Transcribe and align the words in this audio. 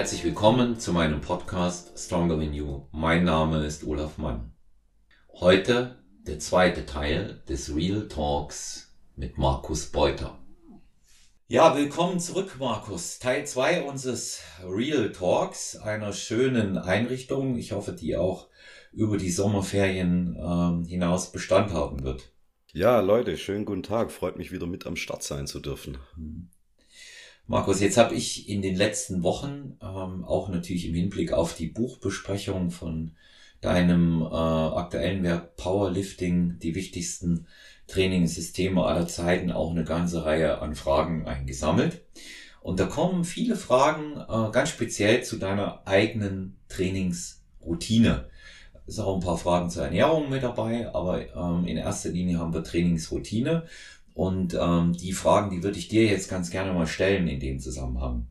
Herzlich 0.00 0.24
willkommen 0.24 0.78
zu 0.78 0.94
meinem 0.94 1.20
Podcast 1.20 1.92
Stronger 1.98 2.38
Than 2.40 2.54
You. 2.54 2.86
Mein 2.90 3.24
Name 3.24 3.66
ist 3.66 3.84
Olaf 3.84 4.16
Mann. 4.16 4.50
Heute 5.34 6.02
der 6.26 6.38
zweite 6.38 6.86
Teil 6.86 7.42
des 7.50 7.76
Real 7.76 8.08
Talks 8.08 8.96
mit 9.14 9.36
Markus 9.36 9.92
Beuter. 9.92 10.38
Ja, 11.48 11.76
willkommen 11.76 12.18
zurück, 12.18 12.56
Markus. 12.58 13.18
Teil 13.18 13.46
2 13.46 13.82
unseres 13.82 14.40
Real 14.64 15.12
Talks, 15.12 15.76
einer 15.76 16.14
schönen 16.14 16.78
Einrichtung. 16.78 17.58
Ich 17.58 17.72
hoffe, 17.72 17.92
die 17.92 18.16
auch 18.16 18.48
über 18.92 19.18
die 19.18 19.30
Sommerferien 19.30 20.34
ähm, 20.40 20.82
hinaus 20.86 21.30
Bestand 21.30 21.74
haben 21.74 22.02
wird. 22.04 22.32
Ja, 22.72 23.00
Leute, 23.00 23.36
schönen 23.36 23.66
guten 23.66 23.82
Tag. 23.82 24.12
Freut 24.12 24.38
mich 24.38 24.50
wieder 24.50 24.66
mit 24.66 24.86
am 24.86 24.96
Start 24.96 25.22
sein 25.22 25.46
zu 25.46 25.60
dürfen. 25.60 25.98
Markus, 27.50 27.80
jetzt 27.80 27.96
habe 27.96 28.14
ich 28.14 28.48
in 28.48 28.62
den 28.62 28.76
letzten 28.76 29.24
Wochen, 29.24 29.76
ähm, 29.82 30.24
auch 30.24 30.48
natürlich 30.50 30.86
im 30.86 30.94
Hinblick 30.94 31.32
auf 31.32 31.52
die 31.52 31.66
Buchbesprechung 31.66 32.70
von 32.70 33.10
deinem 33.60 34.22
äh, 34.22 34.26
aktuellen 34.26 35.24
Werk 35.24 35.56
Powerlifting, 35.56 36.60
die 36.60 36.76
wichtigsten 36.76 37.48
Trainingssysteme 37.88 38.84
aller 38.84 39.08
Zeiten, 39.08 39.50
auch 39.50 39.72
eine 39.72 39.82
ganze 39.82 40.24
Reihe 40.24 40.60
an 40.60 40.76
Fragen 40.76 41.26
eingesammelt. 41.26 42.04
Und 42.60 42.78
da 42.78 42.86
kommen 42.86 43.24
viele 43.24 43.56
Fragen 43.56 44.12
äh, 44.12 44.52
ganz 44.52 44.68
speziell 44.68 45.24
zu 45.24 45.36
deiner 45.36 45.84
eigenen 45.88 46.56
Trainingsroutine. 46.68 48.28
Es 48.86 48.94
sind 48.94 49.04
auch 49.04 49.16
ein 49.16 49.26
paar 49.26 49.38
Fragen 49.38 49.70
zur 49.70 49.82
Ernährung 49.82 50.30
mit 50.30 50.44
dabei, 50.44 50.94
aber 50.94 51.20
ähm, 51.34 51.66
in 51.66 51.78
erster 51.78 52.10
Linie 52.10 52.38
haben 52.38 52.54
wir 52.54 52.62
Trainingsroutine. 52.62 53.64
Und 54.14 54.56
ähm, 54.58 54.92
die 54.92 55.12
Fragen, 55.12 55.50
die 55.50 55.62
würde 55.62 55.78
ich 55.78 55.88
dir 55.88 56.06
jetzt 56.06 56.28
ganz 56.28 56.50
gerne 56.50 56.72
mal 56.72 56.86
stellen 56.86 57.28
in 57.28 57.40
dem 57.40 57.58
Zusammenhang. 57.58 58.28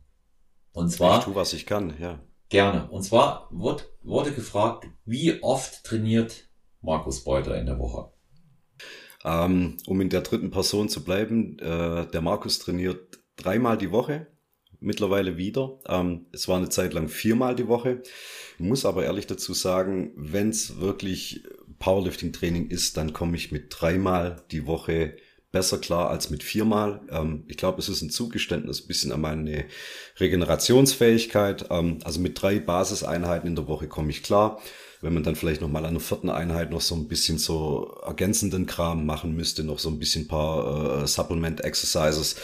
Und 0.71 0.89
zwar. 0.89 1.19
Ich 1.19 1.25
tue, 1.25 1.35
was 1.35 1.53
ich 1.53 1.65
kann, 1.65 1.93
ja. 1.99 2.19
Gerne. 2.49 2.89
Und 2.89 3.03
zwar 3.03 3.47
wird, 3.51 3.89
wurde 4.01 4.31
gefragt, 4.31 4.87
wie 5.05 5.41
oft 5.43 5.83
trainiert 5.83 6.49
Markus 6.81 7.23
Beuter 7.23 7.57
in 7.57 7.65
der 7.65 7.79
Woche? 7.79 8.11
Ähm, 9.23 9.77
um 9.85 10.01
in 10.01 10.09
der 10.09 10.21
dritten 10.21 10.49
Person 10.49 10.89
zu 10.89 11.03
bleiben, 11.03 11.59
äh, 11.59 12.07
der 12.07 12.21
Markus 12.21 12.59
trainiert 12.59 13.19
dreimal 13.35 13.77
die 13.77 13.91
Woche, 13.91 14.27
mittlerweile 14.79 15.37
wieder. 15.37 15.79
Ähm, 15.87 16.27
es 16.31 16.47
war 16.47 16.57
eine 16.57 16.69
Zeit 16.69 16.93
lang 16.93 17.07
viermal 17.07 17.55
die 17.55 17.67
Woche. 17.67 18.01
Ich 18.57 18.65
muss 18.65 18.85
aber 18.85 19.03
ehrlich 19.03 19.27
dazu 19.27 19.53
sagen, 19.53 20.13
wenn 20.15 20.49
es 20.49 20.79
wirklich 20.79 21.43
Powerlifting-Training 21.79 22.69
ist, 22.69 22.97
dann 22.97 23.13
komme 23.13 23.35
ich 23.35 23.51
mit 23.51 23.67
dreimal 23.69 24.43
die 24.51 24.65
Woche 24.65 25.17
besser 25.51 25.79
klar 25.79 26.09
als 26.09 26.29
mit 26.29 26.43
viermal. 26.43 27.01
Ähm, 27.09 27.43
ich 27.47 27.57
glaube, 27.57 27.79
es 27.79 27.89
ist 27.89 28.01
ein 28.01 28.09
Zugeständnis 28.09 28.81
ein 28.81 28.87
bisschen 28.87 29.11
an 29.11 29.21
meine 29.21 29.65
Regenerationsfähigkeit. 30.19 31.65
Ähm, 31.69 31.99
also 32.03 32.19
mit 32.19 32.41
drei 32.41 32.59
Basiseinheiten 32.59 33.47
in 33.47 33.55
der 33.55 33.67
Woche 33.67 33.87
komme 33.87 34.11
ich 34.11 34.23
klar. 34.23 34.59
Wenn 35.01 35.13
man 35.13 35.23
dann 35.23 35.37
vielleicht 35.37 35.61
noch 35.61 35.69
mal 35.69 35.85
an 35.85 35.93
der 35.93 36.01
vierten 36.01 36.29
Einheit 36.29 36.71
noch 36.71 36.81
so 36.81 36.93
ein 36.93 37.07
bisschen 37.07 37.37
so 37.37 37.97
ergänzenden 38.05 38.65
Kram 38.65 39.05
machen 39.05 39.33
müsste, 39.33 39.63
noch 39.63 39.79
so 39.79 39.89
ein 39.89 39.97
bisschen 39.97 40.27
paar 40.27 41.03
äh, 41.03 41.07
Supplement 41.07 41.61
Exercises. 41.61 42.35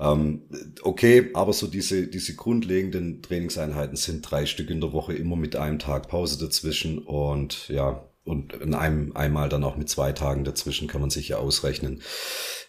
Ähm, 0.00 0.44
okay, 0.80 1.28
aber 1.34 1.52
so 1.52 1.66
diese, 1.66 2.06
diese 2.06 2.34
grundlegenden 2.34 3.20
Trainingseinheiten 3.20 3.96
sind 3.96 4.22
drei 4.22 4.46
Stück 4.46 4.70
in 4.70 4.80
der 4.80 4.94
Woche, 4.94 5.12
immer 5.12 5.36
mit 5.36 5.56
einem 5.56 5.78
Tag 5.78 6.08
Pause 6.08 6.38
dazwischen 6.38 6.98
und 6.98 7.68
ja, 7.68 8.09
und 8.24 8.52
in 8.52 8.74
einem 8.74 9.16
einmal 9.16 9.48
dann 9.48 9.64
auch 9.64 9.76
mit 9.76 9.88
zwei 9.88 10.12
Tagen 10.12 10.44
dazwischen 10.44 10.88
kann 10.88 11.00
man 11.00 11.10
sich 11.10 11.28
ja 11.28 11.38
ausrechnen. 11.38 12.02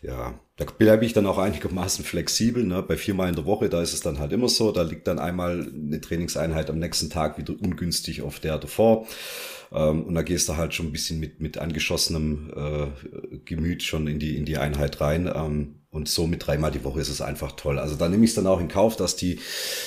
Ja, 0.02 0.40
da 0.56 0.66
bleibe 0.66 1.06
ich 1.06 1.14
dann 1.14 1.28
auch 1.28 1.38
einigermaßen 1.38 2.06
flexibel. 2.06 2.64
Ne? 2.64 2.82
Bei 2.82 2.98
viermal 2.98 3.30
in 3.30 3.36
der 3.36 3.46
Woche, 3.46 3.70
da 3.70 3.82
ist 3.82 3.94
es 3.94 4.02
dann 4.02 4.20
halt 4.20 4.32
immer 4.32 4.50
so. 4.50 4.72
Da 4.72 4.82
liegt 4.82 5.08
dann 5.08 5.20
einmal 5.20 5.70
eine 5.74 6.02
Trainingseinheit 6.02 6.70
am 6.70 6.80
nächsten 6.80 7.10
Tag 7.10 7.38
wieder 7.38 7.54
ungünstig 7.54 8.22
auf 8.22 8.40
der 8.40 8.58
davor. 8.58 9.06
Ähm, 9.72 10.06
und 10.06 10.16
da 10.16 10.22
gehst 10.22 10.50
du 10.50 10.58
halt 10.58 10.74
schon 10.74 10.88
ein 10.88 10.92
bisschen 10.92 11.20
mit, 11.20 11.42
mit 11.42 11.58
angeschossenem 11.58 12.52
äh, 12.56 13.38
Gemüt 13.46 13.84
schon 13.84 14.08
in 14.08 14.20
die, 14.20 14.38
in 14.38 14.46
die 14.46 14.58
Einheit 14.58 15.02
rein. 15.02 15.32
Ähm, 15.34 15.81
und 15.92 16.08
so 16.08 16.26
mit 16.26 16.48
dreimal 16.48 16.72
die 16.72 16.86
Woche 16.86 17.02
ist 17.02 17.10
es 17.10 17.22
einfach 17.22 17.52
toll. 17.52 17.78
Also 17.78 17.96
da 17.96 18.08
nehme 18.08 18.24
ich 18.24 18.32
es 18.32 18.36
dann 18.36 18.48
auch 18.48 18.62
in 18.62 18.70
Kauf, 18.70 18.96
dass 18.96 19.18
die 19.18 19.40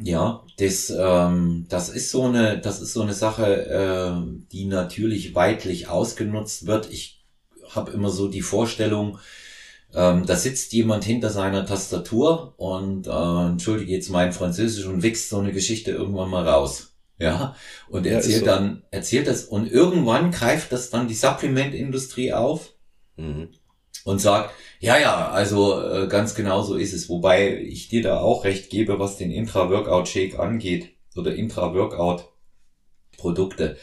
Ja, 0.00 0.44
das, 0.58 0.90
ähm, 0.90 1.66
das 1.68 1.88
ist 1.88 2.10
so 2.10 2.24
eine, 2.24 2.58
das 2.58 2.80
ist 2.80 2.92
so 2.92 3.02
eine 3.02 3.14
Sache, 3.14 3.66
äh, 3.66 4.40
die 4.50 4.64
natürlich 4.64 5.34
weitlich 5.34 5.88
ausgenutzt 5.88 6.66
wird. 6.66 6.90
Ich 6.90 7.24
habe 7.70 7.92
immer 7.92 8.10
so 8.10 8.28
die 8.28 8.42
Vorstellung, 8.42 9.18
ähm, 9.94 10.26
da 10.26 10.34
sitzt 10.34 10.72
jemand 10.72 11.04
hinter 11.04 11.30
seiner 11.30 11.64
Tastatur 11.64 12.54
und 12.56 13.06
äh, 13.06 13.46
entschuldige 13.46 13.92
jetzt 13.92 14.10
mein 14.10 14.32
Französisch 14.32 14.86
und 14.86 15.02
wächst 15.02 15.28
so 15.28 15.38
eine 15.38 15.52
Geschichte 15.52 15.92
irgendwann 15.92 16.30
mal 16.30 16.46
raus. 16.46 16.90
Ja, 17.16 17.54
und 17.88 18.06
erzählt 18.06 18.44
ja, 18.44 18.54
so. 18.54 18.60
dann, 18.60 18.82
erzählt 18.90 19.28
das 19.28 19.44
und 19.44 19.70
irgendwann 19.70 20.32
greift 20.32 20.72
das 20.72 20.90
dann 20.90 21.06
die 21.06 21.14
Supplementindustrie 21.14 22.32
auf 22.32 22.72
mhm. 23.16 23.50
und 24.04 24.20
sagt, 24.20 24.52
ja, 24.84 24.98
ja, 24.98 25.30
also 25.30 25.82
äh, 25.82 26.06
ganz 26.08 26.34
genau 26.34 26.62
so 26.62 26.74
ist 26.74 26.92
es. 26.92 27.08
Wobei 27.08 27.58
ich 27.58 27.88
dir 27.88 28.02
da 28.02 28.20
auch 28.20 28.44
recht 28.44 28.68
gebe, 28.68 28.98
was 28.98 29.16
den 29.16 29.30
Intra-Workout-Shake 29.30 30.38
angeht 30.38 30.90
oder 31.16 31.34
Intra-Workout-Produkte. 31.34 33.78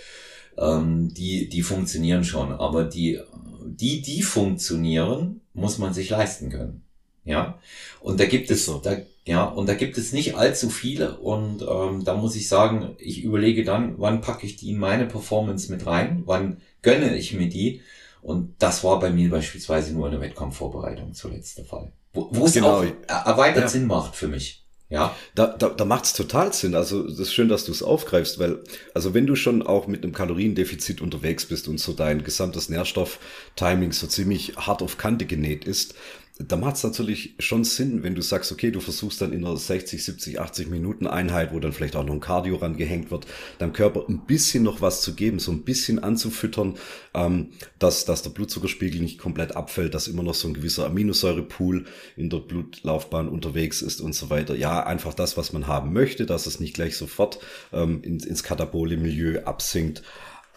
Ähm, 0.60 1.12
die, 1.12 1.50
die 1.50 1.64
funktionieren 1.64 2.24
schon, 2.24 2.52
aber 2.52 2.84
die, 2.84 3.20
die, 3.66 4.04
die 4.04 4.22
funktionieren, 4.22 5.42
muss 5.54 5.80
man 5.80 5.96
sich 5.96 6.12
leisten 6.12 6.52
können. 6.52 6.84
Ja, 7.26 7.58
und 8.00 8.20
da 8.20 8.26
gibt 8.26 8.52
es, 8.52 8.66
so. 8.66 8.78
da, 8.78 8.98
ja, 9.26 9.46
und 9.46 9.68
da 9.68 9.74
gibt 9.74 9.98
es 9.98 10.14
nicht 10.14 10.36
allzu 10.36 10.70
viele 10.70 11.18
und 11.18 11.64
ähm, 11.64 12.04
da 12.04 12.16
muss 12.16 12.36
ich 12.36 12.48
sagen, 12.48 12.96
ich 13.00 13.24
überlege 13.24 13.64
dann, 13.64 13.96
wann 13.98 14.22
packe 14.22 14.46
ich 14.46 14.56
die 14.56 14.70
in 14.70 14.78
meine 14.78 15.08
Performance 15.08 15.72
mit 15.72 15.88
rein, 15.88 16.22
wann 16.26 16.58
gönne 16.84 17.16
ich 17.16 17.34
mir 17.34 17.50
die 17.50 17.82
und 18.22 18.56
das 18.60 18.84
war 18.84 19.00
bei 19.00 19.10
mir 19.10 19.30
beispielsweise 19.30 19.94
nur 19.94 20.08
eine 20.08 20.22
Wettkampfvorbereitung 20.22 21.14
zuletzt 21.14 21.58
der 21.58 21.66
Fall, 21.66 21.92
wo, 22.14 22.30
wo 22.32 22.46
es 22.46 22.54
genau. 22.54 22.82
auch 22.82 22.86
erweitert 23.08 23.64
ja. 23.64 23.68
Sinn 23.68 23.88
macht 23.88 24.16
für 24.16 24.28
mich. 24.28 24.62
Ja. 24.92 25.16
Da, 25.36 25.48
da, 25.48 25.70
da 25.70 25.86
macht 25.86 26.04
es 26.04 26.14
total 26.14 26.52
Sinn. 26.52 26.76
Also 26.76 27.04
das 27.04 27.18
ist 27.18 27.34
schön, 27.34 27.48
dass 27.48 27.64
du 27.64 27.72
es 27.72 27.82
aufgreifst, 27.82 28.40
weil, 28.40 28.62
also 28.94 29.14
wenn 29.14 29.26
du 29.26 29.38
schon 29.38 29.66
auch 29.66 29.88
mit 29.88 30.04
einem 30.04 30.12
Kaloriendefizit 30.12 31.00
unterwegs 31.00 31.46
bist 31.46 31.70
und 31.70 31.80
so 31.80 31.94
dein 31.94 32.26
gesamtes 32.26 32.68
Nährstofftiming 32.68 33.94
so 33.94 34.06
ziemlich 34.08 34.58
hart 34.58 34.82
auf 34.82 34.98
Kante 34.98 35.26
genäht 35.26 35.64
ist, 35.64 35.96
da 36.40 36.56
macht 36.56 36.78
es 36.78 36.84
natürlich 36.84 37.36
schon 37.40 37.64
Sinn, 37.64 38.04
wenn 38.04 38.16
du 38.16 38.22
sagst, 38.22 38.52
okay, 38.52 38.72
du 38.72 38.80
versuchst 38.80 39.22
dann 39.22 39.34
in 39.34 39.46
einer 39.46 39.58
60, 39.58 40.04
70, 40.04 40.40
80 40.40 40.70
Minuten 40.70 41.06
Einheit, 41.06 41.54
wo 41.54 41.60
dann 41.60 41.74
vielleicht 41.74 41.96
auch 41.96 42.06
noch 42.06 42.14
ein 42.14 42.20
Cardio 42.20 42.56
rangehängt 42.56 43.12
wird, 43.12 43.28
deinem 43.60 43.74
Körper 43.74 44.06
ein 44.08 44.26
bisschen 44.26 44.64
noch 44.64 44.82
was 44.82 45.02
zu 45.02 45.14
geben, 45.14 45.40
so 45.40 45.52
ein 45.52 45.64
bisschen 45.64 46.00
anzufüttern, 46.00 46.78
ähm, 47.14 47.52
dass, 47.80 48.06
dass 48.06 48.24
der 48.24 48.32
Blutzuckerspiegel 48.32 49.02
nicht 49.02 49.20
komplett 49.20 49.56
abfällt, 49.56 49.94
dass 49.94 50.08
immer 50.08 50.24
noch 50.24 50.36
so 50.36 50.48
ein 50.48 50.54
gewisser 50.54 50.86
Aminosäurepool 50.86 51.86
in 52.16 52.30
der 52.30 52.40
Blutlaufbahn 52.40 53.28
unterwegs 53.28 53.82
ist 53.82 54.02
und 54.02 54.14
so 54.14 54.30
weiter. 54.30 54.56
Ja, 54.56 54.84
einfach 54.86 55.14
das, 55.14 55.38
was 55.38 55.54
man 55.54 55.68
haben 55.68 55.94
möchte, 55.94 56.26
dass 56.26 56.46
es 56.46 56.60
nicht 56.60 56.74
gleich 56.74 56.96
sofort 56.96 57.40
ähm, 57.74 58.02
ins, 58.04 58.26
ins 58.26 58.44
katabole 58.44 58.98
Milieu 58.98 59.44
absinkt. 59.44 60.02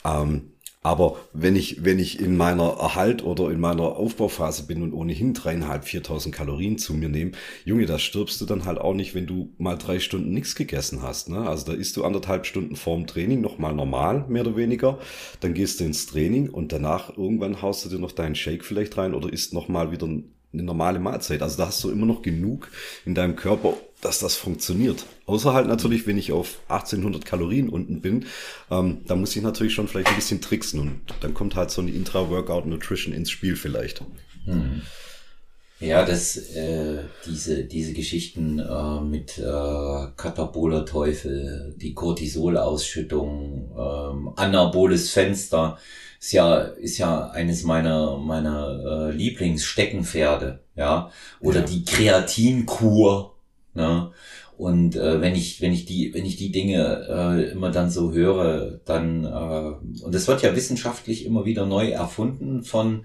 Ähm, 0.05 0.54
aber 0.85 1.17
wenn 1.33 1.57
ich, 1.57 1.83
wenn 1.83 1.99
ich 1.99 2.21
in 2.21 2.37
meiner 2.37 2.77
Erhalt 2.79 3.25
oder 3.25 3.51
in 3.51 3.59
meiner 3.59 3.97
Aufbauphase 3.97 4.67
bin 4.67 4.83
und 4.83 4.93
ohnehin 4.93 5.33
dreieinhalb, 5.33 5.85
viertausend 5.85 6.35
Kalorien 6.35 6.77
zu 6.77 6.93
mir 6.93 7.09
nehme, 7.09 7.33
Junge, 7.65 7.87
da 7.87 7.99
stirbst 7.99 8.39
du 8.43 8.45
dann 8.45 8.67
halt 8.67 8.77
auch 8.77 8.93
nicht, 8.93 9.15
wenn 9.15 9.27
du 9.27 9.55
mal 9.57 9.79
drei 9.79 9.99
Stunden 9.99 10.35
nichts 10.35 10.55
gegessen 10.55 11.01
hast. 11.01 11.31
Ne? 11.31 11.49
Also 11.49 11.73
da 11.73 11.73
isst 11.73 11.97
du 11.97 12.05
anderthalb 12.05 12.45
Stunden 12.45 12.77
vorm 12.77 13.07
Training 13.07 13.41
nochmal 13.41 13.75
normal, 13.75 14.27
mehr 14.29 14.43
oder 14.43 14.57
weniger. 14.57 14.99
Dann 15.41 15.55
gehst 15.55 15.81
du 15.81 15.85
ins 15.85 16.05
Training 16.05 16.51
und 16.51 16.71
danach 16.71 17.17
irgendwann 17.17 17.63
haust 17.63 17.87
du 17.87 17.89
dir 17.89 17.99
noch 17.99 18.13
deinen 18.13 18.35
Shake 18.35 18.63
vielleicht 18.63 18.99
rein 18.99 19.15
oder 19.15 19.33
isst 19.33 19.55
nochmal 19.55 19.91
wieder 19.91 20.07
eine 20.07 20.63
normale 20.63 20.99
Mahlzeit. 20.99 21.41
Also 21.41 21.57
da 21.57 21.69
hast 21.69 21.83
du 21.83 21.91
immer 21.91 22.05
noch 22.05 22.21
genug 22.21 22.71
in 23.07 23.15
deinem 23.15 23.37
Körper, 23.37 23.73
dass 24.05 24.19
das 24.19 24.37
funktioniert. 24.37 25.07
Außer 25.27 25.55
halt 25.55 25.67
natürlich, 25.67 26.07
wenn 26.07 26.19
ich 26.19 26.33
auf 26.33 26.59
1800 26.69 27.25
Kalorien 27.25 27.69
unten 27.69 28.01
bin, 28.01 28.27
ähm, 28.71 29.01
da 29.07 29.17
muss 29.17 29.35
ich 29.35 29.43
natürlich 29.43 29.75
schon 29.75 29.89
vielleicht 29.89 30.09
ein 30.09 30.17
bisschen 30.17 30.41
tricksen 30.41 30.81
und 30.81 31.01
dann 31.21 31.33
kommt 31.35 31.57
halt 31.57 31.71
so 31.71 31.81
eine 31.81 31.91
Intra-Workout-Nutrition 31.91 33.15
ins 33.15 33.31
Spiel 33.31 33.57
vielleicht. 33.57 34.03
Hm. 34.45 34.83
Ja, 35.81 36.05
das, 36.05 36.37
äh, 36.37 36.99
diese, 37.27 37.65
diese 37.65 37.93
Geschichten 37.93 38.59
äh, 38.59 39.01
mit 39.01 39.39
äh, 39.39 39.43
Kataboler 40.17 40.87
Teufel, 40.87 41.75
die 41.77 41.95
Cortisolausschüttung, 41.95 43.71
ähm, 43.77 44.33
anaboles 44.37 45.11
Fenster, 45.11 45.79
ist 46.21 46.33
ja, 46.33 46.57
ist 46.59 46.99
ja 46.99 47.29
eines 47.31 47.65
meiner, 47.65 48.17
meiner 48.17 49.09
äh, 49.09 49.13
Lieblingssteckenpferde, 49.13 50.61
ja. 50.75 51.11
Oder 51.41 51.61
ja. 51.61 51.67
die 51.67 51.85
Kreatinkur, 51.85 53.34
ne? 53.75 54.11
Und 54.57 54.95
äh, 54.95 55.21
wenn 55.21 55.35
ich, 55.35 55.61
wenn 55.61 55.73
ich 55.73 55.85
die, 55.85 56.15
wenn 56.15 56.25
ich 56.25 56.37
die 56.37 56.53
Dinge 56.53 57.07
äh, 57.09 57.51
immer 57.51 57.71
dann 57.71 57.91
so 57.91 58.13
höre, 58.13 58.81
dann 58.85 59.25
äh, 59.25 60.05
und 60.05 60.15
es 60.15 60.29
wird 60.29 60.43
ja 60.43 60.55
wissenschaftlich 60.55 61.27
immer 61.27 61.45
wieder 61.45 61.67
neu 61.67 61.89
erfunden 61.89 62.63
von 62.63 63.05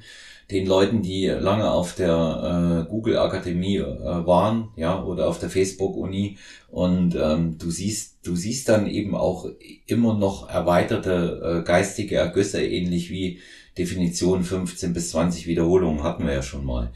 den 0.52 0.66
Leuten, 0.66 1.02
die 1.02 1.28
lange 1.28 1.70
auf 1.70 1.96
der 1.96 2.86
äh, 2.88 2.90
Google 2.90 3.18
Akademie 3.18 3.78
äh, 3.78 4.26
waren, 4.26 4.70
ja, 4.76 5.04
oder 5.04 5.28
auf 5.28 5.40
der 5.40 5.50
Facebook 5.50 5.96
Uni 5.96 6.38
und 6.70 7.16
ähm, 7.16 7.58
du 7.58 7.70
siehst, 7.70 8.20
du 8.24 8.36
siehst 8.36 8.70
dann 8.70 8.88
eben 8.88 9.16
auch 9.16 9.48
immer 9.86 10.16
noch 10.16 10.50
erweiterte 10.50 11.62
äh, 11.62 11.68
geistige 11.68 12.16
Ergüsse, 12.16 12.64
ähnlich 12.64 13.10
wie 13.10 13.40
Definition 13.78 14.44
15 14.44 14.94
bis 14.94 15.12
20 15.12 15.48
Wiederholungen 15.48 16.04
hatten 16.04 16.26
wir 16.26 16.34
ja 16.34 16.44
schon 16.44 16.66
mal. 16.66 16.92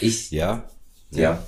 Ich, 0.00 0.30
ja, 0.32 0.68
ja, 1.12 1.42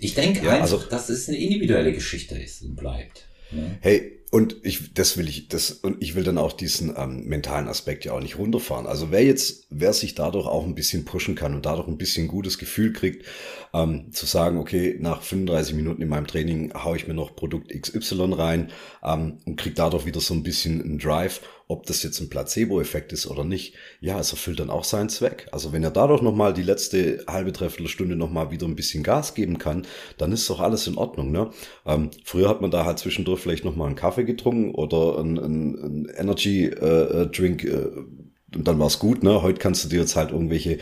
ich 0.00 0.14
denke 0.14 0.44
ja, 0.44 0.52
einfach, 0.52 0.62
also, 0.62 0.78
dass 0.88 1.08
es 1.08 1.28
eine 1.28 1.38
individuelle 1.38 1.92
Geschichte 1.92 2.36
ist 2.36 2.62
und 2.62 2.76
bleibt. 2.76 3.26
Ne? 3.50 3.78
Hey, 3.80 4.18
und 4.30 4.56
ich, 4.62 4.92
das 4.92 5.16
will 5.16 5.26
ich, 5.26 5.48
das, 5.48 5.70
und 5.70 6.02
ich 6.02 6.14
will 6.14 6.22
dann 6.22 6.36
auch 6.36 6.52
diesen 6.52 6.94
ähm, 6.96 7.24
mentalen 7.24 7.66
Aspekt 7.66 8.04
ja 8.04 8.12
auch 8.12 8.20
nicht 8.20 8.36
runterfahren. 8.36 8.86
Also 8.86 9.10
wer 9.10 9.24
jetzt, 9.24 9.66
wer 9.70 9.94
sich 9.94 10.14
dadurch 10.14 10.46
auch 10.46 10.66
ein 10.66 10.74
bisschen 10.74 11.06
pushen 11.06 11.34
kann 11.34 11.54
und 11.54 11.64
dadurch 11.64 11.88
ein 11.88 11.96
bisschen 11.96 12.28
gutes 12.28 12.58
Gefühl 12.58 12.92
kriegt, 12.92 13.24
ähm, 13.72 14.12
zu 14.12 14.26
sagen, 14.26 14.58
okay, 14.58 14.96
nach 15.00 15.22
35 15.22 15.74
Minuten 15.74 16.02
in 16.02 16.08
meinem 16.08 16.26
Training 16.26 16.72
haue 16.74 16.96
ich 16.96 17.06
mir 17.06 17.14
noch 17.14 17.36
Produkt 17.36 17.72
XY 17.72 18.34
rein 18.34 18.70
ähm, 19.02 19.38
und 19.44 19.56
kriege 19.56 19.74
dadurch 19.74 20.06
wieder 20.06 20.20
so 20.20 20.34
ein 20.34 20.42
bisschen 20.42 20.82
einen 20.82 20.98
Drive 20.98 21.40
ob 21.68 21.84
das 21.84 22.02
jetzt 22.02 22.18
ein 22.20 22.30
Placebo-Effekt 22.30 23.12
ist 23.12 23.26
oder 23.26 23.44
nicht, 23.44 23.74
ja, 24.00 24.18
es 24.18 24.32
erfüllt 24.32 24.58
dann 24.58 24.70
auch 24.70 24.84
seinen 24.84 25.10
Zweck. 25.10 25.48
Also 25.52 25.70
wenn 25.72 25.84
er 25.84 25.90
dadurch 25.90 26.22
nochmal 26.22 26.54
die 26.54 26.62
letzte 26.62 27.24
halbe, 27.28 27.52
dreiviertel 27.52 27.88
Stunde 27.88 28.16
nochmal 28.16 28.50
wieder 28.50 28.66
ein 28.66 28.74
bisschen 28.74 29.02
Gas 29.02 29.34
geben 29.34 29.58
kann, 29.58 29.86
dann 30.16 30.32
ist 30.32 30.48
doch 30.48 30.60
alles 30.60 30.86
in 30.86 30.96
Ordnung. 30.96 31.30
Ne? 31.30 31.50
Ähm, 31.84 32.10
früher 32.24 32.48
hat 32.48 32.62
man 32.62 32.70
da 32.70 32.86
halt 32.86 32.98
zwischendurch 32.98 33.40
vielleicht 33.40 33.66
nochmal 33.66 33.88
einen 33.88 33.96
Kaffee 33.96 34.24
getrunken 34.24 34.74
oder 34.74 35.18
einen, 35.18 35.38
einen, 35.38 36.08
Energy-Drink 36.08 37.64
äh, 37.64 37.68
äh, 37.68 38.04
und 38.54 38.66
dann 38.66 38.78
war's 38.78 38.98
gut, 38.98 39.22
ne? 39.22 39.42
Heute 39.42 39.58
kannst 39.58 39.84
du 39.84 39.88
dir 39.88 40.00
jetzt 40.00 40.16
halt 40.16 40.30
irgendwelche 40.30 40.78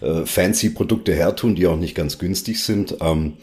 äh, 0.00 0.24
fancy 0.24 0.70
Produkte 0.70 1.12
hertun, 1.14 1.54
die 1.54 1.66
auch 1.66 1.76
nicht 1.76 1.94
ganz 1.94 2.18
günstig 2.18 2.62
sind. 2.62 2.96
Ähm, 3.00 3.34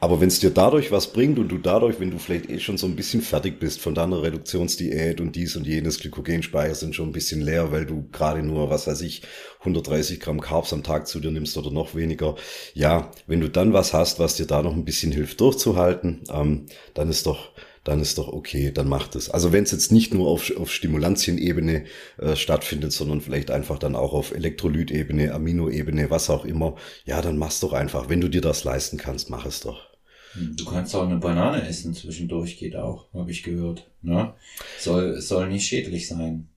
aber 0.00 0.20
wenn 0.20 0.28
es 0.28 0.38
dir 0.38 0.50
dadurch 0.50 0.92
was 0.92 1.12
bringt 1.12 1.40
und 1.40 1.48
du 1.48 1.58
dadurch, 1.58 1.98
wenn 1.98 2.12
du 2.12 2.18
vielleicht 2.18 2.48
eh 2.48 2.60
schon 2.60 2.78
so 2.78 2.86
ein 2.86 2.94
bisschen 2.94 3.20
fertig 3.20 3.58
bist 3.58 3.80
von 3.80 3.96
deiner 3.96 4.22
Reduktionsdiät 4.22 5.20
und 5.20 5.34
dies 5.34 5.56
und 5.56 5.66
jenes, 5.66 5.98
Glykogenspeicher 5.98 6.76
sind 6.76 6.94
schon 6.94 7.08
ein 7.08 7.12
bisschen 7.12 7.40
leer, 7.40 7.72
weil 7.72 7.84
du 7.84 8.08
gerade 8.12 8.44
nur, 8.44 8.70
was 8.70 8.86
weiß 8.86 9.00
ich, 9.00 9.22
130 9.60 10.20
Gramm 10.20 10.40
Carbs 10.40 10.72
am 10.72 10.84
Tag 10.84 11.08
zu 11.08 11.18
dir 11.18 11.32
nimmst 11.32 11.56
oder 11.58 11.72
noch 11.72 11.96
weniger. 11.96 12.36
Ja, 12.74 13.10
wenn 13.26 13.40
du 13.40 13.50
dann 13.50 13.72
was 13.72 13.92
hast, 13.92 14.20
was 14.20 14.36
dir 14.36 14.46
da 14.46 14.62
noch 14.62 14.74
ein 14.74 14.84
bisschen 14.84 15.10
hilft 15.10 15.40
durchzuhalten, 15.40 16.22
ähm, 16.32 16.66
dann 16.94 17.10
ist 17.10 17.26
doch, 17.26 17.50
dann 17.88 18.00
ist 18.00 18.18
doch 18.18 18.28
okay, 18.28 18.70
dann 18.70 18.86
macht 18.86 19.16
es. 19.16 19.30
Also 19.30 19.50
wenn 19.50 19.64
es 19.64 19.70
jetzt 19.70 19.90
nicht 19.92 20.12
nur 20.12 20.28
auf, 20.28 20.54
auf 20.54 20.70
Stimulantien-Ebene 20.70 21.84
äh, 22.18 22.36
stattfindet, 22.36 22.92
sondern 22.92 23.22
vielleicht 23.22 23.50
einfach 23.50 23.78
dann 23.78 23.96
auch 23.96 24.12
auf 24.12 24.34
Elektrolytebene, 24.34 25.32
Aminoebene, 25.32 26.10
was 26.10 26.28
auch 26.28 26.44
immer, 26.44 26.76
ja, 27.06 27.22
dann 27.22 27.38
mach's 27.38 27.60
doch 27.60 27.72
einfach. 27.72 28.10
Wenn 28.10 28.20
du 28.20 28.28
dir 28.28 28.42
das 28.42 28.64
leisten 28.64 28.98
kannst, 28.98 29.30
mach 29.30 29.46
es 29.46 29.60
doch. 29.60 29.88
Du 30.34 30.66
kannst 30.66 30.94
auch 30.94 31.06
eine 31.06 31.16
Banane 31.16 31.66
essen 31.66 31.94
zwischendurch, 31.94 32.58
geht 32.58 32.76
auch, 32.76 33.06
habe 33.14 33.30
ich 33.30 33.42
gehört. 33.42 33.88
Ne? 34.02 34.34
Soll, 34.78 35.22
soll 35.22 35.48
nicht 35.48 35.66
schädlich 35.66 36.08
sein. 36.08 36.48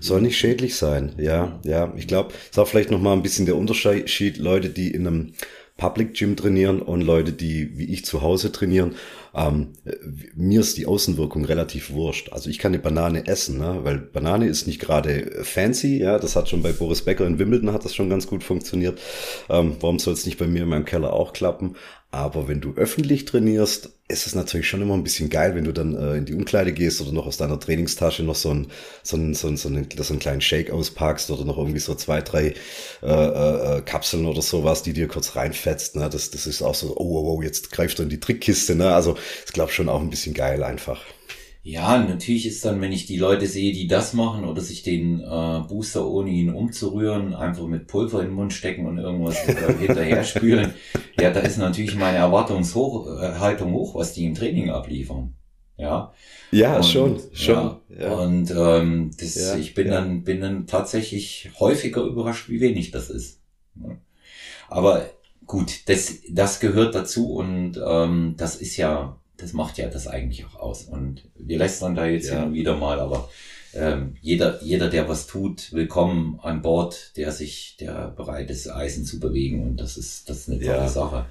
Soll 0.00 0.20
nicht 0.20 0.36
schädlich 0.36 0.76
sein, 0.76 1.14
ja, 1.16 1.60
ja. 1.64 1.94
Ich 1.96 2.06
glaube, 2.06 2.34
es 2.34 2.50
ist 2.50 2.58
auch 2.58 2.68
vielleicht 2.68 2.90
nochmal 2.90 3.14
ein 3.14 3.22
bisschen 3.22 3.46
der 3.46 3.56
Unterschied, 3.56 4.36
Leute, 4.36 4.68
die 4.68 4.90
in 4.90 5.06
einem 5.06 5.32
Public 5.78 6.14
Gym 6.14 6.36
trainieren 6.36 6.82
und 6.82 7.00
Leute, 7.00 7.32
die 7.32 7.78
wie 7.78 7.84
ich 7.84 8.04
zu 8.04 8.20
Hause 8.20 8.52
trainieren. 8.52 8.96
Ähm, 9.38 9.72
mir 10.34 10.60
ist 10.60 10.76
die 10.78 10.86
Außenwirkung 10.86 11.44
relativ 11.44 11.90
wurscht. 11.90 12.32
Also 12.32 12.50
ich 12.50 12.58
kann 12.58 12.72
eine 12.72 12.82
Banane 12.82 13.26
essen, 13.26 13.58
ne? 13.58 13.80
weil 13.82 13.98
Banane 13.98 14.46
ist 14.46 14.66
nicht 14.66 14.80
gerade 14.80 15.44
fancy. 15.44 15.98
Ja, 15.98 16.18
das 16.18 16.34
hat 16.34 16.48
schon 16.48 16.62
bei 16.62 16.72
Boris 16.72 17.02
Becker 17.02 17.26
in 17.26 17.38
Wimbledon 17.38 17.72
hat 17.72 17.84
das 17.84 17.94
schon 17.94 18.10
ganz 18.10 18.26
gut 18.26 18.42
funktioniert. 18.42 19.00
Ähm, 19.48 19.76
warum 19.80 19.98
soll 19.98 20.14
es 20.14 20.26
nicht 20.26 20.38
bei 20.38 20.46
mir 20.46 20.62
in 20.62 20.68
meinem 20.68 20.84
Keller 20.84 21.12
auch 21.12 21.32
klappen? 21.32 21.76
Aber 22.10 22.48
wenn 22.48 22.62
du 22.62 22.72
öffentlich 22.74 23.26
trainierst, 23.26 23.90
ist 24.08 24.26
es 24.26 24.34
natürlich 24.34 24.66
schon 24.66 24.80
immer 24.80 24.94
ein 24.94 25.04
bisschen 25.04 25.28
geil, 25.28 25.54
wenn 25.54 25.64
du 25.64 25.72
dann 25.72 25.94
äh, 25.94 26.16
in 26.16 26.24
die 26.24 26.32
Umkleide 26.32 26.72
gehst 26.72 27.02
oder 27.02 27.12
noch 27.12 27.26
aus 27.26 27.36
deiner 27.36 27.60
Trainingstasche 27.60 28.22
noch 28.22 28.34
so, 28.34 28.50
ein, 28.50 28.68
so, 29.02 29.18
ein, 29.18 29.34
so, 29.34 29.48
ein, 29.48 29.58
so, 29.58 29.68
einen, 29.68 29.86
so 29.94 30.12
einen 30.14 30.18
kleinen 30.18 30.40
Shake 30.40 30.70
auspackst 30.70 31.30
oder 31.30 31.44
noch 31.44 31.58
irgendwie 31.58 31.80
so 31.80 31.94
zwei, 31.94 32.22
drei 32.22 32.54
äh, 33.02 33.06
äh, 33.06 33.82
Kapseln 33.82 34.24
oder 34.24 34.40
sowas, 34.40 34.82
die 34.82 34.94
dir 34.94 35.06
kurz 35.06 35.36
reinfetzt. 35.36 35.96
Ne? 35.96 36.08
Das, 36.08 36.30
das 36.30 36.46
ist 36.46 36.62
auch 36.62 36.74
so, 36.74 36.96
oh, 36.96 37.18
oh, 37.18 37.36
oh, 37.36 37.42
jetzt 37.42 37.70
greift 37.72 37.98
du 37.98 38.04
in 38.04 38.08
die 38.08 38.20
Trickkiste. 38.20 38.74
Ne? 38.74 38.94
Also 38.94 39.18
ich 39.46 39.52
glaube 39.52 39.72
schon 39.72 39.90
auch 39.90 40.00
ein 40.00 40.10
bisschen 40.10 40.32
geil 40.32 40.62
einfach. 40.62 41.02
Ja, 41.62 41.98
natürlich 41.98 42.46
ist 42.46 42.64
dann, 42.64 42.80
wenn 42.80 42.92
ich 42.92 43.06
die 43.06 43.18
Leute 43.18 43.46
sehe, 43.46 43.72
die 43.72 43.88
das 43.88 44.14
machen 44.14 44.44
oder 44.44 44.62
sich 44.62 44.82
den 44.82 45.20
äh, 45.20 45.60
Booster 45.68 46.06
ohne 46.06 46.30
ihn 46.30 46.50
umzurühren, 46.50 47.34
einfach 47.34 47.66
mit 47.66 47.88
Pulver 47.88 48.20
in 48.20 48.28
den 48.28 48.34
Mund 48.34 48.52
stecken 48.52 48.86
und 48.86 48.98
irgendwas 48.98 49.36
äh, 49.46 49.74
hinterher 49.78 50.24
spülen, 50.24 50.72
ja, 51.20 51.30
da 51.30 51.40
ist 51.40 51.58
natürlich 51.58 51.94
meine 51.96 52.18
Erwartungshaltung 52.18 53.72
hoch, 53.72 53.94
was 53.94 54.14
die 54.14 54.24
im 54.24 54.34
Training 54.34 54.70
abliefern. 54.70 55.34
Ja. 55.76 56.12
Ja, 56.50 56.76
und, 56.76 56.84
schon, 56.84 57.20
schon. 57.32 57.54
Ja, 57.54 57.80
ja. 58.00 58.14
Und 58.14 58.50
ähm, 58.50 59.10
das, 59.18 59.34
ja, 59.34 59.56
ich 59.56 59.74
bin 59.74 59.88
dann 59.88 60.24
bin 60.24 60.40
dann 60.40 60.66
tatsächlich 60.66 61.50
häufiger 61.60 62.02
überrascht, 62.02 62.48
wie 62.48 62.60
wenig 62.60 62.90
das 62.90 63.10
ist. 63.10 63.40
Aber 64.68 65.08
gut, 65.46 65.88
das 65.88 66.14
das 66.30 66.60
gehört 66.60 66.94
dazu 66.94 67.32
und 67.34 67.80
ähm, 67.84 68.34
das 68.36 68.56
ist 68.56 68.76
ja 68.76 69.18
das 69.38 69.52
macht 69.52 69.78
ja 69.78 69.88
das 69.88 70.06
eigentlich 70.06 70.44
auch 70.44 70.56
aus. 70.56 70.82
Und 70.82 71.22
wir 71.36 71.58
lästern 71.58 71.94
da 71.94 72.06
jetzt 72.06 72.28
ja. 72.28 72.42
hin 72.42 72.52
wieder 72.52 72.76
mal, 72.76 73.00
aber 73.00 73.30
ähm, 73.72 74.16
jeder, 74.20 74.62
jeder, 74.62 74.90
der 74.90 75.08
was 75.08 75.26
tut, 75.26 75.72
willkommen 75.72 76.40
an 76.42 76.60
Bord, 76.60 77.16
der 77.16 77.32
sich, 77.32 77.76
der 77.78 78.08
bereit 78.08 78.50
ist, 78.50 78.68
Eisen 78.68 79.04
zu 79.04 79.20
bewegen. 79.20 79.62
Und 79.62 79.76
das 79.76 79.96
ist, 79.96 80.28
das 80.28 80.40
ist 80.40 80.48
eine 80.48 80.58
tolle 80.58 80.78
ja. 80.78 80.88
Sache. 80.88 81.26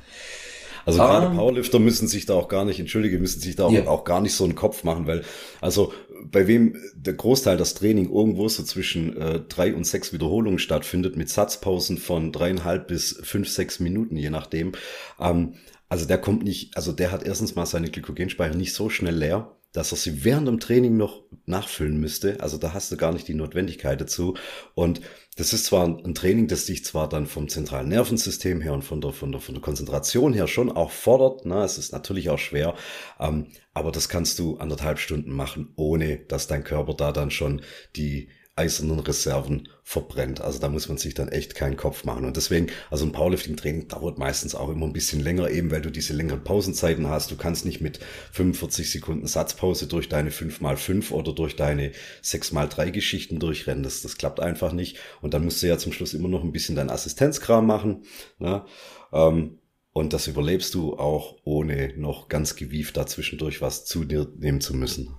Also 0.87 1.01
um, 1.01 1.07
gerade 1.07 1.25
ähm, 1.27 1.35
Powerlifter 1.35 1.79
müssen 1.79 2.07
sich 2.07 2.25
da 2.25 2.33
auch 2.33 2.47
gar 2.47 2.63
nicht, 2.63 2.79
entschuldige, 2.79 3.19
müssen 3.19 3.41
sich 3.41 3.57
da 3.57 3.65
auch, 3.65 3.71
ja. 3.73 3.87
auch 3.87 4.05
gar 4.05 4.21
nicht 4.21 4.33
so 4.33 4.45
einen 4.45 4.55
Kopf 4.55 4.85
machen, 4.85 5.05
weil, 5.05 5.23
also 5.59 5.93
bei 6.23 6.47
wem 6.47 6.77
der 6.95 7.13
Großteil 7.13 7.57
das 7.57 7.73
Training 7.73 8.09
irgendwo 8.09 8.47
so 8.47 8.63
zwischen 8.63 9.17
äh, 9.17 9.41
drei 9.41 9.75
und 9.75 9.85
sechs 9.85 10.13
Wiederholungen 10.13 10.59
stattfindet, 10.59 11.17
mit 11.17 11.27
Satzpausen 11.29 11.97
von 11.97 12.31
dreieinhalb 12.31 12.87
bis 12.87 13.19
fünf, 13.21 13.49
sechs 13.49 13.81
Minuten, 13.81 14.15
je 14.15 14.29
nachdem. 14.29 14.71
Ähm, 15.19 15.55
also 15.89 16.05
der 16.05 16.19
kommt 16.19 16.43
nicht, 16.43 16.77
also 16.77 16.93
der 16.93 17.11
hat 17.11 17.23
erstens 17.23 17.55
mal 17.55 17.65
seine 17.65 17.89
Glykogenspeicher 17.89 18.55
nicht 18.55 18.73
so 18.73 18.89
schnell 18.89 19.15
leer 19.15 19.56
dass 19.73 19.91
er 19.91 19.97
sie 19.97 20.23
während 20.23 20.47
dem 20.47 20.59
Training 20.59 20.97
noch 20.97 21.23
nachfüllen 21.45 21.99
müsste. 21.99 22.39
Also 22.39 22.57
da 22.57 22.73
hast 22.73 22.91
du 22.91 22.97
gar 22.97 23.13
nicht 23.13 23.27
die 23.27 23.33
Notwendigkeit 23.33 23.99
dazu. 24.01 24.35
Und 24.75 25.01
das 25.35 25.53
ist 25.53 25.65
zwar 25.65 25.85
ein 25.85 26.15
Training, 26.15 26.47
das 26.47 26.65
dich 26.65 26.83
zwar 26.83 27.07
dann 27.07 27.27
vom 27.27 27.47
zentralen 27.47 27.89
Nervensystem 27.89 28.61
her 28.61 28.73
und 28.73 28.83
von 28.83 29.01
der, 29.01 29.13
von 29.13 29.31
der, 29.31 29.39
von 29.39 29.53
der 29.53 29.61
Konzentration 29.61 30.33
her 30.33 30.47
schon 30.47 30.71
auch 30.71 30.91
fordert. 30.91 31.45
Ne? 31.45 31.63
Es 31.63 31.77
ist 31.77 31.91
natürlich 31.91 32.29
auch 32.29 32.39
schwer, 32.39 32.75
ähm, 33.19 33.47
aber 33.73 33.91
das 33.91 34.09
kannst 34.09 34.39
du 34.39 34.57
anderthalb 34.57 34.99
Stunden 34.99 35.31
machen, 35.31 35.73
ohne 35.75 36.17
dass 36.17 36.47
dein 36.47 36.63
Körper 36.63 36.93
da 36.95 37.11
dann 37.11 37.29
schon 37.29 37.61
die 37.95 38.29
eisernen 38.57 38.99
Reserven 38.99 39.69
verbrennt. 39.83 40.41
Also 40.41 40.59
da 40.59 40.67
muss 40.67 40.89
man 40.89 40.97
sich 40.97 41.13
dann 41.13 41.29
echt 41.29 41.55
keinen 41.55 41.77
Kopf 41.77 42.03
machen. 42.03 42.25
Und 42.25 42.35
deswegen, 42.35 42.67
also 42.89 43.05
ein 43.05 43.11
Powerlifting-Training 43.11 43.87
dauert 43.87 44.17
meistens 44.17 44.55
auch 44.55 44.69
immer 44.69 44.85
ein 44.85 44.93
bisschen 44.93 45.21
länger, 45.21 45.49
eben 45.49 45.71
weil 45.71 45.81
du 45.81 45.91
diese 45.91 46.13
längeren 46.13 46.43
Pausenzeiten 46.43 47.07
hast. 47.07 47.31
Du 47.31 47.37
kannst 47.37 47.65
nicht 47.65 47.81
mit 47.81 47.99
45 48.31 48.91
Sekunden 48.91 49.27
Satzpause 49.27 49.87
durch 49.87 50.09
deine 50.09 50.31
5x5 50.31 51.11
oder 51.11 51.33
durch 51.33 51.55
deine 51.55 51.91
6x3 52.23 52.91
Geschichten 52.91 53.39
durchrennen. 53.39 53.83
Das, 53.83 54.01
das 54.01 54.17
klappt 54.17 54.39
einfach 54.39 54.73
nicht. 54.73 54.97
Und 55.21 55.33
dann 55.33 55.43
musst 55.43 55.61
du 55.61 55.67
ja 55.67 55.77
zum 55.77 55.93
Schluss 55.93 56.13
immer 56.13 56.29
noch 56.29 56.43
ein 56.43 56.51
bisschen 56.51 56.75
dein 56.75 56.89
Assistenzkram 56.89 57.65
machen. 57.65 58.03
Ne? 58.39 58.65
Ähm, 59.13 59.59
und 59.93 60.13
das 60.13 60.27
überlebst 60.27 60.73
du 60.75 60.95
auch 60.97 61.37
ohne 61.43 61.93
noch 61.97 62.27
ganz 62.27 62.55
gewieft 62.55 62.97
dazwischendurch 62.97 63.61
was 63.61 63.85
zu 63.85 64.03
dir 64.03 64.31
nehmen 64.37 64.61
zu 64.61 64.75
müssen. 64.75 65.15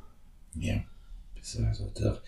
Ja. 0.55 0.85
Also, 1.57 1.91
da 1.95 2.19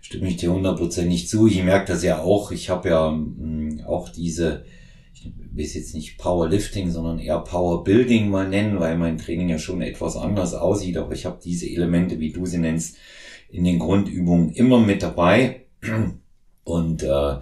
stimme 0.00 0.28
ich 0.28 0.36
dir 0.36 0.52
hundertprozentig 0.52 1.28
zu. 1.28 1.46
Ich 1.46 1.62
merke 1.62 1.92
das 1.92 2.02
ja 2.02 2.20
auch. 2.20 2.50
Ich 2.50 2.70
habe 2.70 2.88
ja 2.88 3.10
mh, 3.10 3.20
mm, 3.20 3.80
auch 3.86 4.08
diese, 4.08 4.64
ich 5.14 5.32
will 5.52 5.64
es 5.64 5.74
jetzt 5.74 5.94
nicht 5.94 6.18
Powerlifting, 6.18 6.90
sondern 6.90 7.18
eher 7.18 7.40
Powerbuilding 7.40 8.28
mal 8.28 8.48
nennen, 8.48 8.80
weil 8.80 8.96
mein 8.96 9.18
Training 9.18 9.48
ja 9.48 9.58
schon 9.58 9.82
etwas 9.82 10.16
anders 10.16 10.54
aussieht. 10.54 10.96
Aber 10.96 11.12
ich 11.12 11.26
habe 11.26 11.40
diese 11.42 11.68
Elemente, 11.68 12.20
wie 12.20 12.32
du 12.32 12.46
sie 12.46 12.58
nennst, 12.58 12.96
in 13.50 13.64
den 13.64 13.78
Grundübungen 13.78 14.52
immer 14.52 14.80
mit 14.80 15.02
dabei. 15.02 15.66
Und 16.64 17.02
äh, 17.02 17.36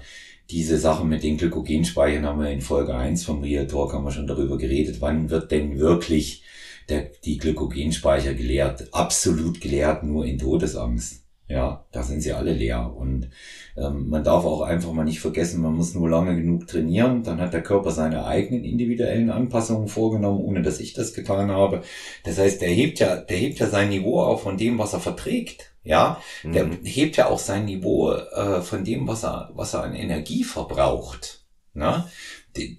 diese 0.51 0.77
Sache 0.77 1.05
mit 1.05 1.23
den 1.23 1.39
Glykogenspeichern 1.39 2.27
haben 2.27 2.41
wir 2.41 2.51
in 2.51 2.61
Folge 2.61 2.95
1 2.95 3.25
vom 3.25 3.41
Real 3.41 3.67
Talk 3.67 3.95
haben 3.95 4.05
wir 4.05 4.11
schon 4.11 4.27
darüber 4.27 4.59
geredet. 4.59 5.01
Wann 5.01 5.31
wird 5.31 5.51
denn 5.51 5.79
wirklich 5.79 6.43
der, 6.89 7.11
die 7.25 7.39
Glykogenspeicher 7.39 8.35
geleert? 8.35 8.93
Absolut 8.93 9.61
geleert, 9.61 10.03
nur 10.03 10.27
in 10.27 10.39
Todesangst. 10.39 11.22
Ja, 11.53 11.85
da 11.93 12.03
sind 12.03 12.23
sie 12.23 12.33
alle 12.33 12.55
leer. 12.55 12.95
Und 12.97 13.29
ähm, 13.77 14.09
man 14.09 14.25
darf 14.25 14.47
auch 14.47 14.63
einfach 14.63 14.91
mal 14.93 15.05
nicht 15.05 15.21
vergessen, 15.21 15.61
man 15.61 15.75
muss 15.75 15.95
nur 15.95 16.09
lange 16.09 16.35
genug 16.35 16.67
trainieren, 16.67 17.25
dann 17.25 17.43
hat 17.43 17.53
der 17.53 17.63
Körper 17.63 17.91
seine 17.91 18.25
eigenen 18.25 18.65
individuellen 18.65 19.29
Anpassungen 19.29 19.87
vorgenommen, 19.87 20.41
ohne 20.41 20.63
dass 20.63 20.81
ich 20.81 20.95
das 20.95 21.13
getan 21.13 21.51
habe. 21.51 21.83
Das 22.25 22.39
heißt, 22.39 22.63
der 22.63 22.71
hebt 22.71 23.01
ja, 23.01 23.17
der 23.17 23.37
hebt 23.37 23.59
ja 23.59 23.67
sein 23.69 23.91
Niveau 23.91 24.23
auf 24.23 24.43
von 24.43 24.57
dem, 24.57 24.79
was 24.79 24.95
er 24.95 25.01
verträgt. 25.01 25.75
Ja, 25.85 26.23
der 26.43 26.65
mhm. 26.67 26.79
hebt 26.85 27.17
ja 27.19 27.27
auch 27.29 27.41
sein 27.41 27.67
Niveau 27.67 28.13
äh, 28.13 28.63
von 28.63 28.85
dem, 28.85 29.07
was 29.07 29.25
er, 29.25 29.51
was 29.53 29.75
er 29.75 29.83
an 29.83 29.95
Energie 29.95 30.45
verbraucht. 30.45 31.45
Na? 31.75 32.09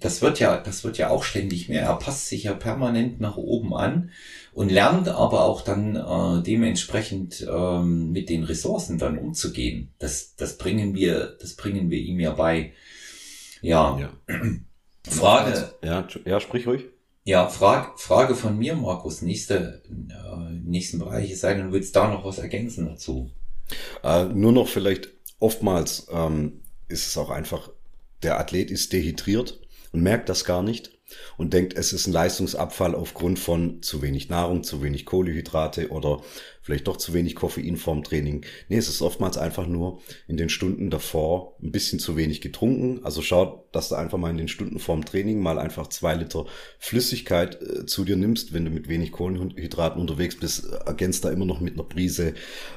Das 0.00 0.22
wird 0.22 0.40
ja, 0.40 0.56
das 0.56 0.82
wird 0.82 0.98
ja 0.98 1.10
auch 1.10 1.22
ständig 1.22 1.68
mehr. 1.68 1.82
Er 1.82 1.96
passt 1.96 2.28
sich 2.28 2.44
ja 2.44 2.54
permanent 2.54 3.20
nach 3.20 3.36
oben 3.36 3.74
an 3.74 4.10
und 4.54 4.70
lernt 4.70 5.08
aber 5.08 5.44
auch 5.44 5.62
dann 5.62 5.96
äh, 5.96 6.42
dementsprechend 6.42 7.46
ähm, 7.50 8.12
mit 8.12 8.28
den 8.28 8.44
Ressourcen 8.44 8.98
dann 8.98 9.18
umzugehen. 9.18 9.92
Das, 9.98 10.36
das 10.36 10.56
bringen 10.58 10.94
wir, 10.94 11.36
das 11.40 11.54
bringen 11.54 11.90
wir 11.90 11.98
ihm 11.98 12.20
ja 12.20 12.32
bei. 12.32 12.72
Ja. 13.60 13.98
ja. 13.98 14.10
Frage. 15.08 15.74
Ja, 15.82 16.06
ja, 16.24 16.40
sprich 16.40 16.66
ruhig. 16.66 16.84
Ja, 17.24 17.48
Frage, 17.48 17.92
Frage 17.96 18.34
von 18.34 18.56
mir, 18.56 18.76
Markus. 18.76 19.22
Nächste, 19.22 19.82
äh, 19.88 20.52
nächsten 20.62 21.00
Bereich 21.00 21.32
es 21.32 21.40
sei 21.40 21.54
denn, 21.54 21.66
du 21.66 21.72
willst 21.72 21.96
da 21.96 22.08
noch 22.08 22.24
was 22.24 22.38
ergänzen 22.38 22.86
dazu. 22.86 23.30
Äh, 24.02 24.26
nur 24.26 24.52
noch 24.52 24.68
vielleicht 24.68 25.08
oftmals 25.40 26.06
ähm, 26.12 26.60
ist 26.86 27.06
es 27.08 27.16
auch 27.16 27.30
einfach, 27.30 27.70
der 28.22 28.38
Athlet 28.38 28.70
ist 28.70 28.92
dehydriert 28.92 29.60
und 29.92 30.02
merkt 30.02 30.28
das 30.28 30.44
gar 30.44 30.62
nicht 30.62 30.93
und 31.36 31.52
denkt, 31.52 31.76
es 31.76 31.92
ist 31.92 32.06
ein 32.06 32.12
Leistungsabfall 32.12 32.94
aufgrund 32.94 33.38
von 33.38 33.82
zu 33.82 34.02
wenig 34.02 34.28
Nahrung, 34.28 34.64
zu 34.64 34.82
wenig 34.82 35.06
Kohlehydrate 35.06 35.90
oder 35.90 36.22
vielleicht 36.64 36.88
doch 36.88 36.96
zu 36.96 37.12
wenig 37.12 37.34
Koffein 37.34 37.76
vorm 37.76 38.02
Training. 38.02 38.46
Nee, 38.70 38.78
es 38.78 38.88
ist 38.88 39.02
oftmals 39.02 39.36
einfach 39.36 39.66
nur 39.66 40.00
in 40.26 40.38
den 40.38 40.48
Stunden 40.48 40.88
davor 40.88 41.56
ein 41.62 41.70
bisschen 41.70 41.98
zu 41.98 42.16
wenig 42.16 42.40
getrunken. 42.40 43.04
Also 43.04 43.20
schau, 43.20 43.68
dass 43.70 43.90
du 43.90 43.96
einfach 43.96 44.16
mal 44.16 44.30
in 44.30 44.38
den 44.38 44.48
Stunden 44.48 44.78
vorm 44.78 45.04
Training 45.04 45.40
mal 45.40 45.58
einfach 45.58 45.88
zwei 45.88 46.14
Liter 46.14 46.46
Flüssigkeit 46.78 47.60
äh, 47.60 47.84
zu 47.84 48.06
dir 48.06 48.16
nimmst. 48.16 48.54
Wenn 48.54 48.64
du 48.64 48.70
mit 48.70 48.88
wenig 48.88 49.12
Kohlenhydraten 49.12 50.00
unterwegs 50.00 50.36
bist, 50.36 50.64
ergänzt 50.86 51.26
da 51.26 51.30
immer 51.30 51.44
noch 51.44 51.60
mit 51.60 51.74
einer 51.74 51.84
Prise 51.84 52.32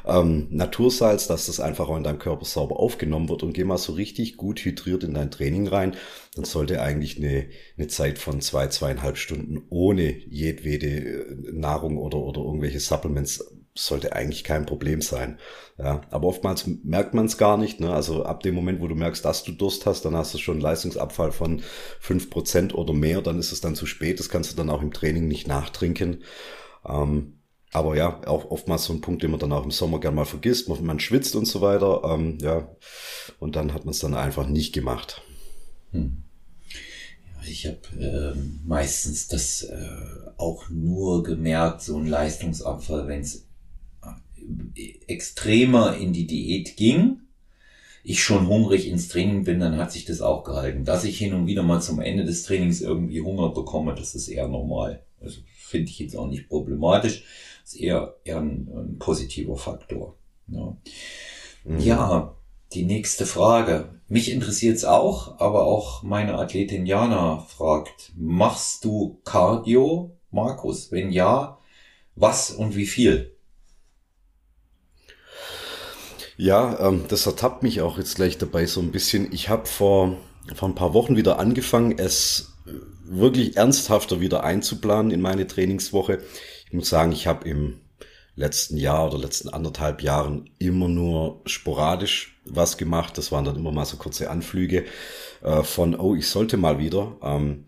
ähm, 0.06 0.48
Natursalz, 0.50 1.28
dass 1.28 1.46
das 1.46 1.62
einfach 1.62 1.88
auch 1.88 1.96
in 1.96 2.04
deinem 2.04 2.20
Körper 2.20 2.44
sauber 2.44 2.82
aufgenommen 2.82 3.30
wird 3.30 3.44
und 3.44 3.54
geh 3.54 3.64
mal 3.64 3.78
so 3.78 3.94
richtig 3.94 4.36
gut 4.36 4.60
hydriert 4.60 5.06
in 5.06 5.14
dein 5.14 5.32
Training 5.32 5.66
rein. 5.66 5.96
Dann 6.36 6.44
sollte 6.44 6.82
eigentlich 6.82 7.18
eine, 7.18 7.48
eine 7.78 7.88
Zeit 7.88 8.20
von 8.20 8.42
zwei, 8.42 8.68
zweieinhalb 8.68 9.18
Stunden 9.18 9.64
ohne 9.70 10.18
jedwede 10.28 10.88
äh, 10.88 11.52
Nahrung 11.54 11.98
oder, 11.98 12.18
oder 12.18 12.42
irgendwelche 12.42 12.82
Supplements 12.82 13.57
sollte 13.78 14.14
eigentlich 14.14 14.44
kein 14.44 14.66
Problem 14.66 15.02
sein. 15.02 15.40
Ja, 15.78 16.02
aber 16.10 16.28
oftmals 16.28 16.66
merkt 16.84 17.14
man 17.14 17.26
es 17.26 17.38
gar 17.38 17.58
nicht. 17.58 17.80
Ne? 17.80 17.94
Also 17.94 18.24
ab 18.24 18.42
dem 18.42 18.56
Moment, 18.56 18.82
wo 18.82 18.88
du 18.88 18.96
merkst, 18.96 19.24
dass 19.24 19.44
du 19.44 19.52
Durst 19.52 19.86
hast, 19.86 20.06
dann 20.06 20.16
hast 20.16 20.34
du 20.34 20.38
schon 20.38 20.56
einen 20.56 20.62
Leistungsabfall 20.62 21.32
von 21.32 21.62
fünf 22.00 22.30
Prozent 22.30 22.74
oder 22.74 22.94
mehr. 22.94 23.22
Dann 23.22 23.40
ist 23.40 23.52
es 23.52 23.62
dann 23.62 23.76
zu 23.76 23.86
spät. 23.86 24.20
Das 24.20 24.30
kannst 24.30 24.52
du 24.52 24.56
dann 24.56 24.70
auch 24.70 24.82
im 24.82 24.92
Training 24.92 25.28
nicht 25.28 25.48
nachtrinken. 25.48 26.24
Ähm, 26.88 27.40
aber 27.74 27.96
ja, 27.96 28.22
auch 28.26 28.50
oftmals 28.50 28.86
so 28.86 28.94
ein 28.94 29.02
Punkt, 29.02 29.24
den 29.24 29.32
man 29.32 29.40
dann 29.40 29.52
auch 29.52 29.64
im 29.64 29.72
Sommer 29.72 30.00
gern 30.00 30.16
mal 30.16 30.26
vergisst. 30.26 30.70
Man, 30.70 30.84
man 30.86 31.00
schwitzt 31.00 31.36
und 31.36 31.46
so 31.46 31.62
weiter. 31.62 32.02
Ähm, 32.06 32.38
ja, 32.42 32.68
und 33.40 33.56
dann 33.56 33.74
hat 33.74 33.86
man 33.86 33.92
es 33.92 34.00
dann 34.00 34.16
einfach 34.16 34.48
nicht 34.48 34.74
gemacht. 34.74 35.22
Hm. 35.92 36.24
Ich 37.50 37.66
habe 37.66 37.78
äh, 38.00 38.38
meistens 38.66 39.28
das 39.28 39.64
äh, 39.64 39.88
auch 40.38 40.70
nur 40.70 41.24
gemerkt, 41.24 41.82
so 41.82 41.98
ein 41.98 42.08
Leistungsabfall, 42.08 43.08
wenn 43.08 43.22
es 43.22 43.47
extremer 45.08 45.98
in 45.98 46.14
die 46.14 46.28
Diät 46.28 46.78
ging, 46.78 47.22
ich 48.04 48.24
schon 48.24 48.48
hungrig 48.48 48.88
ins 48.88 49.10
Training 49.10 49.44
bin, 49.44 49.60
dann 49.60 49.78
hat 49.78 49.92
sich 49.92 50.06
das 50.06 50.22
auch 50.22 50.44
gehalten. 50.44 50.86
Dass 50.86 51.04
ich 51.04 51.18
hin 51.18 51.34
und 51.34 51.46
wieder 51.46 51.64
mal 51.64 51.82
zum 51.82 52.00
Ende 52.00 52.24
des 52.24 52.44
Trainings 52.44 52.82
irgendwie 52.82 53.22
Hunger 53.22 53.50
bekomme, 53.50 53.96
das 53.96 54.16
ist 54.16 54.30
eher 54.30 54.48
normal. 54.48 55.04
Also 55.20 55.42
finde 55.58 55.90
ich 55.90 56.00
jetzt 56.00 56.16
auch 56.16 56.28
nicht 56.28 56.48
problematisch. 56.48 57.26
Das 57.64 57.74
ist 57.74 57.82
eher, 57.82 58.16
eher 58.24 58.40
ein, 58.40 58.70
ein 58.74 58.98
positiver 58.98 59.58
Faktor. 59.58 60.16
Ja. 60.48 60.78
Mhm. 61.66 61.80
ja, 61.80 62.36
die 62.74 62.86
nächste 62.86 63.26
Frage. 63.26 63.90
Mich 64.08 64.32
interessiert 64.32 64.78
es 64.78 64.86
auch, 64.86 65.40
aber 65.42 65.66
auch 65.66 66.02
meine 66.02 66.36
Athletin 66.36 66.86
Jana 66.86 67.40
fragt, 67.40 68.14
machst 68.16 68.86
du 68.86 69.20
Cardio, 69.26 70.12
Markus? 70.32 70.94
Wenn 70.94 71.12
ja, 71.12 71.58
was 72.16 72.52
und 72.52 72.78
wie 72.78 72.86
viel? 72.86 73.37
Ja, 76.38 76.80
ähm, 76.88 77.06
das 77.08 77.26
ertappt 77.26 77.64
mich 77.64 77.82
auch 77.82 77.98
jetzt 77.98 78.16
gleich 78.16 78.38
dabei 78.38 78.66
so 78.68 78.80
ein 78.80 78.92
bisschen. 78.92 79.34
Ich 79.34 79.50
habe 79.50 79.66
vor, 79.66 80.18
vor 80.56 80.70
ein 80.70 80.76
paar 80.76 80.94
Wochen 80.94 81.18
wieder 81.18 81.40
angefangen, 81.40 81.98
es 81.98 82.54
wirklich 83.04 83.58
ernsthafter 83.58 84.20
wieder 84.20 84.44
einzuplanen 84.44 85.12
in 85.12 85.22
meine 85.22 85.48
Trainingswoche. 85.48 86.20
Ich 86.68 86.74
muss 86.74 86.90
sagen, 86.90 87.12
ich 87.12 87.26
habe 87.26 87.48
im 87.50 87.80
letzten 88.36 88.78
Jahr 88.78 89.08
oder 89.08 89.18
letzten 89.18 89.50
anderthalb 89.50 90.04
Jahren 90.04 90.50
immer 90.60 90.88
nur 90.88 91.42
sporadisch 91.46 92.40
was 92.46 92.78
gemacht. 92.78 93.18
Das 93.18 93.32
waren 93.32 93.46
dann 93.46 93.56
immer 93.56 93.72
mal 93.72 93.86
so 93.86 93.98
kurze 93.98 94.30
Anflüge 94.30 94.86
äh, 95.42 95.64
von, 95.64 96.00
oh, 96.00 96.14
ich 96.14 96.30
sollte 96.30 96.58
mal 96.58 96.78
wieder. 96.78 97.16
Ähm, 97.24 97.66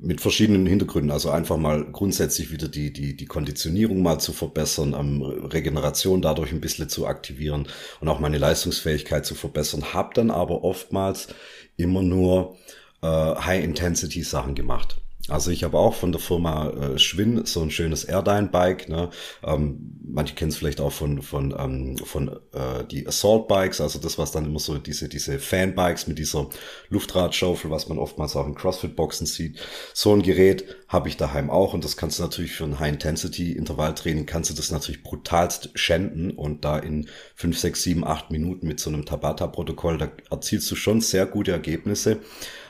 mit 0.00 0.20
verschiedenen 0.20 0.66
Hintergründen. 0.66 1.10
Also 1.10 1.30
einfach 1.30 1.56
mal 1.56 1.84
grundsätzlich 1.90 2.50
wieder 2.52 2.68
die, 2.68 2.92
die, 2.92 3.16
die 3.16 3.26
Konditionierung 3.26 4.02
mal 4.02 4.18
zu 4.18 4.32
verbessern, 4.32 4.94
ähm, 4.98 5.22
Regeneration 5.22 6.22
dadurch 6.22 6.52
ein 6.52 6.60
bisschen 6.60 6.88
zu 6.88 7.06
aktivieren 7.06 7.68
und 8.00 8.08
auch 8.08 8.20
meine 8.20 8.38
Leistungsfähigkeit 8.38 9.26
zu 9.26 9.34
verbessern. 9.34 9.94
Hab 9.94 10.14
dann 10.14 10.30
aber 10.30 10.64
oftmals 10.64 11.28
immer 11.76 12.02
nur 12.02 12.56
äh, 13.02 13.06
High-Intensity-Sachen 13.06 14.54
gemacht. 14.54 15.00
Also 15.28 15.50
ich 15.50 15.64
habe 15.64 15.76
auch 15.76 15.94
von 15.94 16.12
der 16.12 16.20
Firma 16.20 16.70
äh, 16.70 16.98
Schwinn 16.98 17.44
so 17.46 17.60
ein 17.60 17.70
schönes 17.72 18.04
Airdyne-Bike. 18.04 18.88
Ne? 18.88 19.10
Ähm, 19.42 19.98
manche 20.04 20.34
kennen 20.36 20.50
es 20.50 20.56
vielleicht 20.56 20.80
auch 20.80 20.92
von 20.92 21.20
von 21.20 21.52
ähm, 21.58 21.96
von 21.98 22.28
äh, 22.52 22.84
die 22.88 23.08
Assault-Bikes, 23.08 23.80
also 23.80 23.98
das 23.98 24.18
was 24.18 24.30
dann 24.30 24.44
immer 24.44 24.60
so 24.60 24.78
diese 24.78 25.08
diese 25.08 25.40
Fan-Bikes 25.40 26.06
mit 26.06 26.20
dieser 26.20 26.48
Luftradschaufel, 26.90 27.72
was 27.72 27.88
man 27.88 27.98
oftmals 27.98 28.36
auch 28.36 28.46
in 28.46 28.54
CrossFit-Boxen 28.54 29.26
sieht. 29.26 29.58
So 29.94 30.12
ein 30.12 30.22
Gerät 30.22 30.64
habe 30.86 31.08
ich 31.08 31.16
daheim 31.16 31.50
auch 31.50 31.74
und 31.74 31.84
das 31.84 31.96
kannst 31.96 32.20
du 32.20 32.22
natürlich 32.22 32.52
für 32.52 32.64
ein 32.64 32.78
High-Intensity-Intervalltraining 32.78 34.26
kannst 34.26 34.50
du 34.50 34.54
das 34.54 34.70
natürlich 34.70 35.02
brutalst 35.02 35.70
schänden 35.74 36.30
und 36.30 36.64
da 36.64 36.78
in 36.78 37.08
fünf, 37.34 37.58
sechs, 37.58 37.82
sieben, 37.82 38.06
acht 38.06 38.30
Minuten 38.30 38.68
mit 38.68 38.78
so 38.78 38.90
einem 38.90 39.04
Tabata-Protokoll, 39.04 39.98
da 39.98 40.08
erzielst 40.30 40.70
du 40.70 40.76
schon 40.76 41.00
sehr 41.00 41.26
gute 41.26 41.50
Ergebnisse. 41.50 42.20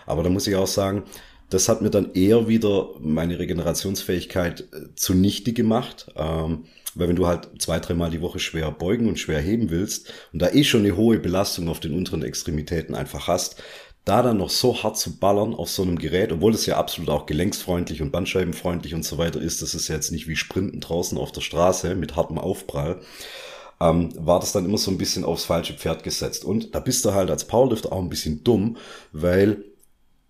Aber 0.07 0.23
da 0.23 0.31
muss 0.31 0.47
ich 0.47 0.55
auch 0.55 0.69
sagen, 0.69 1.03
das 1.51 1.69
hat 1.69 1.83
mir 1.83 1.91
dann 1.91 2.13
eher 2.15 2.49
wieder 2.49 2.91
meine 3.01 3.39
Regenerationsfähigkeit 3.39 4.61
äh, 4.61 4.95
zunichte 4.95 5.53
gemacht. 5.53 6.07
Ähm, 6.17 6.65
weil 6.97 7.09
wenn 7.09 7.17
du 7.17 7.27
halt 7.27 7.51
zwei, 7.59 7.79
dreimal 7.79 8.11
die 8.11 8.23
Woche 8.23 8.39
schwer 8.39 8.71
beugen 8.71 9.07
und 9.07 9.19
schwer 9.19 9.41
heben 9.41 9.71
willst 9.71 10.13
und 10.33 10.41
da 10.41 10.49
eh 10.49 10.65
schon 10.65 10.81
eine 10.81 10.97
hohe 10.97 11.19
Belastung 11.19 11.69
auf 11.69 11.79
den 11.79 11.95
unteren 11.95 12.23
Extremitäten 12.23 12.95
einfach 12.95 13.29
hast, 13.29 13.63
da 14.07 14.23
dann 14.23 14.39
noch 14.39 14.51
so 14.51 14.83
hart 14.83 14.97
zu 14.97 15.19
ballern 15.19 15.53
auf 15.53 15.69
so 15.69 15.83
einem 15.83 15.99
Gerät, 15.99 16.33
obwohl 16.33 16.55
es 16.55 16.65
ja 16.65 16.77
absolut 16.77 17.11
auch 17.11 17.27
gelenksfreundlich 17.27 18.03
und 18.03 18.13
bandscheibenfreundlich 18.13 18.95
und 18.95 19.05
so 19.05 19.19
weiter 19.19 19.41
ist, 19.41 19.63
das 19.63 19.75
ist 19.75 19.89
ja 19.89 19.97
jetzt 19.97 20.13
nicht 20.13 20.29
wie 20.29 20.37
Sprinten 20.37 20.81
draußen 20.81 21.19
auf 21.19 21.33
der 21.33 21.41
Straße 21.41 21.95
mit 21.97 22.17
hartem 22.17 22.39
Aufprall, 22.39 23.01
ähm, 23.81 24.11
war 24.17 24.41
das 24.41 24.53
dann 24.53 24.65
immer 24.65 24.79
so 24.79 24.91
ein 24.91 24.99
bisschen 24.99 25.25
aufs 25.25 25.45
falsche 25.45 25.75
Pferd 25.75 26.03
gesetzt. 26.03 26.45
Und 26.45 26.75
da 26.75 26.81
bist 26.81 27.05
du 27.05 27.13
halt 27.13 27.31
als 27.31 27.47
Powerlifter 27.47 27.93
auch 27.93 28.01
ein 28.01 28.09
bisschen 28.09 28.45
dumm, 28.45 28.77
weil 29.13 29.65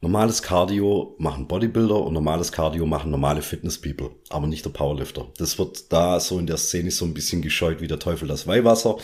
Normales 0.06 0.40
Cardio 0.40 1.16
machen 1.18 1.48
Bodybuilder 1.48 2.00
und 2.00 2.12
normales 2.12 2.52
Cardio 2.52 2.86
machen 2.86 3.10
normale 3.10 3.42
Fitness-People, 3.42 4.10
aber 4.28 4.46
nicht 4.46 4.64
der 4.64 4.70
Powerlifter. 4.70 5.26
Das 5.36 5.58
wird 5.58 5.92
da 5.92 6.20
so 6.20 6.38
in 6.38 6.46
der 6.46 6.58
Szene 6.58 6.92
so 6.92 7.04
ein 7.04 7.12
bisschen 7.12 7.42
gescheut 7.42 7.80
wie 7.80 7.88
der 7.88 7.98
Teufel 7.98 8.28
das 8.28 8.46
Weihwasser. 8.46 8.98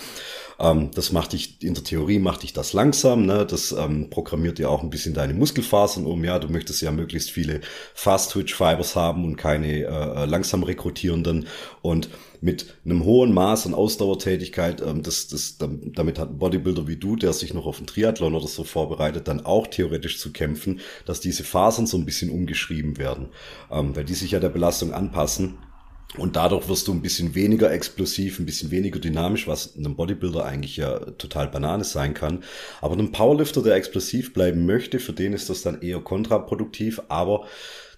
Ähm, 0.61 0.93
das 0.95 1.11
macht 1.11 1.33
dich, 1.33 1.61
in 1.61 1.75
der 1.75 1.83
Theorie 1.83 2.21
macht 2.21 2.45
dich 2.45 2.53
das 2.53 2.73
langsam, 2.73 3.27
ne? 3.27 3.45
das 3.45 3.73
ähm, 3.73 4.11
programmiert 4.11 4.59
dir 4.59 4.71
auch 4.71 4.85
ein 4.85 4.91
bisschen 4.91 5.13
deine 5.13 5.35
Muskelfasern 5.35 6.07
um. 6.07 6.23
Ja, 6.23 6.39
du 6.39 6.47
möchtest 6.47 6.81
ja 6.83 6.93
möglichst 6.93 7.33
viele 7.33 7.63
Fast-Twitch-Fibers 7.95 8.95
haben 8.95 9.25
und 9.25 9.35
keine 9.35 9.79
äh, 9.79 9.83
äh 9.85 10.25
langsam 10.27 10.63
rekrutierenden 10.63 11.49
und 11.83 12.11
mit 12.43 12.75
einem 12.85 13.05
hohen 13.05 13.33
Maß 13.33 13.67
an 13.67 13.75
Ausdauertätigkeit, 13.75 14.83
ähm, 14.83 15.03
das, 15.03 15.29
das, 15.29 15.57
damit 15.59 16.19
hat 16.19 16.31
ein 16.31 16.39
Bodybuilder 16.39 16.89
wie 16.89 16.97
du, 16.97 17.17
der 17.17 17.33
sich 17.33 17.55
noch 17.55 17.67
auf 17.67 17.79
einen 17.79 17.87
Triathlon 17.87 18.35
oder 18.35 18.49
so 18.49 18.65
vorbereitet, 18.65 19.29
dann 19.29 19.47
auch 19.47 19.69
theoretisch 19.69 20.19
zu 20.19 20.33
kämpfen, 20.33 20.81
dass 21.07 21.21
diese 21.21 21.45
Fasern 21.45 21.87
so 21.87 21.97
ein 21.97 22.05
bisschen 22.05 22.31
umgeschrieben 22.31 22.99
werden, 22.99 23.29
ähm, 23.71 23.95
weil 23.95 24.05
die 24.05 24.15
sich 24.15 24.33
ja 24.33 24.41
der 24.41 24.49
Belastung 24.49 24.93
anpassen. 24.93 25.59
Und 26.19 26.37
dadurch 26.37 26.69
wirst 26.69 26.89
du 26.89 26.93
ein 26.93 27.01
bisschen 27.01 27.35
weniger 27.35 27.73
explosiv, 27.73 28.39
ein 28.39 28.45
bisschen 28.45 28.71
weniger 28.71 28.99
dynamisch, 28.99 29.47
was 29.47 29.77
einem 29.77 29.97
Bodybuilder 29.97 30.45
eigentlich 30.45 30.77
ja 30.77 30.99
total 30.99 31.49
Banane 31.49 31.85
sein 31.85 32.13
kann. 32.13 32.43
Aber 32.83 32.93
einem 32.95 33.13
Powerlifter, 33.13 33.63
der 33.63 33.77
explosiv 33.77 34.35
bleiben 34.35 34.67
möchte, 34.67 34.99
für 34.99 35.15
den 35.15 35.33
ist 35.33 35.49
das 35.49 35.63
dann 35.63 35.81
eher 35.81 36.01
kontraproduktiv. 36.01 37.01
Aber 37.09 37.47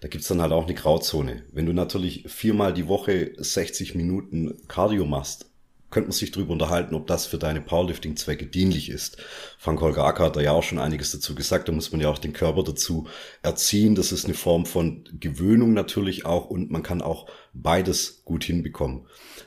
da 0.04 0.08
gibt's 0.08 0.28
dann 0.28 0.42
halt 0.42 0.52
auch 0.52 0.64
eine 0.64 0.74
Grauzone. 0.74 1.44
Wenn 1.50 1.64
du 1.64 1.72
natürlich 1.72 2.24
viermal 2.26 2.74
die 2.74 2.88
Woche 2.88 3.32
60 3.38 3.94
Minuten 3.94 4.54
Cardio 4.68 5.06
machst, 5.06 5.46
könnte 5.88 6.08
man 6.08 6.12
sich 6.12 6.30
darüber 6.30 6.52
unterhalten, 6.52 6.94
ob 6.94 7.06
das 7.06 7.24
für 7.24 7.38
deine 7.38 7.62
Powerlifting-Zwecke 7.62 8.44
dienlich 8.44 8.90
ist. 8.90 9.16
Frank 9.56 9.80
Holger 9.80 10.04
Acker 10.04 10.24
hat 10.24 10.36
da 10.36 10.42
ja 10.42 10.52
auch 10.52 10.62
schon 10.62 10.78
einiges 10.78 11.12
dazu 11.12 11.34
gesagt. 11.34 11.68
Da 11.68 11.72
muss 11.72 11.90
man 11.90 12.02
ja 12.02 12.10
auch 12.10 12.18
den 12.18 12.34
Körper 12.34 12.64
dazu 12.64 13.06
erziehen. 13.40 13.94
Das 13.94 14.12
ist 14.12 14.26
eine 14.26 14.34
Form 14.34 14.66
von 14.66 15.04
Gewöhnung 15.20 15.72
natürlich 15.72 16.26
auch 16.26 16.50
und 16.50 16.70
man 16.70 16.82
kann 16.82 17.00
auch 17.00 17.26
beides 17.54 18.22
gut 18.24 18.44
hinbekommen. 18.44 19.06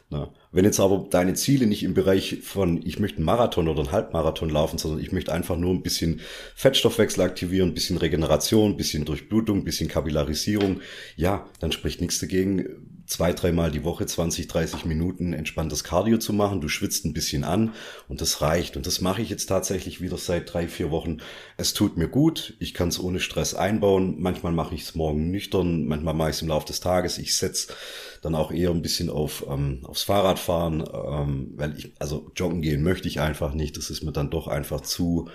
Na, 0.09 0.33
wenn 0.51 0.63
jetzt 0.63 0.79
aber 0.79 1.05
deine 1.09 1.33
Ziele 1.33 1.67
nicht 1.67 1.83
im 1.83 1.93
Bereich 1.93 2.39
von, 2.41 2.81
ich 2.85 2.99
möchte 2.99 3.17
einen 3.17 3.25
Marathon 3.25 3.67
oder 3.67 3.81
einen 3.81 3.91
Halbmarathon 3.91 4.49
laufen, 4.49 4.77
sondern 4.77 5.01
ich 5.01 5.11
möchte 5.11 5.33
einfach 5.33 5.57
nur 5.57 5.73
ein 5.73 5.83
bisschen 5.83 6.21
Fettstoffwechsel 6.55 7.23
aktivieren, 7.23 7.69
ein 7.69 7.73
bisschen 7.73 7.97
Regeneration, 7.97 8.71
ein 8.71 8.77
bisschen 8.77 9.03
Durchblutung, 9.03 9.59
ein 9.59 9.63
bisschen 9.65 9.89
Kapillarisierung, 9.89 10.79
ja, 11.17 11.45
dann 11.59 11.73
spricht 11.73 11.99
nichts 11.99 12.19
dagegen, 12.19 12.87
zwei, 13.07 13.31
dreimal 13.31 13.71
die 13.71 13.83
Woche 13.85 14.05
20, 14.05 14.47
30 14.47 14.85
Minuten 14.85 15.33
entspanntes 15.33 15.83
Cardio 15.83 16.17
zu 16.17 16.33
machen. 16.33 16.61
Du 16.61 16.67
schwitzt 16.67 17.05
ein 17.05 17.13
bisschen 17.13 17.43
an 17.43 17.73
und 18.09 18.21
das 18.21 18.41
reicht. 18.41 18.75
Und 18.75 18.85
das 18.85 19.01
mache 19.01 19.21
ich 19.21 19.29
jetzt 19.29 19.47
tatsächlich 19.47 20.01
wieder 20.01 20.17
seit 20.17 20.53
drei, 20.53 20.67
vier 20.67 20.91
Wochen. 20.91 21.19
Es 21.55 21.73
tut 21.73 21.97
mir 21.97 22.09
gut. 22.09 22.55
Ich 22.59 22.73
kann 22.73 22.89
es 22.89 22.99
ohne 22.99 23.21
Stress 23.21 23.53
einbauen. 23.53 24.17
Manchmal 24.19 24.51
mache 24.51 24.75
ich 24.75 24.83
es 24.83 24.95
morgen 24.95 25.31
nüchtern, 25.31 25.85
manchmal 25.85 26.13
mache 26.13 26.31
ich 26.31 26.35
es 26.35 26.41
im 26.41 26.49
Laufe 26.49 26.67
des 26.67 26.81
Tages. 26.81 27.17
Ich 27.17 27.35
setze 27.35 27.73
dann 28.21 28.35
auch 28.35 28.51
eher 28.51 28.71
ein 28.71 28.81
bisschen 28.81 29.09
auf 29.09 29.45
ähm, 29.49 29.79
aufs 29.83 30.03
Fahrradfahren, 30.03 30.81
ähm, 30.81 31.53
weil 31.55 31.77
ich, 31.77 31.93
also 31.99 32.29
joggen 32.35 32.61
gehen 32.61 32.83
möchte 32.83 33.07
ich 33.07 33.21
einfach 33.21 33.53
nicht. 33.53 33.77
Das 33.77 33.89
ist 33.89 34.03
mir 34.03 34.11
dann 34.11 34.29
doch 34.29 34.47
einfach 34.47 34.81
zu 34.81 35.29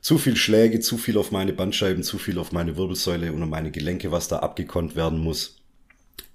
zu 0.00 0.18
viel 0.18 0.34
Schläge, 0.34 0.80
zu 0.80 0.98
viel 0.98 1.16
auf 1.16 1.30
meine 1.30 1.52
Bandscheiben, 1.52 2.02
zu 2.02 2.18
viel 2.18 2.38
auf 2.38 2.50
meine 2.50 2.76
Wirbelsäule 2.76 3.32
und 3.32 3.48
meine 3.48 3.70
Gelenke, 3.70 4.10
was 4.10 4.26
da 4.26 4.38
abgekonnt 4.38 4.96
werden 4.96 5.20
muss. 5.20 5.58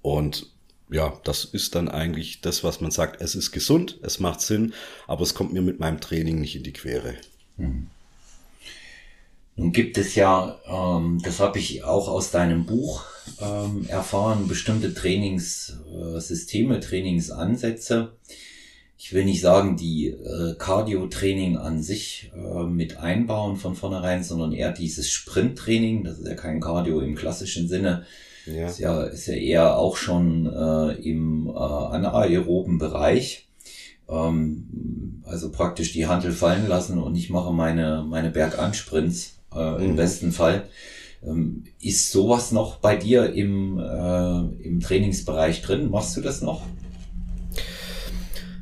Und 0.00 0.57
ja, 0.90 1.18
das 1.24 1.44
ist 1.44 1.74
dann 1.74 1.88
eigentlich 1.88 2.40
das, 2.40 2.64
was 2.64 2.80
man 2.80 2.90
sagt, 2.90 3.20
es 3.20 3.34
ist 3.34 3.52
gesund, 3.52 3.98
es 4.02 4.20
macht 4.20 4.40
Sinn, 4.40 4.72
aber 5.06 5.22
es 5.22 5.34
kommt 5.34 5.52
mir 5.52 5.62
mit 5.62 5.80
meinem 5.80 6.00
Training 6.00 6.40
nicht 6.40 6.56
in 6.56 6.62
die 6.62 6.72
Quere. 6.72 7.14
Mhm. 7.56 7.88
Nun 9.58 9.72
gibt 9.72 9.98
es 9.98 10.14
ja, 10.14 10.56
ähm, 10.66 11.20
das 11.24 11.40
habe 11.40 11.58
ich 11.58 11.82
auch 11.82 12.06
aus 12.06 12.30
deinem 12.30 12.64
Buch 12.64 13.04
ähm, 13.40 13.86
erfahren, 13.88 14.46
bestimmte 14.46 14.94
Trainingssysteme, 14.94 16.76
äh, 16.76 16.80
Trainingsansätze. 16.80 18.12
Ich 18.96 19.12
will 19.12 19.24
nicht 19.24 19.40
sagen, 19.40 19.76
die 19.76 20.08
äh, 20.10 20.54
Cardio-Training 20.56 21.56
an 21.56 21.82
sich 21.82 22.30
äh, 22.36 22.64
mit 22.64 22.98
einbauen 22.98 23.56
von 23.56 23.74
vornherein, 23.74 24.22
sondern 24.22 24.52
eher 24.52 24.70
dieses 24.70 25.10
Sprint-Training. 25.10 26.04
Das 26.04 26.20
ist 26.20 26.28
ja 26.28 26.34
kein 26.34 26.60
Cardio 26.60 27.00
im 27.00 27.16
klassischen 27.16 27.68
Sinne, 27.68 28.06
ja. 28.52 28.66
Ist 28.68 28.78
ja, 28.78 29.02
ist 29.04 29.26
ja 29.26 29.34
eher 29.34 29.76
auch 29.76 29.96
schon 29.96 30.46
äh, 30.46 30.92
im 30.94 31.48
äh, 31.48 31.58
anaeroben 31.58 32.78
Bereich. 32.78 33.48
Ähm, 34.08 35.22
also 35.24 35.50
praktisch 35.50 35.92
die 35.92 36.06
Handel 36.06 36.32
fallen 36.32 36.68
lassen 36.68 36.98
und 36.98 37.14
ich 37.16 37.30
mache 37.30 37.52
meine, 37.52 38.04
meine 38.08 38.30
Bergansprints 38.30 39.38
äh, 39.54 39.72
mhm. 39.72 39.84
im 39.84 39.96
besten 39.96 40.32
Fall. 40.32 40.68
Ähm, 41.22 41.64
ist 41.80 42.12
sowas 42.12 42.52
noch 42.52 42.76
bei 42.76 42.96
dir 42.96 43.32
im, 43.32 43.78
äh, 43.78 44.64
im 44.64 44.80
Trainingsbereich 44.80 45.62
drin? 45.62 45.90
Machst 45.90 46.16
du 46.16 46.20
das 46.20 46.42
noch? 46.42 46.62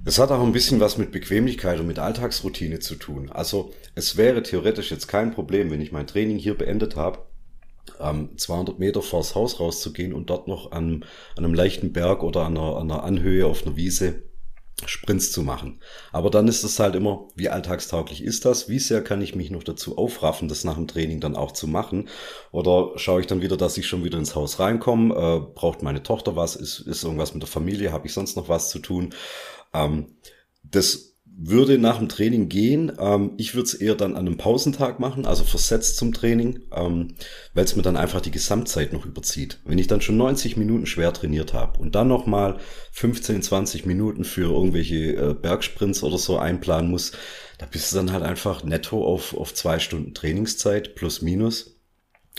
Es 0.04 0.20
hat 0.20 0.30
auch 0.30 0.42
ein 0.42 0.52
bisschen 0.52 0.78
was 0.78 0.98
mit 0.98 1.10
Bequemlichkeit 1.10 1.80
und 1.80 1.86
mit 1.88 1.98
Alltagsroutine 1.98 2.78
zu 2.78 2.94
tun. 2.94 3.28
Also 3.28 3.72
es 3.96 4.16
wäre 4.16 4.42
theoretisch 4.42 4.92
jetzt 4.92 5.08
kein 5.08 5.32
Problem, 5.32 5.70
wenn 5.70 5.80
ich 5.80 5.90
mein 5.90 6.06
Training 6.06 6.38
hier 6.38 6.56
beendet 6.56 6.94
habe, 6.94 7.18
ähm, 8.00 8.36
200 8.36 8.78
Meter 8.78 9.02
vors 9.02 9.34
Haus 9.34 9.60
rauszugehen 9.60 10.12
und 10.12 10.30
dort 10.30 10.48
noch 10.48 10.72
an, 10.72 11.04
an 11.36 11.44
einem 11.44 11.54
leichten 11.54 11.92
Berg 11.92 12.22
oder 12.22 12.44
an 12.44 12.56
einer, 12.56 12.76
an 12.76 12.90
einer 12.90 13.04
Anhöhe 13.04 13.46
auf 13.46 13.66
einer 13.66 13.76
Wiese 13.76 14.22
Sprints 14.84 15.32
zu 15.32 15.42
machen. 15.42 15.80
Aber 16.12 16.28
dann 16.28 16.48
ist 16.48 16.62
es 16.62 16.78
halt 16.78 16.96
immer, 16.96 17.28
wie 17.34 17.48
alltagstauglich 17.48 18.22
ist 18.22 18.44
das? 18.44 18.68
Wie 18.68 18.78
sehr 18.78 19.02
kann 19.02 19.22
ich 19.22 19.34
mich 19.34 19.50
noch 19.50 19.62
dazu 19.62 19.96
aufraffen, 19.96 20.48
das 20.48 20.64
nach 20.64 20.74
dem 20.74 20.86
Training 20.86 21.20
dann 21.20 21.34
auch 21.34 21.52
zu 21.52 21.66
machen? 21.66 22.08
Oder 22.52 22.92
schaue 22.96 23.22
ich 23.22 23.26
dann 23.26 23.40
wieder, 23.40 23.56
dass 23.56 23.78
ich 23.78 23.86
schon 23.86 24.04
wieder 24.04 24.18
ins 24.18 24.34
Haus 24.34 24.58
reinkomme? 24.58 25.14
Äh, 25.14 25.52
braucht 25.54 25.82
meine 25.82 26.02
Tochter 26.02 26.36
was? 26.36 26.56
Ist, 26.56 26.80
ist 26.80 27.04
irgendwas 27.04 27.32
mit 27.32 27.42
der 27.42 27.48
Familie? 27.48 27.92
Habe 27.92 28.06
ich 28.06 28.12
sonst 28.12 28.36
noch 28.36 28.50
was 28.50 28.68
zu 28.68 28.78
tun? 28.78 29.14
Ähm, 29.72 30.16
das 30.62 31.15
würde 31.38 31.78
nach 31.78 31.98
dem 31.98 32.08
Training 32.08 32.48
gehen. 32.48 32.92
Ähm, 32.98 33.32
ich 33.36 33.54
würde 33.54 33.66
es 33.66 33.74
eher 33.74 33.94
dann 33.94 34.16
an 34.16 34.26
einem 34.26 34.38
Pausentag 34.38 34.98
machen, 35.00 35.26
also 35.26 35.44
versetzt 35.44 35.96
zum 35.96 36.14
Training, 36.14 36.60
ähm, 36.74 37.14
weil 37.52 37.64
es 37.64 37.76
mir 37.76 37.82
dann 37.82 37.96
einfach 37.96 38.22
die 38.22 38.30
Gesamtzeit 38.30 38.92
noch 38.92 39.04
überzieht. 39.04 39.60
Wenn 39.64 39.78
ich 39.78 39.86
dann 39.86 40.00
schon 40.00 40.16
90 40.16 40.56
Minuten 40.56 40.86
schwer 40.86 41.12
trainiert 41.12 41.52
habe 41.52 41.78
und 41.78 41.94
dann 41.94 42.08
nochmal 42.08 42.58
15, 42.92 43.42
20 43.42 43.84
Minuten 43.84 44.24
für 44.24 44.50
irgendwelche 44.50 45.12
äh, 45.14 45.34
Bergsprints 45.34 46.02
oder 46.02 46.18
so 46.18 46.38
einplanen 46.38 46.90
muss, 46.90 47.12
da 47.58 47.66
bist 47.66 47.92
du 47.92 47.96
dann 47.96 48.12
halt 48.12 48.22
einfach 48.22 48.64
netto 48.64 49.04
auf, 49.04 49.36
auf 49.36 49.52
zwei 49.52 49.78
Stunden 49.78 50.14
Trainingszeit 50.14 50.94
plus 50.94 51.20
minus. 51.20 51.76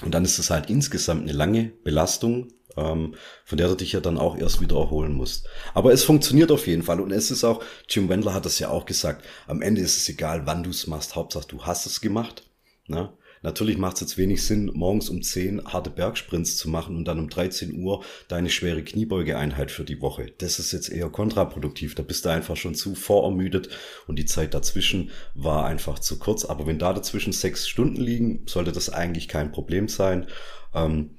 Und 0.03 0.13
dann 0.13 0.25
ist 0.25 0.39
es 0.39 0.49
halt 0.49 0.69
insgesamt 0.69 1.23
eine 1.23 1.33
lange 1.33 1.71
Belastung, 1.83 2.49
ähm, 2.77 3.15
von 3.43 3.57
der 3.57 3.67
du 3.67 3.75
dich 3.75 3.91
ja 3.91 3.99
dann 3.99 4.17
auch 4.17 4.37
erst 4.37 4.61
wieder 4.61 4.77
erholen 4.77 5.13
musst. 5.13 5.47
Aber 5.73 5.91
es 5.91 6.03
funktioniert 6.03 6.51
auf 6.51 6.67
jeden 6.67 6.83
Fall 6.83 7.01
und 7.01 7.11
es 7.11 7.31
ist 7.31 7.43
auch, 7.43 7.63
Jim 7.89 8.09
Wendler 8.09 8.33
hat 8.33 8.45
das 8.45 8.59
ja 8.59 8.69
auch 8.69 8.85
gesagt, 8.85 9.25
am 9.47 9.61
Ende 9.61 9.81
ist 9.81 9.97
es 9.97 10.09
egal, 10.09 10.45
wann 10.45 10.63
du 10.63 10.69
es 10.69 10.87
machst, 10.87 11.15
Hauptsache 11.15 11.47
du 11.47 11.63
hast 11.63 11.85
es 11.85 12.01
gemacht. 12.01 12.43
Ne? 12.87 13.11
Natürlich 13.43 13.77
macht 13.77 13.95
es 13.95 14.01
jetzt 14.01 14.17
wenig 14.17 14.43
Sinn, 14.43 14.71
morgens 14.73 15.09
um 15.09 15.21
10 15.21 15.65
harte 15.65 15.89
Bergsprints 15.89 16.57
zu 16.57 16.69
machen 16.69 16.95
und 16.95 17.05
dann 17.05 17.19
um 17.19 17.29
13 17.29 17.81
Uhr 17.81 18.03
deine 18.27 18.49
schwere 18.49 18.83
Kniebeugeeinheit 18.83 19.71
für 19.71 19.83
die 19.83 20.01
Woche. 20.01 20.31
Das 20.39 20.59
ist 20.59 20.71
jetzt 20.71 20.89
eher 20.89 21.09
kontraproduktiv. 21.09 21.95
Da 21.95 22.03
bist 22.03 22.25
du 22.25 22.29
einfach 22.29 22.57
schon 22.57 22.75
zu 22.75 22.95
vorermüdet 22.95 23.69
und 24.07 24.17
die 24.17 24.25
Zeit 24.25 24.53
dazwischen 24.53 25.11
war 25.35 25.65
einfach 25.65 25.99
zu 25.99 26.17
kurz. 26.17 26.45
Aber 26.45 26.65
wenn 26.67 26.79
da 26.79 26.93
dazwischen 26.93 27.33
sechs 27.33 27.67
Stunden 27.67 28.01
liegen, 28.01 28.43
sollte 28.47 28.71
das 28.71 28.89
eigentlich 28.89 29.27
kein 29.27 29.51
Problem 29.51 29.87
sein. 29.87 30.27
Ähm, 30.73 31.11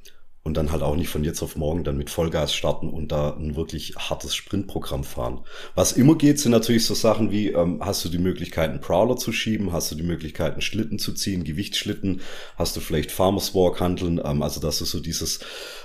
und 0.48 0.54
dann 0.54 0.72
halt 0.72 0.82
auch 0.82 0.96
nicht 0.96 1.10
von 1.10 1.24
jetzt 1.24 1.42
auf 1.42 1.56
morgen 1.56 1.84
dann 1.84 1.98
mit 1.98 2.08
Vollgas 2.08 2.54
starten 2.54 2.88
und 2.88 3.12
da 3.12 3.36
ein 3.36 3.54
wirklich 3.54 3.96
hartes 3.96 4.34
Sprintprogramm 4.34 5.04
fahren. 5.04 5.40
Was 5.74 5.92
immer 5.92 6.16
geht, 6.16 6.40
sind 6.40 6.52
natürlich 6.52 6.86
so 6.86 6.94
Sachen 6.94 7.30
wie, 7.30 7.48
ähm, 7.48 7.80
hast 7.84 8.02
du 8.06 8.08
die 8.08 8.16
Möglichkeit, 8.16 8.70
einen 8.70 8.80
Prowler 8.80 9.18
zu 9.18 9.30
schieben, 9.30 9.72
hast 9.72 9.92
du 9.92 9.94
die 9.94 10.02
Möglichkeit, 10.02 10.52
einen 10.52 10.62
Schlitten 10.62 10.98
zu 10.98 11.12
ziehen, 11.12 11.44
Gewichtsschlitten, 11.44 12.22
hast 12.56 12.74
du 12.76 12.80
vielleicht 12.80 13.12
Farmers 13.12 13.54
Walk 13.54 13.78
handeln, 13.80 14.22
ähm, 14.24 14.42
also 14.42 14.58
dass 14.58 14.78
du 14.78 14.86
so 14.86 15.00
dieses, 15.00 15.40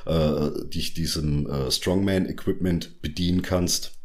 äh, 0.06 0.50
dich 0.70 0.94
diesem 0.94 1.50
äh, 1.50 1.70
Strongman-Equipment 1.70 3.02
bedienen 3.02 3.42
kannst. 3.42 4.03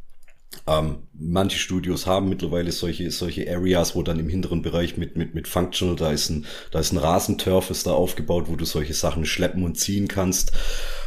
Ähm, 0.68 1.04
manche 1.14 1.58
Studios 1.58 2.06
haben 2.06 2.28
mittlerweile 2.28 2.72
solche, 2.72 3.10
solche 3.10 3.50
Areas, 3.50 3.96
wo 3.96 4.02
dann 4.02 4.18
im 4.18 4.28
hinteren 4.28 4.60
Bereich 4.60 4.98
mit, 4.98 5.16
mit, 5.16 5.34
mit 5.34 5.48
Functional, 5.48 5.96
da 5.96 6.12
ist 6.12 6.28
ein, 6.28 6.44
da 6.70 6.80
ist 6.80 6.92
ein 6.92 6.98
Rasenturf, 6.98 7.70
ist 7.70 7.86
da 7.86 7.92
aufgebaut, 7.92 8.44
wo 8.48 8.56
du 8.56 8.66
solche 8.66 8.92
Sachen 8.92 9.24
schleppen 9.24 9.64
und 9.64 9.78
ziehen 9.78 10.08
kannst. 10.08 10.52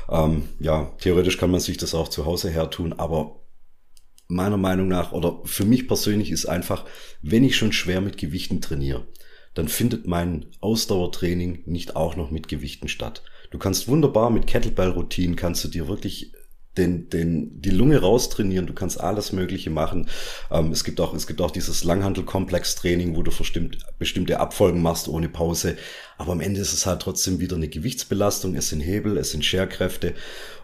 Ähm, 0.10 0.50
ja, 0.60 0.91
theoretisch 1.00 1.38
kann 1.38 1.52
man 1.52 1.60
sich 1.60 1.78
das 1.78 1.93
auch 1.93 2.08
zu 2.08 2.26
Hause 2.26 2.50
her 2.50 2.71
tun, 2.71 2.93
aber 2.93 3.41
meiner 4.28 4.58
Meinung 4.58 4.88
nach 4.88 5.12
oder 5.12 5.41
für 5.43 5.65
mich 5.65 5.88
persönlich 5.88 6.32
ist 6.32 6.47
einfach, 6.47 6.86
wenn 7.21 7.43
ich 7.43 7.56
schon 7.56 7.74
schwer 7.74 8.02
mit 8.02 8.17
Gewichten 8.17 8.62
trainiere, 8.62 9.06
dann 9.54 9.67
findet 9.67 10.08
mein 10.08 10.47
Ausdauertraining 10.62 11.63
nicht 11.65 11.95
auch 11.95 12.15
noch 12.15 12.32
mit 12.32 12.47
Gewichten 12.47 12.88
statt. 12.88 13.21
Du 13.52 13.60
kannst 13.60 13.89
wunderbar 13.89 14.30
mit 14.30 14.47
Kettlebell-Routinen 14.47 15.36
kannst 15.36 15.63
du 15.65 15.67
dir 15.67 15.89
wirklich 15.89 16.32
den, 16.77 17.10
den, 17.10 17.62
die 17.62 17.69
Lunge 17.69 17.99
raustrainieren, 17.99 18.65
du 18.65 18.73
kannst 18.73 18.99
alles 18.99 19.34
Mögliche 19.34 19.69
machen. 19.69 20.07
Ähm, 20.49 20.71
es 20.71 20.84
gibt 20.84 21.01
auch, 21.01 21.13
es 21.13 21.27
gibt 21.27 21.41
auch 21.41 21.51
dieses 21.51 21.84
Langhantel-Komplex-Training, 21.84 23.15
wo 23.15 23.23
du 23.23 23.31
bestimmt, 23.31 23.77
bestimmte 23.99 24.39
Abfolgen 24.39 24.81
machst 24.81 25.07
ohne 25.07 25.27
Pause. 25.27 25.75
Aber 26.17 26.31
am 26.31 26.39
Ende 26.39 26.62
ist 26.62 26.73
es 26.73 26.86
halt 26.86 27.01
trotzdem 27.01 27.39
wieder 27.39 27.57
eine 27.57 27.67
Gewichtsbelastung. 27.67 28.55
Es 28.55 28.69
sind 28.69 28.79
Hebel, 28.79 29.17
es 29.17 29.31
sind 29.31 29.43
Scherkräfte. 29.43 30.13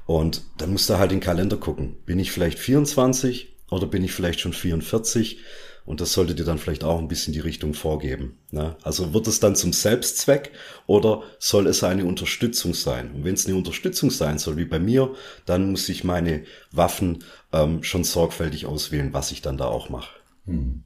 Und 0.05 0.43
dann 0.57 0.71
musst 0.71 0.89
du 0.89 0.97
halt 0.97 1.11
den 1.11 1.19
Kalender 1.19 1.57
gucken. 1.57 1.97
Bin 2.05 2.19
ich 2.19 2.31
vielleicht 2.31 2.59
24 2.59 3.55
oder 3.69 3.87
bin 3.87 4.03
ich 4.03 4.13
vielleicht 4.13 4.39
schon 4.39 4.53
44? 4.53 5.39
Und 5.87 6.01
das 6.01 6.11
sollte 6.11 6.35
dir 6.35 6.43
dann 6.43 6.57
vielleicht 6.57 6.83
auch 6.83 6.99
ein 6.99 7.07
bisschen 7.07 7.31
die 7.33 7.39
Richtung 7.39 7.73
vorgeben. 7.73 8.37
Ne? 8.51 8.75
Also 8.83 9.13
wird 9.13 9.25
es 9.25 9.39
dann 9.39 9.55
zum 9.55 9.71
Selbstzweck 9.71 10.51
oder 10.85 11.23
soll 11.39 11.65
es 11.65 11.81
eine 11.81 12.03
Unterstützung 12.03 12.73
sein? 12.73 13.09
Und 13.11 13.23
wenn 13.23 13.35
es 13.35 13.47
eine 13.47 13.55
Unterstützung 13.55 14.11
sein 14.11 14.37
soll, 14.37 14.57
wie 14.57 14.65
bei 14.65 14.79
mir, 14.79 15.13
dann 15.45 15.71
muss 15.71 15.87
ich 15.87 16.03
meine 16.03 16.43
Waffen 16.73 17.23
ähm, 17.53 17.83
schon 17.83 18.03
sorgfältig 18.03 18.65
auswählen, 18.65 19.13
was 19.13 19.31
ich 19.31 19.41
dann 19.41 19.57
da 19.57 19.67
auch 19.67 19.87
mache. 19.87 20.09
Hm. 20.45 20.83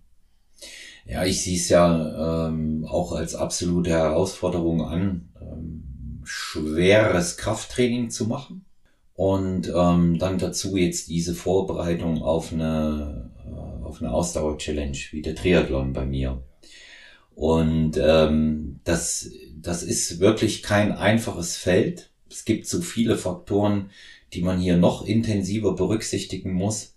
Ja, 1.08 1.26
ich 1.26 1.42
sehe 1.42 1.58
es 1.58 1.68
ja 1.70 2.48
ähm, 2.48 2.86
auch 2.88 3.14
als 3.14 3.34
absolute 3.34 3.90
Herausforderung 3.90 4.84
an, 4.84 5.30
ähm, 5.42 6.22
schweres 6.24 7.38
Krafttraining 7.38 8.12
zu 8.12 8.28
machen 8.28 8.66
und 9.16 9.68
ähm, 9.76 10.20
dann 10.20 10.38
dazu 10.38 10.78
jetzt 10.78 11.08
diese 11.10 11.34
Vorbereitung 11.34 12.22
auf 12.22 12.54
eine 12.54 13.32
auf 13.92 14.02
eine 14.02 14.14
Ausdauer-Challenge 14.14 14.98
wie 15.12 15.22
der 15.22 15.36
Triathlon 15.36 15.92
bei 15.92 16.06
mir. 16.06 16.42
Und 17.36 18.00
ähm, 18.02 18.80
das, 18.86 19.30
das 19.62 19.84
ist 19.84 20.20
wirklich 20.20 20.64
kein 20.64 20.94
einfaches 20.94 21.58
Feld. 21.58 22.10
Es 22.30 22.46
gibt 22.46 22.68
so 22.68 22.82
viele 22.82 23.18
Faktoren, 23.18 23.90
die 24.32 24.42
man 24.42 24.60
hier 24.60 24.78
noch 24.78 25.06
intensiver 25.06 25.76
berücksichtigen 25.76 26.54
muss, 26.54 26.96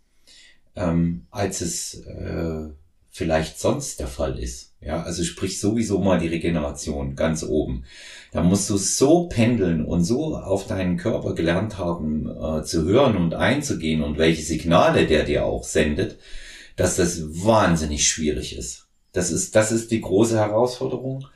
ähm, 0.77 1.27
als 1.33 1.61
es 1.61 1.95
äh, 2.07 2.69
vielleicht 3.11 3.59
sonst 3.59 3.99
der 3.99 4.07
Fall 4.07 4.39
ist. 4.39 4.73
Ja, 4.81 5.03
also 5.03 5.25
sprich 5.25 5.59
sowieso 5.59 5.99
mal 5.99 6.19
die 6.19 6.29
Regeneration 6.29 7.17
ganz 7.17 7.43
oben. 7.43 7.85
Da 8.33 8.43
musst 8.43 8.71
du 8.71 8.77
so 8.77 9.29
pendeln 9.29 9.85
und 9.85 10.05
so 10.05 10.37
auf 10.37 10.69
deinen 10.69 10.97
Körper 10.97 11.35
gelernt 11.35 11.79
haben 11.79 12.29
äh, 12.29 12.63
zu 12.63 12.85
hören 12.85 13.17
und 13.17 13.35
einzugehen 13.35 14.03
und 14.03 14.19
welche 14.19 14.43
Signale 14.43 15.07
der 15.07 15.25
dir 15.25 15.45
auch 15.45 15.65
sendet, 15.65 16.19
dass 16.77 16.97
das 16.97 17.45
wahnsinnig 17.45 18.07
schwierig 18.07 18.57
ist. 18.57 18.89
Das 19.13 19.31
ist, 19.31 19.55
das 19.55 19.73
ist 19.73 19.91
die 19.91 20.01
große 20.01 20.37
Herausforderung. 20.37 21.27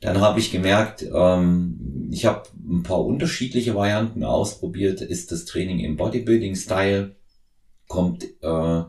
Dann 0.00 0.20
habe 0.20 0.38
ich 0.38 0.52
gemerkt, 0.52 1.04
ähm, 1.12 2.08
ich 2.12 2.26
habe 2.26 2.42
ein 2.56 2.82
paar 2.82 3.04
unterschiedliche 3.04 3.74
Varianten 3.74 4.24
ausprobiert. 4.24 5.00
Ist 5.00 5.32
das 5.32 5.44
Training 5.44 5.80
im 5.80 5.96
Bodybuilding-Style? 5.96 7.16
Kommt, 7.88 8.24
äh, 8.42 8.82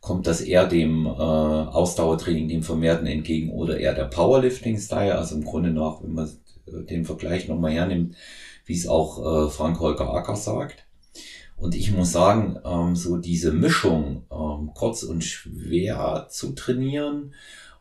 kommt 0.00 0.26
das 0.26 0.40
eher 0.40 0.66
dem 0.66 1.06
äh, 1.06 1.08
Ausdauertraining, 1.08 2.48
dem 2.48 2.62
Vermehrten 2.62 3.06
entgegen 3.06 3.50
oder 3.50 3.78
eher 3.78 3.94
der 3.94 4.04
Powerlifting-Style? 4.04 5.16
Also 5.16 5.34
im 5.36 5.44
Grunde 5.44 5.70
nach, 5.70 6.02
wenn 6.02 6.12
man 6.12 6.30
den 6.66 7.04
Vergleich 7.04 7.48
nochmal 7.48 7.72
hernimmt, 7.72 8.16
wie 8.66 8.76
es 8.76 8.86
auch 8.86 9.46
äh, 9.46 9.50
Frank 9.50 9.80
Holger 9.80 10.12
Acker 10.12 10.36
sagt. 10.36 10.84
Und 11.60 11.74
ich 11.74 11.92
muss 11.92 12.10
sagen, 12.10 12.58
ähm, 12.64 12.96
so 12.96 13.18
diese 13.18 13.52
Mischung, 13.52 14.24
ähm, 14.32 14.70
kurz 14.74 15.02
und 15.02 15.22
schwer 15.22 16.26
zu 16.30 16.54
trainieren 16.54 17.34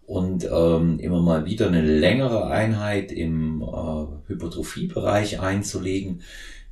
und 0.05 0.45
ähm, 0.51 0.99
immer 0.99 1.21
mal 1.21 1.45
wieder 1.45 1.67
eine 1.67 1.81
längere 1.81 2.47
Einheit 2.47 3.11
im 3.11 3.61
äh, 3.61 4.27
Hypertrophiebereich 4.27 5.39
einzulegen, 5.39 6.21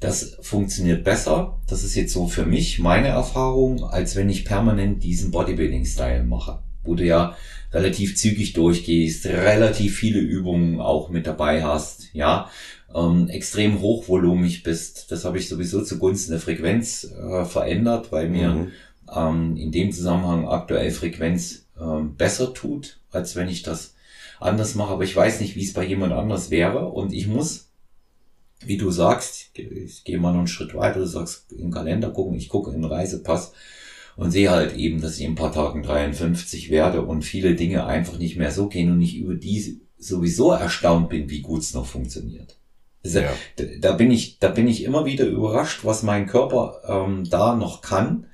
das 0.01 0.37
funktioniert 0.41 1.05
besser. 1.05 1.59
Das 1.67 1.83
ist 1.85 1.95
jetzt 1.95 2.13
so 2.13 2.27
für 2.27 2.45
mich 2.45 2.77
meine 2.79 3.07
Erfahrung, 3.07 3.85
als 3.85 4.17
wenn 4.17 4.29
ich 4.29 4.43
permanent 4.43 5.01
diesen 5.01 5.31
Bodybuilding-Style 5.31 6.25
mache, 6.25 6.59
wo 6.83 6.93
du 6.93 7.05
ja 7.05 7.37
relativ 7.71 8.17
zügig 8.17 8.51
durchgehst, 8.53 9.25
relativ 9.25 9.97
viele 9.97 10.19
Übungen 10.19 10.81
auch 10.81 11.09
mit 11.09 11.25
dabei 11.25 11.63
hast, 11.63 12.13
ja, 12.13 12.49
ähm, 12.93 13.27
extrem 13.29 13.81
hochvolumig 13.81 14.63
bist. 14.63 15.11
Das 15.11 15.25
habe 15.25 15.37
ich 15.37 15.49
sowieso 15.49 15.83
zugunsten 15.83 16.31
der 16.31 16.39
Frequenz 16.39 17.03
äh, 17.03 17.45
verändert, 17.45 18.11
weil 18.11 18.29
mir 18.29 18.49
mhm. 18.49 18.71
ähm, 19.15 19.57
in 19.57 19.71
dem 19.71 19.91
Zusammenhang 19.91 20.47
aktuell 20.47 20.91
Frequenz 20.91 21.65
ähm, 21.79 22.15
besser 22.15 22.53
tut, 22.53 22.99
als 23.11 23.35
wenn 23.35 23.49
ich 23.49 23.63
das 23.63 23.95
anders 24.39 24.75
mache. 24.75 24.93
Aber 24.93 25.03
ich 25.03 25.15
weiß 25.15 25.41
nicht, 25.41 25.55
wie 25.55 25.63
es 25.63 25.73
bei 25.73 25.85
jemand 25.85 26.13
anders 26.13 26.49
wäre. 26.49 26.87
Und 26.87 27.13
ich 27.13 27.27
muss, 27.27 27.69
wie 28.65 28.77
du 28.77 28.91
sagst, 28.91 29.51
ich 29.53 30.03
gehe 30.03 30.19
mal 30.19 30.31
noch 30.31 30.39
einen 30.39 30.47
Schritt 30.47 30.73
weiter, 30.73 30.99
du 30.99 31.07
sagst 31.07 31.51
im 31.51 31.71
Kalender 31.71 32.11
gucken, 32.11 32.37
ich 32.37 32.49
gucke 32.49 32.71
in 32.71 32.81
den 32.81 32.91
Reisepass 32.91 33.53
und 34.15 34.31
sehe 34.31 34.49
halt 34.49 34.75
eben, 34.75 34.99
dass 34.99 35.17
ich 35.17 35.25
in 35.25 35.33
ein 35.33 35.35
paar 35.35 35.51
Tagen 35.51 35.83
53 35.83 36.71
werde 36.71 37.03
und 37.03 37.23
viele 37.23 37.55
Dinge 37.55 37.85
einfach 37.85 38.17
nicht 38.17 38.35
mehr 38.35 38.51
so 38.51 38.67
gehen 38.67 38.91
und 38.91 39.01
ich 39.01 39.17
über 39.17 39.35
die 39.35 39.79
sowieso 39.99 40.51
erstaunt 40.51 41.09
bin, 41.09 41.29
wie 41.29 41.41
gut 41.41 41.61
es 41.61 41.73
noch 41.73 41.85
funktioniert. 41.85 42.57
Also, 43.07 43.19
ja. 43.19 43.31
Da 43.79 43.93
bin 43.93 44.11
ich, 44.11 44.39
da 44.39 44.49
bin 44.49 44.67
ich 44.67 44.83
immer 44.83 45.05
wieder 45.05 45.25
überrascht, 45.25 45.81
was 45.83 46.03
mein 46.03 46.27
Körper 46.27 46.81
ähm, 46.87 47.27
da 47.29 47.55
noch 47.55 47.81
kann. 47.81 48.27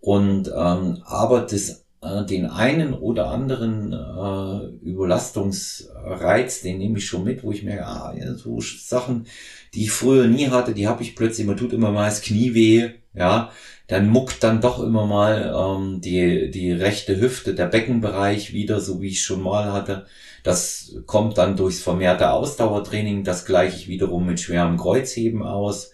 Und 0.00 0.48
ähm, 0.54 1.02
aber 1.04 1.40
das, 1.40 1.84
äh, 2.02 2.24
den 2.26 2.46
einen 2.46 2.92
oder 2.94 3.28
anderen 3.30 3.92
äh, 3.92 4.86
Überlastungsreiz, 4.86 6.60
den 6.60 6.78
nehme 6.78 6.98
ich 6.98 7.06
schon 7.06 7.24
mit, 7.24 7.42
wo 7.42 7.50
ich 7.50 7.62
merke, 7.62 7.86
ah, 7.86 8.14
ja, 8.16 8.34
so 8.34 8.60
Sachen, 8.60 9.26
die 9.72 9.84
ich 9.84 9.90
früher 9.90 10.26
nie 10.26 10.48
hatte, 10.48 10.74
die 10.74 10.86
habe 10.86 11.02
ich 11.02 11.16
plötzlich, 11.16 11.46
man 11.46 11.56
tut 11.56 11.72
immer 11.72 11.90
mal 11.90 12.04
das 12.04 12.20
Knie 12.20 12.54
weh, 12.54 12.90
ja, 13.14 13.50
dann 13.86 14.08
muckt 14.08 14.42
dann 14.42 14.60
doch 14.60 14.82
immer 14.82 15.06
mal 15.06 15.54
ähm, 15.56 16.00
die, 16.00 16.50
die 16.50 16.72
rechte 16.72 17.20
Hüfte, 17.20 17.54
der 17.54 17.66
Beckenbereich 17.66 18.52
wieder, 18.52 18.80
so 18.80 19.00
wie 19.00 19.08
ich 19.08 19.22
schon 19.22 19.42
mal 19.42 19.72
hatte. 19.72 20.06
Das 20.44 20.94
kommt 21.06 21.38
dann 21.38 21.56
durchs 21.56 21.80
vermehrte 21.80 22.30
Ausdauertraining, 22.30 23.24
das 23.24 23.46
gleiche 23.46 23.76
ich 23.76 23.88
wiederum 23.88 24.26
mit 24.26 24.38
schwerem 24.38 24.76
Kreuzheben 24.76 25.42
aus. 25.42 25.90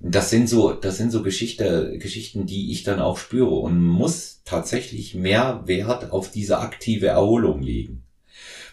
Das 0.00 0.30
sind 0.30 0.48
so, 0.48 0.72
das 0.72 0.96
sind 0.96 1.12
so 1.12 1.22
Geschichte, 1.22 1.96
Geschichten, 1.98 2.46
die 2.46 2.72
ich 2.72 2.84
dann 2.84 3.00
auch 3.00 3.18
spüre 3.18 3.54
und 3.54 3.84
muss 3.84 4.40
tatsächlich 4.46 5.14
mehr 5.14 5.62
Wert 5.66 6.10
auf 6.10 6.30
diese 6.30 6.58
aktive 6.58 7.08
Erholung 7.08 7.62
legen. 7.62 8.02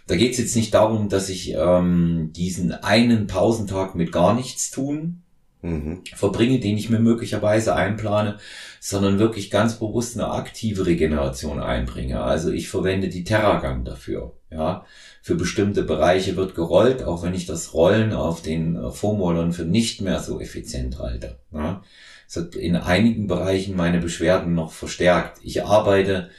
Da 0.08 0.16
geht 0.16 0.32
es 0.32 0.40
jetzt 0.40 0.56
nicht 0.56 0.74
darum, 0.74 1.10
dass 1.10 1.28
ich 1.28 1.54
ähm, 1.54 2.32
diesen 2.34 2.72
einen 2.72 3.28
Pausentag 3.28 3.96
mit 3.96 4.12
gar 4.14 4.34
nichts 4.34 4.72
tun 4.72 5.22
mhm. 5.62 6.04
verbringe, 6.16 6.60
den 6.60 6.78
ich 6.78 6.90
mir 6.90 7.00
möglicherweise 7.00 7.76
einplane, 7.76 8.38
sondern 8.80 9.20
wirklich 9.20 9.50
ganz 9.50 9.80
bewusst 9.80 10.18
eine 10.18 10.32
aktive 10.32 10.86
Regeneration 10.86 11.60
einbringe. 11.60 12.22
Also 12.22 12.52
ich 12.52 12.70
verwende 12.70 13.10
die 13.10 13.24
Terragang 13.24 13.86
dafür. 13.86 14.34
Ja, 14.52 14.86
für 15.30 15.36
bestimmte 15.36 15.84
Bereiche 15.84 16.36
wird 16.38 16.56
gerollt, 16.56 17.04
auch 17.04 17.22
wenn 17.22 17.36
ich 17.36 17.46
das 17.46 17.76
Rollen 17.76 18.13
auf 18.13 18.42
den 18.42 18.76
äh, 18.76 18.89
Foamrollern 18.89 19.54
für 19.54 19.63
nicht 19.63 20.02
mehr 20.02 20.20
so 20.22 20.39
effizient 20.42 20.98
halte. 20.98 21.38
Ja, 21.54 21.84
es 22.28 22.36
hat 22.36 22.56
in 22.56 22.76
einigen 22.76 23.28
Bereichen 23.28 23.76
meine 23.76 24.00
Beschwerden 24.00 24.56
noch 24.56 24.72
verstärkt. 24.72 25.38
Ich 25.44 25.63
arbeite 25.63 26.32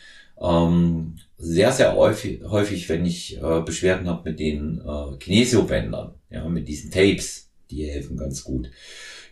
ähm, 0.42 1.18
sehr, 1.38 1.70
sehr 1.70 1.94
häufig, 1.94 2.40
häufig 2.42 2.88
wenn 2.88 3.07
ich 3.07 3.40
äh, 3.40 3.61
Beschwerden 3.61 4.09
habe 4.09 4.29
mit 4.29 4.40
den 4.40 4.81
äh, 4.85 5.16
Kinesiobändern, 5.18 6.14
ja, 6.29 6.48
mit 6.48 6.66
diesen 6.66 6.90
Tapes, 6.90 7.48
die 7.70 7.85
helfen 7.85 8.16
ganz 8.16 8.42
gut. 8.42 8.72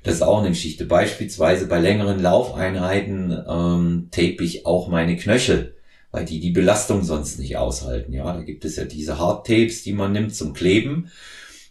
Das 0.04 0.14
ist 0.14 0.22
auch 0.22 0.38
eine 0.38 0.50
Geschichte. 0.50 0.84
Beispielsweise 0.84 1.66
bei 1.66 1.80
längeren 1.80 2.22
Laufeinheiten 2.22 3.32
ähm, 3.32 4.08
tape 4.12 4.44
ich 4.44 4.66
auch 4.66 4.86
meine 4.86 5.16
Knöchel, 5.16 5.74
weil 6.10 6.24
die 6.24 6.40
die 6.40 6.50
Belastung 6.50 7.02
sonst 7.04 7.38
nicht 7.38 7.56
aushalten. 7.56 8.12
Ja, 8.12 8.32
da 8.32 8.42
gibt 8.42 8.64
es 8.64 8.76
ja 8.76 8.84
diese 8.84 9.18
Hardtapes, 9.18 9.82
die 9.82 9.92
man 9.92 10.12
nimmt 10.12 10.34
zum 10.34 10.54
Kleben 10.54 11.10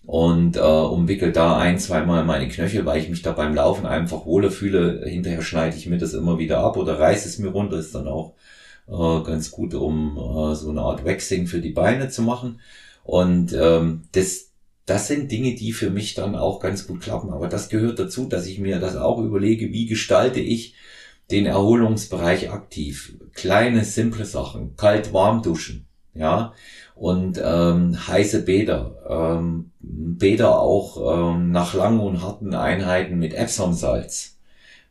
und 0.06 0.56
äh, 0.56 0.62
umwickelt 0.62 1.36
da 1.36 1.58
ein, 1.58 1.80
zweimal 1.80 2.24
meine 2.24 2.48
Knöchel, 2.48 2.86
weil 2.86 3.02
ich 3.02 3.10
mich 3.10 3.24
da 3.24 3.34
beim 3.34 3.54
Laufen 3.54 3.86
einfach 3.86 4.26
wohler 4.26 4.52
fühle. 4.52 5.04
Hinterher 5.06 5.42
schneide 5.42 5.76
ich 5.76 5.88
mir 5.88 5.98
das 5.98 6.14
immer 6.14 6.40
wieder 6.40 6.60
ab 6.60 6.78
oder 6.78 7.00
reiße 7.00 7.28
es 7.28 7.40
mir 7.40 7.50
runter. 7.50 7.78
Ist 7.78 7.94
dann 7.94 8.08
auch 8.08 8.36
äh, 8.88 9.24
ganz 9.24 9.52
gut, 9.52 9.74
um 9.74 10.18
äh, 10.18 10.56
so 10.56 10.70
eine 10.70 10.82
Art 10.82 11.04
Waxing 11.04 11.48
für 11.48 11.60
die 11.60 11.72
Beine 11.72 12.08
zu 12.10 12.22
machen. 12.22 12.62
Und 13.04 13.54
ähm, 13.54 14.04
das, 14.14 14.52
das 14.86 15.08
sind 15.08 15.32
Dinge, 15.32 15.56
die 15.56 15.74
für 15.74 15.90
mich 15.90 16.14
dann 16.14 16.36
auch 16.36 16.62
ganz 16.62 16.88
gut 16.88 17.02
klappen. 17.02 17.32
Aber 17.32 17.48
das 17.50 17.68
gehört 17.68 18.00
dazu, 18.00 18.26
dass 18.26 18.48
ich 18.48 18.60
mir 18.60 18.80
das 18.80 18.96
auch 18.96 19.20
überlege, 19.20 19.74
wie 19.74 19.88
gestalte 19.88 20.40
ich 20.40 20.76
den 21.32 21.46
Erholungsbereich 21.46 22.52
aktiv. 22.52 23.18
Kleine, 23.34 23.84
simple 23.84 24.26
Sachen. 24.26 24.76
Kalt, 24.76 25.14
warm 25.14 25.42
duschen. 25.42 25.88
Ja. 26.14 26.54
Und 26.96 27.40
ähm, 27.44 28.08
heiße 28.08 28.44
Bäder. 28.44 28.96
Ähm, 29.08 29.72
Bäder 29.80 30.60
auch 30.60 31.34
ähm, 31.36 31.52
nach 31.52 31.74
langen 31.74 32.00
und 32.00 32.24
harten 32.24 32.56
Einheiten 32.56 33.20
mit 33.20 33.34
Epsom-Salz. 33.34 34.38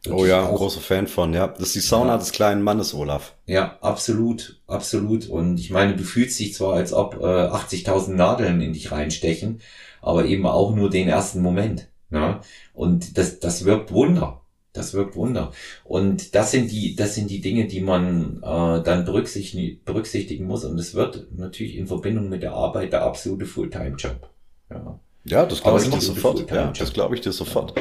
Oh 0.09 0.25
ja, 0.25 0.49
großer 0.49 0.81
Fan 0.81 1.09
von, 1.09 1.35
ja. 1.35 1.49
Das 1.49 1.68
ist 1.68 1.75
die 1.75 1.81
Sauna 1.81 2.12
ja. 2.12 2.18
des 2.18 2.31
kleinen 2.31 2.62
Mannes, 2.62 2.94
Olaf. 2.94 3.35
Ja, 3.46 3.77
absolut, 3.81 4.61
absolut. 4.68 5.29
Und 5.29 5.59
ich 5.59 5.70
meine, 5.70 5.96
du 5.96 6.05
fühlst 6.05 6.38
dich 6.38 6.55
zwar, 6.55 6.75
als 6.75 6.92
ob 6.92 7.16
äh, 7.16 7.25
80.000 7.25 8.11
Nadeln 8.12 8.61
in 8.61 8.72
dich 8.72 8.92
reinstechen, 8.92 9.61
aber 10.01 10.27
eben 10.27 10.46
auch 10.46 10.75
nur 10.75 10.90
den 10.90 11.09
ersten 11.09 11.40
Moment. 11.42 11.88
Ja? 12.11 12.40
Und 12.72 13.18
das, 13.18 13.40
das 13.40 13.64
wirkt 13.64 13.92
Wunder. 13.92 14.42
Das 14.76 14.94
wirkt 14.94 15.16
Wunder. 15.16 15.52
Und 15.84 16.34
das 16.34 16.50
sind 16.50 16.70
die, 16.70 16.94
das 16.94 17.14
sind 17.14 17.30
die 17.30 17.40
Dinge, 17.40 17.66
die 17.66 17.80
man 17.80 18.38
äh, 18.42 18.82
dann 18.82 19.04
berücksichtigen, 19.04 19.80
berücksichtigen 19.84 20.46
muss. 20.46 20.64
Und 20.64 20.78
es 20.78 20.94
wird 20.94 21.28
natürlich 21.36 21.76
in 21.76 21.86
Verbindung 21.86 22.28
mit 22.28 22.42
der 22.42 22.52
Arbeit 22.52 22.92
der 22.92 23.02
absolute 23.02 23.46
Fulltime-Job. 23.46 24.28
Ja. 24.70 25.00
Ja, 25.28 25.44
das 25.44 25.60
glaube 25.62 25.82
ich 25.82 25.90
dir 25.90 26.00
sofort. 26.00 26.50
Ja, 26.50 26.70
das 26.70 26.92
glaube 26.92 27.16
ich 27.16 27.20
dir 27.20 27.32
sofort. 27.32 27.74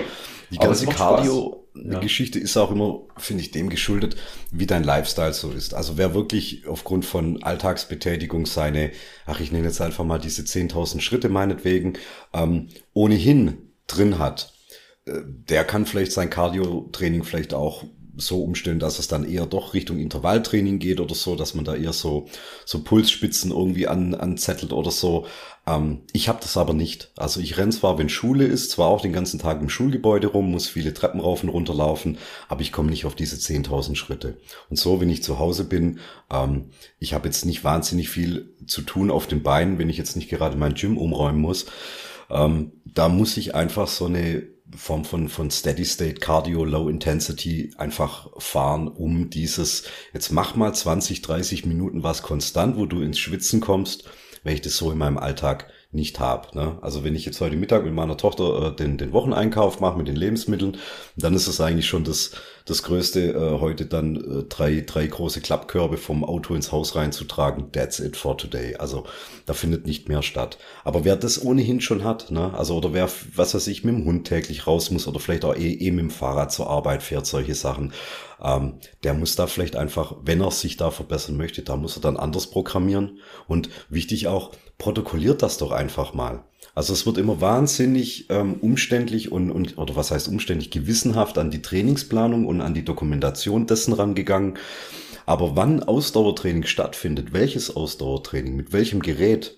Die 0.51 0.57
ganze 0.57 0.87
Cardio-Geschichte 0.87 2.39
ja. 2.39 2.43
ist 2.43 2.57
auch 2.57 2.71
immer, 2.71 3.01
finde 3.17 3.43
ich, 3.43 3.51
dem 3.51 3.69
geschuldet, 3.69 4.15
wie 4.51 4.65
dein 4.65 4.83
Lifestyle 4.83 5.33
so 5.33 5.51
ist. 5.51 5.73
Also 5.75 5.97
wer 5.97 6.15
wirklich 6.15 6.67
aufgrund 6.67 7.05
von 7.05 7.43
Alltagsbetätigung 7.43 8.47
seine, 8.47 8.91
ach, 9.27 9.39
ich 9.39 9.51
nenne 9.51 9.67
jetzt 9.67 9.81
einfach 9.81 10.03
mal 10.03 10.19
diese 10.19 10.41
10.000 10.41 11.01
Schritte 11.01 11.29
meinetwegen, 11.29 11.93
ähm, 12.33 12.69
ohnehin 12.93 13.57
drin 13.87 14.17
hat, 14.17 14.54
der 15.05 15.63
kann 15.63 15.85
vielleicht 15.85 16.11
sein 16.11 16.29
Cardio-Training 16.29 17.23
vielleicht 17.23 17.53
auch 17.53 17.83
so 18.17 18.43
umstellen, 18.43 18.79
dass 18.79 18.99
es 18.99 19.07
dann 19.07 19.29
eher 19.29 19.45
doch 19.45 19.73
Richtung 19.73 19.99
Intervalltraining 19.99 20.79
geht 20.79 20.99
oder 20.99 21.15
so, 21.15 21.35
dass 21.35 21.53
man 21.53 21.65
da 21.65 21.75
eher 21.75 21.93
so, 21.93 22.27
so 22.65 22.81
Pulsspitzen 22.81 23.51
irgendwie 23.51 23.87
an, 23.87 24.15
anzettelt 24.15 24.71
oder 24.71 24.91
so. 24.91 25.25
Ähm, 25.67 26.03
ich 26.13 26.29
habe 26.29 26.39
das 26.41 26.55
aber 26.55 26.73
nicht. 26.73 27.11
Also 27.17 27.39
ich 27.39 27.57
renn 27.57 27.71
zwar, 27.71 27.97
wenn 27.97 28.09
Schule 28.09 28.45
ist, 28.45 28.71
zwar 28.71 28.87
auch 28.87 29.01
den 29.01 29.13
ganzen 29.13 29.39
Tag 29.39 29.59
im 29.61 29.69
Schulgebäude 29.69 30.27
rum, 30.27 30.49
muss 30.49 30.69
viele 30.69 30.93
Treppen 30.93 31.19
rauf 31.19 31.43
und 31.43 31.49
runter 31.49 31.73
laufen, 31.73 32.17
aber 32.47 32.61
ich 32.61 32.71
komme 32.71 32.89
nicht 32.89 33.05
auf 33.05 33.15
diese 33.15 33.35
10.000 33.35 33.95
Schritte. 33.95 34.37
Und 34.69 34.77
so, 34.77 35.01
wenn 35.01 35.09
ich 35.09 35.23
zu 35.23 35.37
Hause 35.37 35.65
bin, 35.65 35.99
ähm, 36.31 36.69
ich 36.99 37.13
habe 37.13 37.27
jetzt 37.27 37.45
nicht 37.45 37.63
wahnsinnig 37.63 38.09
viel 38.09 38.53
zu 38.65 38.81
tun 38.81 39.11
auf 39.11 39.27
den 39.27 39.43
Beinen, 39.43 39.77
wenn 39.77 39.89
ich 39.89 39.97
jetzt 39.97 40.15
nicht 40.15 40.29
gerade 40.29 40.57
mein 40.57 40.75
Gym 40.75 40.97
umräumen 40.97 41.41
muss. 41.41 41.65
Ähm, 42.29 42.71
da 42.85 43.09
muss 43.09 43.35
ich 43.35 43.55
einfach 43.55 43.87
so 43.87 44.05
eine 44.05 44.54
Form 44.75 45.05
von, 45.05 45.29
von 45.29 45.51
Steady 45.51 45.85
State 45.85 46.19
Cardio, 46.19 46.65
Low 46.65 46.89
Intensity 46.89 47.73
einfach 47.77 48.29
fahren, 48.37 48.87
um 48.87 49.29
dieses, 49.29 49.83
jetzt 50.13 50.31
mach 50.31 50.55
mal 50.55 50.73
20, 50.73 51.21
30 51.21 51.65
Minuten 51.65 52.03
was 52.03 52.21
konstant, 52.21 52.77
wo 52.77 52.85
du 52.85 53.01
ins 53.01 53.19
Schwitzen 53.19 53.61
kommst, 53.61 54.05
wenn 54.43 54.53
ich 54.53 54.61
das 54.61 54.77
so 54.77 54.91
in 54.91 54.97
meinem 54.97 55.17
Alltag 55.17 55.67
nicht 55.91 56.19
habe. 56.19 56.55
Ne? 56.55 56.77
Also 56.81 57.03
wenn 57.03 57.15
ich 57.15 57.25
jetzt 57.25 57.41
heute 57.41 57.55
Mittag 57.55 57.83
mit 57.83 57.93
meiner 57.93 58.17
Tochter 58.17 58.67
äh, 58.67 58.75
den, 58.75 58.97
den 58.97 59.13
Wocheneinkauf 59.13 59.79
mache 59.79 59.97
mit 59.97 60.07
den 60.07 60.15
Lebensmitteln, 60.15 60.77
dann 61.15 61.33
ist 61.33 61.47
es 61.47 61.61
eigentlich 61.61 61.87
schon 61.87 62.03
das, 62.03 62.31
das 62.65 62.81
Größte, 62.81 63.33
äh, 63.33 63.59
heute 63.59 63.85
dann 63.85 64.15
äh, 64.15 64.43
drei, 64.43 64.83
drei 64.85 65.05
große 65.05 65.39
Klappkörbe 65.39 65.97
vom 65.97 66.23
Auto 66.23 66.55
ins 66.55 66.71
Haus 66.71 66.95
reinzutragen. 66.95 67.71
That's 67.71 67.99
it 67.99 68.17
for 68.17 68.37
today. 68.37 68.75
Also 68.77 69.05
da 69.45 69.53
findet 69.53 69.85
nicht 69.85 70.09
mehr 70.09 70.23
statt. 70.23 70.57
Aber 70.83 71.05
wer 71.05 71.15
das 71.15 71.43
ohnehin 71.43 71.79
schon 71.79 72.03
hat, 72.03 72.31
ne? 72.31 72.53
also 72.55 72.75
oder 72.75 72.91
wer, 72.91 73.07
was 73.35 73.53
weiß 73.53 73.67
ich, 73.67 73.83
mit 73.83 73.95
dem 73.95 74.05
Hund 74.05 74.27
täglich 74.27 74.65
raus 74.65 74.89
muss 74.89 75.07
oder 75.07 75.19
vielleicht 75.19 75.45
auch 75.45 75.55
eh, 75.55 75.73
eh 75.73 75.91
mit 75.91 76.01
dem 76.01 76.09
Fahrrad 76.09 76.51
zur 76.51 76.67
Arbeit 76.67 77.03
fährt, 77.03 77.27
solche 77.27 77.53
Sachen, 77.53 77.93
ähm, 78.43 78.79
der 79.03 79.13
muss 79.13 79.35
da 79.35 79.45
vielleicht 79.45 79.75
einfach, 79.75 80.15
wenn 80.23 80.41
er 80.41 80.49
sich 80.49 80.75
da 80.75 80.89
verbessern 80.89 81.37
möchte, 81.37 81.61
da 81.61 81.75
muss 81.77 81.97
er 81.97 82.01
dann 82.01 82.17
anders 82.17 82.47
programmieren. 82.47 83.19
Und 83.47 83.69
wichtig 83.89 84.27
auch, 84.27 84.51
protokolliert 84.79 85.43
das 85.43 85.59
doch 85.59 85.71
einfach 85.71 86.15
mal. 86.15 86.43
Also 86.75 86.91
es 86.91 87.05
wird 87.05 87.17
immer 87.17 87.39
wahnsinnig 87.39 88.29
ähm, 88.29 88.55
umständlich 88.61 89.31
und, 89.31 89.49
und, 89.49 89.77
oder 89.77 89.95
was 89.95 90.11
heißt 90.11 90.27
umständlich, 90.27 90.71
gewissenhaft 90.71 91.37
an 91.37 91.49
die 91.49 91.61
Trainingsplanung 91.61 92.45
und 92.45 92.59
an 92.59 92.73
die 92.73 92.85
Dokumentation 92.85 93.65
dessen 93.65 93.93
rangegangen. 93.93 94.57
Aber 95.25 95.55
wann 95.55 95.81
Ausdauertraining 95.81 96.65
stattfindet, 96.65 97.33
welches 97.33 97.75
Ausdauertraining, 97.75 98.55
mit 98.55 98.73
welchem 98.73 99.01
Gerät, 99.01 99.57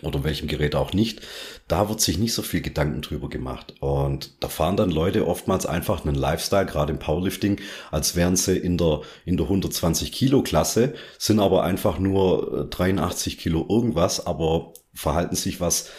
oder 0.00 0.24
welchem 0.24 0.48
Gerät 0.48 0.74
auch 0.74 0.92
nicht, 0.92 1.20
da 1.68 1.88
wird 1.88 2.00
sich 2.00 2.18
nicht 2.18 2.32
so 2.32 2.42
viel 2.42 2.60
Gedanken 2.60 3.02
drüber 3.02 3.28
gemacht. 3.28 3.74
Und 3.80 4.42
da 4.42 4.48
fahren 4.48 4.76
dann 4.76 4.90
Leute 4.90 5.26
oftmals 5.26 5.66
einfach 5.66 6.04
einen 6.04 6.14
Lifestyle, 6.14 6.66
gerade 6.66 6.92
im 6.92 6.98
Powerlifting, 6.98 7.60
als 7.90 8.16
wären 8.16 8.36
sie 8.36 8.56
in 8.56 8.78
der, 8.78 9.02
in 9.24 9.36
der 9.36 9.46
120 9.46 10.10
Kilo 10.12 10.42
Klasse, 10.42 10.94
sind 11.18 11.40
aber 11.40 11.62
einfach 11.62 11.98
nur 11.98 12.68
83 12.70 13.34
äh, 13.34 13.36
Kilo 13.36 13.66
irgendwas, 13.68 14.26
aber 14.26 14.72
verhalten 14.94 15.36
sich 15.36 15.60
was 15.60 15.90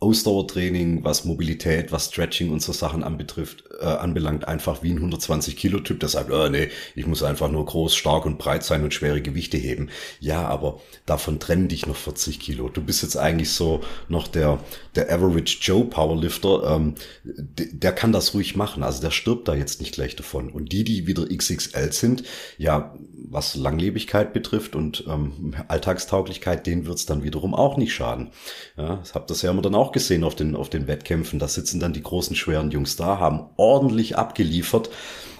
Ausdauertraining, 0.00 1.02
was 1.02 1.24
Mobilität, 1.24 1.90
was 1.90 2.06
Stretching 2.06 2.52
und 2.52 2.62
so 2.62 2.72
Sachen 2.72 3.02
anbetrifft, 3.02 3.67
äh, 3.78 3.84
anbelangt, 3.84 4.46
einfach 4.46 4.82
wie 4.82 4.90
ein 4.90 4.96
120 4.96 5.56
Kilo 5.56 5.80
Typ, 5.80 6.00
der 6.00 6.08
sagt, 6.08 6.30
oh, 6.30 6.48
nee, 6.48 6.68
ich 6.94 7.06
muss 7.06 7.22
einfach 7.22 7.50
nur 7.50 7.64
groß, 7.64 7.94
stark 7.94 8.26
und 8.26 8.38
breit 8.38 8.64
sein 8.64 8.82
und 8.82 8.94
schwere 8.94 9.22
Gewichte 9.22 9.56
heben. 9.56 9.88
Ja, 10.20 10.46
aber 10.46 10.80
davon 11.06 11.38
trennen 11.38 11.68
dich 11.68 11.86
noch 11.86 11.96
40 11.96 12.40
Kilo. 12.40 12.68
Du 12.68 12.82
bist 12.82 13.02
jetzt 13.02 13.16
eigentlich 13.16 13.50
so 13.50 13.80
noch 14.08 14.28
der, 14.28 14.58
der 14.94 15.12
Average 15.12 15.58
Joe 15.60 15.84
Powerlifter, 15.84 16.76
ähm, 16.76 16.94
der 17.24 17.92
kann 17.92 18.12
das 18.12 18.34
ruhig 18.34 18.56
machen. 18.56 18.82
Also 18.82 19.00
der 19.00 19.10
stirbt 19.10 19.48
da 19.48 19.54
jetzt 19.54 19.80
nicht 19.80 19.94
gleich 19.94 20.16
davon. 20.16 20.50
Und 20.50 20.72
die, 20.72 20.84
die 20.84 21.06
wieder 21.06 21.26
XXL 21.26 21.92
sind, 21.92 22.24
ja, 22.56 22.94
was 23.30 23.54
Langlebigkeit 23.56 24.32
betrifft 24.32 24.74
und 24.74 25.04
ähm, 25.06 25.54
Alltagstauglichkeit, 25.68 26.66
denen 26.66 26.86
wird's 26.86 27.06
dann 27.06 27.22
wiederum 27.22 27.54
auch 27.54 27.76
nicht 27.76 27.92
schaden. 27.92 28.30
Ja, 28.76 28.96
das 28.96 29.14
habt 29.14 29.30
das 29.30 29.42
ja 29.42 29.50
immer 29.50 29.62
dann 29.62 29.74
auch 29.74 29.92
gesehen 29.92 30.24
auf 30.24 30.34
den, 30.34 30.56
auf 30.56 30.70
den 30.70 30.86
Wettkämpfen. 30.86 31.38
Da 31.38 31.48
sitzen 31.48 31.80
dann 31.80 31.92
die 31.92 32.02
großen, 32.02 32.36
schweren 32.36 32.70
Jungs 32.70 32.96
da, 32.96 33.18
haben 33.18 33.50
ordentlich 33.68 34.16
abgeliefert. 34.16 34.90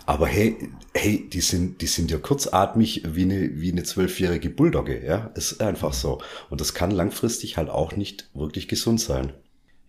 Aber 0.07 0.27
hey, 0.27 0.57
hey, 0.95 1.29
die 1.29 1.41
sind, 1.41 1.83
die 1.83 1.87
sind 1.87 2.11
ja 2.11 2.19
kurzatmig 2.19 3.03
wie 3.07 3.23
eine, 3.23 3.61
wie 3.61 3.73
eine 3.73 3.83
zwölfjährige 3.83 4.51
Bulldogge, 4.51 5.05
ja. 5.05 5.31
Ist 5.35 5.61
einfach 5.61 5.93
so. 5.93 6.21
Und 6.51 6.61
das 6.61 6.75
kann 6.75 6.91
langfristig 6.91 7.57
halt 7.57 7.69
auch 7.69 7.95
nicht 7.97 8.31
wirklich 8.35 8.69
gesund 8.69 9.01
sein. 9.01 9.33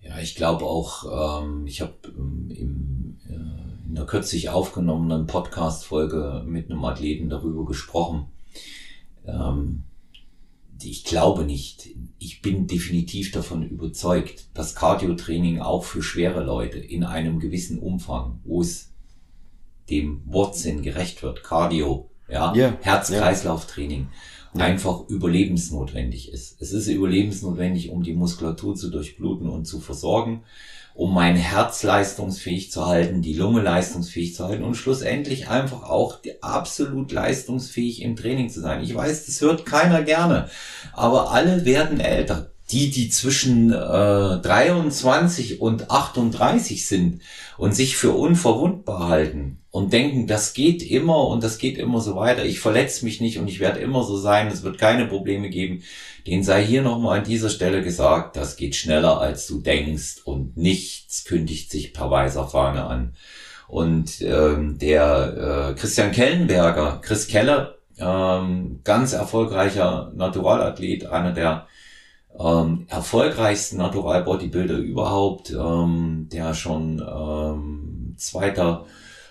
Ja, 0.01 0.19
ich 0.19 0.35
glaube 0.35 0.65
auch, 0.65 1.41
ähm, 1.41 1.67
ich 1.67 1.81
habe 1.81 1.93
ähm, 2.17 3.17
äh, 3.27 3.87
in 3.87 3.95
der 3.95 4.05
kürzlich 4.05 4.49
aufgenommenen 4.49 5.27
Podcast-Folge 5.27 6.43
mit 6.45 6.69
einem 6.69 6.83
Athleten 6.85 7.29
darüber 7.29 7.65
gesprochen. 7.65 8.27
Ähm, 9.25 9.83
ich 10.83 11.03
glaube 11.03 11.43
nicht. 11.43 11.89
Ich 12.17 12.41
bin 12.41 12.67
definitiv 12.67 13.31
davon 13.31 13.63
überzeugt, 13.63 14.47
dass 14.53 14.75
Cardio-Training 14.75 15.59
auch 15.59 15.83
für 15.83 16.03
schwere 16.03 16.43
Leute 16.43 16.79
in 16.79 17.03
einem 17.03 17.39
gewissen 17.39 17.79
Umfang, 17.79 18.39
wo 18.43 18.61
es 18.61 18.91
dem 19.89 20.21
Wortsinn 20.25 20.81
gerecht 20.81 21.23
wird, 21.23 21.43
Cardio, 21.43 22.09
ja, 22.27 22.53
yeah, 22.53 22.77
Herz-Kreislauf-Training, 22.81 24.09
yeah. 24.55 24.65
einfach 24.65 25.07
überlebensnotwendig 25.09 26.31
ist. 26.31 26.61
Es 26.61 26.71
ist 26.71 26.87
überlebensnotwendig, 26.87 27.89
um 27.89 28.03
die 28.03 28.13
Muskulatur 28.13 28.75
zu 28.75 28.89
durchbluten 28.89 29.49
und 29.49 29.65
zu 29.65 29.79
versorgen 29.79 30.43
um 30.99 31.13
mein 31.13 31.37
Herz 31.37 31.83
leistungsfähig 31.83 32.73
zu 32.73 32.85
halten, 32.85 33.21
die 33.21 33.33
Lunge 33.33 33.61
leistungsfähig 33.61 34.35
zu 34.35 34.45
halten 34.45 34.65
und 34.65 34.75
schlussendlich 34.75 35.47
einfach 35.47 35.83
auch 35.83 36.17
absolut 36.41 37.13
leistungsfähig 37.13 38.01
im 38.01 38.17
Training 38.17 38.49
zu 38.49 38.59
sein. 38.59 38.83
Ich 38.83 38.93
weiß, 38.93 39.25
das 39.25 39.39
hört 39.39 39.65
keiner 39.65 40.03
gerne, 40.03 40.49
aber 40.91 41.31
alle 41.31 41.63
werden 41.63 42.01
älter. 42.01 42.51
Die, 42.71 42.91
die 42.91 43.09
zwischen 43.09 43.71
äh, 43.71 43.75
23 43.75 45.59
und 45.59 45.89
38 45.89 46.85
sind 46.85 47.21
und 47.57 47.75
sich 47.75 47.97
für 47.97 48.11
unverwundbar 48.11 49.07
halten 49.07 49.59
und 49.71 49.91
denken, 49.91 50.27
das 50.27 50.53
geht 50.53 50.83
immer 50.83 51.27
und 51.27 51.43
das 51.43 51.57
geht 51.57 51.77
immer 51.77 51.99
so 51.99 52.15
weiter. 52.15 52.45
Ich 52.45 52.59
verletze 52.59 53.05
mich 53.05 53.21
nicht 53.21 53.39
und 53.39 53.47
ich 53.47 53.59
werde 53.59 53.79
immer 53.79 54.03
so 54.03 54.17
sein. 54.17 54.47
Es 54.47 54.63
wird 54.63 54.77
keine 54.77 55.07
Probleme 55.07 55.49
geben 55.49 55.83
den 56.29 56.43
sei 56.43 56.63
hier 56.63 56.81
nochmal 56.81 57.19
an 57.19 57.23
dieser 57.23 57.49
Stelle 57.49 57.81
gesagt, 57.81 58.35
das 58.35 58.55
geht 58.55 58.75
schneller 58.75 59.19
als 59.19 59.47
du 59.47 59.59
denkst 59.59 60.21
und 60.23 60.57
nichts 60.57 61.25
kündigt 61.25 61.71
sich 61.71 61.93
per 61.93 62.11
weißer 62.11 62.47
Fahne 62.47 62.85
an. 62.85 63.13
Und 63.67 64.21
ähm, 64.21 64.77
der 64.79 65.73
äh, 65.73 65.79
Christian 65.79 66.11
Kellenberger, 66.11 66.99
Chris 67.01 67.27
Keller, 67.27 67.75
ähm, 67.97 68.81
ganz 68.83 69.13
erfolgreicher 69.13 70.11
Naturalathlet, 70.15 71.05
einer 71.05 71.31
der 71.31 71.67
ähm, 72.39 72.85
erfolgreichsten 72.87 73.77
Natural 73.77 74.23
Bodybuilder 74.23 74.77
überhaupt, 74.77 75.51
ähm, 75.51 76.27
der 76.31 76.53
schon 76.53 76.99
ähm, 76.99 78.15
Zweiter 78.17 78.85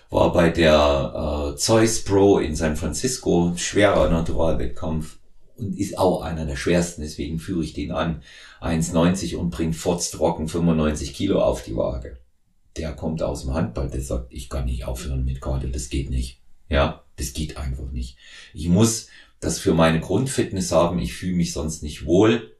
war 0.09 0.33
bei 0.33 0.49
der 0.49 1.53
äh, 1.53 1.55
Zeus 1.57 2.03
Pro 2.03 2.39
in 2.39 2.55
San 2.55 2.75
Francisco, 2.75 3.53
schwerer 3.55 4.09
Naturalwettkampf 4.09 5.17
und 5.57 5.77
ist 5.77 5.97
auch 5.97 6.21
einer 6.21 6.45
der 6.45 6.55
schwersten, 6.55 7.01
deswegen 7.01 7.39
führe 7.39 7.63
ich 7.63 7.73
den 7.73 7.91
an. 7.91 8.21
1,90 8.61 9.35
und 9.35 9.49
bringt 9.49 9.75
Fotztrocken 9.75 10.47
95 10.47 11.13
Kilo 11.13 11.41
auf 11.41 11.63
die 11.63 11.75
Waage. 11.75 12.17
Der 12.77 12.93
kommt 12.93 13.21
aus 13.21 13.41
dem 13.41 13.53
Handball, 13.53 13.89
der 13.89 14.01
sagt, 14.01 14.31
ich 14.31 14.49
kann 14.49 14.65
nicht 14.65 14.85
aufhören 14.85 15.25
mit 15.25 15.41
Cardio, 15.41 15.69
das 15.69 15.89
geht 15.89 16.09
nicht. 16.09 16.41
Ja, 16.69 17.03
das 17.17 17.33
geht 17.33 17.57
einfach 17.57 17.91
nicht. 17.91 18.17
Ich 18.53 18.69
muss 18.69 19.07
das 19.39 19.59
für 19.59 19.73
meine 19.73 19.99
Grundfitness 19.99 20.71
haben. 20.71 20.99
Ich 20.99 21.13
fühle 21.13 21.35
mich 21.35 21.53
sonst 21.53 21.83
nicht 21.83 22.05
wohl. 22.05 22.55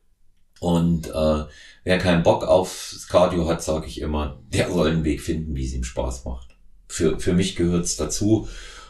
Und 0.59 1.07
äh, 1.07 1.43
wer 1.83 1.97
keinen 1.97 2.23
Bock 2.23 2.43
aufs 2.43 3.07
Cardio 3.07 3.47
hat, 3.47 3.63
sage 3.63 3.87
ich 3.87 4.01
immer, 4.01 4.39
der 4.53 4.69
soll 4.71 4.89
einen 4.89 5.03
Weg 5.03 5.21
finden, 5.21 5.55
wie 5.55 5.65
es 5.65 5.73
ihm 5.73 5.83
Spaß 5.83 6.25
macht. 6.25 6.55
Für, 6.87 7.19
für 7.19 7.33
mich 7.33 7.55
gehört's 7.55 7.95
dazu. 7.95 8.47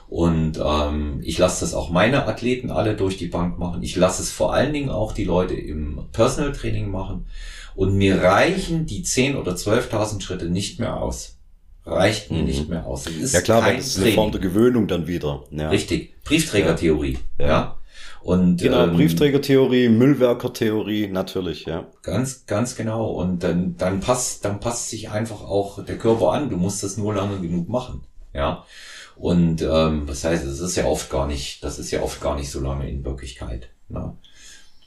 Und 0.08 0.60
ähm, 0.64 1.20
ich 1.22 1.38
lasse 1.38 1.62
das 1.62 1.76
auch 1.76 1.92
meine 1.92 2.26
Athleten 2.26 2.72
alle 2.72 2.96
durch 2.96 3.18
die 3.18 3.28
Bank 3.28 3.60
machen. 3.60 3.84
Ich 3.84 3.96
lasse 3.96 4.24
es 4.24 4.32
vor 4.32 4.54
allen 4.54 4.74
Dingen 4.74 4.90
auch 4.90 5.12
die 5.12 5.24
Leute 5.24 5.54
im 5.54 6.00
Personal 6.12 6.52
Training 6.52 6.90
machen. 6.90 7.28
Und 7.76 7.96
mir 7.96 8.22
reichen 8.22 8.88
die 8.88 9.04
10.000 9.04 9.38
oder 9.38 9.54
12.000 9.54 10.22
Schritte 10.22 10.50
nicht 10.50 10.80
mehr 10.80 10.98
aus. 10.98 11.38
Reicht 11.86 12.32
mir 12.32 12.40
mhm. 12.40 12.46
nicht 12.46 12.70
mehr 12.70 12.86
aus. 12.86 13.06
ja 13.32 13.42
klar, 13.42 13.64
weil 13.64 13.78
das 13.78 13.88
ist 13.88 14.04
eine 14.04 14.14
Form 14.14 14.32
der 14.32 14.42
Gewöhnung 14.42 14.88
dann 14.88 15.08
wieder. 15.08 15.44
Ja. 15.52 15.70
Richtig. 15.70 16.14
Briefträgertheorie. 16.24 17.20
Ja. 17.38 17.48
ja. 17.48 17.79
Und, 18.22 18.62
genau, 18.62 18.84
ähm, 18.84 18.96
Briefträgertheorie, 18.96 19.90
Müllwerkertheorie, 19.90 21.08
natürlich, 21.08 21.66
ja. 21.66 21.88
Ganz, 22.04 22.46
ganz 22.46 22.76
genau. 22.76 23.12
Und 23.12 23.44
dann, 23.44 23.78
dann 23.78 24.02
passt, 24.02 24.44
dann 24.46 24.60
passt 24.60 24.90
sich 24.90 25.10
einfach 25.10 25.42
auch 25.42 25.84
der 25.86 25.98
Körper 25.98 26.34
an. 26.34 26.50
Du 26.50 26.58
musst 26.58 26.84
das 26.84 26.98
nur 26.98 27.14
lange 27.14 27.40
genug 27.40 27.70
machen. 27.70 28.02
Ja. 28.34 28.66
Und 29.16 29.62
ähm, 29.62 30.08
was 30.08 30.24
heißt, 30.24 30.46
das 30.46 30.60
ist 30.60 30.76
ja 30.76 30.86
oft 30.86 31.10
gar 31.10 31.28
nicht, 31.28 31.64
das 31.64 31.80
ist 31.80 31.92
ja 31.92 32.02
oft 32.02 32.22
gar 32.22 32.36
nicht 32.36 32.50
so 32.50 32.62
lange 32.62 32.90
in 32.90 33.04
Wirklichkeit. 33.04 33.70
Ne? 33.90 34.16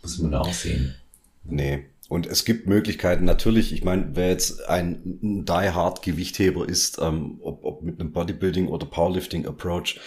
Muss 0.02 0.18
man 0.18 0.34
auch 0.34 0.52
sehen. 0.52 0.94
Nee. 1.44 1.84
Und 2.08 2.26
es 2.26 2.44
gibt 2.44 2.66
Möglichkeiten, 2.66 3.24
natürlich, 3.24 3.72
ich 3.72 3.84
meine, 3.84 4.10
wer 4.12 4.28
jetzt 4.28 4.68
ein, 4.68 5.18
ein 5.22 5.44
Die-Hard-Gewichtheber 5.46 6.68
ist, 6.68 6.98
ähm, 7.00 7.38
ob, 7.40 7.64
ob 7.64 7.82
mit 7.82 8.00
einem 8.00 8.12
Bodybuilding 8.12 8.68
oder 8.68 8.86
Powerlifting-Approach, 8.86 9.98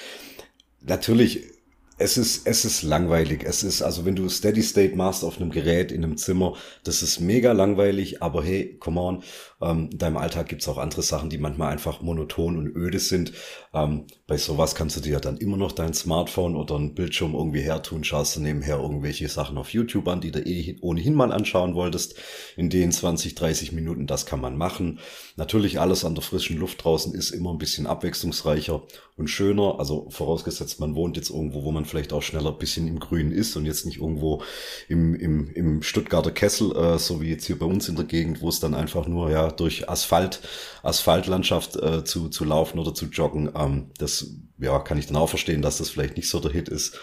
natürlich 0.81 1.54
es 1.97 2.17
ist, 2.17 2.45
es 2.45 2.65
ist 2.65 2.83
langweilig. 2.83 3.43
Es 3.45 3.63
ist, 3.63 3.81
also 3.81 4.05
wenn 4.05 4.15
du 4.15 4.27
Steady 4.27 4.61
State 4.61 4.95
machst 4.95 5.23
auf 5.23 5.37
einem 5.37 5.49
Gerät 5.49 5.91
in 5.91 6.03
einem 6.03 6.17
Zimmer, 6.17 6.55
das 6.83 7.01
ist 7.01 7.19
mega 7.19 7.53
langweilig, 7.53 8.21
aber 8.21 8.43
hey, 8.43 8.77
come 8.79 8.99
on, 8.99 9.23
ähm, 9.61 9.89
in 9.91 9.97
deinem 9.97 10.17
Alltag 10.17 10.49
gibt's 10.49 10.67
auch 10.67 10.77
andere 10.77 11.01
Sachen, 11.01 11.29
die 11.29 11.37
manchmal 11.37 11.71
einfach 11.71 12.01
monoton 12.01 12.57
und 12.57 12.75
öde 12.75 12.99
sind. 12.99 13.31
Ähm, 13.73 14.05
bei 14.27 14.37
sowas 14.37 14.75
kannst 14.75 14.97
du 14.97 15.01
dir 15.01 15.19
dann 15.19 15.37
immer 15.37 15.57
noch 15.57 15.71
dein 15.71 15.93
Smartphone 15.93 16.55
oder 16.55 16.75
ein 16.75 16.93
Bildschirm 16.93 17.33
irgendwie 17.33 17.61
hertun, 17.61 18.03
schaust 18.03 18.35
du 18.35 18.41
nebenher 18.41 18.77
irgendwelche 18.77 19.29
Sachen 19.29 19.57
auf 19.57 19.69
YouTube 19.71 20.07
an, 20.07 20.21
die 20.21 20.31
du 20.31 20.39
eh 20.39 20.77
ohnehin 20.81 21.13
mal 21.13 21.31
anschauen 21.31 21.75
wolltest, 21.75 22.15
in 22.57 22.69
den 22.69 22.91
20, 22.91 23.35
30 23.35 23.71
Minuten, 23.71 24.07
das 24.07 24.25
kann 24.25 24.41
man 24.41 24.57
machen. 24.57 24.99
Natürlich 25.37 25.79
alles 25.79 26.03
an 26.05 26.15
der 26.15 26.23
frischen 26.23 26.57
Luft 26.57 26.83
draußen 26.83 27.13
ist 27.13 27.31
immer 27.31 27.51
ein 27.51 27.57
bisschen 27.57 27.87
abwechslungsreicher 27.87 28.83
und 29.17 29.29
schöner, 29.29 29.79
also 29.79 30.09
vorausgesetzt, 30.09 30.79
man 30.79 30.95
wohnt 30.95 31.15
jetzt 31.15 31.29
irgendwo, 31.29 31.63
wo 31.63 31.71
man 31.71 31.85
vielleicht 31.85 32.11
auch 32.11 32.21
schneller 32.21 32.51
ein 32.51 32.57
bisschen 32.57 32.87
im 32.87 32.99
Grünen 32.99 33.31
ist 33.31 33.55
und 33.55 33.65
jetzt 33.65 33.85
nicht 33.85 33.99
irgendwo 33.99 34.41
im, 34.89 35.15
im, 35.15 35.49
im 35.51 35.81
Stuttgarter 35.81 36.31
Kessel, 36.31 36.75
äh, 36.75 36.99
so 36.99 37.21
wie 37.21 37.29
jetzt 37.29 37.45
hier 37.45 37.57
bei 37.57 37.65
uns 37.65 37.87
in 37.87 37.95
der 37.95 38.05
Gegend, 38.05 38.41
wo 38.41 38.49
es 38.49 38.59
dann 38.59 38.73
einfach 38.73 39.07
nur 39.07 39.31
ja 39.31 39.44
durch 39.51 39.89
Asphalt, 39.89 40.41
Asphaltlandschaft 40.83 41.75
äh, 41.75 42.03
zu, 42.03 42.29
zu 42.29 42.45
laufen 42.45 42.79
oder 42.79 42.93
zu 42.93 43.05
joggen. 43.05 43.51
Ähm, 43.55 43.91
das 43.97 44.31
ja, 44.57 44.79
kann 44.79 44.97
ich 44.97 45.07
dann 45.07 45.17
auch 45.17 45.29
verstehen, 45.29 45.61
dass 45.61 45.77
das 45.77 45.89
vielleicht 45.89 46.17
nicht 46.17 46.29
so 46.29 46.39
der 46.39 46.51
Hit 46.51 46.69
ist. 46.69 46.97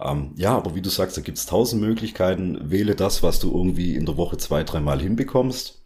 Ähm, 0.00 0.32
ja, 0.36 0.56
aber 0.56 0.74
wie 0.74 0.82
du 0.82 0.90
sagst, 0.90 1.16
da 1.16 1.20
gibt's 1.20 1.46
tausend 1.46 1.82
Möglichkeiten. 1.82 2.70
Wähle 2.70 2.94
das, 2.94 3.22
was 3.22 3.38
du 3.38 3.50
irgendwie 3.52 3.94
in 3.94 4.06
der 4.06 4.16
Woche 4.16 4.36
zwei, 4.36 4.64
dreimal 4.64 5.00
hinbekommst. 5.00 5.82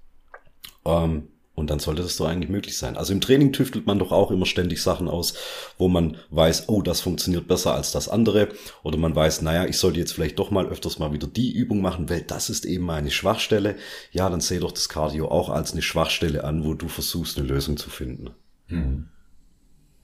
Ähm, 0.85 1.29
und 1.57 1.71
dann 1.71 1.79
sollte 1.79 2.03
das 2.03 2.19
doch 2.19 2.29
eigentlich 2.29 2.51
möglich 2.51 2.77
sein. 2.77 2.99
Also 2.99 3.15
im 3.15 3.23
Training 3.23 3.51
tüftelt 3.51 3.87
man 3.87 3.99
doch 3.99 4.13
auch 4.13 4.31
immer 4.31 4.45
ständig 4.45 4.83
Sachen 4.83 5.09
aus, 5.09 5.35
wo 5.79 5.89
man 5.89 6.19
weiß, 6.29 6.69
oh, 6.69 6.83
das 6.83 7.01
funktioniert 7.01 7.49
besser 7.49 7.75
als 7.75 7.93
das 7.93 8.11
andere. 8.11 8.51
Oder 8.83 8.99
man 8.99 9.17
weiß, 9.17 9.41
naja, 9.41 9.65
ich 9.65 9.79
sollte 9.79 9.99
jetzt 9.99 10.13
vielleicht 10.13 10.39
doch 10.39 10.51
mal 10.51 10.67
öfters 10.67 10.99
mal 10.99 11.15
wieder 11.15 11.27
die 11.27 11.51
Übung 11.51 11.81
machen, 11.81 12.11
weil 12.11 12.21
das 12.21 12.51
ist 12.51 12.67
eben 12.67 12.85
meine 12.85 13.11
Schwachstelle. 13.11 13.77
Ja, 14.13 14.29
dann 14.29 14.43
sehe 14.43 14.61
doch 14.61 14.71
das 14.71 14.91
Cardio 14.91 15.29
auch 15.29 15.49
als 15.49 15.73
eine 15.73 15.81
Schwachstelle 15.81 16.45
an, 16.45 16.63
wo 16.63 16.75
du 16.75 16.89
versuchst, 16.89 17.39
eine 17.39 17.49
Lösung 17.49 17.79
zu 17.79 17.89
finden. 17.89 18.31
Hm. 18.67 19.09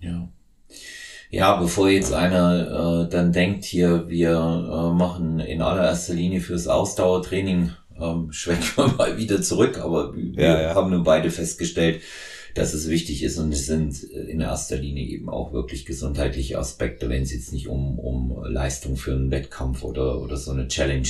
Ja. 0.01 0.29
Ja, 1.29 1.57
bevor 1.57 1.91
jetzt 1.91 2.15
einer 2.15 3.05
äh, 3.05 3.09
dann 3.11 3.33
denkt, 3.33 3.65
hier, 3.65 4.09
wir 4.09 4.31
äh, 4.31 4.95
machen 4.95 5.39
in 5.39 5.61
allererster 5.61 6.15
Linie 6.15 6.41
fürs 6.41 6.67
Ausdauertraining 6.67 7.73
ähm, 8.03 8.33
schwenken 8.33 8.77
wir 8.77 8.89
mal 8.89 9.17
wieder 9.17 9.43
zurück, 9.43 9.79
aber 9.79 10.15
wir 10.15 10.43
ja, 10.43 10.63
ja. 10.63 10.75
haben 10.75 10.91
nun 10.91 11.05
beide 11.05 11.31
festgestellt, 11.31 12.03
dass 12.55 12.75
es 12.75 12.89
wichtig 12.89 13.23
ist 13.23 13.39
und 13.39 13.53
es 13.53 13.67
sind 13.67 14.03
in 14.03 14.41
erster 14.41 14.77
Linie 14.77 15.07
eben 15.07 15.29
auch 15.29 15.53
wirklich 15.53 15.87
gesundheitliche 15.87 16.59
Aspekte, 16.59 17.09
wenn 17.09 17.23
es 17.23 17.33
jetzt 17.33 17.53
nicht 17.53 17.69
um, 17.69 17.99
um 17.99 18.45
Leistung 18.45 18.97
für 18.97 19.13
einen 19.13 19.31
Wettkampf 19.31 19.83
oder, 19.85 20.21
oder 20.21 20.37
so 20.37 20.51
eine 20.51 20.69
Challenge 20.69 21.09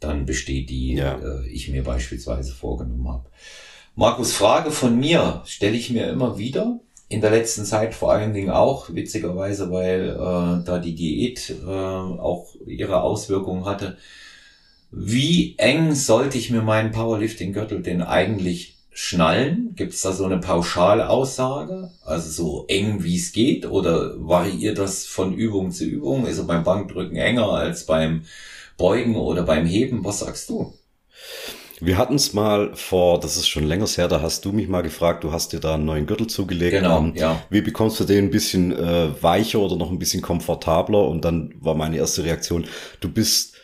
dann 0.00 0.26
besteht, 0.26 0.70
die 0.70 0.94
ja. 0.94 1.18
äh, 1.18 1.48
ich 1.48 1.68
mir 1.70 1.82
beispielsweise 1.82 2.52
vorgenommen 2.52 3.08
habe. 3.08 3.28
Markus, 3.94 4.32
Frage 4.32 4.70
von 4.70 4.98
mir 4.98 5.42
stelle 5.44 5.76
ich 5.76 5.90
mir 5.90 6.08
immer 6.08 6.38
wieder. 6.38 6.78
In 7.08 7.22
der 7.22 7.30
letzten 7.30 7.64
Zeit 7.64 7.94
vor 7.94 8.12
allen 8.12 8.34
Dingen 8.34 8.50
auch, 8.50 8.94
witzigerweise, 8.94 9.72
weil 9.72 10.10
äh, 10.10 10.64
da 10.64 10.78
die 10.78 10.94
Diät 10.94 11.54
äh, 11.66 11.66
auch 11.66 12.54
ihre 12.66 13.00
Auswirkungen 13.00 13.64
hatte 13.64 13.96
wie 14.90 15.54
eng 15.58 15.94
sollte 15.94 16.38
ich 16.38 16.50
mir 16.50 16.62
meinen 16.62 16.92
Powerlifting-Gürtel 16.92 17.82
denn 17.82 18.02
eigentlich 18.02 18.76
schnallen? 18.90 19.74
Gibt 19.76 19.92
es 19.92 20.02
da 20.02 20.12
so 20.12 20.24
eine 20.24 20.38
Pauschalaussage? 20.38 21.90
Also 22.04 22.30
so 22.30 22.64
eng 22.68 23.04
wie 23.04 23.16
es 23.16 23.32
geht? 23.32 23.66
Oder 23.66 24.14
variiert 24.16 24.78
das 24.78 25.06
von 25.06 25.34
Übung 25.34 25.70
zu 25.70 25.84
Übung? 25.84 26.26
Ist 26.26 26.38
er 26.38 26.44
beim 26.44 26.64
Bankdrücken 26.64 27.16
enger 27.16 27.50
als 27.50 27.86
beim 27.86 28.22
Beugen 28.76 29.16
oder 29.16 29.42
beim 29.42 29.66
Heben? 29.66 30.04
Was 30.04 30.20
sagst 30.20 30.48
du? 30.48 30.74
Wir 31.80 31.96
hatten 31.96 32.16
es 32.16 32.32
mal 32.32 32.74
vor, 32.74 33.20
das 33.20 33.36
ist 33.36 33.46
schon 33.46 33.64
länger 33.64 33.86
her, 33.86 34.08
da 34.08 34.20
hast 34.20 34.44
du 34.44 34.50
mich 34.50 34.66
mal 34.66 34.82
gefragt, 34.82 35.22
du 35.22 35.30
hast 35.30 35.52
dir 35.52 35.60
da 35.60 35.74
einen 35.74 35.84
neuen 35.84 36.06
Gürtel 36.06 36.26
zugelegt. 36.26 36.72
Genau, 36.72 36.98
um, 36.98 37.14
ja. 37.14 37.40
Wie 37.50 37.60
bekommst 37.60 38.00
du 38.00 38.04
den 38.04 38.24
ein 38.24 38.30
bisschen 38.30 38.72
äh, 38.72 39.10
weicher 39.22 39.60
oder 39.60 39.76
noch 39.76 39.90
ein 39.90 40.00
bisschen 40.00 40.22
komfortabler? 40.22 41.06
Und 41.06 41.24
dann 41.24 41.54
war 41.60 41.76
meine 41.76 41.96
erste 41.96 42.24
Reaktion, 42.24 42.66
du 43.00 43.08
bist 43.08 43.57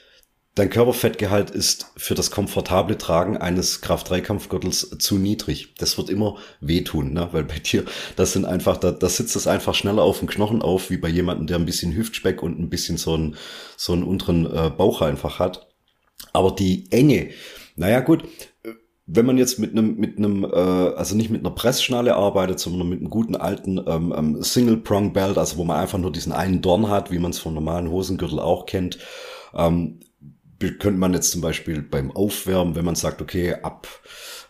Dein 0.57 0.71
Körperfettgehalt 0.71 1.51
ist 1.51 1.91
für 1.97 2.15
das 2.15 2.31
komfortable 2.31 2.97
Tragen 2.97 3.37
eines 3.37 3.81
Kraft-3-Kampfgürtels 3.81 4.99
zu 5.01 5.19
niedrig. 5.19 5.75
Das 5.79 5.99
wird 5.99 6.11
immer 6.11 6.37
wehtun, 6.61 7.13
ne? 7.13 7.29
weil 7.33 7.43
bei 7.43 7.59
dir, 7.59 7.85
das 8.15 8.35
sind 8.35 8.45
einfach, 8.45 8.77
da, 8.77 8.93
da 8.93 9.09
sitzt 9.09 9.35
es 9.35 9.49
einfach 9.49 9.75
schneller 9.75 10.03
auf 10.03 10.21
dem 10.21 10.29
Knochen 10.29 10.63
auf, 10.63 10.91
wie 10.91 10.97
bei 10.97 11.09
jemandem, 11.09 11.49
der 11.49 11.57
ein 11.57 11.67
bisschen 11.67 11.97
Hüftspeck 11.97 12.41
und 12.41 12.61
ein 12.61 12.71
bisschen 12.71 12.99
so 12.99 13.15
einen, 13.15 13.37
so 13.77 13.95
einen 13.95 14.05
unteren 14.05 14.47
äh, 14.47 14.71
Bauch 14.71 15.03
einfach 15.03 15.41
hat. 15.41 15.67
Aber 16.33 16.53
die 16.53 16.87
Enge, 16.93 17.31
naja 17.75 17.99
gut, 17.99 18.23
wenn 19.07 19.27
man 19.27 19.39
jetzt 19.39 19.59
mit 19.59 19.73
einem, 19.73 19.97
mit 19.97 20.19
einem, 20.19 20.45
äh, 20.45 20.47
also 20.47 21.17
nicht 21.17 21.31
mit 21.31 21.41
einer 21.41 21.55
Pressschnalle 21.55 22.15
arbeitet, 22.15 22.61
sondern 22.61 22.89
mit 22.89 23.01
einem 23.01 23.11
guten 23.11 23.35
alten 23.35 23.81
ähm, 23.89 24.15
ähm, 24.17 24.41
Single-Prong-Belt, 24.41 25.37
also 25.37 25.57
wo 25.57 25.65
man 25.65 25.81
einfach 25.81 25.99
nur 25.99 26.13
diesen 26.13 26.33
einen 26.33 26.63
Dorn 26.63 26.89
hat, 26.89 27.11
wie 27.11 27.19
man 27.19 27.33
es 27.33 27.41
vom 27.41 27.55
normalen 27.55 27.91
Hosengürtel 27.91 28.39
auch 28.39 28.67
kennt, 28.67 28.99
ähm, 29.53 29.99
könnte 30.73 30.99
man 30.99 31.15
jetzt 31.15 31.31
zum 31.31 31.41
Beispiel 31.41 31.83
beim 31.83 32.11
Aufwärmen, 32.11 32.75
wenn 32.75 32.85
man 32.85 32.95
sagt, 32.95 33.23
okay, 33.23 33.55
ab, 33.55 33.87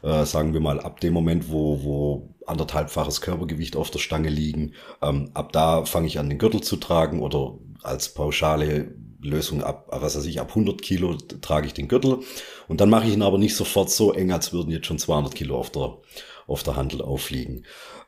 äh, 0.02 0.24
sagen 0.24 0.52
wir 0.52 0.60
mal, 0.60 0.80
ab 0.80 1.00
dem 1.00 1.12
Moment, 1.12 1.50
wo, 1.50 1.82
wo 1.82 2.34
anderthalbfaches 2.46 3.20
Körpergewicht 3.20 3.76
auf 3.76 3.90
der 3.90 3.98
Stange 3.98 4.28
liegen, 4.28 4.74
ähm, 5.02 5.30
ab 5.34 5.52
da 5.52 5.84
fange 5.84 6.06
ich 6.06 6.18
an, 6.18 6.28
den 6.28 6.38
Gürtel 6.38 6.62
zu 6.62 6.76
tragen 6.76 7.20
oder 7.20 7.58
als 7.82 8.12
pauschale 8.14 8.94
Lösung 9.20 9.62
ab, 9.62 9.86
was 9.88 10.16
weiß 10.16 10.26
ich, 10.26 10.40
ab 10.40 10.50
100 10.50 10.80
Kilo 10.82 11.14
trage 11.14 11.66
ich 11.66 11.74
den 11.74 11.88
Gürtel 11.88 12.18
und 12.68 12.80
dann 12.80 12.90
mache 12.90 13.06
ich 13.06 13.14
ihn 13.14 13.22
aber 13.22 13.38
nicht 13.38 13.56
sofort 13.56 13.90
so 13.90 14.12
eng, 14.12 14.32
als 14.32 14.52
würden 14.52 14.70
jetzt 14.70 14.86
schon 14.86 14.98
200 14.98 15.34
Kilo 15.34 15.56
auf 15.56 15.70
der, 15.70 15.96
auf 16.46 16.62
der 16.62 16.76
Handel 16.76 17.02
aufliegen. 17.02 17.64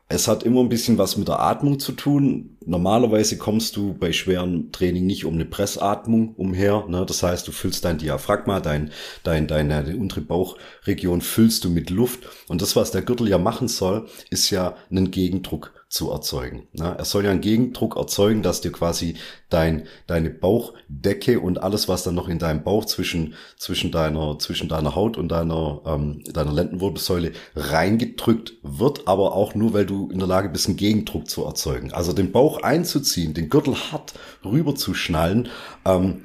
Es 0.08 0.28
hat 0.28 0.44
immer 0.44 0.60
ein 0.60 0.68
bisschen 0.68 0.98
was 0.98 1.16
mit 1.16 1.26
der 1.26 1.40
Atmung 1.40 1.80
zu 1.80 1.90
tun. 1.90 2.56
Normalerweise 2.64 3.38
kommst 3.38 3.74
du 3.76 3.92
bei 3.92 4.12
schwerem 4.12 4.70
Training 4.70 5.04
nicht 5.04 5.24
um 5.24 5.34
eine 5.34 5.46
Pressatmung 5.46 6.34
umher. 6.36 6.84
Ne? 6.88 7.04
Das 7.04 7.24
heißt, 7.24 7.46
du 7.48 7.50
füllst 7.50 7.84
dein 7.84 7.98
Diaphragma, 7.98 8.60
dein, 8.60 8.92
dein, 9.24 9.48
deine, 9.48 9.82
deine 9.82 9.96
untere 9.96 10.20
Bauchregion 10.20 11.22
füllst 11.22 11.64
du 11.64 11.70
mit 11.70 11.90
Luft. 11.90 12.20
Und 12.46 12.62
das, 12.62 12.76
was 12.76 12.92
der 12.92 13.02
Gürtel 13.02 13.28
ja 13.28 13.38
machen 13.38 13.66
soll, 13.66 14.08
ist 14.30 14.50
ja 14.50 14.76
einen 14.90 15.10
Gegendruck 15.10 15.72
zu 15.88 16.10
erzeugen. 16.10 16.66
Er 16.78 17.04
soll 17.04 17.24
ja 17.24 17.30
einen 17.30 17.40
Gegendruck 17.40 17.96
erzeugen, 17.96 18.42
dass 18.42 18.60
dir 18.60 18.72
quasi 18.72 19.16
dein, 19.50 19.86
deine 20.08 20.30
Bauchdecke 20.30 21.38
und 21.38 21.62
alles, 21.62 21.88
was 21.88 22.02
dann 22.02 22.16
noch 22.16 22.28
in 22.28 22.40
deinem 22.40 22.64
Bauch 22.64 22.84
zwischen, 22.86 23.34
zwischen 23.56 23.92
deiner, 23.92 24.38
zwischen 24.40 24.68
deiner 24.68 24.96
Haut 24.96 25.16
und 25.16 25.28
deiner, 25.28 25.82
ähm, 25.86 26.24
deiner 26.24 26.52
Lendenwirbelsäule 26.52 27.32
reingedrückt 27.54 28.54
wird, 28.62 29.06
aber 29.06 29.34
auch 29.34 29.54
nur, 29.54 29.74
weil 29.74 29.86
du 29.86 30.10
in 30.10 30.18
der 30.18 30.28
Lage 30.28 30.48
bist, 30.48 30.66
einen 30.66 30.76
Gegendruck 30.76 31.30
zu 31.30 31.44
erzeugen. 31.44 31.92
Also 31.92 32.12
den 32.12 32.32
Bauch 32.32 32.62
einzuziehen, 32.62 33.32
den 33.32 33.48
Gürtel 33.48 33.76
hart 33.76 34.14
rüber 34.44 34.74
zu 34.74 34.92
schnallen, 34.92 35.48
ähm, 35.84 36.24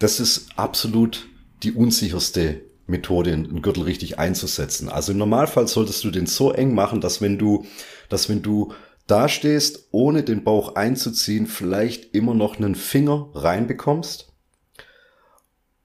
das 0.00 0.18
ist 0.18 0.48
absolut 0.56 1.28
die 1.62 1.72
unsicherste 1.72 2.62
Methode, 2.90 3.32
einen 3.32 3.62
Gürtel 3.62 3.84
richtig 3.84 4.18
einzusetzen. 4.18 4.88
Also 4.88 5.12
im 5.12 5.18
Normalfall 5.18 5.68
solltest 5.68 6.02
du 6.04 6.10
den 6.10 6.26
so 6.26 6.52
eng 6.52 6.74
machen, 6.74 7.00
dass 7.00 7.20
wenn 7.20 7.38
du, 7.38 7.64
dass 8.10 8.28
wenn 8.28 8.42
du 8.42 8.74
dastehst, 9.06 9.88
ohne 9.90 10.22
den 10.22 10.44
Bauch 10.44 10.76
einzuziehen, 10.76 11.46
vielleicht 11.46 12.14
immer 12.14 12.34
noch 12.34 12.58
einen 12.58 12.74
Finger 12.74 13.30
reinbekommst. 13.34 14.26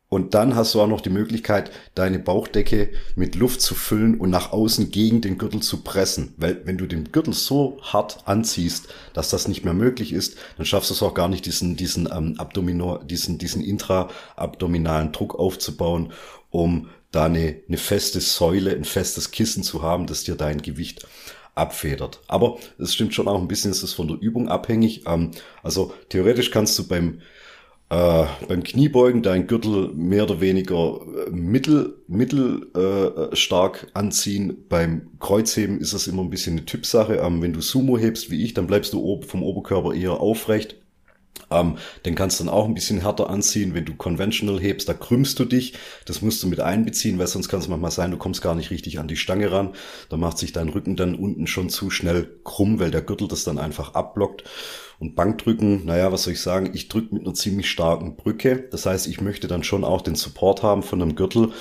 Und 0.07 0.33
dann 0.33 0.55
hast 0.55 0.73
du 0.75 0.81
auch 0.81 0.87
noch 0.87 1.01
die 1.01 1.09
Möglichkeit, 1.09 1.71
deine 1.95 2.19
Bauchdecke 2.19 2.91
mit 3.15 3.35
Luft 3.35 3.59
zu 3.59 3.73
füllen 3.73 4.19
und 4.19 4.29
nach 4.29 4.53
außen 4.53 4.91
gegen 4.91 5.19
den 5.19 5.37
Gürtel 5.37 5.61
zu 5.61 5.81
pressen. 5.81 6.35
Weil 6.37 6.61
wenn 6.65 6.77
du 6.77 6.85
den 6.85 7.11
Gürtel 7.11 7.33
so 7.33 7.79
hart 7.81 8.19
anziehst, 8.25 8.87
dass 9.13 9.29
das 9.29 9.47
nicht 9.47 9.65
mehr 9.65 9.73
möglich 9.73 10.13
ist, 10.13 10.37
dann 10.57 10.65
schaffst 10.65 10.91
du 10.91 10.93
es 10.93 11.03
auch 11.03 11.15
gar 11.15 11.27
nicht, 11.27 11.45
diesen, 11.45 11.75
diesen 11.75 12.07
ähm, 12.11 12.35
Abdominor, 12.37 13.03
diesen, 13.03 13.39
diesen 13.39 13.63
intraabdominalen 13.63 15.11
Druck 15.11 15.35
aufzubauen, 15.35 16.13
um 16.51 16.89
da 17.11 17.25
eine, 17.25 17.61
eine 17.67 17.77
feste 17.77 18.21
Säule, 18.21 18.71
ein 18.71 18.85
festes 18.85 19.31
Kissen 19.31 19.63
zu 19.63 19.81
haben, 19.81 20.05
das 20.05 20.23
dir 20.23 20.35
dein 20.35 20.61
Gewicht 20.61 21.07
abfedert. 21.55 22.21
Aber 22.27 22.57
es 22.77 22.93
stimmt 22.93 23.13
schon 23.13 23.27
auch 23.27 23.39
ein 23.39 23.47
bisschen, 23.47 23.71
ist 23.71 23.83
es 23.83 23.93
von 23.93 24.07
der 24.07 24.19
Übung 24.19 24.49
abhängig. 24.49 25.03
Ähm, 25.07 25.31
also 25.63 25.93
theoretisch 26.09 26.51
kannst 26.51 26.77
du 26.77 26.87
beim 26.87 27.21
äh, 27.89 28.25
beim 28.47 28.63
Kniebeugen 28.63 29.21
dein 29.21 29.45
Gürtel 29.45 29.91
mehr 29.93 30.23
oder 30.23 30.41
weniger 30.41 31.01
äh, 31.27 31.29
mittel, 31.29 32.01
mittel 32.07 32.67
äh, 32.73 33.35
stark 33.35 33.87
anziehen. 33.93 34.65
Beim 34.69 35.11
Kreuzheben 35.19 35.79
ist 35.79 35.93
das 35.93 36.07
immer 36.07 36.23
ein 36.23 36.31
bisschen 36.31 36.57
eine 36.57 36.65
Typsache. 36.65 37.17
Ähm, 37.17 37.41
wenn 37.41 37.53
du 37.53 37.61
Sumo 37.61 37.97
hebst 37.97 38.31
wie 38.31 38.43
ich, 38.43 38.55
dann 38.55 38.67
bleibst 38.67 38.93
du 38.93 39.21
vom 39.21 39.43
Oberkörper 39.43 39.93
eher 39.93 40.19
aufrecht. 40.19 40.77
Ähm, 41.51 41.77
den 42.05 42.15
kannst 42.15 42.39
du 42.39 42.45
dann 42.45 42.53
auch 42.53 42.65
ein 42.65 42.73
bisschen 42.73 43.01
härter 43.01 43.29
anziehen. 43.29 43.73
Wenn 43.73 43.85
du 43.85 43.95
conventional 43.95 44.59
hebst, 44.59 44.89
da 44.89 44.93
krümmst 44.93 45.39
du 45.39 45.45
dich. 45.45 45.73
Das 46.05 46.21
musst 46.21 46.41
du 46.43 46.47
mit 46.47 46.59
einbeziehen, 46.59 47.19
weil 47.19 47.27
sonst 47.27 47.49
kann 47.49 47.59
es 47.59 47.67
manchmal 47.67 47.91
sein, 47.91 48.11
du 48.11 48.17
kommst 48.17 48.41
gar 48.41 48.55
nicht 48.55 48.71
richtig 48.71 48.99
an 48.99 49.07
die 49.07 49.17
Stange 49.17 49.51
ran. 49.51 49.73
Da 50.09 50.17
macht 50.17 50.37
sich 50.37 50.51
dein 50.53 50.69
Rücken 50.69 50.95
dann 50.95 51.15
unten 51.15 51.47
schon 51.47 51.69
zu 51.69 51.89
schnell 51.89 52.29
krumm, 52.43 52.79
weil 52.79 52.91
der 52.91 53.01
Gürtel 53.01 53.27
das 53.27 53.43
dann 53.43 53.59
einfach 53.59 53.93
abblockt. 53.93 54.43
Und 54.97 55.15
Bankdrücken, 55.15 55.85
naja, 55.85 56.11
was 56.13 56.23
soll 56.23 56.33
ich 56.33 56.41
sagen, 56.41 56.71
ich 56.73 56.87
drücke 56.87 57.13
mit 57.13 57.25
einer 57.25 57.33
ziemlich 57.33 57.69
starken 57.69 58.15
Brücke. 58.15 58.67
Das 58.71 58.85
heißt, 58.85 59.07
ich 59.07 59.19
möchte 59.19 59.47
dann 59.47 59.63
schon 59.63 59.83
auch 59.83 60.01
den 60.01 60.15
Support 60.15 60.63
haben 60.63 60.83
von 60.83 61.01
einem 61.01 61.15
Gürtel. 61.15 61.51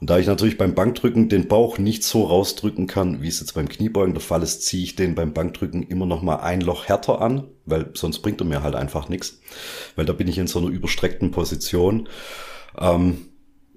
Und 0.00 0.10
da 0.10 0.18
ich 0.18 0.26
natürlich 0.26 0.58
beim 0.58 0.74
Bankdrücken 0.74 1.28
den 1.28 1.48
Bauch 1.48 1.78
nicht 1.78 2.04
so 2.04 2.24
rausdrücken 2.24 2.86
kann, 2.86 3.22
wie 3.22 3.28
es 3.28 3.40
jetzt 3.40 3.54
beim 3.54 3.68
Kniebeugen 3.68 4.12
der 4.12 4.22
Fall 4.22 4.42
ist, 4.42 4.62
ziehe 4.62 4.82
ich 4.82 4.96
den 4.96 5.14
beim 5.14 5.32
Bankdrücken 5.32 5.82
immer 5.82 6.06
noch 6.06 6.22
mal 6.22 6.36
ein 6.36 6.60
Loch 6.60 6.86
härter 6.86 7.20
an, 7.20 7.44
weil 7.64 7.90
sonst 7.94 8.18
bringt 8.20 8.40
er 8.40 8.46
mir 8.46 8.62
halt 8.62 8.74
einfach 8.74 9.08
nichts. 9.08 9.40
Weil 9.94 10.04
da 10.04 10.12
bin 10.12 10.28
ich 10.28 10.38
in 10.38 10.46
so 10.46 10.58
einer 10.58 10.68
überstreckten 10.68 11.30
Position. 11.30 12.08
Ähm, 12.78 13.28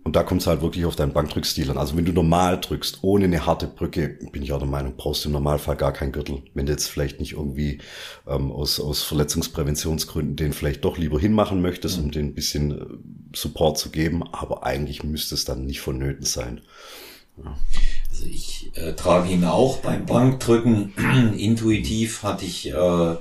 und 0.04 0.16
da 0.16 0.24
kommt 0.24 0.42
es 0.42 0.48
halt 0.48 0.62
wirklich 0.62 0.86
auf 0.86 0.96
deinen 0.96 1.14
Bankdrückstil 1.14 1.70
an. 1.70 1.78
Also 1.78 1.98
wenn 1.98 2.06
du 2.06 2.14
normal 2.14 2.60
drückst, 2.60 3.00
ohne 3.02 3.26
eine 3.26 3.46
harte 3.46 3.68
Brücke, 3.68 4.18
bin 4.32 4.42
ich 4.42 4.54
auch 4.54 4.60
der 4.60 4.68
Meinung, 4.68 4.94
brauchst 4.96 5.24
du 5.24 5.30
im 5.30 5.34
Normalfall 5.34 5.76
gar 5.76 5.92
keinen 5.92 6.12
Gürtel. 6.12 6.42
Wenn 6.54 6.66
du 6.66 6.72
jetzt 6.72 6.88
vielleicht 6.88 7.20
nicht 7.20 7.34
irgendwie 7.34 7.80
ähm, 8.28 8.52
aus, 8.52 8.80
aus 8.80 9.04
Verletzungspräventionsgründen 9.04 10.36
den 10.36 10.54
vielleicht 10.54 10.86
doch 10.86 10.98
lieber 10.98 11.20
hinmachen 11.20 11.62
möchtest, 11.62 11.98
mhm. 11.98 12.06
um 12.06 12.12
den 12.12 12.26
ein 12.28 12.34
bisschen 12.34 12.72
äh, 12.72 12.86
Support 13.36 13.78
zu 13.78 13.90
geben, 13.90 14.24
aber 14.32 14.64
eigentlich 14.64 15.04
müsste 15.04 15.36
es 15.36 15.46
dann 15.46 15.66
nicht 15.66 15.82
vonnöten 15.82 16.26
sein. 16.26 16.62
Ja. 17.38 17.56
Also 18.10 18.26
ich 18.26 18.72
äh, 18.76 18.94
trage 18.94 19.30
ihn 19.32 19.44
auch 19.44 19.78
beim 19.78 20.06
Bankdrücken. 20.06 20.94
Intuitiv 21.38 22.24
hatte 22.24 22.46
ich 22.46 22.72
äh, 22.72 23.16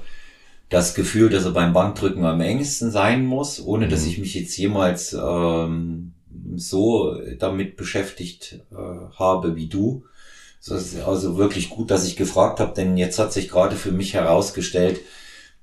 das 0.69 0.95
Gefühl, 0.95 1.29
dass 1.29 1.45
er 1.45 1.53
beim 1.53 1.73
Bankdrücken 1.73 2.25
am 2.25 2.41
engsten 2.41 2.91
sein 2.91 3.25
muss, 3.27 3.61
ohne 3.61 3.89
dass 3.89 4.03
mhm. 4.03 4.09
ich 4.09 4.19
mich 4.19 4.35
jetzt 4.35 4.57
jemals 4.57 5.13
ähm, 5.13 6.13
so 6.57 7.17
damit 7.39 7.77
beschäftigt 7.77 8.61
äh, 8.71 8.75
habe 9.19 9.57
wie 9.57 9.69
du. 9.69 10.05
Das 10.67 10.93
ist 10.93 11.03
also 11.03 11.37
wirklich 11.37 11.71
gut, 11.71 11.91
dass 11.91 12.07
ich 12.07 12.17
gefragt 12.17 12.61
habe, 12.61 12.75
denn 12.75 12.97
jetzt 12.97 13.19
hat 13.19 13.33
sich 13.33 13.49
gerade 13.49 13.77
für 13.77 13.93
mich 13.93 14.15
herausgestellt, 14.15 15.01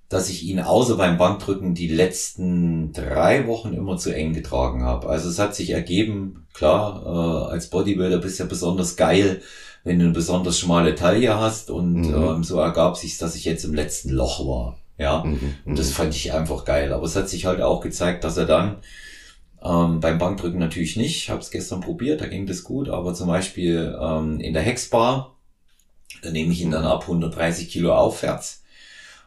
dass 0.09 0.29
ich 0.29 0.43
ihn 0.43 0.59
außer 0.59 0.95
beim 0.95 1.17
Bankdrücken 1.17 1.73
die 1.73 1.87
letzten 1.87 2.93
drei 2.93 3.47
Wochen 3.47 3.73
immer 3.73 3.97
zu 3.97 4.13
eng 4.13 4.33
getragen 4.33 4.83
habe. 4.83 5.09
Also 5.09 5.29
es 5.29 5.39
hat 5.39 5.55
sich 5.55 5.71
ergeben, 5.71 6.47
klar, 6.53 7.03
äh, 7.05 7.51
als 7.51 7.69
Bodybuilder 7.69 8.19
bist 8.19 8.39
du 8.39 8.43
ja 8.43 8.49
besonders 8.49 8.95
geil, 8.95 9.41
wenn 9.83 9.99
du 9.99 10.05
eine 10.05 10.13
besonders 10.13 10.59
schmale 10.59 10.95
Taille 10.95 11.39
hast 11.39 11.69
und 11.69 12.01
mhm. 12.01 12.13
ähm, 12.13 12.43
so 12.43 12.59
ergab 12.59 12.97
sich, 12.97 13.17
dass 13.17 13.35
ich 13.35 13.45
jetzt 13.45 13.65
im 13.65 13.73
letzten 13.73 14.09
Loch 14.09 14.45
war. 14.47 14.77
Ja, 14.97 15.23
mhm. 15.23 15.55
und 15.65 15.77
das 15.77 15.89
mhm. 15.89 15.93
fand 15.93 16.15
ich 16.15 16.33
einfach 16.33 16.65
geil. 16.65 16.93
Aber 16.93 17.05
es 17.05 17.15
hat 17.15 17.27
sich 17.27 17.45
halt 17.45 17.61
auch 17.61 17.81
gezeigt, 17.81 18.23
dass 18.23 18.37
er 18.37 18.45
dann 18.45 18.77
ähm, 19.65 19.99
beim 19.99 20.17
Bankdrücken 20.17 20.59
natürlich 20.59 20.95
nicht. 20.95 21.17
Ich 21.17 21.29
habe 21.29 21.41
es 21.41 21.51
gestern 21.51 21.81
probiert, 21.81 22.21
da 22.21 22.27
ging 22.27 22.45
das 22.45 22.63
gut. 22.63 22.89
Aber 22.89 23.13
zum 23.13 23.27
Beispiel 23.27 23.97
ähm, 23.99 24.39
in 24.39 24.53
der 24.53 24.61
Hexbar, 24.61 25.35
da 26.21 26.31
nehme 26.31 26.51
ich 26.51 26.61
ihn 26.61 26.71
dann 26.71 26.85
ab 26.85 27.01
130 27.03 27.69
Kilo 27.69 27.95
aufwärts. 27.95 28.63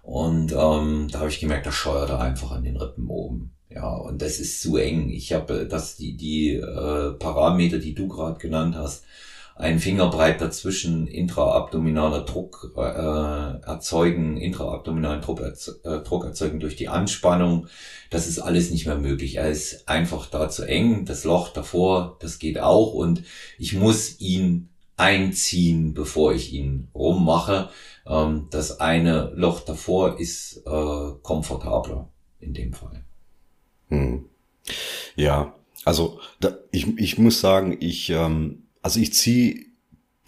Und 0.03 0.53
ähm, 0.53 1.09
da 1.11 1.19
habe 1.21 1.29
ich 1.29 1.41
gemerkt, 1.41 1.67
da 1.67 1.73
scheuert 1.73 2.11
er 2.11 2.21
einfach 2.21 2.53
an 2.53 2.65
den 2.65 2.77
Rippen 2.77 3.09
oben. 3.09 3.53
Ja, 3.71 3.95
und 3.95 4.23
das 4.23 4.39
ist 4.39 4.63
zu 4.63 4.77
eng. 4.77 5.11
Ich 5.11 5.33
habe 5.33 5.67
das 5.67 5.97
die 5.97 6.17
die 6.17 6.55
äh, 6.55 7.13
Parameter, 7.13 7.79
die 7.79 7.95
du 7.95 8.09
gerade 8.09 8.39
genannt 8.39 8.77
hast, 8.77 9.05
ein 9.59 9.81
Fingerbreit 9.81 10.41
dazwischen 10.41 11.09
intraabdominaler 11.09 12.21
Druck 12.21 12.73
äh, 12.77 12.81
erzeugen, 12.81 14.37
intraabdominalen 14.37 15.21
Druck, 15.21 15.41
äh, 15.41 15.99
Druck 16.05 16.25
erzeugen 16.25 16.61
durch 16.61 16.77
die 16.77 16.89
Anspannung. 16.89 17.67
Das 18.09 18.29
ist 18.29 18.39
alles 18.39 18.71
nicht 18.71 18.87
mehr 18.87 18.99
möglich. 18.99 19.37
Er 19.37 19.51
ist 19.51 19.89
einfach 19.89 20.27
da 20.27 20.49
zu 20.49 20.63
eng. 20.63 21.05
Das 21.07 21.25
Loch 21.25 21.53
davor, 21.53 22.17
das 22.21 22.39
geht 22.39 22.61
auch 22.61 22.95
und 22.95 23.25
ich 23.59 23.75
muss 23.75 24.21
ihn 24.21 24.69
einziehen, 24.97 25.93
bevor 25.93 26.35
ich 26.35 26.53
ihn 26.53 26.89
rummache. 26.95 27.69
Ähm, 28.07 28.47
das 28.51 28.79
eine 28.79 29.33
Loch 29.35 29.61
davor 29.61 30.21
ist 30.21 30.63
äh, 30.67 31.13
komfortabler 31.23 32.09
in 32.39 32.55
dem 32.55 32.73
Fall. 32.73 33.05
Hm. 33.89 34.27
Ja, 35.17 35.53
also 35.85 36.21
da, 36.39 36.59
ich, 36.71 36.87
ich 36.97 37.19
muss 37.19 37.41
sagen, 37.41 37.77
ich 37.81 38.11
ähm, 38.11 38.68
also 38.89 39.01
ich 39.01 39.13
ziehe 39.13 39.67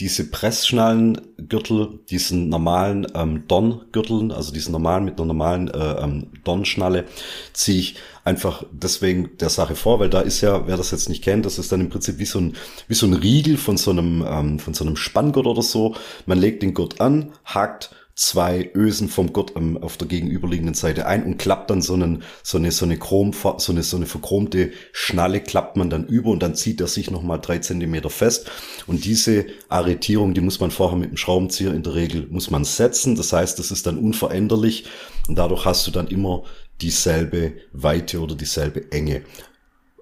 diese 0.00 0.30
Pressschnallengürtel, 0.30 2.00
diesen 2.10 2.50
normalen 2.50 3.06
ähm, 3.14 3.44
Dorngürteln, 3.48 4.32
also 4.32 4.52
diesen 4.52 4.72
normalen 4.72 5.06
mit 5.06 5.16
einer 5.16 5.28
normalen 5.28 5.68
äh, 5.68 5.92
ähm, 6.02 6.26
Dornschnalle, 6.44 7.06
ziehe 7.54 7.78
ich 7.78 7.94
einfach 8.22 8.64
deswegen 8.70 9.30
der 9.38 9.48
Sache 9.48 9.76
vor, 9.76 9.98
weil 9.98 10.10
da 10.10 10.20
ist 10.20 10.42
ja, 10.42 10.66
wer 10.66 10.76
das 10.76 10.90
jetzt 10.90 11.08
nicht 11.08 11.24
kennt, 11.24 11.46
das 11.46 11.58
ist 11.58 11.72
dann 11.72 11.80
im 11.80 11.88
Prinzip 11.88 12.18
wie 12.18 12.26
so 12.26 12.38
ein, 12.38 12.54
wie 12.86 12.92
so 12.92 13.06
ein 13.06 13.14
Riegel 13.14 13.56
von 13.56 13.78
so 13.78 13.92
einem, 13.92 14.26
ähm, 14.28 14.58
von 14.58 14.74
so 14.74 14.84
einem 14.84 14.96
Spanngurt 14.96 15.46
oder 15.46 15.62
so. 15.62 15.94
Man 16.26 16.38
legt 16.38 16.62
den 16.62 16.74
Gurt 16.74 17.00
an, 17.00 17.32
hakt 17.46 17.94
zwei 18.20 18.70
Ösen 18.74 19.08
vom 19.08 19.32
Gurt 19.32 19.54
ähm, 19.56 19.78
auf 19.78 19.96
der 19.96 20.06
gegenüberliegenden 20.06 20.74
Seite 20.74 21.06
ein 21.06 21.24
und 21.24 21.38
klappt 21.38 21.70
dann 21.70 21.80
so, 21.80 21.94
einen, 21.94 22.22
so 22.42 22.58
eine 22.58 22.70
so 22.70 22.84
eine 22.84 22.98
Chrom, 22.98 23.32
so 23.32 23.72
eine 23.72 23.82
so 23.82 23.96
eine 23.96 24.04
verchromte 24.04 24.72
Schnalle 24.92 25.40
klappt 25.40 25.78
man 25.78 25.88
dann 25.88 26.06
über 26.06 26.28
und 26.28 26.42
dann 26.42 26.54
zieht 26.54 26.82
er 26.82 26.86
sich 26.86 27.10
noch 27.10 27.22
mal 27.22 27.38
drei 27.38 27.60
Zentimeter 27.60 28.10
fest 28.10 28.50
und 28.86 29.06
diese 29.06 29.46
Arretierung, 29.70 30.34
die 30.34 30.42
muss 30.42 30.60
man 30.60 30.70
vorher 30.70 30.98
mit 30.98 31.08
dem 31.08 31.16
Schraubenzieher 31.16 31.72
in 31.72 31.82
der 31.82 31.94
Regel 31.94 32.26
muss 32.28 32.50
man 32.50 32.64
setzen. 32.64 33.16
Das 33.16 33.32
heißt, 33.32 33.58
das 33.58 33.70
ist 33.70 33.86
dann 33.86 33.96
unveränderlich 33.96 34.84
und 35.26 35.38
dadurch 35.38 35.64
hast 35.64 35.86
du 35.86 35.90
dann 35.90 36.08
immer 36.08 36.42
dieselbe 36.82 37.54
Weite 37.72 38.20
oder 38.20 38.34
dieselbe 38.34 38.92
Enge. 38.92 39.22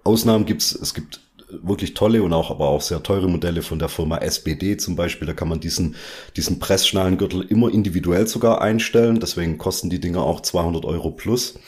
Ausnahmen 0.02 0.44
gibt's, 0.44 0.72
es 0.72 0.92
gibt 0.92 1.20
wirklich 1.51 1.94
tolle 1.94 2.22
und 2.22 2.32
auch 2.32 2.51
aber 2.51 2.68
auch 2.68 2.80
sehr 2.80 3.03
teure 3.03 3.28
Modelle 3.28 3.62
von 3.62 3.78
der 3.78 3.88
Firma 3.88 4.18
SBD 4.18 4.76
zum 4.76 4.96
Beispiel. 4.96 5.26
Da 5.26 5.34
kann 5.34 5.49
man 5.49 5.61
diesen, 5.61 5.96
diesen 6.36 6.59
Pressschnallengürtel 6.59 7.42
immer 7.42 7.72
individuell 7.72 8.26
sogar 8.26 8.61
einstellen. 8.61 9.20
Deswegen 9.20 9.59
kosten 9.59 9.90
die 9.90 10.01
Dinger 10.01 10.22
auch 10.22 10.40
200 10.40 10.84
Euro 10.84 11.11
plus. 11.11 11.59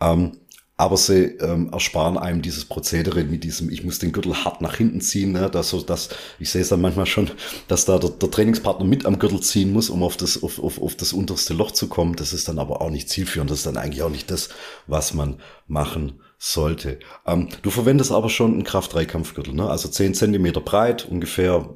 Ähm, 0.00 0.32
aber 0.76 0.96
sie 0.96 1.36
ähm, 1.40 1.70
ersparen 1.72 2.18
einem 2.18 2.42
dieses 2.42 2.64
Prozedere 2.64 3.22
mit 3.22 3.44
diesem, 3.44 3.70
ich 3.70 3.84
muss 3.84 4.00
den 4.00 4.10
Gürtel 4.10 4.44
hart 4.44 4.60
nach 4.60 4.74
hinten 4.76 5.00
ziehen, 5.00 5.30
ne, 5.30 5.48
dass 5.48 5.68
so, 5.68 5.80
dass, 5.80 6.08
ich 6.40 6.50
sehe 6.50 6.62
es 6.62 6.68
dann 6.68 6.80
manchmal 6.80 7.06
schon, 7.06 7.30
dass 7.68 7.84
da 7.84 7.98
der, 7.98 8.10
der, 8.10 8.30
Trainingspartner 8.30 8.84
mit 8.84 9.06
am 9.06 9.20
Gürtel 9.20 9.40
ziehen 9.40 9.72
muss, 9.72 9.88
um 9.88 10.02
auf 10.02 10.16
das, 10.16 10.42
auf, 10.42 10.58
auf, 10.58 10.82
auf 10.82 10.96
das 10.96 11.12
unterste 11.12 11.54
Loch 11.54 11.70
zu 11.70 11.86
kommen. 11.86 12.16
Das 12.16 12.32
ist 12.32 12.48
dann 12.48 12.58
aber 12.58 12.80
auch 12.80 12.90
nicht 12.90 13.08
zielführend. 13.08 13.52
Das 13.52 13.58
ist 13.58 13.66
dann 13.66 13.76
eigentlich 13.76 14.02
auch 14.02 14.10
nicht 14.10 14.32
das, 14.32 14.48
was 14.88 15.14
man 15.14 15.36
machen 15.68 16.20
sollte. 16.44 16.98
Ähm, 17.26 17.48
du 17.62 17.70
verwendest 17.70 18.12
aber 18.12 18.28
schon 18.28 18.52
einen 18.52 18.64
Kraft-3-Kampfgürtel, 18.64 19.54
ne? 19.54 19.68
Also 19.68 19.88
10 19.88 20.12
Zentimeter 20.12 20.60
breit, 20.60 21.08
ungefähr 21.10 21.70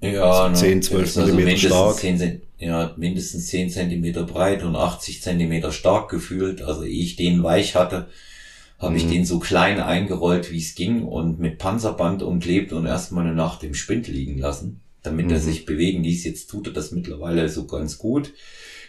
ja, 0.00 0.52
10, 0.52 0.82
12 0.82 1.16
also 1.18 1.34
Millimeter 1.34 1.68
stark. 1.68 1.96
10, 1.96 2.40
ja, 2.58 2.94
mindestens 2.96 3.48
10 3.48 3.68
Zentimeter 3.68 4.24
breit 4.24 4.62
und 4.62 4.74
80 4.74 5.22
Zentimeter 5.22 5.70
stark 5.70 6.08
gefühlt. 6.08 6.62
Also 6.62 6.84
ehe 6.84 7.02
ich 7.02 7.16
den 7.16 7.42
weich 7.42 7.74
hatte, 7.74 8.08
habe 8.78 8.92
mhm. 8.92 8.96
ich 8.96 9.08
den 9.08 9.26
so 9.26 9.38
klein 9.38 9.80
eingerollt, 9.80 10.50
wie 10.50 10.58
es 10.58 10.74
ging 10.74 11.02
und 11.02 11.38
mit 11.38 11.58
Panzerband 11.58 12.22
umklebt 12.22 12.72
und 12.72 12.86
erstmal 12.86 13.26
eine 13.26 13.34
Nacht 13.34 13.64
im 13.64 13.74
Spind 13.74 14.08
liegen 14.08 14.38
lassen, 14.38 14.80
damit 15.02 15.26
mhm. 15.26 15.32
er 15.32 15.40
sich 15.40 15.66
bewegen 15.66 16.02
ließ. 16.02 16.24
Jetzt 16.24 16.48
tut 16.48 16.68
er 16.68 16.72
das 16.72 16.90
mittlerweile 16.90 17.50
so 17.50 17.66
ganz 17.66 17.98
gut. 17.98 18.32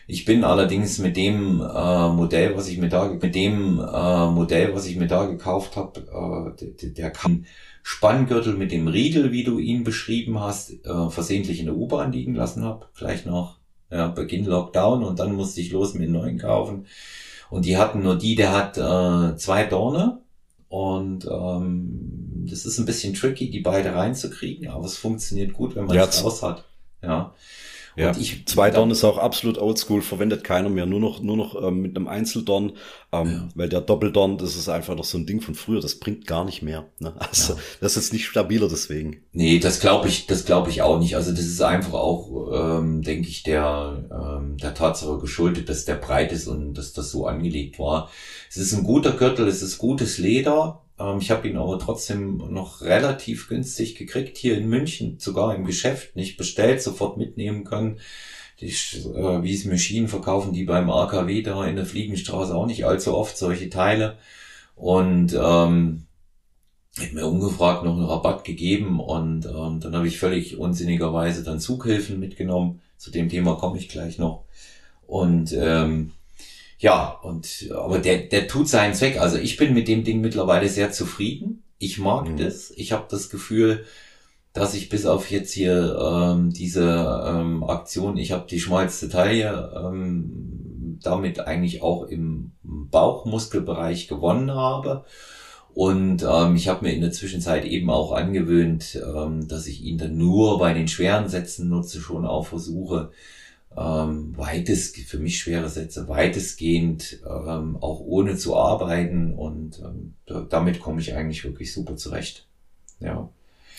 Ich 0.10 0.24
bin 0.24 0.46
allerdings 0.46 1.00
mit 1.00 1.18
dem 1.18 1.60
äh, 1.60 2.10
Modell, 2.10 2.56
was 2.56 2.70
ich 2.70 2.78
mir 2.78 2.88
da 2.88 3.10
mit 3.10 3.36
dem 3.36 3.80
äh, 3.80 4.32
Modell, 4.32 4.74
was 4.74 4.88
ich 4.88 4.96
mir 4.96 5.08
da 5.08 5.26
gekauft 5.26 5.76
habe, 5.76 6.56
äh, 6.60 6.66
der, 6.66 6.90
der 6.92 7.12
kann 7.12 7.46
Spanngürtel 7.84 8.54
mit 8.54 8.72
dem 8.72 8.88
Riegel, 8.88 9.34
wie 9.34 9.44
du 9.44 9.60
ihn 9.60 9.84
beschrieben 9.84 10.40
hast, 10.40 10.72
äh, 10.86 11.10
versehentlich 11.10 11.60
in 11.60 11.66
der 11.66 11.76
U-Bahn 11.76 12.14
liegen 12.14 12.36
lassen 12.36 12.64
habe, 12.64 12.86
gleich 12.98 13.26
nach 13.26 13.58
ja, 13.92 14.08
Beginn 14.08 14.46
Lockdown 14.46 15.04
und 15.04 15.20
dann 15.20 15.36
musste 15.36 15.60
ich 15.60 15.72
los 15.72 15.94
mit 15.94 16.04
den 16.04 16.14
neuen 16.14 16.38
kaufen. 16.38 16.86
Und 17.50 17.66
die 17.66 17.78
hatten 17.78 18.02
nur 18.02 18.18
die, 18.18 18.36
der 18.36 18.54
hat 18.54 18.78
äh, 18.78 19.38
zwei 19.38 19.66
Dorne 19.66 20.20
und 20.70 21.26
ähm, 21.26 22.46
das 22.50 22.66
ist 22.66 22.78
ein 22.78 22.86
bisschen 22.86 23.14
tricky, 23.14 23.50
die 23.50 23.60
beide 23.60 23.94
reinzukriegen, 23.94 24.70
aber 24.70 24.86
es 24.86 24.98
funktioniert 24.98 25.52
gut, 25.52 25.76
wenn 25.76 25.86
man 25.86 25.98
es 25.98 26.24
raus 26.24 26.44
hat. 26.44 26.64
Ja. 27.02 27.34
Ja, 27.98 28.10
Und 28.10 28.22
ich- 28.22 28.46
zwei 28.46 28.70
Dorn 28.70 28.92
ist 28.92 29.04
auch 29.04 29.18
absolut 29.18 29.58
oldschool, 29.58 30.04
verwendet 30.04 30.44
keiner 30.44 30.70
mehr, 30.70 30.86
nur 30.86 31.00
noch, 31.00 31.20
nur 31.22 31.36
noch 31.36 31.60
ähm, 31.62 31.82
mit 31.82 31.96
einem 31.98 32.08
Einzeldorn, 32.08 32.74
ähm, 33.12 33.28
Ja. 33.28 33.50
weil 33.56 33.70
der 33.70 33.82
Doppeldorn, 33.82 34.38
das 34.38 34.56
ist 34.56 34.70
einfach 34.70 34.96
noch 34.96 35.04
so 35.04 35.18
ein 35.18 35.26
Ding 35.26 35.42
von 35.42 35.56
früher, 35.56 35.82
das 35.82 35.96
bringt 35.96 36.28
gar 36.28 36.46
nicht 36.46 36.62
mehr. 36.62 36.86
Ne? 37.00 37.14
Also 37.20 37.54
Ja. 37.54 37.60
das 37.82 37.94
ist 37.98 38.04
jetzt 38.04 38.14
nicht 38.14 38.28
stabiler 38.28 38.68
deswegen. 38.70 39.24
Nee, 39.32 39.58
das 39.58 39.80
glaube 39.80 40.08
ich, 40.10 40.28
das 40.28 40.46
glaube 40.46 40.70
ich 40.70 40.84
auch 40.84 41.00
nicht. 41.00 41.16
Also 41.16 41.32
das 41.32 41.46
ist 41.46 41.62
einfach 41.62 41.94
auch, 41.94 42.52
ähm, 42.80 43.02
denke 43.02 43.30
ich, 43.30 43.42
der, 43.42 44.06
ähm, 44.12 44.58
der 44.58 44.76
Tatsache 44.76 45.18
geschuldet, 45.18 45.68
dass 45.68 45.86
der 45.86 45.96
breit 45.96 46.32
ist 46.32 46.48
und 46.48 46.76
dass 46.76 46.94
das 46.94 47.10
so 47.10 47.26
angelegt 47.26 47.80
war. 47.80 48.12
Es 48.50 48.58
ist 48.58 48.74
ein 48.74 48.84
guter 48.84 49.12
Gürtel, 49.14 49.48
es 49.48 49.64
ist 49.64 49.80
gutes 49.80 50.20
Leder. 50.20 50.84
Ähm, 51.00 51.20
ich 51.20 51.32
habe 51.32 51.48
ihn 51.48 51.58
aber 51.58 51.80
trotzdem 51.80 52.38
noch 52.38 52.82
relativ 52.82 53.48
günstig 53.50 53.96
gekriegt, 53.96 54.38
hier 54.38 54.58
in 54.58 54.68
München, 54.70 55.20
sogar 55.20 55.56
im 55.56 55.66
Geschäft, 55.66 56.16
nicht 56.16 56.38
bestellt, 56.38 56.82
sofort 56.82 57.18
mitnehmen 57.18 57.64
können. 57.64 58.00
Die, 58.60 58.70
äh, 58.70 59.44
wie 59.44 59.54
es 59.54 59.66
Maschinen 59.66 60.08
verkaufen, 60.08 60.54
die 60.54 60.64
beim 60.64 60.90
AKW 60.90 61.42
da 61.44 61.66
in 61.66 61.76
der 61.76 61.86
Fliegenstraße 61.86 62.56
auch 62.56 62.66
nicht 62.66 62.86
allzu 62.86 63.16
oft 63.16 63.38
solche 63.38 63.70
Teile. 63.70 64.18
Und 64.76 65.34
ähm, 65.34 66.08
hat 67.00 67.14
mir 67.14 67.28
ungefragt 67.28 67.84
noch 67.84 67.96
einen 67.96 68.06
Rabatt 68.06 68.44
gegeben 68.44 69.00
und 69.00 69.46
ähm, 69.46 69.80
dann 69.80 69.96
habe 69.96 70.08
ich 70.08 70.18
völlig 70.18 70.58
unsinnigerweise 70.58 71.44
dann 71.44 71.60
Zughilfen 71.60 72.20
mitgenommen. 72.20 72.82
Zu 72.98 73.12
dem 73.12 73.30
Thema 73.30 73.56
komme 73.56 73.78
ich 73.78 73.90
gleich 73.90 74.18
noch. 74.18 74.46
Und 75.06 75.54
ähm, 75.54 76.14
ja, 76.80 77.10
und 77.24 77.70
aber 77.76 78.00
der, 78.00 78.20
der 78.20 78.48
tut 78.48 78.68
seinen 78.70 78.94
Zweck. 78.94 79.20
Also 79.20 79.38
ich 79.38 79.58
bin 79.58 79.74
mit 79.74 79.88
dem 79.88 80.04
Ding 80.04 80.22
mittlerweile 80.22 80.70
sehr 80.70 80.92
zufrieden. 80.92 81.64
Ich 81.80 81.98
mag 81.98 82.30
Mhm. 82.30 82.38
das. 82.38 82.72
Ich 82.76 82.92
habe 82.92 83.06
das 83.10 83.30
Gefühl, 83.30 83.86
dass 84.54 84.74
ich 84.74 84.90
bis 84.90 85.06
auf 85.06 85.30
jetzt 85.30 85.54
hier 85.54 85.98
ähm, 86.00 86.52
diese 86.52 87.24
ähm, 87.28 87.64
Aktion, 87.64 88.18
ich 88.18 88.32
habe 88.32 88.48
die 88.50 88.60
schmalste 88.60 89.10
Taille, 89.10 89.72
ähm, 89.76 91.00
damit 91.04 91.40
eigentlich 91.40 91.82
auch 91.84 92.04
im 92.06 92.54
Bauchmuskelbereich 92.64 94.08
gewonnen 94.08 94.52
habe. 94.52 95.06
Und 95.74 96.26
ähm, 96.28 96.56
ich 96.56 96.70
habe 96.70 96.86
mir 96.86 96.94
in 96.94 97.02
der 97.02 97.12
Zwischenzeit 97.12 97.66
eben 97.66 97.92
auch 97.92 98.12
angewöhnt, 98.12 99.00
ähm, 99.16 99.48
dass 99.48 99.68
ich 99.68 99.84
ihn 99.84 100.00
dann 100.00 100.18
nur 100.18 100.58
bei 100.58 100.74
den 100.74 100.88
schweren 100.88 101.30
Sätzen 101.30 101.70
nutze, 101.70 102.02
schon 102.02 102.26
auch 102.26 102.48
versuche, 102.48 103.12
ähm, 103.76 104.38
weitest, 104.38 104.98
für 104.98 105.20
mich 105.20 105.40
schwere 105.40 105.70
Sätze, 105.70 106.08
weitestgehend 106.08 107.20
ähm, 107.26 107.78
auch 107.80 108.00
ohne 108.00 108.38
zu 108.38 108.56
arbeiten. 108.56 109.34
Und 109.34 109.80
ähm, 109.80 110.14
da, 110.26 110.42
damit 110.42 110.80
komme 110.80 111.02
ich 111.02 111.16
eigentlich 111.16 111.44
wirklich 111.44 111.74
super 111.74 111.96
zurecht. 111.96 112.48
Ja. 113.00 113.30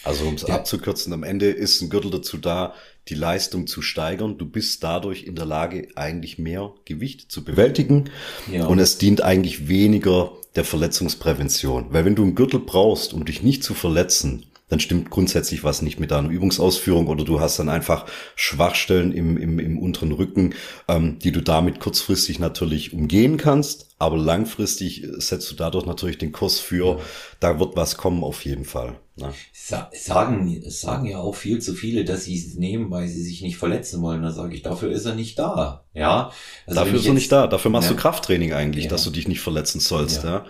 Also 0.04 0.26
um 0.26 0.34
es 0.34 0.44
abzukürzen, 0.44 1.12
am 1.12 1.24
Ende 1.24 1.50
ist 1.50 1.82
ein 1.82 1.90
Gürtel 1.90 2.10
dazu 2.10 2.38
da, 2.38 2.74
die 3.08 3.14
Leistung 3.14 3.66
zu 3.66 3.82
steigern. 3.82 4.38
Du 4.38 4.46
bist 4.46 4.84
dadurch 4.84 5.24
in 5.24 5.34
der 5.34 5.44
Lage, 5.44 5.88
eigentlich 5.96 6.38
mehr 6.38 6.72
Gewicht 6.84 7.32
zu 7.32 7.44
bewältigen. 7.44 8.10
ja. 8.50 8.66
Und 8.66 8.78
es 8.78 8.98
dient 8.98 9.22
eigentlich 9.22 9.68
weniger 9.68 10.32
der 10.54 10.64
Verletzungsprävention. 10.64 11.86
Weil 11.90 12.04
wenn 12.04 12.14
du 12.14 12.22
einen 12.22 12.34
Gürtel 12.34 12.60
brauchst, 12.60 13.12
um 13.12 13.24
dich 13.24 13.42
nicht 13.42 13.64
zu 13.64 13.74
verletzen, 13.74 14.46
dann 14.68 14.80
stimmt 14.80 15.10
grundsätzlich 15.10 15.64
was 15.64 15.82
nicht 15.82 15.98
mit 15.98 16.10
deiner 16.10 16.28
Übungsausführung 16.28 17.06
oder 17.06 17.24
du 17.24 17.40
hast 17.40 17.58
dann 17.58 17.68
einfach 17.68 18.06
Schwachstellen 18.36 19.12
im, 19.12 19.36
im, 19.36 19.58
im 19.58 19.78
unteren 19.78 20.12
Rücken, 20.12 20.54
ähm, 20.88 21.18
die 21.18 21.32
du 21.32 21.40
damit 21.40 21.80
kurzfristig 21.80 22.38
natürlich 22.38 22.92
umgehen 22.92 23.36
kannst, 23.36 23.88
aber 23.98 24.16
langfristig 24.16 25.04
äh, 25.04 25.20
setzt 25.20 25.50
du 25.50 25.54
dadurch 25.54 25.86
natürlich 25.86 26.18
den 26.18 26.32
Kurs 26.32 26.58
für, 26.60 27.00
da 27.40 27.58
wird 27.58 27.76
was 27.76 27.96
kommen 27.96 28.22
auf 28.22 28.44
jeden 28.44 28.64
Fall. 28.64 28.96
Ne? 29.16 29.32
Sa 29.52 29.90
sagen, 29.92 30.62
sagen 30.68 31.06
ja 31.06 31.18
auch 31.18 31.34
viel 31.34 31.60
zu 31.60 31.74
viele, 31.74 32.04
dass 32.04 32.24
sie 32.24 32.38
es 32.38 32.54
nehmen, 32.54 32.90
weil 32.90 33.08
sie 33.08 33.22
sich 33.22 33.42
nicht 33.42 33.56
verletzen 33.56 34.00
wollen. 34.02 34.22
Da 34.22 34.30
sage 34.30 34.54
ich, 34.54 34.62
dafür 34.62 34.92
ist 34.92 35.06
er 35.06 35.14
nicht 35.14 35.38
da. 35.38 35.84
Ja. 35.92 36.30
Also 36.66 36.80
dafür 36.80 36.98
ist 37.00 37.06
er 37.06 37.14
nicht 37.14 37.32
da, 37.32 37.46
dafür 37.48 37.70
machst 37.70 37.88
Ja. 37.90 37.96
du 37.96 38.00
Krafttraining 38.00 38.52
eigentlich, 38.52 38.84
Ja. 38.84 38.90
dass 38.90 39.02
du 39.04 39.10
dich 39.10 39.26
nicht 39.26 39.40
verletzen 39.40 39.80
sollst. 39.80 40.22
Ja. 40.22 40.30
Ja. 40.30 40.46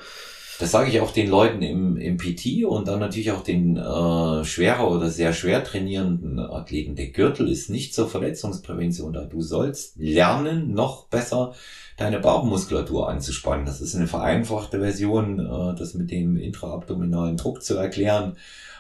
Das 0.59 0.73
sage 0.73 0.91
ich 0.91 1.01
auch 1.01 1.13
den 1.13 1.31
Leuten 1.31 1.63
im, 1.63 1.97
im 1.97 2.17
PT 2.17 2.65
und 2.65 2.89
dann 2.89 2.99
natürlich 2.99 3.31
auch 3.31 3.45
den 3.45 3.77
äh, 3.77 4.45
schwerer 4.45 4.91
oder 4.91 5.09
sehr 5.09 5.33
schwer 5.33 5.63
trainierenden 5.63 6.41
Athleten. 6.41 6.97
Der 6.97 7.09
Gürtel 7.09 7.49
ist 7.49 7.71
nicht 7.71 7.95
zur 7.95 8.09
Verletzungsprävention 8.09 9.13
da. 9.13 9.25
Du 9.25 9.41
sollst 9.41 9.97
lernen, 9.97 10.75
noch 10.75 11.07
besser 11.07 11.55
deine 11.97 12.19
Bauchmuskulatur 12.19 13.09
anzuspannen. 13.09 13.67
Das 13.67 13.81
ist 13.81 13.95
eine 13.95 14.09
vereinfachte 14.09 14.81
Version, 14.81 15.39
äh, 15.39 15.79
das 15.79 15.95
mit 15.95 16.11
dem 16.11 16.37
intraabdominalen 16.37 17.37
Druck 17.37 17.63
zu 17.63 17.77
erklären. 17.77 18.37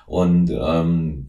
Und 0.07 0.51
ähm, 0.51 1.26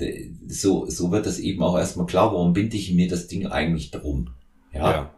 so, 0.48 0.90
so 0.90 1.12
wird 1.12 1.26
das 1.26 1.38
eben 1.38 1.62
auch 1.62 1.78
erstmal 1.78 2.06
klar, 2.06 2.34
warum 2.34 2.54
binde 2.54 2.78
ich 2.78 2.94
mir 2.94 3.08
das 3.08 3.28
Ding 3.28 3.46
eigentlich 3.46 3.92
drum. 3.92 4.30
Ja, 4.74 4.92
ja. 4.92 5.12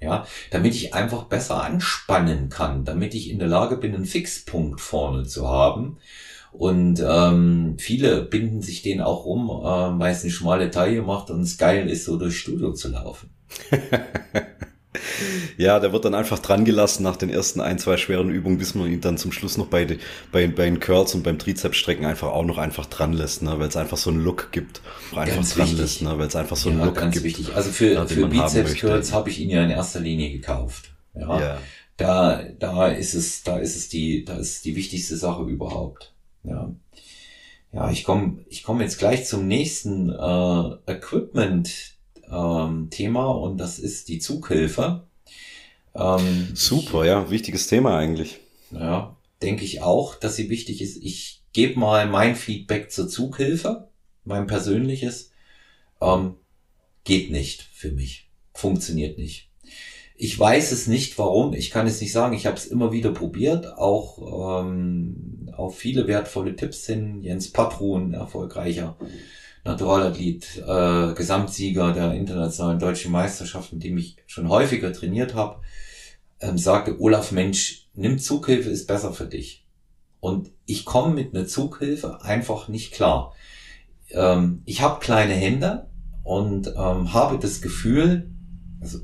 Ja, 0.00 0.26
damit 0.50 0.74
ich 0.74 0.94
einfach 0.94 1.24
besser 1.24 1.62
anspannen 1.62 2.48
kann, 2.48 2.84
damit 2.84 3.14
ich 3.14 3.30
in 3.30 3.38
der 3.38 3.48
Lage 3.48 3.76
bin, 3.76 3.94
einen 3.94 4.06
Fixpunkt 4.06 4.80
vorne 4.80 5.24
zu 5.24 5.48
haben. 5.48 5.98
Und 6.52 7.02
ähm, 7.06 7.76
viele 7.78 8.22
binden 8.22 8.60
sich 8.60 8.82
den 8.82 9.00
auch 9.00 9.24
um, 9.24 9.50
ähm, 9.50 10.00
weil 10.00 10.12
es 10.12 10.22
eine 10.22 10.32
schmale 10.32 10.70
Taille 10.70 11.02
macht 11.02 11.30
und 11.30 11.42
es 11.42 11.58
geil 11.58 11.88
ist, 11.88 12.04
so 12.04 12.16
durchs 12.16 12.36
Studio 12.36 12.72
zu 12.72 12.88
laufen. 12.88 13.30
Ja, 15.56 15.78
der 15.78 15.92
wird 15.92 16.04
dann 16.04 16.14
einfach 16.14 16.40
dran 16.40 16.64
gelassen 16.64 17.04
nach 17.04 17.16
den 17.16 17.30
ersten 17.30 17.60
ein, 17.60 17.78
zwei 17.78 17.96
schweren 17.96 18.28
Übungen, 18.30 18.58
bis 18.58 18.74
man 18.74 18.90
ihn 18.90 19.00
dann 19.00 19.18
zum 19.18 19.30
Schluss 19.30 19.56
noch 19.56 19.66
bei, 19.66 19.84
bei, 20.32 20.48
bei 20.48 20.64
den 20.64 20.80
Curls 20.80 21.14
und 21.14 21.22
beim 21.22 21.38
Trizepsstrecken 21.38 22.04
einfach 22.04 22.28
auch 22.28 22.44
noch 22.44 22.58
einfach 22.58 22.86
dran 22.86 23.12
lässt, 23.12 23.42
ne, 23.42 23.56
weil 23.60 23.68
es 23.68 23.76
einfach 23.76 23.96
so 23.96 24.10
einen 24.10 24.24
Look 24.24 24.50
gibt. 24.50 24.80
Einfach 25.14 25.34
Ganz 25.36 25.54
dran 25.54 25.66
wichtig. 25.66 25.80
lässt, 25.80 26.02
ne, 26.02 26.18
weil 26.18 26.26
es 26.26 26.34
einfach 26.34 26.56
so 26.56 26.70
einen 26.70 26.80
ja, 26.80 26.86
Look 26.86 26.96
ganz 26.96 27.14
gibt. 27.14 27.24
wichtig. 27.24 27.54
Also 27.54 27.70
für, 27.70 27.92
ja, 27.92 28.06
für 28.06 28.26
Bizeps. 28.26 28.74
Curls 28.74 29.12
habe 29.12 29.30
ich 29.30 29.38
ihn 29.40 29.50
ja 29.50 29.62
in 29.62 29.70
erster 29.70 30.00
Linie 30.00 30.30
gekauft. 30.32 30.90
Ja, 31.14 31.40
Ja. 31.40 31.58
da, 31.96 32.42
da 32.58 32.88
ist 32.88 33.14
es, 33.14 33.44
da 33.44 33.58
ist 33.58 33.76
es 33.76 33.88
die, 33.88 34.24
da 34.24 34.38
ist 34.38 34.64
die 34.64 34.74
wichtigste 34.74 35.16
Sache 35.16 35.44
überhaupt. 35.44 36.12
Ja. 36.42 36.70
Ja, 37.72 37.90
ich 37.92 38.02
komme 38.02 38.38
ich 38.48 38.64
komm 38.64 38.80
jetzt 38.80 38.98
gleich 38.98 39.26
zum 39.26 39.46
nächsten 39.46 40.10
äh, 40.10 40.76
Equipment-Thema 42.30 43.26
und 43.30 43.58
das 43.58 43.78
ist 43.78 44.08
die 44.08 44.18
Zughilfe. 44.18 45.04
Ähm, 45.94 46.50
Super, 46.54 47.04
ja, 47.04 47.30
wichtiges 47.30 47.66
Thema 47.66 47.98
eigentlich. 47.98 48.38
ja, 48.70 49.16
denke 49.42 49.64
ich 49.64 49.82
auch, 49.82 50.14
dass 50.14 50.36
sie 50.36 50.50
wichtig 50.50 50.80
ist. 50.80 51.02
Ich 51.02 51.42
gebe 51.52 51.78
mal 51.78 52.06
mein 52.06 52.36
Feedback 52.36 52.92
zur 52.92 53.08
Zughilfe, 53.08 53.88
mein 54.24 54.46
persönliches. 54.46 55.32
Ähm, 56.00 56.36
geht 57.04 57.30
nicht 57.30 57.62
für 57.72 57.90
mich. 57.90 58.28
Funktioniert 58.54 59.18
nicht. 59.18 59.48
Ich 60.16 60.38
weiß 60.38 60.72
es 60.72 60.86
nicht, 60.86 61.18
warum. 61.18 61.54
Ich 61.54 61.70
kann 61.70 61.86
es 61.86 62.00
nicht 62.00 62.12
sagen. 62.12 62.34
Ich 62.34 62.44
habe 62.44 62.56
es 62.56 62.66
immer 62.66 62.92
wieder 62.92 63.10
probiert, 63.10 63.78
auch 63.78 64.60
ähm, 64.62 65.50
auf 65.56 65.78
viele 65.78 66.06
wertvolle 66.06 66.56
Tipps 66.56 66.84
hin. 66.86 67.22
Jens 67.22 67.50
Patrun, 67.50 68.12
erfolgreicher 68.12 68.96
Naturalathlet, 69.64 70.62
äh, 70.66 71.14
Gesamtsieger 71.14 71.92
der 71.92 72.14
internationalen 72.14 72.78
deutschen 72.78 73.12
Meisterschaft, 73.12 73.72
mit 73.72 73.84
dem 73.84 73.98
ich 73.98 74.16
schon 74.26 74.48
häufiger 74.48 74.92
trainiert 74.92 75.34
habe, 75.34 75.60
ähm, 76.40 76.56
sagte, 76.56 76.98
Olaf 77.00 77.32
Mensch, 77.32 77.88
nimm 77.94 78.18
Zughilfe, 78.18 78.70
ist 78.70 78.86
besser 78.86 79.12
für 79.12 79.26
dich. 79.26 79.66
Und 80.20 80.50
ich 80.66 80.84
komme 80.84 81.14
mit 81.14 81.34
einer 81.34 81.46
Zughilfe 81.46 82.22
einfach 82.22 82.68
nicht 82.68 82.92
klar. 82.92 83.34
Ähm, 84.10 84.62
ich 84.64 84.82
habe 84.82 85.00
kleine 85.00 85.34
Hände 85.34 85.86
und 86.24 86.68
ähm, 86.68 87.12
habe 87.12 87.38
das 87.38 87.60
Gefühl, 87.60 88.30
also 88.80 88.98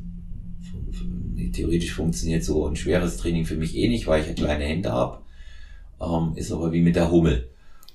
theoretisch 1.53 1.95
funktioniert 1.95 2.45
so 2.45 2.67
ein 2.67 2.77
schweres 2.77 3.17
Training 3.17 3.45
für 3.45 3.57
mich 3.57 3.77
eh 3.77 3.89
nicht, 3.89 4.07
weil 4.07 4.23
ich 4.23 4.29
ja 4.29 4.35
kleine 4.35 4.65
Hände 4.65 4.93
habe. 4.93 5.19
Ähm, 6.01 6.33
ist 6.37 6.53
aber 6.53 6.73
wie 6.73 6.83
mit 6.83 6.97
der 6.97 7.11
Hummel. 7.11 7.49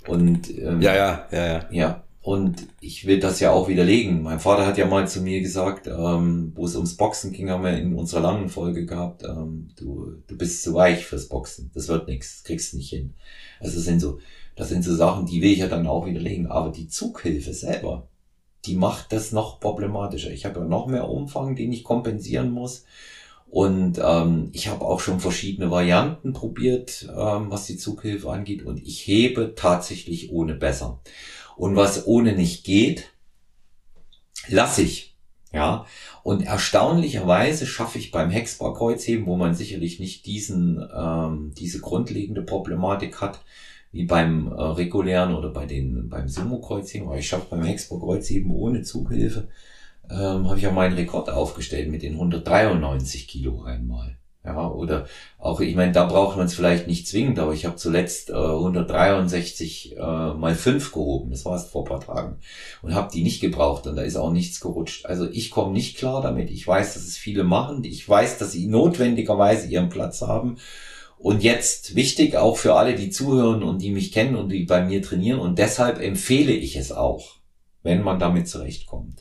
Und 0.07 0.49
ähm, 0.57 0.81
Ja, 0.81 0.95
ja, 0.95 1.27
ja, 1.31 1.45
ja. 1.45 1.65
ja, 1.71 2.03
und 2.23 2.67
ich 2.81 3.07
will 3.07 3.19
das 3.19 3.39
ja 3.39 3.51
auch 3.51 3.67
widerlegen. 3.67 4.21
Mein 4.21 4.39
Vater 4.39 4.67
hat 4.67 4.77
ja 4.77 4.85
mal 4.85 5.07
zu 5.07 5.21
mir 5.21 5.41
gesagt, 5.41 5.87
ähm, 5.87 6.51
wo 6.55 6.65
es 6.65 6.75
ums 6.75 6.95
Boxen 6.95 7.31
ging, 7.31 7.49
haben 7.49 7.63
wir 7.63 7.75
in 7.75 7.95
unserer 7.95 8.21
langen 8.21 8.49
Folge 8.49 8.85
gehabt, 8.85 9.23
ähm, 9.23 9.69
du, 9.75 10.13
du 10.27 10.37
bist 10.37 10.61
zu 10.61 10.75
weich 10.75 11.03
fürs 11.05 11.29
Boxen. 11.29 11.71
Das 11.73 11.87
wird 11.87 12.07
nichts, 12.07 12.43
kriegst 12.43 12.75
nicht 12.75 12.91
hin. 12.91 13.15
Also 13.59 13.75
das 13.75 13.85
sind 13.85 13.99
so, 13.99 14.19
das 14.55 14.69
sind 14.69 14.83
so 14.83 14.95
Sachen, 14.95 15.25
die 15.25 15.41
will 15.41 15.51
ich 15.51 15.59
ja 15.59 15.67
dann 15.67 15.87
auch 15.87 16.05
widerlegen. 16.05 16.45
Aber 16.45 16.69
die 16.69 16.87
Zughilfe 16.87 17.53
selber, 17.53 18.07
die 18.65 18.75
macht 18.75 19.11
das 19.13 19.31
noch 19.31 19.59
problematischer. 19.59 20.31
Ich 20.31 20.45
habe 20.45 20.59
ja 20.59 20.65
noch 20.65 20.85
mehr 20.85 21.09
Umfang, 21.09 21.55
den 21.55 21.73
ich 21.73 21.83
kompensieren 21.83 22.51
muss. 22.51 22.85
Und 23.49 23.99
ähm, 24.01 24.49
ich 24.53 24.67
habe 24.67 24.85
auch 24.85 24.99
schon 24.99 25.19
verschiedene 25.19 25.71
Varianten 25.71 26.33
probiert, 26.33 27.09
ähm, 27.09 27.47
was 27.49 27.65
die 27.65 27.77
Zughilfe 27.77 28.29
angeht. 28.31 28.63
Und 28.63 28.81
ich 28.81 29.05
hebe 29.07 29.55
tatsächlich 29.55 30.31
ohne 30.31 30.53
besser. 30.53 31.01
Und 31.55 31.75
was 31.75 32.07
ohne 32.07 32.33
nicht 32.33 32.63
geht, 32.63 33.09
lasse 34.47 34.81
ich. 34.81 35.11
Ja, 35.53 35.85
und 36.23 36.43
erstaunlicherweise 36.43 37.65
schaffe 37.65 37.97
ich 37.97 38.11
beim 38.11 38.29
Hexbar-Kreuzheben, 38.29 39.25
wo 39.25 39.35
man 39.35 39.53
sicherlich 39.53 39.99
nicht 39.99 40.25
diesen, 40.25 40.81
ähm, 40.95 41.51
diese 41.57 41.81
grundlegende 41.81 42.41
Problematik 42.41 43.19
hat, 43.19 43.41
wie 43.91 44.05
beim 44.05 44.47
äh, 44.47 44.61
regulären 44.61 45.35
oder 45.35 45.49
bei 45.49 45.65
den, 45.65 46.07
beim 46.07 46.29
Sumo-Kreuzheben, 46.29 47.07
aber 47.07 47.17
ich 47.17 47.27
schaffe 47.27 47.47
beim 47.49 47.63
Hexbar-Kreuzheben 47.63 48.49
ohne 48.49 48.83
Zughilfe, 48.83 49.49
ähm, 50.09 50.47
habe 50.47 50.55
ich 50.55 50.63
ja 50.63 50.71
meinen 50.71 50.95
Rekord 50.95 51.29
aufgestellt 51.29 51.89
mit 51.89 52.01
den 52.01 52.13
193 52.13 53.27
Kilo 53.27 53.63
einmal. 53.63 54.17
Ja, 54.43 54.67
oder 54.71 55.05
auch, 55.37 55.59
ich 55.59 55.75
meine, 55.75 55.91
da 55.91 56.05
braucht 56.05 56.35
man 56.35 56.47
es 56.47 56.55
vielleicht 56.55 56.87
nicht 56.87 57.07
zwingend, 57.07 57.37
aber 57.37 57.53
ich 57.53 57.65
habe 57.65 57.75
zuletzt 57.75 58.31
äh, 58.31 58.33
163 58.33 59.97
äh, 59.97 59.99
mal 60.33 60.55
5 60.55 60.91
gehoben, 60.91 61.29
das 61.29 61.45
war 61.45 61.55
es 61.55 61.65
vor 61.65 61.85
paar 61.85 61.99
Tagen, 61.99 62.37
und 62.81 62.95
habe 62.95 63.11
die 63.13 63.21
nicht 63.21 63.39
gebraucht 63.39 63.85
und 63.85 63.95
da 63.95 64.01
ist 64.01 64.15
auch 64.15 64.31
nichts 64.31 64.59
gerutscht. 64.59 65.05
Also 65.05 65.29
ich 65.29 65.51
komme 65.51 65.73
nicht 65.73 65.95
klar 65.97 66.23
damit. 66.23 66.49
Ich 66.49 66.67
weiß, 66.67 66.95
dass 66.95 67.03
es 67.03 67.17
viele 67.17 67.43
machen, 67.43 67.83
ich 67.83 68.07
weiß, 68.09 68.39
dass 68.39 68.53
sie 68.53 68.65
notwendigerweise 68.65 69.67
ihren 69.67 69.89
Platz 69.89 70.21
haben. 70.21 70.57
Und 71.19 71.43
jetzt 71.43 71.95
wichtig 71.95 72.35
auch 72.35 72.57
für 72.57 72.73
alle, 72.73 72.95
die 72.95 73.11
zuhören 73.11 73.61
und 73.61 73.83
die 73.83 73.91
mich 73.91 74.11
kennen 74.11 74.35
und 74.35 74.49
die 74.49 74.63
bei 74.63 74.83
mir 74.83 75.03
trainieren. 75.03 75.39
Und 75.39 75.59
deshalb 75.59 76.01
empfehle 76.01 76.51
ich 76.51 76.75
es 76.77 76.91
auch, 76.91 77.35
wenn 77.83 78.01
man 78.01 78.17
damit 78.17 78.47
zurechtkommt. 78.47 79.20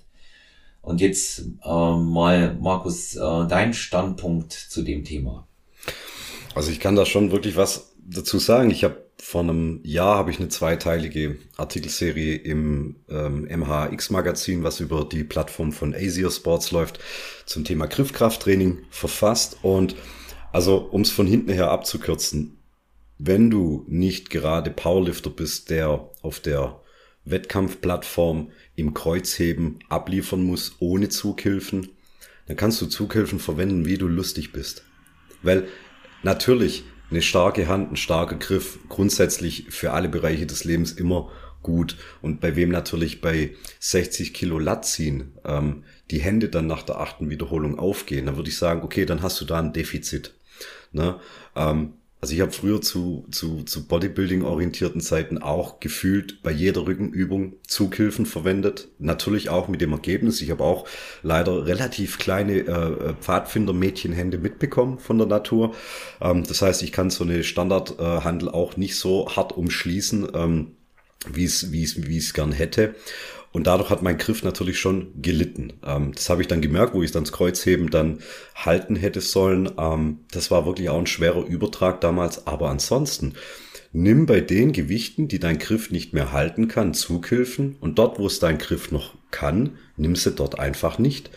Und 0.91 1.01
jetzt 1.01 1.45
äh, 1.65 1.69
mal, 1.69 2.57
Markus, 2.61 3.15
äh, 3.15 3.47
dein 3.49 3.75
Standpunkt 3.75 4.53
zu 4.53 4.83
dem 4.83 5.05
Thema. 5.05 5.47
Also 6.57 6.73
ich 6.73 6.81
kann 6.81 6.97
da 6.97 7.07
schon 7.07 7.31
wirklich 7.31 7.57
was 7.57 7.93
dazu 7.97 8.41
sagen. 8.41 8.73
Ich 8.73 8.83
habe 8.83 8.97
vor 9.23 9.43
einem 9.43 9.81
Jahr 9.85 10.17
habe 10.17 10.33
ich 10.33 10.41
eine 10.41 10.49
zweiteilige 10.49 11.37
Artikelserie 11.57 12.35
im 12.35 12.97
ähm, 13.09 13.45
MHX-Magazin, 13.45 14.65
was 14.65 14.81
über 14.81 15.05
die 15.05 15.23
Plattform 15.23 15.71
von 15.71 15.95
Asia 15.95 16.29
Sports 16.29 16.73
läuft, 16.73 16.99
zum 17.47 17.65
Thema 17.65 17.87
Griffkrafttraining 17.87 18.79
verfasst. 18.91 19.59
Und 19.63 19.95
also, 20.53 20.79
um 20.79 21.03
es 21.03 21.13
von 21.13 21.29
hinten 21.29 21.53
her 21.53 21.71
abzukürzen, 21.71 22.59
wenn 23.19 23.49
du 23.49 23.85
nicht 23.87 24.31
gerade 24.31 24.73
Powerlifter 24.73 25.31
bist, 25.31 25.71
der 25.71 26.09
auf 26.23 26.41
der 26.41 26.81
Wettkampfplattform 27.25 28.51
im 28.77 28.95
Kreuzheben 28.95 29.79
abliefern 29.89 30.43
muss 30.43 30.77
ohne 30.81 31.09
Zughilfen, 31.09 31.89
dann 32.47 32.57
kannst 32.57 32.81
du 32.81 32.87
Zughilfen 32.87 33.39
verwenden, 33.39 33.87
wie 33.87 33.99
du 33.99 34.09
lustig 34.09 34.53
bist. 34.53 34.85
Weil 35.43 35.69
natürlich 36.23 36.85
eine 37.11 37.23
starke 37.23 37.69
Hand, 37.69 37.93
ein 37.93 37.97
starker 37.97 38.37
Griff 38.37 38.79
grundsätzlich 38.89 39.67
für 39.71 39.93
alle 39.93 40.09
Bereiche 40.09 40.47
des 40.47 40.65
Lebens 40.65 40.93
immer 40.93 41.31
gut. 41.63 41.97
Und 42.23 42.41
bei 42.41 42.57
wem 42.57 42.71
natürlich 42.71 43.21
bei 43.21 43.55
60 43.81 44.33
Kilo 44.33 44.59
Lat 44.59 44.87
ziehen 44.87 45.33
ähm, 45.45 45.85
die 46.11 46.21
Hände 46.21 46.49
dann 46.49 46.67
nach 46.67 46.83
der 46.83 47.01
achten 47.01 47.31
Wiederholung 47.31 47.79
aufgehen, 47.79 48.27
dann 48.27 48.37
würde 48.37 48.49
ich 48.49 48.57
sagen, 48.57 48.83
okay, 48.83 49.05
dann 49.05 49.23
hast 49.23 49.41
du 49.41 49.45
da 49.45 49.59
ein 49.59 49.73
Defizit. 49.73 50.35
Ne? 50.93 51.21
Ähm, 51.55 51.95
also 52.21 52.35
ich 52.35 52.43
habe 52.43 52.53
früher 52.53 52.83
zu, 52.83 53.27
zu, 53.31 53.63
zu 53.63 53.87
Bodybuilding-orientierten 53.87 55.01
Zeiten 55.01 55.39
auch 55.39 55.81
gefühlt 55.81 56.43
bei 56.43 56.51
jeder 56.51 56.87
Rückenübung 56.87 57.55
Zughilfen 57.67 58.27
verwendet. 58.27 58.89
Natürlich 58.99 59.49
auch 59.49 59.69
mit 59.69 59.81
dem 59.81 59.93
Ergebnis. 59.93 60.43
Ich 60.43 60.51
habe 60.51 60.63
auch 60.63 60.87
leider 61.23 61.65
relativ 61.65 62.19
kleine 62.19 62.59
äh, 62.59 63.15
Pfadfinder-Mädchenhände 63.15 64.37
mitbekommen 64.37 64.99
von 64.99 65.17
der 65.17 65.29
Natur. 65.29 65.75
Ähm, 66.21 66.45
das 66.47 66.61
heißt, 66.61 66.83
ich 66.83 66.93
kann 66.93 67.09
so 67.09 67.25
eine 67.25 67.43
Standardhandel 67.43 68.49
äh, 68.49 68.53
auch 68.53 68.77
nicht 68.77 68.97
so 68.97 69.35
hart 69.35 69.53
umschließen, 69.53 70.29
ähm, 70.35 70.73
wie 71.27 71.45
es 71.45 71.73
wie 71.73 71.85
es 71.85 72.07
wie 72.07 72.19
es 72.19 72.35
gern 72.35 72.53
hätte. 72.53 72.95
Und 73.53 73.67
dadurch 73.67 73.91
hat 73.91 74.03
mein 74.03 74.19
Griff 74.19 74.45
natürlich 74.45 74.79
schon 74.79 75.21
gelitten. 75.21 75.73
Ähm, 75.85 76.13
das 76.15 76.31
habe 76.31 76.43
ich 76.43 76.49
dann 76.49 76.61
gemerkt, 76.61 76.95
wo 76.95 77.03
ich 77.03 77.11
dann 77.11 77.25
das 77.25 77.33
Kreuzheben 77.33 77.91
dann 77.91 78.21
halten 78.55 78.95
hätte 78.95 79.21
sollen. 79.21 79.71
Ähm, 79.77 80.21
das 80.31 80.51
war 80.51 80.67
wirklich 80.67 80.89
auch 80.89 80.99
ein 80.99 81.07
schwerer 81.07 81.45
Übertrag 81.45 82.01
damals. 82.01 82.47
Aber 82.47 82.71
ansonsten, 82.71 83.35
nimm 83.93 84.27
bei 84.27 84.41
den 84.41 84.73
Gewichten, 84.73 85.27
die 85.27 85.41
dein 85.41 85.59
Griff 85.59 85.91
nicht 85.91 86.13
mehr 86.13 86.31
halten 86.31 86.69
kann, 86.69 86.95
Zughilfen. 86.95 87.77
Und 87.81 87.99
dort, 87.99 88.21
wo 88.21 88.27
es 88.27 88.39
dein 88.39 88.59
Griff 88.59 88.93
noch 88.93 89.15
kann, 89.33 89.79
nimm 89.97 90.15
sie 90.15 90.31
dort 90.31 90.61
einfach 90.61 91.01
nicht. 91.01 91.31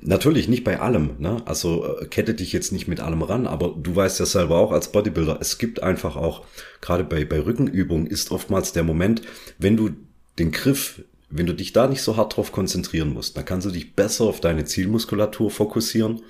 Natürlich 0.00 0.48
nicht 0.48 0.64
bei 0.64 0.80
allem, 0.80 1.16
ne? 1.18 1.42
Also 1.46 1.98
äh, 1.98 2.06
kette 2.06 2.34
dich 2.34 2.52
jetzt 2.52 2.72
nicht 2.72 2.88
mit 2.88 3.00
allem 3.00 3.22
ran, 3.22 3.46
aber 3.46 3.74
du 3.76 3.96
weißt 3.96 4.20
ja 4.20 4.26
selber 4.26 4.58
auch 4.58 4.70
als 4.70 4.92
Bodybuilder, 4.92 5.38
es 5.40 5.56
gibt 5.56 5.82
einfach 5.82 6.16
auch, 6.16 6.44
gerade 6.80 7.04
bei, 7.04 7.24
bei 7.24 7.40
Rückenübungen 7.40 8.06
ist 8.06 8.30
oftmals 8.30 8.72
der 8.72 8.82
Moment, 8.82 9.22
wenn 9.58 9.76
du 9.76 9.90
den 10.38 10.50
Griff 10.50 11.02
wenn 11.36 11.46
du 11.46 11.52
dich 11.52 11.72
da 11.72 11.88
nicht 11.88 12.02
so 12.02 12.16
hart 12.16 12.36
drauf 12.36 12.52
konzentrieren 12.52 13.12
musst, 13.12 13.36
dann 13.36 13.44
kannst 13.44 13.66
du 13.66 13.70
dich 13.70 13.94
besser 13.94 14.24
auf 14.24 14.40
deine 14.40 14.64
Zielmuskulatur 14.64 15.50
fokussieren, 15.50 16.22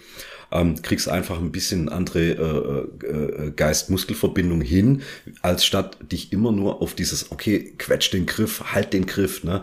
ähm, 0.50 0.80
kriegst 0.80 1.08
einfach 1.08 1.38
ein 1.38 1.52
bisschen 1.52 1.90
andere 1.90 2.88
äh, 3.02 3.06
äh, 3.06 3.50
Geist-Muskelverbindung 3.50 4.62
hin, 4.62 5.02
als 5.42 5.64
statt 5.66 5.98
dich 6.10 6.32
immer 6.32 6.52
nur 6.52 6.80
auf 6.80 6.94
dieses, 6.94 7.32
okay, 7.32 7.74
quetsch 7.76 8.12
den 8.12 8.24
Griff, 8.24 8.72
halt 8.72 8.94
den 8.94 9.04
Griff, 9.04 9.44
ne? 9.44 9.60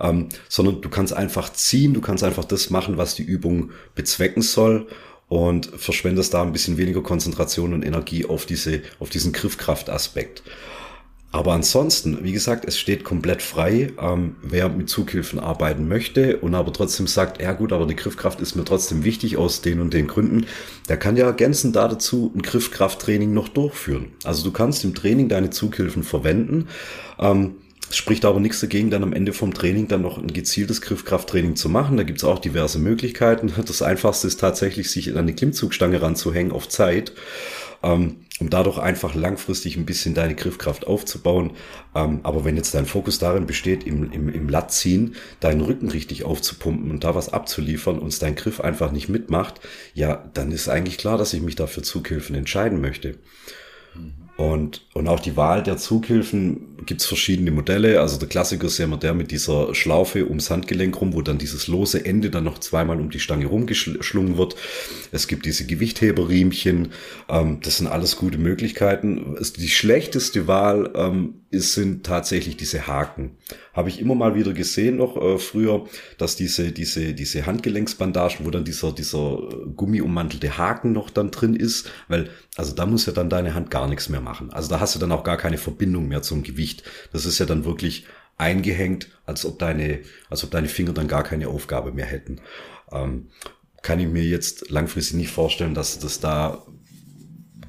Ähm, 0.00 0.28
sondern 0.48 0.80
du 0.80 0.88
kannst 0.88 1.12
einfach 1.12 1.52
ziehen, 1.52 1.92
du 1.92 2.00
kannst 2.00 2.22
einfach 2.22 2.44
das 2.44 2.70
machen, 2.70 2.96
was 2.96 3.16
die 3.16 3.24
Übung 3.24 3.70
bezwecken 3.96 4.42
soll 4.42 4.86
und 5.28 5.66
verschwendest 5.66 6.34
da 6.34 6.42
ein 6.42 6.52
bisschen 6.52 6.76
weniger 6.76 7.02
Konzentration 7.02 7.74
und 7.74 7.82
Energie 7.82 8.26
auf 8.26 8.46
diese, 8.46 8.82
auf 9.00 9.10
diesen 9.10 9.32
Griffkraftaspekt. 9.32 10.42
Aber 11.34 11.52
ansonsten, 11.52 12.22
wie 12.22 12.30
gesagt, 12.30 12.64
es 12.64 12.78
steht 12.78 13.02
komplett 13.02 13.42
frei, 13.42 13.92
ähm, 14.00 14.36
wer 14.40 14.68
mit 14.68 14.88
Zughilfen 14.88 15.40
arbeiten 15.40 15.88
möchte 15.88 16.36
und 16.36 16.54
aber 16.54 16.72
trotzdem 16.72 17.08
sagt, 17.08 17.42
ja 17.42 17.54
gut, 17.54 17.72
aber 17.72 17.86
die 17.86 17.96
Griffkraft 17.96 18.40
ist 18.40 18.54
mir 18.54 18.64
trotzdem 18.64 19.02
wichtig 19.02 19.36
aus 19.36 19.60
den 19.60 19.80
und 19.80 19.92
den 19.92 20.06
Gründen, 20.06 20.46
der 20.88 20.96
kann 20.96 21.16
ja 21.16 21.26
ergänzend 21.26 21.74
da 21.74 21.88
dazu 21.88 22.30
ein 22.36 22.42
Griffkrafttraining 22.42 23.34
noch 23.34 23.48
durchführen. 23.48 24.12
Also 24.22 24.44
du 24.44 24.52
kannst 24.52 24.84
im 24.84 24.94
Training 24.94 25.28
deine 25.28 25.50
Zughilfen 25.50 26.04
verwenden. 26.04 26.68
Ähm, 27.18 27.56
spricht 27.90 28.24
aber 28.24 28.38
nichts 28.38 28.60
dagegen, 28.60 28.90
dann 28.90 29.02
am 29.02 29.12
Ende 29.12 29.32
vom 29.32 29.52
Training 29.52 29.88
dann 29.88 30.02
noch 30.02 30.18
ein 30.18 30.32
gezieltes 30.32 30.82
Griffkrafttraining 30.82 31.56
zu 31.56 31.68
machen. 31.68 31.96
Da 31.96 32.04
gibt 32.04 32.18
es 32.18 32.24
auch 32.24 32.38
diverse 32.38 32.78
Möglichkeiten. 32.78 33.52
Das 33.66 33.82
Einfachste 33.82 34.28
ist 34.28 34.38
tatsächlich, 34.38 34.88
sich 34.88 35.10
an 35.10 35.18
eine 35.18 35.34
Klimmzugstange 35.34 36.00
ranzuhängen 36.00 36.52
auf 36.52 36.68
Zeit 36.68 37.12
ähm, 37.82 38.23
um 38.40 38.50
dadurch 38.50 38.78
einfach 38.78 39.14
langfristig 39.14 39.76
ein 39.76 39.86
bisschen 39.86 40.14
deine 40.14 40.34
Griffkraft 40.34 40.86
aufzubauen. 40.86 41.52
Ähm, 41.94 42.20
aber 42.24 42.44
wenn 42.44 42.56
jetzt 42.56 42.74
dein 42.74 42.86
Fokus 42.86 43.18
darin 43.18 43.46
besteht, 43.46 43.84
im, 43.84 44.10
im, 44.10 44.28
im 44.28 44.48
Lattziehen 44.48 45.14
deinen 45.40 45.60
Rücken 45.60 45.88
richtig 45.88 46.24
aufzupumpen 46.24 46.90
und 46.90 47.04
da 47.04 47.14
was 47.14 47.32
abzuliefern 47.32 47.98
und 47.98 48.20
dein 48.22 48.34
Griff 48.34 48.60
einfach 48.60 48.90
nicht 48.90 49.08
mitmacht, 49.08 49.60
ja, 49.94 50.28
dann 50.34 50.50
ist 50.50 50.68
eigentlich 50.68 50.98
klar, 50.98 51.16
dass 51.16 51.32
ich 51.32 51.42
mich 51.42 51.54
dafür 51.54 51.84
Zughilfen 51.84 52.34
entscheiden 52.34 52.80
möchte. 52.80 53.18
Mhm. 53.94 54.23
Und, 54.36 54.84
und 54.94 55.06
auch 55.06 55.20
die 55.20 55.36
Wahl 55.36 55.62
der 55.62 55.76
Zughilfen 55.76 56.76
gibt's 56.86 57.06
verschiedene 57.06 57.52
Modelle. 57.52 58.00
Also 58.00 58.18
der 58.18 58.28
Klassiker 58.28 58.66
ist 58.66 58.78
ja 58.78 58.86
immer 58.86 58.96
der 58.96 59.14
mit 59.14 59.30
dieser 59.30 59.74
Schlaufe 59.76 60.26
ums 60.26 60.50
Handgelenk 60.50 61.00
rum, 61.00 61.14
wo 61.14 61.22
dann 61.22 61.38
dieses 61.38 61.68
lose 61.68 62.04
Ende 62.04 62.30
dann 62.30 62.42
noch 62.42 62.58
zweimal 62.58 63.00
um 63.00 63.10
die 63.10 63.20
Stange 63.20 63.46
rumgeschlungen 63.46 64.36
wird. 64.36 64.56
Es 65.12 65.28
gibt 65.28 65.46
diese 65.46 65.66
Gewichtheberriemchen. 65.66 66.88
Ähm, 67.28 67.60
das 67.62 67.78
sind 67.78 67.86
alles 67.86 68.16
gute 68.16 68.38
Möglichkeiten. 68.38 69.36
Die 69.56 69.68
schlechteste 69.68 70.48
Wahl 70.48 70.90
ähm, 70.96 71.34
ist, 71.54 71.72
sind 71.72 72.04
tatsächlich 72.04 72.56
diese 72.56 72.86
Haken. 72.86 73.38
Habe 73.72 73.88
ich 73.88 74.00
immer 74.00 74.14
mal 74.14 74.34
wieder 74.34 74.52
gesehen 74.52 74.96
noch 74.96 75.16
äh, 75.16 75.38
früher, 75.38 75.86
dass 76.18 76.36
diese, 76.36 76.72
diese, 76.72 77.14
diese 77.14 77.46
Handgelenksbandagen, 77.46 78.44
wo 78.44 78.50
dann 78.50 78.64
dieser, 78.64 78.92
dieser 78.92 79.38
gummiummantelte 79.74 80.58
Haken 80.58 80.92
noch 80.92 81.08
dann 81.08 81.30
drin 81.30 81.54
ist, 81.54 81.90
weil, 82.08 82.28
also 82.56 82.74
da 82.74 82.84
muss 82.84 83.06
ja 83.06 83.12
dann 83.12 83.30
deine 83.30 83.54
Hand 83.54 83.70
gar 83.70 83.88
nichts 83.88 84.08
mehr 84.08 84.20
machen. 84.20 84.52
Also 84.52 84.68
da 84.68 84.80
hast 84.80 84.94
du 84.94 84.98
dann 84.98 85.12
auch 85.12 85.24
gar 85.24 85.38
keine 85.38 85.56
Verbindung 85.58 86.08
mehr 86.08 86.20
zum 86.20 86.42
Gewicht. 86.42 86.82
Das 87.12 87.24
ist 87.24 87.38
ja 87.38 87.46
dann 87.46 87.64
wirklich 87.64 88.04
eingehängt, 88.36 89.08
als 89.26 89.46
ob 89.46 89.58
deine, 89.58 90.00
als 90.28 90.44
ob 90.44 90.50
deine 90.50 90.68
Finger 90.68 90.92
dann 90.92 91.08
gar 91.08 91.22
keine 91.22 91.48
Aufgabe 91.48 91.92
mehr 91.92 92.06
hätten. 92.06 92.40
Ähm, 92.92 93.28
kann 93.82 94.00
ich 94.00 94.08
mir 94.08 94.24
jetzt 94.24 94.70
langfristig 94.70 95.16
nicht 95.16 95.30
vorstellen, 95.30 95.74
dass 95.74 95.98
das 95.98 96.18
da 96.18 96.64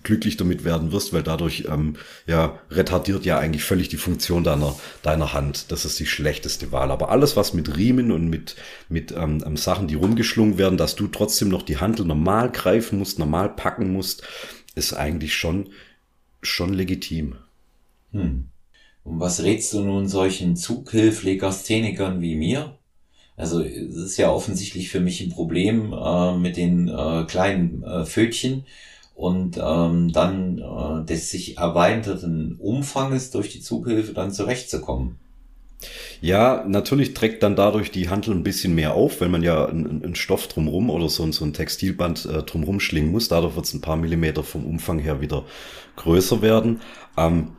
glücklich 0.05 0.37
damit 0.37 0.63
werden 0.63 0.93
wirst, 0.93 1.11
weil 1.11 1.23
dadurch 1.23 1.65
ähm, 1.69 1.97
ja 2.25 2.59
retardiert 2.71 3.25
ja 3.25 3.37
eigentlich 3.37 3.63
völlig 3.63 3.89
die 3.89 3.97
Funktion 3.97 4.45
deiner 4.45 4.73
deiner 5.03 5.33
Hand. 5.33 5.71
Das 5.71 5.83
ist 5.83 5.99
die 5.99 6.05
schlechteste 6.05 6.71
Wahl. 6.71 6.91
Aber 6.91 7.09
alles, 7.09 7.35
was 7.35 7.53
mit 7.53 7.75
Riemen 7.75 8.13
und 8.13 8.29
mit 8.29 8.55
mit 8.87 9.11
ähm, 9.11 9.43
ähm 9.45 9.57
Sachen, 9.57 9.87
die 9.87 9.95
rumgeschlungen 9.95 10.57
werden, 10.57 10.77
dass 10.77 10.95
du 10.95 11.07
trotzdem 11.07 11.49
noch 11.49 11.63
die 11.63 11.77
Handel 11.77 12.05
normal 12.05 12.51
greifen 12.51 12.99
musst, 12.99 13.19
normal 13.19 13.49
packen 13.49 13.91
musst, 13.91 14.23
ist 14.75 14.93
eigentlich 14.93 15.35
schon 15.35 15.69
schon 16.41 16.73
legitim. 16.73 17.35
Hm. 18.11 18.45
Und 19.03 19.19
was 19.19 19.43
rätst 19.43 19.73
du 19.73 19.81
nun 19.81 20.07
solchen 20.07 20.55
Zughilflegasthenikern 20.55 22.21
wie 22.21 22.35
mir? 22.35 22.77
Also 23.37 23.61
es 23.61 23.95
ist 23.95 24.17
ja 24.17 24.31
offensichtlich 24.31 24.89
für 24.89 25.01
mich 25.01 25.21
ein 25.21 25.29
Problem 25.29 25.93
äh, 25.93 26.37
mit 26.37 26.57
den 26.57 26.87
äh, 26.87 27.25
kleinen 27.27 27.83
äh, 27.83 28.05
Fötchen 28.05 28.65
und 29.15 29.57
ähm, 29.57 30.11
dann 30.11 30.59
äh, 30.59 31.05
des 31.05 31.31
sich 31.31 31.57
erweiterten 31.57 32.57
Umfanges 32.59 33.31
durch 33.31 33.49
die 33.49 33.61
Zughilfe 33.61 34.13
dann 34.13 34.31
zurechtzukommen. 34.31 35.17
Ja, 36.21 36.63
natürlich 36.67 37.13
trägt 37.13 37.43
dann 37.43 37.55
dadurch 37.55 37.91
die 37.91 38.09
Handel 38.09 38.33
ein 38.33 38.43
bisschen 38.43 38.75
mehr 38.75 38.93
auf, 38.93 39.21
wenn 39.21 39.31
man 39.31 39.43
ja 39.43 39.65
einen 39.67 40.15
Stoff 40.15 40.47
drumrum 40.47 40.89
oder 40.89 41.09
so, 41.09 41.29
so 41.31 41.45
ein 41.45 41.53
Textilband 41.53 42.25
äh, 42.25 42.43
drumrum 42.43 42.79
schlingen 42.79 43.11
muss. 43.11 43.27
Dadurch 43.27 43.55
wird 43.55 43.65
es 43.65 43.73
ein 43.73 43.81
paar 43.81 43.97
Millimeter 43.97 44.43
vom 44.43 44.65
Umfang 44.65 44.99
her 44.99 45.21
wieder 45.21 45.45
größer 45.97 46.41
werden. 46.41 46.81
Ähm, 47.17 47.51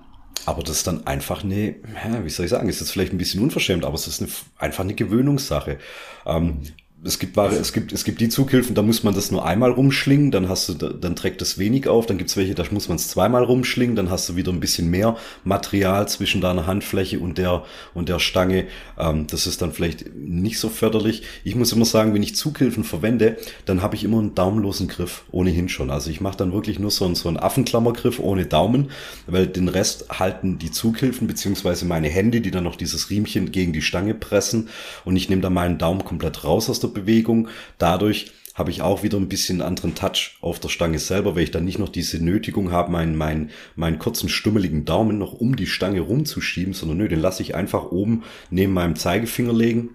aber 0.45 0.63
das 0.63 0.79
ist 0.79 0.87
dann 0.87 1.07
einfach 1.07 1.43
eine, 1.43 1.77
wie 2.23 2.31
soll 2.31 2.45
ich 2.45 2.51
sagen, 2.51 2.69
ist 2.69 2.81
jetzt 2.81 2.93
vielleicht 2.93 3.13
ein 3.13 3.19
bisschen 3.19 3.43
unverschämt, 3.43 3.85
aber 3.85 3.95
es 3.95 4.07
ist 4.07 4.21
eine, 4.21 4.31
einfach 4.59 4.85
eine 4.85 4.95
Gewöhnungssache. 4.95 5.79
Ähm, 6.27 6.61
es 7.07 7.19
gibt 7.19 7.37
Ware, 7.37 7.55
es 7.55 7.73
gibt, 7.73 7.93
es 7.93 8.05
gibt 8.05 8.21
die 8.21 8.29
Zughilfen, 8.29 8.75
da 8.75 8.83
muss 8.83 9.03
man 9.03 9.15
das 9.15 9.31
nur 9.31 9.47
einmal 9.47 9.71
rumschlingen, 9.71 10.31
dann 10.31 10.49
hast 10.49 10.69
du, 10.69 10.75
dann 10.75 11.17
trägt 11.17 11.41
das 11.41 11.59
wenig 11.59 11.89
auf, 11.89 12.07
dann 12.07 12.19
gibt's 12.19 12.37
welche, 12.37 12.55
da 12.55 12.65
muss 12.71 12.89
man 12.89 12.97
es 12.97 13.09
zweimal 13.09 13.45
rumschlingen, 13.45 13.97
dann 13.97 14.11
hast 14.11 14.29
du 14.29 14.37
wieder 14.37 14.53
ein 14.53 14.61
bisschen 14.61 14.91
mehr 14.91 15.17
Material 15.45 16.09
zwischen 16.09 16.41
deiner 16.41 16.67
Handfläche 16.67 17.21
und 17.21 17.39
der, 17.39 17.65
und 17.95 18.09
der 18.09 18.19
Stange. 18.19 18.67
Ähm, 18.99 19.27
das 19.29 19.47
ist 19.47 19.63
dann 19.63 19.73
vielleicht 19.73 20.15
nicht 20.15 20.59
so 20.59 20.69
förderlich. 20.69 21.23
Ich 21.45 21.55
muss 21.55 21.73
immer 21.73 21.85
sagen, 21.85 22.13
wenn 22.15 22.23
ich 22.23 22.35
Zughilfen 22.35 22.85
verwende, 22.85 23.37
dann 23.65 23.83
habe 23.83 23.95
ich 23.95 24.05
immer 24.05 24.19
einen 24.19 24.35
daumenlosen 24.35 24.89
Griff, 24.89 25.25
ohnehin 25.31 25.69
schon. 25.69 25.91
Also 25.91 26.11
ich 26.11 26.21
mache 26.21 26.37
dann 26.37 26.53
wirklich 26.53 26.79
nur 26.79 26.91
so 26.91 27.05
einen, 27.05 27.15
so 27.15 27.29
einen 27.29 27.39
Affenklammergriff 27.39 28.19
ohne 28.19 28.47
Daumen, 28.47 28.91
weil 29.27 29.47
den 29.47 29.69
Rest 29.69 30.07
halten 30.19 30.59
die 30.59 30.71
Zughilfen, 30.71 31.27
beziehungsweise 31.27 31.85
meine 31.85 32.09
Hände, 32.09 32.41
die 32.41 32.51
dann 32.51 32.65
noch 32.65 32.77
dieses 32.77 33.11
Riemchen 33.11 33.53
gegen 33.53 33.73
die 33.73 33.83
Stange 33.83 34.15
pressen 34.15 34.69
und 35.05 35.17
ich 35.17 35.29
nehme 35.29 35.43
dann 35.43 35.55
meinen 35.55 35.79
Daumen 35.79 36.05
komplett 36.05 36.45
raus 36.45 36.69
aus 36.69 36.81
der 36.81 36.89
Bewegung. 36.97 37.49
Dadurch 37.79 38.33
habe 38.57 38.71
ich 38.71 38.81
auch 38.81 39.03
wieder 39.03 39.19
ein 39.19 39.29
bisschen 39.29 39.61
anderen 39.61 39.95
Touch 39.95 40.39
auf 40.41 40.59
der 40.59 40.71
Stange 40.71 40.99
selber, 40.99 41.37
weil 41.37 41.43
ich 41.43 41.51
dann 41.51 41.67
nicht 41.67 41.79
noch 41.79 41.91
diese 41.91 42.25
Nötigung 42.25 42.73
habe, 42.73 42.91
meinen, 42.91 43.15
meinen, 43.15 43.51
meinen 43.75 43.99
kurzen 43.99 44.31
stummeligen 44.31 44.87
Daumen 44.87 45.19
noch 45.19 45.35
um 45.35 45.57
die 45.57 45.67
Stange 45.67 46.01
rumzuschieben, 46.01 46.73
sondern 46.73 46.99
nö, 46.99 47.09
den 47.09 47.21
lasse 47.21 47.43
ich 47.43 47.55
einfach 47.55 47.93
oben 47.93 48.25
neben 48.49 48.73
meinem 48.73 48.97
Zeigefinger 48.97 49.53
legen 49.53 49.91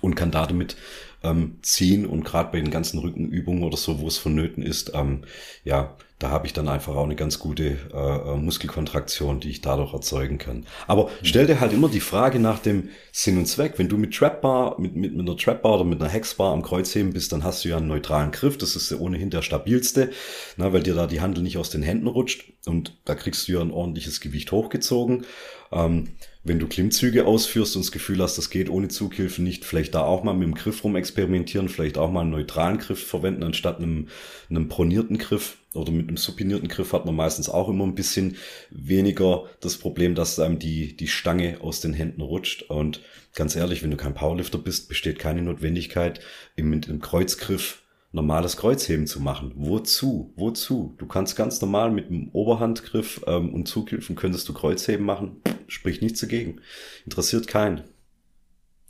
und 0.00 0.16
kann 0.16 0.32
damit 0.32 0.76
ähm, 1.22 1.58
ziehen 1.62 2.06
und 2.06 2.24
gerade 2.24 2.52
bei 2.52 2.60
den 2.60 2.70
ganzen 2.70 2.98
Rückenübungen 2.98 3.62
oder 3.62 3.76
so, 3.76 4.00
wo 4.00 4.06
es 4.06 4.18
vonnöten 4.18 4.62
ist, 4.62 4.92
ähm, 4.94 5.24
ja, 5.64 5.96
da 6.18 6.30
habe 6.30 6.46
ich 6.46 6.52
dann 6.52 6.68
einfach 6.68 6.96
auch 6.96 7.04
eine 7.04 7.14
ganz 7.14 7.38
gute 7.38 7.78
äh, 7.94 8.32
äh, 8.32 8.36
Muskelkontraktion, 8.36 9.38
die 9.38 9.50
ich 9.50 9.60
dadurch 9.60 9.94
erzeugen 9.94 10.38
kann. 10.38 10.66
Aber 10.88 11.10
stell 11.22 11.46
dir 11.46 11.60
halt 11.60 11.72
immer 11.72 11.88
die 11.88 12.00
Frage 12.00 12.40
nach 12.40 12.58
dem 12.58 12.88
Sinn 13.12 13.38
und 13.38 13.46
Zweck. 13.46 13.74
Wenn 13.76 13.88
du 13.88 13.96
mit 13.96 14.14
Trapbar, 14.14 14.80
mit, 14.80 14.96
mit, 14.96 15.14
mit 15.14 15.28
einer 15.28 15.36
Trapbar 15.36 15.74
oder 15.74 15.84
mit 15.84 16.00
einer 16.00 16.10
Hexbar 16.10 16.52
am 16.52 16.62
Kreuzheben 16.62 17.12
bist, 17.12 17.30
dann 17.30 17.44
hast 17.44 17.64
du 17.64 17.68
ja 17.68 17.76
einen 17.76 17.86
neutralen 17.86 18.32
Griff. 18.32 18.58
Das 18.58 18.74
ist 18.74 18.90
ja 18.90 18.96
ohnehin 18.96 19.30
der 19.30 19.42
stabilste, 19.42 20.10
na, 20.56 20.72
weil 20.72 20.82
dir 20.82 20.94
da 20.94 21.06
die 21.06 21.20
Handel 21.20 21.44
nicht 21.44 21.56
aus 21.56 21.70
den 21.70 21.84
Händen 21.84 22.08
rutscht 22.08 22.52
und 22.66 22.98
da 23.04 23.14
kriegst 23.14 23.46
du 23.46 23.52
ja 23.52 23.60
ein 23.60 23.70
ordentliches 23.70 24.20
Gewicht 24.20 24.50
hochgezogen. 24.50 25.24
Ähm, 25.70 26.08
wenn 26.44 26.58
du 26.58 26.66
Klimmzüge 26.66 27.26
ausführst 27.26 27.76
und 27.76 27.84
das 27.84 27.92
Gefühl 27.92 28.22
hast, 28.22 28.38
das 28.38 28.50
geht 28.50 28.70
ohne 28.70 28.88
Zughilfen 28.88 29.44
nicht, 29.44 29.64
vielleicht 29.64 29.94
da 29.94 30.02
auch 30.02 30.22
mal 30.22 30.34
mit 30.34 30.46
dem 30.46 30.54
Griff 30.54 30.84
rum 30.84 30.96
experimentieren, 30.96 31.68
vielleicht 31.68 31.98
auch 31.98 32.10
mal 32.10 32.22
einen 32.22 32.30
neutralen 32.30 32.78
Griff 32.78 33.06
verwenden 33.06 33.42
anstatt 33.42 33.78
einem, 33.78 34.08
einem 34.48 34.68
pronierten 34.68 35.18
Griff 35.18 35.58
oder 35.74 35.92
mit 35.92 36.08
einem 36.08 36.16
supinierten 36.16 36.68
Griff 36.68 36.92
hat 36.92 37.04
man 37.04 37.14
meistens 37.14 37.48
auch 37.48 37.68
immer 37.68 37.84
ein 37.84 37.94
bisschen 37.94 38.36
weniger 38.70 39.44
das 39.60 39.76
Problem, 39.76 40.14
dass 40.14 40.38
einem 40.38 40.58
die, 40.58 40.96
die 40.96 41.08
Stange 41.08 41.58
aus 41.60 41.80
den 41.80 41.92
Händen 41.92 42.22
rutscht. 42.22 42.62
Und 42.62 43.02
ganz 43.34 43.54
ehrlich, 43.54 43.82
wenn 43.82 43.90
du 43.90 43.96
kein 43.96 44.14
Powerlifter 44.14 44.58
bist, 44.58 44.88
besteht 44.88 45.18
keine 45.18 45.42
Notwendigkeit, 45.42 46.20
mit 46.56 46.88
einem 46.88 47.00
Kreuzgriff 47.00 47.82
normales 48.12 48.56
Kreuzheben 48.56 49.06
zu 49.06 49.20
machen. 49.20 49.52
Wozu? 49.56 50.32
Wozu? 50.36 50.94
Du 50.98 51.06
kannst 51.06 51.36
ganz 51.36 51.60
normal 51.60 51.90
mit 51.90 52.08
dem 52.08 52.30
Oberhandgriff 52.32 53.22
ähm, 53.26 53.52
und 53.52 53.68
Zughilfen 53.68 54.16
könntest 54.16 54.48
du 54.48 54.54
Kreuzheben 54.54 55.04
machen. 55.04 55.42
Sprich 55.66 56.00
nichts 56.00 56.20
dagegen. 56.20 56.60
Interessiert 57.04 57.46
keinen. 57.46 57.84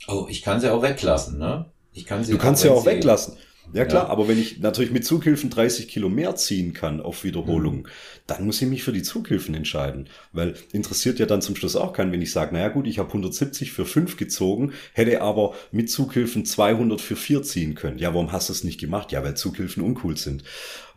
Oh, 0.07 0.27
ich 0.29 0.41
kann 0.41 0.61
sie 0.61 0.71
auch 0.71 0.81
weglassen, 0.81 1.37
ne? 1.37 1.71
Ich 1.91 2.05
kann 2.05 2.23
sie 2.23 2.31
du 2.31 2.37
kannst 2.37 2.61
sie 2.61 2.69
auch 2.69 2.85
weglassen. 2.85 3.35
Ja 3.73 3.85
klar, 3.85 4.05
ja. 4.05 4.09
aber 4.09 4.27
wenn 4.27 4.39
ich 4.39 4.59
natürlich 4.59 4.91
mit 4.91 5.05
Zughilfen 5.05 5.49
30 5.49 5.87
Kilo 5.87 6.09
mehr 6.09 6.35
ziehen 6.35 6.73
kann 6.73 7.01
auf 7.01 7.23
Wiederholung, 7.23 7.77
mhm. 7.77 7.87
dann 8.27 8.45
muss 8.45 8.61
ich 8.61 8.67
mich 8.67 8.83
für 8.83 8.91
die 8.91 9.03
Zughilfen 9.03 9.53
entscheiden. 9.53 10.09
Weil 10.31 10.55
interessiert 10.71 11.19
ja 11.19 11.25
dann 11.25 11.41
zum 11.41 11.55
Schluss 11.55 11.75
auch 11.75 11.93
keinen, 11.93 12.11
wenn 12.11 12.21
ich 12.21 12.31
sage, 12.31 12.53
naja 12.53 12.69
gut, 12.69 12.87
ich 12.87 12.99
habe 12.99 13.09
170 13.09 13.71
für 13.71 13.85
5 13.85 14.17
gezogen, 14.17 14.73
hätte 14.93 15.21
aber 15.21 15.53
mit 15.71 15.89
Zughilfen 15.89 16.45
200 16.45 16.99
für 17.01 17.15
4 17.15 17.43
ziehen 17.43 17.75
können. 17.75 17.99
Ja, 17.99 18.13
warum 18.13 18.31
hast 18.31 18.49
du 18.49 18.53
es 18.53 18.63
nicht 18.63 18.79
gemacht? 18.79 19.11
Ja, 19.11 19.23
weil 19.23 19.35
Zughilfen 19.35 19.83
uncool 19.83 20.17
sind. 20.17 20.43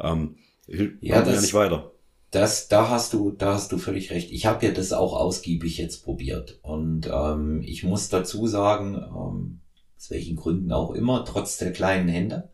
Ähm, 0.00 0.36
ja, 0.66 1.22
das, 1.22 1.34
ja 1.34 1.40
nicht 1.40 1.54
weiter. 1.54 1.92
Das, 2.30 2.68
da 2.68 2.88
hast 2.88 3.12
du, 3.12 3.30
da 3.30 3.54
hast 3.54 3.72
du 3.72 3.78
völlig 3.78 4.10
recht. 4.10 4.32
Ich 4.32 4.46
habe 4.46 4.64
ja 4.64 4.72
das 4.72 4.94
auch 4.94 5.14
ausgiebig 5.14 5.76
jetzt 5.76 6.02
probiert. 6.02 6.58
Und 6.62 7.06
ähm, 7.12 7.60
ich 7.62 7.84
muss 7.84 8.08
dazu 8.08 8.46
sagen, 8.46 8.94
ähm, 8.94 9.60
aus 9.98 10.10
welchen 10.10 10.36
Gründen 10.36 10.72
auch 10.72 10.92
immer, 10.92 11.24
trotz 11.26 11.58
der 11.58 11.72
kleinen 11.72 12.08
Hände, 12.08 12.50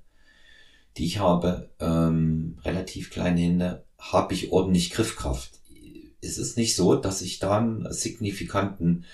die 0.98 1.06
ich 1.06 1.18
habe, 1.18 1.70
ähm, 1.80 2.58
relativ 2.64 3.10
kleine 3.10 3.40
Hände, 3.40 3.84
habe 3.98 4.34
ich 4.34 4.52
ordentlich 4.52 4.90
Griffkraft. 4.90 5.60
Es 6.20 6.38
ist 6.38 6.56
nicht 6.56 6.74
so, 6.74 6.96
dass 6.96 7.22
ich 7.22 7.38
da 7.38 7.58
einen 7.58 7.92
signifikanten 7.92 9.04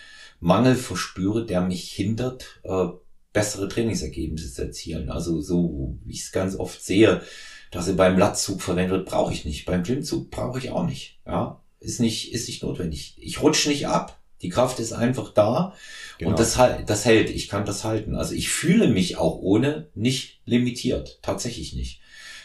Mangel 0.40 0.74
verspüre, 0.74 1.46
der 1.46 1.60
mich 1.60 1.92
hindert, 1.92 2.60
äh, 2.64 2.86
bessere 3.32 3.68
Trainingsergebnisse 3.68 4.52
zu 4.52 4.62
erzielen. 4.62 5.10
Also 5.10 5.40
so, 5.40 5.98
wie 6.04 6.14
ich 6.14 6.22
es 6.22 6.32
ganz 6.32 6.56
oft 6.56 6.82
sehe, 6.82 7.22
dass 7.70 7.88
er 7.88 7.94
beim 7.94 8.18
Latzug 8.18 8.62
verwendet 8.62 8.92
wird, 8.92 9.08
brauche 9.08 9.32
ich 9.32 9.44
nicht. 9.44 9.66
Beim 9.66 9.82
Klimmzug 9.82 10.30
brauche 10.30 10.58
ich 10.58 10.70
auch 10.70 10.86
nicht. 10.86 11.18
Ja, 11.26 11.60
ist 11.80 12.00
nicht, 12.00 12.32
ist 12.32 12.48
nicht 12.48 12.62
notwendig. 12.62 13.16
Ich 13.18 13.42
rutsche 13.42 13.68
nicht 13.68 13.88
ab. 13.88 14.20
Die 14.42 14.48
Kraft 14.48 14.78
ist 14.78 14.92
einfach 14.92 15.32
da 15.32 15.74
genau. 16.18 16.30
und 16.30 16.38
das, 16.38 16.58
das 16.86 17.04
hält. 17.04 17.30
Ich 17.30 17.48
kann 17.48 17.64
das 17.64 17.84
halten. 17.84 18.14
Also 18.14 18.34
ich 18.34 18.48
fühle 18.50 18.88
mich 18.88 19.16
auch 19.16 19.38
ohne 19.40 19.88
nicht 19.94 20.40
limitiert. 20.44 21.18
Tatsächlich 21.22 21.74
nicht. 21.74 22.00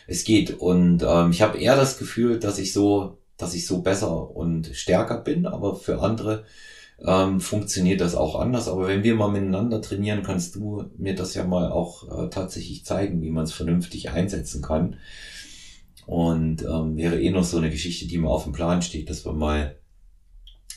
Es 0.07 0.23
geht. 0.23 0.59
Und 0.59 1.03
ähm, 1.07 1.31
ich 1.31 1.41
habe 1.41 1.59
eher 1.59 1.75
das 1.75 1.97
Gefühl, 1.97 2.39
dass 2.39 2.57
ich 2.57 2.73
so, 2.73 3.17
dass 3.37 3.53
ich 3.53 3.67
so 3.67 3.81
besser 3.81 4.35
und 4.35 4.71
stärker 4.73 5.19
bin, 5.19 5.45
aber 5.45 5.75
für 5.75 6.01
andere 6.01 6.45
ähm, 7.05 7.39
funktioniert 7.39 8.01
das 8.01 8.15
auch 8.15 8.39
anders. 8.39 8.67
Aber 8.67 8.87
wenn 8.87 9.03
wir 9.03 9.15
mal 9.15 9.29
miteinander 9.29 9.81
trainieren, 9.81 10.23
kannst 10.23 10.55
du 10.55 10.85
mir 10.97 11.15
das 11.15 11.33
ja 11.33 11.43
mal 11.43 11.71
auch 11.71 12.25
äh, 12.25 12.29
tatsächlich 12.29 12.85
zeigen, 12.85 13.21
wie 13.21 13.31
man 13.31 13.43
es 13.43 13.53
vernünftig 13.53 14.09
einsetzen 14.09 14.61
kann. 14.61 14.97
Und 16.05 16.63
ähm, 16.63 16.97
wäre 16.97 17.21
eh 17.21 17.29
noch 17.29 17.43
so 17.43 17.57
eine 17.57 17.69
Geschichte, 17.69 18.07
die 18.07 18.17
mal 18.17 18.29
auf 18.29 18.43
dem 18.43 18.53
Plan 18.53 18.81
steht, 18.81 19.09
dass 19.09 19.25
wir 19.25 19.33
mal 19.33 19.78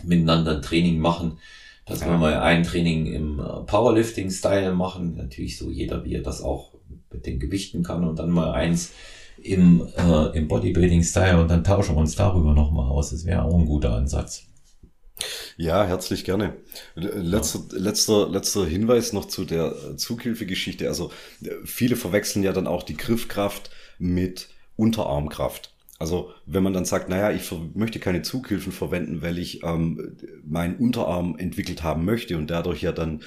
miteinander 0.04 0.56
ein 0.56 0.62
Training 0.62 0.98
machen, 0.98 1.38
dass 1.86 2.00
ja. 2.00 2.08
wir 2.08 2.18
mal 2.18 2.34
ein 2.34 2.62
Training 2.62 3.06
im 3.06 3.40
äh, 3.40 3.42
Powerlifting-Style 3.66 4.72
machen, 4.72 5.16
natürlich 5.16 5.58
so 5.58 5.70
jeder, 5.70 6.04
wie 6.04 6.14
er 6.14 6.22
das 6.22 6.42
auch 6.42 6.72
mit 7.12 7.26
den 7.26 7.38
Gewichten 7.38 7.82
kann 7.82 8.06
und 8.06 8.18
dann 8.18 8.30
mal 8.30 8.52
eins 8.52 8.92
im, 9.42 9.86
äh, 9.96 10.36
im 10.36 10.48
Bodybuilding-Style 10.48 11.40
und 11.40 11.50
dann 11.50 11.64
tauschen 11.64 11.96
wir 11.96 12.00
uns 12.00 12.14
darüber 12.14 12.54
nochmal 12.54 12.88
aus. 12.90 13.10
Das 13.10 13.24
wäre 13.24 13.42
auch 13.42 13.58
ein 13.58 13.66
guter 13.66 13.94
Ansatz. 13.94 14.44
Ja, 15.56 15.84
herzlich 15.84 16.24
gerne. 16.24 16.56
Letzter, 16.94 17.60
ja. 17.72 17.78
letzter, 17.78 18.28
letzter 18.28 18.66
Hinweis 18.66 19.12
noch 19.12 19.26
zu 19.26 19.44
der 19.44 19.96
Zughilfegeschichte. 19.96 20.88
Also 20.88 21.10
viele 21.64 21.96
verwechseln 21.96 22.42
ja 22.42 22.52
dann 22.52 22.66
auch 22.66 22.82
die 22.82 22.96
Griffkraft 22.96 23.70
mit 23.98 24.48
Unterarmkraft. 24.76 25.71
Also 26.02 26.30
wenn 26.46 26.64
man 26.64 26.72
dann 26.72 26.84
sagt, 26.84 27.08
naja, 27.08 27.30
ich 27.30 27.48
möchte 27.74 28.00
keine 28.00 28.22
Zughilfen 28.22 28.72
verwenden, 28.72 29.22
weil 29.22 29.38
ich 29.38 29.62
ähm, 29.62 30.16
meinen 30.44 30.74
Unterarm 30.74 31.38
entwickelt 31.38 31.84
haben 31.84 32.04
möchte 32.04 32.36
und 32.36 32.50
dadurch 32.50 32.82
ja 32.82 32.90
dann 32.90 33.20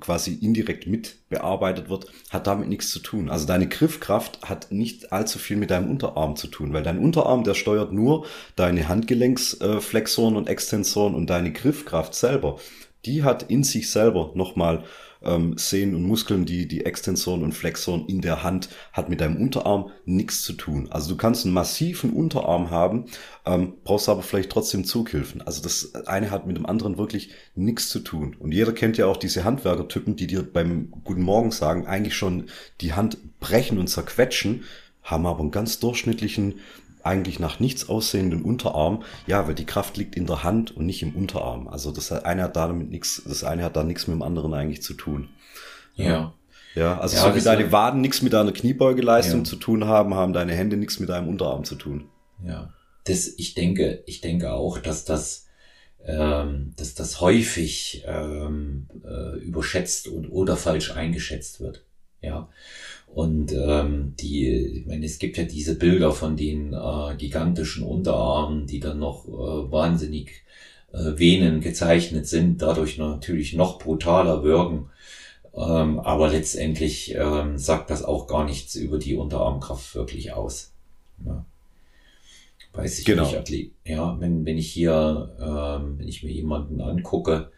quasi 0.00 0.34
indirekt 0.34 0.88
mit 0.88 1.18
bearbeitet 1.28 1.88
wird, 1.88 2.06
hat 2.30 2.48
damit 2.48 2.68
nichts 2.68 2.90
zu 2.90 2.98
tun. 2.98 3.30
Also 3.30 3.46
deine 3.46 3.68
Griffkraft 3.68 4.42
hat 4.42 4.72
nicht 4.72 5.12
allzu 5.12 5.38
viel 5.38 5.56
mit 5.56 5.70
deinem 5.70 5.88
Unterarm 5.88 6.34
zu 6.34 6.48
tun, 6.48 6.72
weil 6.72 6.82
dein 6.82 6.98
Unterarm, 6.98 7.44
der 7.44 7.54
steuert 7.54 7.92
nur 7.92 8.26
deine 8.56 8.88
Handgelenksflexoren 8.88 10.34
und 10.34 10.48
Extensoren 10.48 11.14
und 11.14 11.30
deine 11.30 11.52
Griffkraft 11.52 12.12
selber. 12.16 12.58
Die 13.04 13.22
hat 13.22 13.44
in 13.44 13.62
sich 13.62 13.88
selber 13.88 14.32
nochmal 14.34 14.82
ähm, 15.22 15.56
Sehnen 15.56 15.94
und 15.94 16.02
Muskeln, 16.04 16.44
die, 16.44 16.68
die 16.68 16.84
Extensoren 16.84 17.42
und 17.42 17.52
Flexoren 17.52 18.06
in 18.06 18.20
der 18.20 18.42
Hand, 18.42 18.68
hat 18.92 19.08
mit 19.08 19.20
deinem 19.20 19.36
Unterarm 19.36 19.90
nichts 20.04 20.42
zu 20.42 20.52
tun. 20.52 20.88
Also 20.90 21.10
du 21.10 21.16
kannst 21.16 21.44
einen 21.44 21.54
massiven 21.54 22.10
Unterarm 22.10 22.70
haben, 22.70 23.06
ähm, 23.44 23.74
brauchst 23.84 24.08
aber 24.08 24.22
vielleicht 24.22 24.50
trotzdem 24.50 24.84
Zughilfen. 24.84 25.42
Also 25.42 25.62
das 25.62 25.94
eine 26.06 26.30
hat 26.30 26.46
mit 26.46 26.56
dem 26.56 26.66
anderen 26.66 26.98
wirklich 26.98 27.30
nichts 27.54 27.88
zu 27.88 28.00
tun. 28.00 28.36
Und 28.38 28.52
jeder 28.52 28.72
kennt 28.72 28.98
ja 28.98 29.06
auch 29.06 29.16
diese 29.16 29.44
Handwerkertypen, 29.44 30.16
die 30.16 30.26
dir 30.26 30.42
beim 30.42 30.92
Guten 31.04 31.22
Morgen 31.22 31.50
sagen, 31.50 31.86
eigentlich 31.86 32.16
schon 32.16 32.46
die 32.80 32.92
Hand 32.92 33.18
brechen 33.40 33.78
und 33.78 33.88
zerquetschen, 33.88 34.64
haben 35.02 35.26
aber 35.26 35.40
einen 35.40 35.52
ganz 35.52 35.78
durchschnittlichen 35.78 36.56
eigentlich 37.06 37.38
nach 37.38 37.60
nichts 37.60 37.88
aussehenden 37.88 38.42
Unterarm. 38.42 39.02
Ja, 39.26 39.46
weil 39.46 39.54
die 39.54 39.64
Kraft 39.64 39.96
liegt 39.96 40.16
in 40.16 40.26
der 40.26 40.42
Hand 40.44 40.76
und 40.76 40.86
nicht 40.86 41.02
im 41.02 41.14
Unterarm. 41.14 41.68
Also 41.68 41.90
das 41.90 42.12
eine 42.12 42.42
hat 42.42 42.56
damit 42.56 42.90
nichts, 42.90 43.22
das 43.26 43.44
eine 43.44 43.64
hat 43.64 43.76
da 43.76 43.84
nichts 43.84 44.06
mit 44.06 44.16
dem 44.16 44.22
anderen 44.22 44.52
eigentlich 44.52 44.82
zu 44.82 44.94
tun. 44.94 45.28
Ja. 45.94 46.34
Ja, 46.74 46.98
also 46.98 47.16
ja, 47.16 47.22
so 47.22 47.34
wie 47.34 47.40
deine 47.40 47.72
Waden 47.72 48.02
nichts 48.02 48.20
mit 48.20 48.34
deiner 48.34 48.52
Kniebeugeleistung 48.52 49.40
ja. 49.40 49.44
zu 49.44 49.56
tun 49.56 49.86
haben, 49.86 50.12
haben 50.14 50.34
deine 50.34 50.54
Hände 50.54 50.76
nichts 50.76 51.00
mit 51.00 51.08
deinem 51.08 51.28
Unterarm 51.28 51.64
zu 51.64 51.74
tun. 51.74 52.10
Ja. 52.44 52.74
Das, 53.04 53.28
ich 53.38 53.54
denke, 53.54 54.02
ich 54.04 54.20
denke 54.20 54.52
auch, 54.52 54.78
dass 54.78 55.06
das 55.06 55.46
ähm, 56.06 56.72
dass 56.76 56.94
das 56.94 57.20
häufig 57.20 58.04
ähm, 58.06 58.86
äh, 59.04 59.38
überschätzt 59.38 60.08
und 60.08 60.28
oder 60.28 60.56
falsch 60.56 60.92
eingeschätzt 60.92 61.60
wird. 61.60 61.84
Ja. 62.20 62.48
Und 63.16 63.54
ähm, 63.54 64.12
die, 64.20 64.46
ich 64.46 64.86
meine, 64.86 65.06
es 65.06 65.18
gibt 65.18 65.38
ja 65.38 65.44
diese 65.44 65.78
Bilder 65.78 66.12
von 66.12 66.36
den 66.36 66.74
äh, 66.74 67.16
gigantischen 67.16 67.82
Unterarmen, 67.82 68.66
die 68.66 68.78
dann 68.78 68.98
noch 68.98 69.26
äh, 69.26 69.72
wahnsinnig 69.72 70.42
äh, 70.92 71.18
Venen 71.18 71.62
gezeichnet 71.62 72.26
sind, 72.26 72.60
dadurch 72.60 72.98
natürlich 72.98 73.54
noch 73.54 73.78
brutaler 73.78 74.42
wirken. 74.42 74.90
Ähm, 75.54 75.98
aber 75.98 76.28
letztendlich 76.28 77.14
ähm, 77.14 77.56
sagt 77.56 77.88
das 77.88 78.04
auch 78.04 78.26
gar 78.26 78.44
nichts 78.44 78.74
über 78.74 78.98
die 78.98 79.16
Unterarmkraft 79.16 79.94
wirklich 79.94 80.34
aus. 80.34 80.72
Ja. 81.24 81.42
Weiß 82.74 82.98
ich 82.98 83.06
genau. 83.06 83.22
nicht, 83.22 83.38
Athlet. 83.38 83.70
Ja, 83.86 84.20
wenn, 84.20 84.44
wenn 84.44 84.58
ich 84.58 84.70
hier, 84.70 85.34
ähm, 85.40 85.98
wenn 85.98 86.08
ich 86.08 86.22
mir 86.22 86.32
jemanden 86.32 86.82
angucke, 86.82 87.50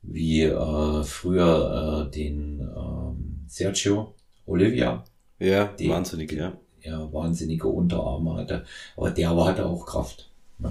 wie 0.00 0.44
äh, 0.44 1.02
früher 1.04 2.06
äh, 2.08 2.10
den 2.10 2.60
ähm, 2.60 3.44
Sergio 3.46 4.14
Olivia. 4.46 5.04
Ja, 5.38 5.64
den, 5.66 5.90
wahnsinnig, 5.90 6.32
ja. 6.32 6.52
Ja, 6.82 7.12
wahnsinnige 7.12 7.68
Unterarme 7.68 8.34
hatte. 8.34 8.64
Aber 8.96 9.10
der 9.10 9.30
aber 9.30 9.46
hatte 9.46 9.66
auch 9.66 9.86
Kraft. 9.86 10.28
Ja, 10.58 10.70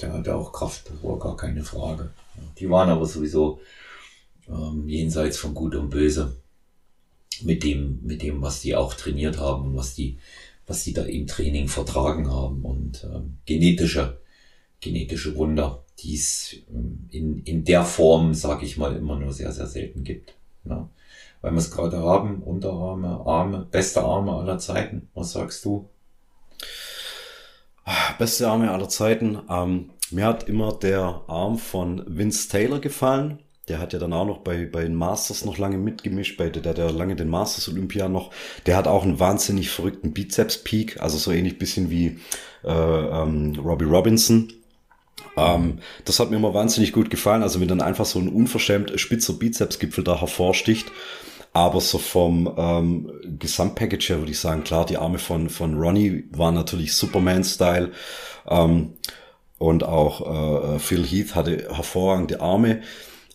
der 0.00 0.12
hatte 0.12 0.34
auch 0.34 0.52
Kraft, 0.52 0.90
war 1.02 1.18
gar 1.18 1.36
keine 1.36 1.62
Frage. 1.62 2.10
Ja, 2.36 2.42
die 2.58 2.70
waren 2.70 2.88
aber 2.88 3.06
sowieso 3.06 3.60
ähm, 4.48 4.88
jenseits 4.88 5.36
von 5.36 5.54
Gut 5.54 5.74
und 5.74 5.90
Böse 5.90 6.36
mit 7.42 7.62
dem, 7.64 8.00
mit 8.02 8.22
dem, 8.22 8.42
was 8.42 8.60
die 8.60 8.74
auch 8.74 8.94
trainiert 8.94 9.38
haben 9.38 9.66
und 9.66 9.76
was 9.76 9.94
die, 9.94 10.18
was 10.66 10.84
die 10.84 10.92
da 10.92 11.02
im 11.02 11.26
Training 11.26 11.68
vertragen 11.68 12.30
haben 12.30 12.64
und 12.64 13.04
ähm, 13.04 13.38
genetische, 13.46 14.18
genetische 14.80 15.34
Wunder, 15.36 15.84
die 16.00 16.14
es 16.14 16.56
ähm, 16.72 17.08
in, 17.10 17.42
in 17.44 17.64
der 17.64 17.84
Form, 17.84 18.34
sage 18.34 18.64
ich 18.66 18.76
mal, 18.76 18.94
immer 18.96 19.18
nur 19.18 19.32
sehr, 19.32 19.52
sehr 19.52 19.66
selten 19.66 20.04
gibt. 20.04 20.34
Ja. 20.64 20.88
Weil 21.40 21.52
wir 21.52 21.58
es 21.58 21.70
gerade 21.70 21.98
haben, 21.98 22.42
Unterarme, 22.42 23.22
Arme, 23.24 23.66
beste 23.70 24.02
Arme 24.02 24.32
aller 24.32 24.58
Zeiten. 24.58 25.08
Was 25.14 25.32
sagst 25.32 25.64
du? 25.64 25.88
Beste 28.18 28.48
Arme 28.48 28.70
aller 28.70 28.88
Zeiten. 28.88 29.38
Ähm, 29.48 29.90
mir 30.10 30.26
hat 30.26 30.48
immer 30.48 30.72
der 30.72 31.22
Arm 31.28 31.58
von 31.58 32.04
Vince 32.06 32.48
Taylor 32.48 32.80
gefallen. 32.80 33.38
Der 33.68 33.78
hat 33.78 33.92
ja 33.92 33.98
dann 33.98 34.12
auch 34.12 34.26
noch 34.26 34.38
bei, 34.38 34.66
bei 34.66 34.82
den 34.82 34.94
Masters 34.94 35.44
noch 35.44 35.56
lange 35.56 35.78
mitgemischt, 35.78 36.36
bei 36.36 36.50
der, 36.50 36.74
der 36.74 36.90
lange 36.90 37.14
den 37.14 37.28
Masters 37.28 37.68
Olympia 37.68 38.08
noch. 38.08 38.32
Der 38.66 38.76
hat 38.76 38.88
auch 38.88 39.04
einen 39.04 39.20
wahnsinnig 39.20 39.70
verrückten 39.70 40.12
Bizeps 40.12 40.64
Peak, 40.64 41.00
also 41.00 41.18
so 41.18 41.30
ähnlich 41.30 41.58
bisschen 41.58 41.88
wie 41.88 42.18
äh, 42.64 42.70
ähm, 42.70 43.56
Robbie 43.62 43.84
Robinson. 43.84 44.52
Ähm, 45.36 45.78
das 46.04 46.18
hat 46.20 46.30
mir 46.30 46.36
immer 46.36 46.54
wahnsinnig 46.54 46.92
gut 46.92 47.10
gefallen. 47.10 47.42
Also 47.42 47.60
wenn 47.60 47.68
dann 47.68 47.80
einfach 47.80 48.04
so 48.04 48.18
ein 48.18 48.28
unverschämt 48.28 48.98
spitzer 49.00 49.34
Bizepsgipfel 49.34 50.04
da 50.04 50.20
hervorsticht. 50.20 50.90
Aber 51.52 51.80
so 51.80 51.98
vom 51.98 52.52
ähm, 52.56 53.12
Gesamtpackage 53.38 54.08
her 54.08 54.18
würde 54.18 54.30
ich 54.30 54.38
sagen, 54.38 54.62
klar, 54.62 54.86
die 54.86 54.98
Arme 54.98 55.18
von, 55.18 55.50
von 55.50 55.76
Ronnie 55.76 56.24
waren 56.30 56.54
natürlich 56.54 56.94
Superman-Style. 56.94 57.90
Ähm, 58.48 58.94
und 59.58 59.84
auch 59.84 60.74
äh, 60.74 60.78
Phil 60.78 61.04
Heath 61.04 61.34
hatte 61.34 61.68
hervorragende 61.74 62.40
Arme 62.40 62.82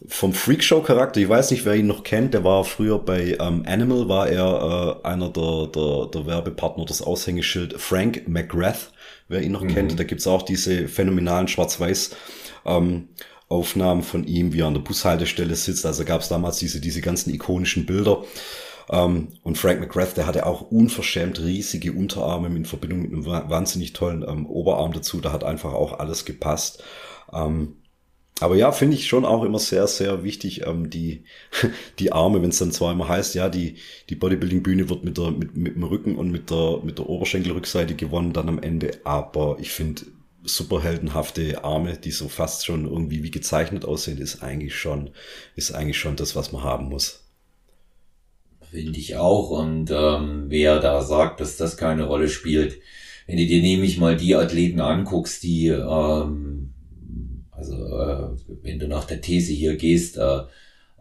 vom 0.07 0.33
Freakshow-Charakter, 0.33 1.21
ich 1.21 1.29
weiß 1.29 1.51
nicht, 1.51 1.65
wer 1.65 1.75
ihn 1.75 1.87
noch 1.87 2.03
kennt, 2.03 2.33
der 2.33 2.43
war 2.43 2.63
früher 2.63 2.99
bei 2.99 3.37
ähm, 3.39 3.63
Animal, 3.65 4.09
war 4.09 4.27
er 4.27 4.99
äh, 5.03 5.07
einer 5.07 5.29
der, 5.29 5.67
der, 5.67 6.07
der 6.13 6.25
Werbepartner, 6.25 6.85
das 6.85 7.01
Aushängeschild 7.01 7.79
Frank 7.79 8.27
McGrath, 8.27 8.91
wer 9.27 9.41
ihn 9.41 9.51
noch 9.51 9.63
mhm. 9.63 9.73
kennt. 9.73 9.99
Da 9.99 10.03
gibt's 10.03 10.27
auch 10.27 10.43
diese 10.43 10.87
phänomenalen 10.87 11.47
Schwarz-Weiß 11.47 12.15
ähm, 12.65 13.09
Aufnahmen 13.47 14.01
von 14.01 14.25
ihm, 14.25 14.53
wie 14.53 14.61
er 14.61 14.67
an 14.67 14.73
der 14.73 14.81
Bushaltestelle 14.81 15.55
sitzt. 15.55 15.85
Also 15.85 16.03
gab's 16.03 16.29
damals 16.29 16.57
diese, 16.57 16.81
diese 16.81 17.01
ganzen 17.01 17.33
ikonischen 17.33 17.85
Bilder. 17.85 18.23
Um, 18.87 18.97
ähm, 18.97 19.27
und 19.41 19.57
Frank 19.57 19.79
McGrath, 19.79 20.15
der 20.15 20.27
hatte 20.27 20.45
auch 20.45 20.61
unverschämt 20.61 21.39
riesige 21.39 21.91
Unterarme 21.91 22.55
in 22.55 22.65
Verbindung 22.65 23.01
mit 23.01 23.11
einem 23.11 23.25
wahnsinnig 23.25 23.93
tollen 23.93 24.23
ähm, 24.27 24.45
Oberarm 24.45 24.93
dazu. 24.93 25.19
Da 25.21 25.31
hat 25.31 25.43
einfach 25.43 25.73
auch 25.73 25.97
alles 25.97 26.23
gepasst. 26.23 26.83
Ähm, 27.33 27.77
aber 28.41 28.55
ja, 28.55 28.71
finde 28.73 28.97
ich 28.97 29.07
schon 29.07 29.23
auch 29.23 29.43
immer 29.43 29.59
sehr, 29.59 29.87
sehr 29.87 30.23
wichtig, 30.23 30.65
ähm, 30.67 30.89
die, 30.89 31.23
die 31.99 32.11
Arme, 32.11 32.41
wenn 32.41 32.49
es 32.49 32.59
dann 32.59 32.71
zwar 32.71 32.91
immer 32.91 33.07
heißt, 33.07 33.33
ja, 33.35 33.47
die, 33.47 33.75
die 34.09 34.15
Bodybuilding-Bühne 34.15 34.89
wird 34.89 35.05
mit, 35.05 35.17
der, 35.17 35.31
mit, 35.31 35.55
mit 35.55 35.75
dem 35.75 35.83
Rücken 35.83 36.17
und 36.17 36.31
mit 36.31 36.51
der, 36.51 36.81
mit 36.83 36.97
der 36.97 37.07
Oberschenkelrückseite 37.07 37.95
gewonnen 37.95 38.33
dann 38.33 38.49
am 38.49 38.59
Ende. 38.59 38.99
Aber 39.05 39.57
ich 39.59 39.71
finde, 39.71 40.01
superheldenhafte 40.43 41.63
Arme, 41.63 41.97
die 41.97 42.11
so 42.11 42.27
fast 42.27 42.65
schon 42.65 42.85
irgendwie 42.85 43.23
wie 43.23 43.31
gezeichnet 43.31 43.85
aussehen, 43.85 44.17
ist 44.17 44.43
eigentlich 44.43 44.75
schon, 44.75 45.11
ist 45.55 45.71
eigentlich 45.73 45.97
schon 45.97 46.17
das, 46.17 46.35
was 46.35 46.51
man 46.51 46.63
haben 46.63 46.89
muss. 46.89 47.23
Finde 48.69 48.99
ich 48.99 49.15
auch. 49.15 49.49
Und 49.51 49.91
ähm, 49.91 50.45
wer 50.49 50.79
da 50.79 51.01
sagt, 51.01 51.39
dass 51.39 51.55
das 51.55 51.77
keine 51.77 52.03
Rolle 52.03 52.27
spielt, 52.27 52.79
wenn 53.27 53.37
du 53.37 53.45
dir 53.45 53.61
nämlich 53.61 53.97
mal 53.97 54.17
die 54.17 54.35
Athleten 54.35 54.81
anguckst, 54.81 55.41
die 55.41 55.67
ähm, 55.67 56.64
also 57.71 57.97
äh, 57.97 58.27
wenn 58.63 58.79
du 58.79 58.87
nach 58.87 59.05
der 59.05 59.21
These 59.21 59.53
hier 59.53 59.75
gehst, 59.75 60.17
äh, 60.17 60.41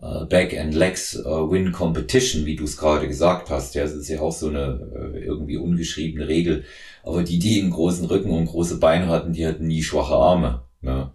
äh, 0.02 0.24
Back 0.28 0.58
and 0.58 0.74
Legs 0.74 1.16
äh, 1.16 1.24
Win 1.24 1.72
Competition, 1.72 2.46
wie 2.46 2.56
du 2.56 2.64
es 2.64 2.76
gerade 2.76 3.08
gesagt 3.08 3.50
hast, 3.50 3.74
ja, 3.74 3.82
das 3.82 3.92
ist 3.92 4.08
ja 4.08 4.20
auch 4.20 4.32
so 4.32 4.48
eine 4.48 5.14
äh, 5.14 5.24
irgendwie 5.24 5.56
ungeschriebene 5.56 6.28
Regel. 6.28 6.64
Aber 7.02 7.22
die, 7.22 7.38
die 7.38 7.60
einen 7.60 7.70
großen 7.70 8.06
Rücken 8.06 8.30
und 8.30 8.46
große 8.46 8.78
Beine 8.78 9.08
hatten, 9.08 9.32
die 9.32 9.46
hatten 9.46 9.66
nie 9.66 9.82
schwache 9.82 10.14
Arme. 10.14 10.62
Ne? 10.80 11.10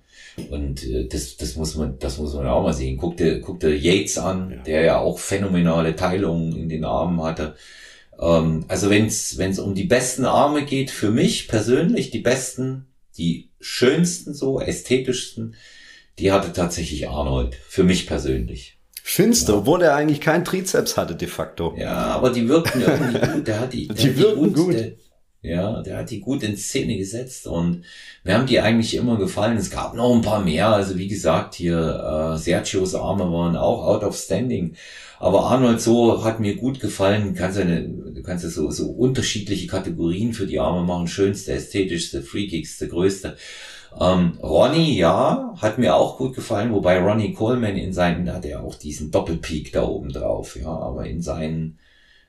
Und 0.49 0.83
äh, 0.85 1.07
das, 1.07 1.37
das 1.37 1.55
muss 1.55 1.75
man, 1.75 1.99
das 1.99 2.17
muss 2.17 2.33
man 2.33 2.47
auch 2.47 2.63
mal 2.63 2.73
sehen. 2.73 2.97
Guck 2.97 3.17
dir, 3.17 3.41
guck 3.41 3.59
dir 3.59 3.75
Yates 3.75 4.17
an, 4.17 4.51
ja. 4.51 4.63
der 4.63 4.81
ja 4.81 4.97
auch 4.99 5.19
phänomenale 5.19 5.95
Teilungen 5.95 6.55
in 6.55 6.69
den 6.69 6.85
Armen 6.85 7.21
hatte. 7.21 7.55
Ähm, 8.19 8.65
also 8.67 8.89
wenn 8.89 9.05
es 9.05 9.59
um 9.59 9.75
die 9.75 9.85
besten 9.85 10.25
Arme 10.25 10.63
geht, 10.63 10.89
für 10.89 11.11
mich 11.11 11.47
persönlich 11.47 12.11
die 12.11 12.19
besten 12.19 12.85
die 13.19 13.51
schönsten, 13.59 14.33
so 14.33 14.59
ästhetischsten, 14.59 15.55
die 16.17 16.31
hatte 16.31 16.53
tatsächlich 16.53 17.07
Arnold. 17.07 17.55
Für 17.67 17.83
mich 17.83 18.07
persönlich. 18.07 18.79
Findest 19.03 19.47
du, 19.47 19.53
ja. 19.53 19.57
obwohl 19.59 19.81
er 19.81 19.95
eigentlich 19.95 20.21
keinen 20.21 20.45
Trizeps 20.45 20.97
hatte 20.97 21.15
de 21.15 21.27
facto. 21.27 21.73
Ja, 21.77 21.95
aber 22.07 22.29
die 22.29 22.47
wirkten 22.47 22.81
irgendwie 22.81 23.19
gut. 23.33 23.47
Der 23.47 23.59
hat 23.59 23.73
die, 23.73 23.87
der 23.87 23.95
die 23.95 24.17
wirken 24.17 24.53
gut. 24.53 24.73
Der, 24.73 24.91
ja, 25.41 25.81
der 25.81 25.97
hat 25.97 26.09
die 26.09 26.19
gut 26.19 26.43
in 26.43 26.57
Szene 26.57 26.97
gesetzt 26.97 27.47
und 27.47 27.83
mir 28.23 28.33
haben 28.35 28.45
die 28.45 28.59
eigentlich 28.59 28.95
immer 28.95 29.17
gefallen. 29.17 29.57
Es 29.57 29.69
gab 29.69 29.95
noch 29.95 30.13
ein 30.13 30.21
paar 30.21 30.43
mehr. 30.43 30.69
Also 30.69 30.97
wie 30.97 31.07
gesagt, 31.07 31.55
hier 31.55 32.33
äh, 32.35 32.37
Sergios 32.37 32.93
Arme 32.93 33.31
waren 33.31 33.55
auch 33.55 33.85
out 33.85 34.03
of 34.03 34.17
standing. 34.17 34.75
Aber 35.17 35.45
Arnold 35.45 35.79
so 35.81 36.23
hat 36.25 36.41
mir 36.41 36.55
gut 36.55 36.81
gefallen. 36.81 37.33
Du 37.33 37.39
kannst 37.39 37.57
eine, 37.57 37.83
du 37.83 38.21
kannst 38.21 38.43
ja 38.43 38.49
so, 38.49 38.69
so 38.71 38.89
unterschiedliche 38.89 39.67
Kategorien 39.67 40.33
für 40.33 40.45
die 40.45 40.59
Arme 40.59 40.85
machen. 40.85 41.07
Schönste, 41.07 41.53
ästhetischste, 41.53 42.21
freakigste, 42.21 42.89
größte. 42.89 43.37
Ähm, 43.99 44.37
Ronnie, 44.43 44.97
ja, 44.97 45.53
hat 45.57 45.77
mir 45.77 45.95
auch 45.95 46.17
gut 46.17 46.35
gefallen, 46.35 46.73
wobei 46.73 46.99
Ronnie 46.99 47.33
Coleman 47.33 47.75
in 47.77 47.93
seinen, 47.93 48.25
da 48.25 48.35
hat 48.35 48.45
er 48.45 48.63
auch 48.63 48.75
diesen 48.75 49.09
Doppelpeak 49.09 49.71
da 49.71 49.83
oben 49.83 50.09
drauf, 50.09 50.57
ja, 50.61 50.67
aber 50.67 51.07
in 51.07 51.21
seinen 51.21 51.79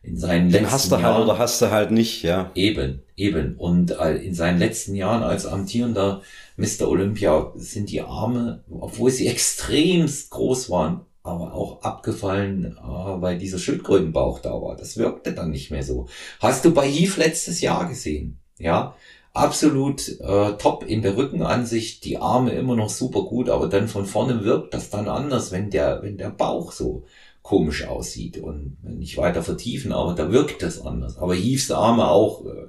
in 0.02 0.16
seinen 0.16 0.50
Den 0.50 0.62
letzten 0.62 0.72
hast 0.72 0.92
du 0.92 1.02
halt 1.02 1.24
oder 1.24 1.38
hast 1.38 1.60
du 1.60 1.70
halt 1.70 1.90
nicht, 1.90 2.22
ja. 2.22 2.50
Eben, 2.54 3.02
eben. 3.16 3.56
Und 3.56 3.98
äh, 3.98 4.14
in 4.16 4.34
seinen 4.34 4.58
letzten 4.58 4.94
Jahren 4.94 5.22
als 5.22 5.46
amtierender 5.46 6.22
Mr. 6.56 6.88
Olympia 6.88 7.52
sind 7.56 7.90
die 7.90 8.00
Arme, 8.00 8.64
obwohl 8.70 9.10
sie 9.10 9.26
extremst 9.28 10.30
groß 10.30 10.70
waren, 10.70 11.02
aber 11.22 11.52
auch 11.52 11.82
abgefallen, 11.82 12.76
äh, 12.78 12.82
weil 12.82 13.38
dieser 13.38 13.58
Schildkrötenbauch 13.58 14.40
da 14.40 14.52
war. 14.52 14.76
Das 14.76 14.96
wirkte 14.96 15.32
dann 15.32 15.50
nicht 15.50 15.70
mehr 15.70 15.82
so. 15.82 16.08
Hast 16.40 16.64
du 16.64 16.72
bei 16.72 16.88
Heath 16.88 17.18
letztes 17.18 17.60
Jahr 17.60 17.86
gesehen? 17.86 18.38
Ja, 18.58 18.94
absolut 19.34 20.08
äh, 20.20 20.52
top 20.56 20.84
in 20.86 21.02
der 21.02 21.16
Rückenansicht, 21.16 22.04
die 22.04 22.18
Arme 22.18 22.52
immer 22.52 22.74
noch 22.74 22.90
super 22.90 23.22
gut, 23.22 23.48
aber 23.48 23.68
dann 23.68 23.88
von 23.88 24.06
vorne 24.06 24.44
wirkt 24.44 24.74
das 24.74 24.90
dann 24.90 25.08
anders, 25.08 25.52
wenn 25.52 25.70
der, 25.70 26.02
wenn 26.02 26.16
der 26.16 26.30
Bauch 26.30 26.72
so 26.72 27.04
komisch 27.50 27.84
aussieht 27.84 28.38
und 28.38 28.76
nicht 28.84 29.16
weiter 29.16 29.42
vertiefen, 29.42 29.90
aber 29.90 30.14
da 30.14 30.30
wirkt 30.30 30.62
das 30.62 30.80
anders. 30.80 31.18
Aber 31.18 31.34
Heaves 31.34 31.72
Arme 31.72 32.08
auch 32.08 32.46
äh, 32.46 32.68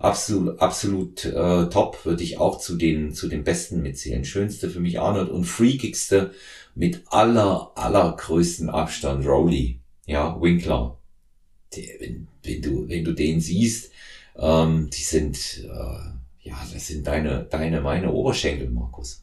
absolut, 0.00 0.58
absolut 0.58 1.24
äh, 1.24 1.68
top, 1.68 2.04
würde 2.04 2.24
ich 2.24 2.38
auch 2.38 2.58
zu 2.58 2.74
den, 2.74 3.14
zu 3.14 3.28
den 3.28 3.44
besten 3.44 3.80
mitzählen. 3.80 4.24
Schönste 4.24 4.70
für 4.70 4.80
mich 4.80 4.98
Arnold 4.98 5.30
und 5.30 5.44
freakigste 5.44 6.32
mit 6.74 7.04
aller, 7.06 7.70
allergrößten 7.76 8.68
Abstand 8.70 9.24
Rowley, 9.24 9.78
ja, 10.04 10.36
Winkler. 10.40 10.98
Der, 11.76 12.00
wenn, 12.00 12.26
wenn 12.42 12.60
du, 12.60 12.88
wenn 12.88 13.04
du 13.04 13.12
den 13.12 13.40
siehst, 13.40 13.92
ähm, 14.36 14.90
die 14.90 15.02
sind, 15.02 15.62
äh, 15.62 16.48
ja, 16.48 16.56
das 16.72 16.88
sind 16.88 17.06
deine, 17.06 17.44
deine, 17.48 17.82
meine 17.82 18.10
Oberschenkel, 18.10 18.68
Markus. 18.68 19.22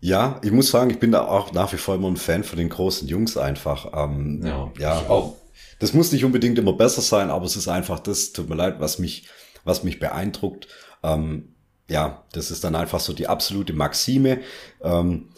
Ja, 0.00 0.40
ich 0.42 0.50
muss 0.50 0.70
sagen, 0.70 0.90
ich 0.90 0.98
bin 0.98 1.12
da 1.12 1.26
auch 1.26 1.52
nach 1.52 1.72
wie 1.72 1.76
vor 1.76 1.94
immer 1.94 2.08
ein 2.08 2.16
Fan 2.16 2.42
von 2.42 2.58
den 2.58 2.70
großen 2.70 3.06
Jungs 3.06 3.36
einfach. 3.36 3.92
Ähm, 3.94 4.40
ja, 4.44 4.72
ja, 4.78 4.98
auch. 5.08 5.36
Das 5.78 5.92
muss 5.92 6.12
nicht 6.12 6.24
unbedingt 6.24 6.58
immer 6.58 6.72
besser 6.72 7.02
sein, 7.02 7.30
aber 7.30 7.44
es 7.44 7.56
ist 7.56 7.68
einfach 7.68 8.00
das, 8.00 8.32
tut 8.32 8.48
mir 8.48 8.54
leid, 8.54 8.80
was 8.80 8.98
mich, 8.98 9.28
was 9.64 9.84
mich 9.84 9.98
beeindruckt. 9.98 10.68
Ähm, 11.02 11.54
ja, 11.88 12.24
das 12.32 12.50
ist 12.50 12.64
dann 12.64 12.76
einfach 12.76 13.00
so 13.00 13.12
die 13.12 13.26
absolute 13.26 13.72
Maxime. 13.72 14.40
Ähm, 14.82 15.28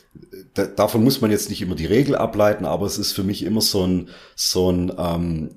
da, 0.55 0.67
davon 0.67 1.03
muss 1.03 1.21
man 1.21 1.31
jetzt 1.31 1.49
nicht 1.49 1.63
immer 1.63 1.75
die 1.75 1.87
Regel 1.87 2.15
ableiten, 2.15 2.65
aber 2.65 2.87
es 2.87 2.99
ist 2.99 3.13
für 3.13 3.25
mich 3.25 3.43
immer 3.43 3.63
so 3.63 3.87
ein, 3.87 4.11
so 4.37 4.71
ein 4.71 4.93
ähm, 4.97 5.51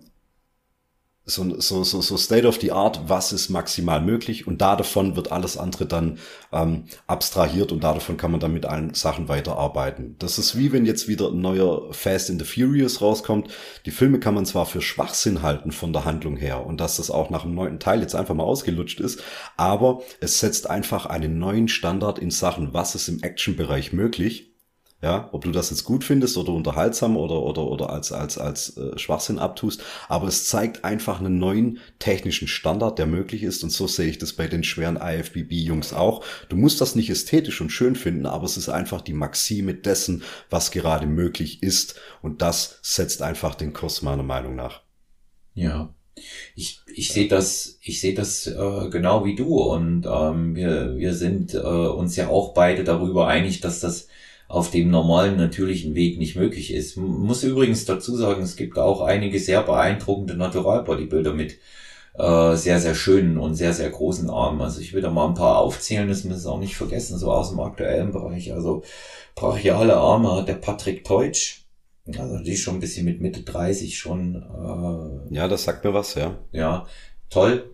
so, 1.28 1.60
so, 1.60 1.84
so, 1.84 2.02
so 2.02 2.18
State 2.18 2.48
of 2.48 2.60
the 2.62 2.72
Art, 2.72 3.02
was 3.08 3.34
ist 3.34 3.50
maximal 3.50 4.00
möglich 4.00 4.46
und 4.46 4.62
da 4.62 4.76
davon 4.76 5.16
wird 5.16 5.32
alles 5.32 5.58
andere 5.58 5.88
dann 5.88 6.20
ähm, 6.52 6.86
abstrahiert 7.08 7.72
und 7.72 7.84
davon 7.84 8.18
kann 8.18 8.30
man 8.30 8.40
dann 8.40 8.54
mit 8.54 8.66
allen 8.66 8.94
Sachen 8.94 9.28
weiterarbeiten. 9.28 10.16
Das 10.20 10.38
ist 10.38 10.58
wie 10.58 10.72
wenn 10.72 10.86
jetzt 10.86 11.08
wieder 11.08 11.30
ein 11.30 11.42
neuer 11.42 11.92
Fast 11.94 12.30
in 12.30 12.38
the 12.38 12.46
Furious 12.46 13.02
rauskommt. 13.02 13.50
Die 13.88 13.92
Filme 13.92 14.20
kann 14.20 14.36
man 14.36 14.46
zwar 14.46 14.68
für 14.68 14.82
Schwachsinn 14.82 15.42
halten 15.42 15.72
von 15.72 15.94
der 15.94 16.06
Handlung 16.06 16.38
her 16.38 16.66
und 16.66 16.80
dass 16.80 16.98
das 16.98 17.10
auch 17.10 17.32
nach 17.32 17.42
dem 17.42 17.56
neunten 17.56 17.80
Teil 17.80 18.02
jetzt 18.02 18.16
einfach 18.16 18.36
mal 18.36 18.44
ausgelutscht 18.44 19.00
ist, 19.00 19.24
aber 19.58 20.04
es 20.22 20.40
setzt 20.40 20.70
einfach 20.70 21.08
einen 21.08 21.40
neuen 21.40 21.68
Standard 21.68 22.20
in 22.20 22.30
Sachen, 22.30 22.74
was 22.74 22.94
ist 22.94 23.08
im 23.08 23.24
Actionbereich 23.24 23.94
möglich 23.94 24.55
ja, 25.02 25.30
ob 25.34 25.44
du 25.44 25.52
das 25.52 25.70
jetzt 25.70 25.84
gut 25.84 26.04
findest 26.04 26.38
oder 26.38 26.54
unterhaltsam 26.54 27.18
oder, 27.18 27.42
oder, 27.44 27.68
oder 27.68 27.90
als, 27.90 28.12
als, 28.12 28.38
als 28.38 28.78
äh, 28.78 28.98
Schwachsinn 28.98 29.40
abtust. 29.40 29.84
Aber 30.08 30.28
es 30.28 30.48
zeigt 30.48 30.84
einfach 30.84 31.20
einen 31.20 31.38
neuen 31.38 31.80
technischen 32.00 32.48
Standard, 32.48 32.98
der 32.98 33.06
möglich 33.06 33.44
ist. 33.44 33.64
Und 33.64 33.72
so 33.72 33.88
sehe 33.88 34.10
ich 34.10 34.18
das 34.18 34.34
bei 34.34 34.48
den 34.48 34.64
schweren 34.64 34.98
IFBB-Jungs 34.98 35.94
auch. 35.94 36.24
Du 36.50 36.56
musst 36.56 36.82
das 36.82 36.96
nicht 36.96 37.10
ästhetisch 37.10 37.62
und 37.62 37.72
schön 37.72 37.96
finden, 37.96 38.26
aber 38.26 38.46
es 38.46 38.58
ist 38.58 38.70
einfach 38.70 39.02
die 39.02 39.14
Maxime 39.14 39.76
dessen, 39.76 40.24
was 40.50 40.72
gerade 40.72 41.08
möglich 41.08 41.62
ist. 41.62 41.96
Und 42.22 42.42
das 42.42 42.80
setzt 42.82 43.22
einfach 43.22 43.54
den 43.54 43.74
Kurs 43.74 44.02
meiner 44.02 44.24
Meinung 44.24 44.56
nach. 44.56 44.82
Ja, 45.54 45.94
ich, 46.56 46.80
ich 46.88 47.10
sehe 47.10 47.28
das, 47.28 47.78
ich 47.82 48.00
sehe 48.00 48.14
das 48.14 48.48
äh, 48.48 48.90
genau 48.90 49.26
wie 49.26 49.36
du 49.36 49.58
und 49.62 50.06
ähm, 50.06 50.56
wir, 50.56 50.96
wir 50.96 51.14
sind 51.14 51.54
äh, 51.54 51.58
uns 51.58 52.16
ja 52.16 52.30
auch 52.30 52.54
beide 52.54 52.84
darüber 52.84 53.28
einig, 53.28 53.60
dass 53.60 53.82
das 53.82 54.08
auf 54.48 54.70
dem 54.70 54.92
normalen 54.92 55.38
natürlichen 55.38 55.96
Weg 55.96 56.20
nicht 56.20 56.36
möglich 56.36 56.74
ist. 56.74 56.98
muss 56.98 57.44
übrigens 57.44 57.86
dazu 57.86 58.16
sagen, 58.16 58.44
es 58.44 58.56
gibt 58.56 58.78
auch 58.78 59.02
einige 59.02 59.40
sehr 59.40 59.64
beeindruckende 59.64 60.36
Natural-Bodybuilder 60.36 61.34
mit 61.34 61.58
äh, 62.18 62.56
sehr, 62.56 62.80
sehr 62.80 62.96
schönen 62.96 63.38
und 63.38 63.56
sehr, 63.56 63.74
sehr 63.74 63.90
großen 63.90 64.30
Armen. 64.30 64.62
Also 64.62 64.80
ich 64.82 64.94
will 64.94 65.02
da 65.02 65.10
mal 65.10 65.28
ein 65.28 65.34
paar 65.34 65.58
aufzählen, 65.58 66.08
das 66.08 66.24
müssen 66.24 66.46
wir 66.46 66.52
auch 66.52 66.60
nicht 66.60 66.78
vergessen, 66.78 67.18
so 67.18 67.32
aus 67.32 67.50
dem 67.50 67.60
aktuellen 67.60 68.12
Bereich. 68.12 68.54
Also 68.54 68.84
brachiale 69.36 69.98
Arme 69.98 70.34
hat 70.34 70.48
der 70.48 70.56
Patrick 70.56 71.04
Teutsch. 71.04 71.64
Also 72.18 72.38
die 72.38 72.54
ist 72.54 72.62
schon 72.62 72.76
ein 72.76 72.80
bisschen 72.80 73.06
mit 73.06 73.20
Mitte 73.20 73.42
30 73.42 73.98
schon. 73.98 74.36
Äh, 74.36 75.36
ja, 75.36 75.48
das 75.48 75.64
sagt 75.64 75.84
mir 75.84 75.94
was, 75.94 76.14
ja. 76.16 76.38
Ja, 76.52 76.86
toll. 77.30 77.74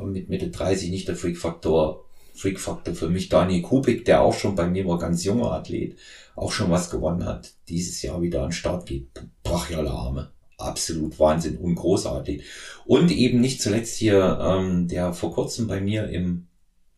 Mit 0.00 0.28
Mitte 0.28 0.48
30 0.48 0.90
nicht 0.90 1.08
der 1.08 1.16
Freak-Faktor 1.16 2.04
Freak-Faktor 2.34 2.94
für 2.94 3.08
mich 3.08 3.28
Daniel 3.28 3.62
Kubik, 3.62 4.04
der 4.04 4.22
auch 4.22 4.34
schon 4.34 4.54
bei 4.54 4.66
mir 4.66 4.86
war, 4.86 4.98
ganz 4.98 5.24
junger 5.24 5.52
Athlet, 5.52 5.96
auch 6.34 6.52
schon 6.52 6.70
was 6.70 6.90
gewonnen 6.90 7.26
hat, 7.26 7.52
dieses 7.68 8.02
Jahr 8.02 8.22
wieder 8.22 8.40
an 8.40 8.48
den 8.48 8.52
Start 8.52 8.86
geht. 8.86 9.08
Brachiale 9.42 9.90
Arme. 9.90 10.32
Absolut 10.58 11.18
Wahnsinn 11.18 11.58
und 11.58 11.74
großartig. 11.74 12.44
Und 12.84 13.10
eben 13.10 13.40
nicht 13.40 13.60
zuletzt 13.60 13.96
hier, 13.96 14.38
ähm, 14.40 14.88
der 14.88 15.12
vor 15.12 15.32
kurzem 15.32 15.66
bei 15.66 15.80
mir 15.80 16.08
im 16.08 16.46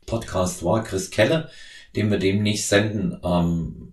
Podcast 0.07 0.65
war, 0.65 0.85
Chris 0.85 1.11
Keller, 1.11 1.49
den 1.97 2.11
wir 2.11 2.19
demnächst 2.19 2.69
senden. 2.69 3.19
Ähm, 3.25 3.93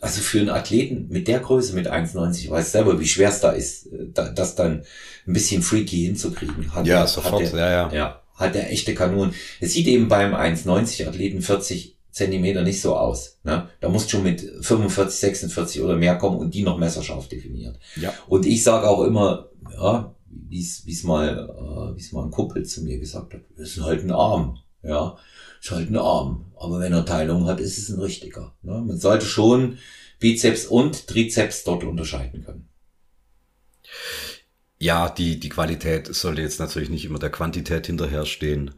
also 0.00 0.22
für 0.22 0.40
einen 0.40 0.48
Athleten 0.48 1.08
mit 1.10 1.28
der 1.28 1.40
Größe, 1.40 1.74
mit 1.74 1.90
1,90, 1.90 2.50
weiß 2.50 2.72
selber, 2.72 2.98
wie 2.98 3.06
schwer 3.06 3.28
es 3.28 3.40
da 3.40 3.50
ist, 3.50 3.86
äh, 3.86 4.06
das 4.34 4.54
dann 4.54 4.84
ein 5.26 5.32
bisschen 5.32 5.62
freaky 5.62 6.06
hinzukriegen. 6.06 6.74
Hat 6.74 6.86
ja, 6.86 7.06
sofort, 7.06 7.52
der, 7.52 7.58
ja, 7.58 7.70
ja. 7.70 7.92
Ja, 7.92 8.19
hat 8.40 8.56
er 8.56 8.70
echte 8.70 8.94
Kanonen. 8.94 9.34
Es 9.60 9.74
sieht 9.74 9.86
eben 9.86 10.08
beim 10.08 10.34
1,90 10.34 11.06
Athleten 11.06 11.42
40 11.42 11.96
Zentimeter 12.10 12.62
nicht 12.62 12.80
so 12.80 12.96
aus. 12.96 13.38
Ne? 13.44 13.68
Da 13.80 13.88
musst 13.88 14.10
schon 14.10 14.24
mit 14.24 14.40
45, 14.40 15.20
46 15.20 15.82
oder 15.82 15.96
mehr 15.96 16.16
kommen 16.16 16.38
und 16.38 16.54
die 16.54 16.62
noch 16.62 16.78
messerscharf 16.78 17.28
definiert. 17.28 17.78
Ja. 18.00 18.12
Und 18.26 18.46
ich 18.46 18.64
sage 18.64 18.88
auch 18.88 19.04
immer, 19.04 19.50
ja, 19.72 20.14
wie 20.28 20.60
es 20.60 21.04
mal, 21.04 21.48
äh, 21.96 22.14
mal 22.14 22.24
ein 22.24 22.30
Kumpel 22.30 22.64
zu 22.64 22.82
mir 22.82 22.98
gesagt 22.98 23.34
hat, 23.34 23.42
das 23.56 23.76
ist 23.76 23.84
halt 23.84 24.02
ein 24.02 24.10
Arm. 24.10 24.58
Ja, 24.82 25.16
ist 25.60 25.70
halt 25.70 25.90
ein 25.90 25.98
Arm. 25.98 26.46
Aber 26.56 26.80
wenn 26.80 26.92
er 26.92 27.04
Teilung 27.04 27.46
hat, 27.46 27.60
ist 27.60 27.78
es 27.78 27.90
ein 27.90 28.00
richtiger. 28.00 28.54
Ne? 28.62 28.72
Man 28.72 28.98
sollte 28.98 29.26
schon 29.26 29.78
Bizeps 30.18 30.66
und 30.66 31.06
Trizeps 31.06 31.64
dort 31.64 31.84
unterscheiden 31.84 32.44
können. 32.44 32.68
Ja, 34.82 35.10
die, 35.10 35.38
die 35.38 35.50
Qualität 35.50 36.12
sollte 36.14 36.40
jetzt 36.40 36.58
natürlich 36.58 36.88
nicht 36.88 37.04
immer 37.04 37.18
der 37.18 37.30
Quantität 37.30 37.86
hinterherstehen. 37.86 38.72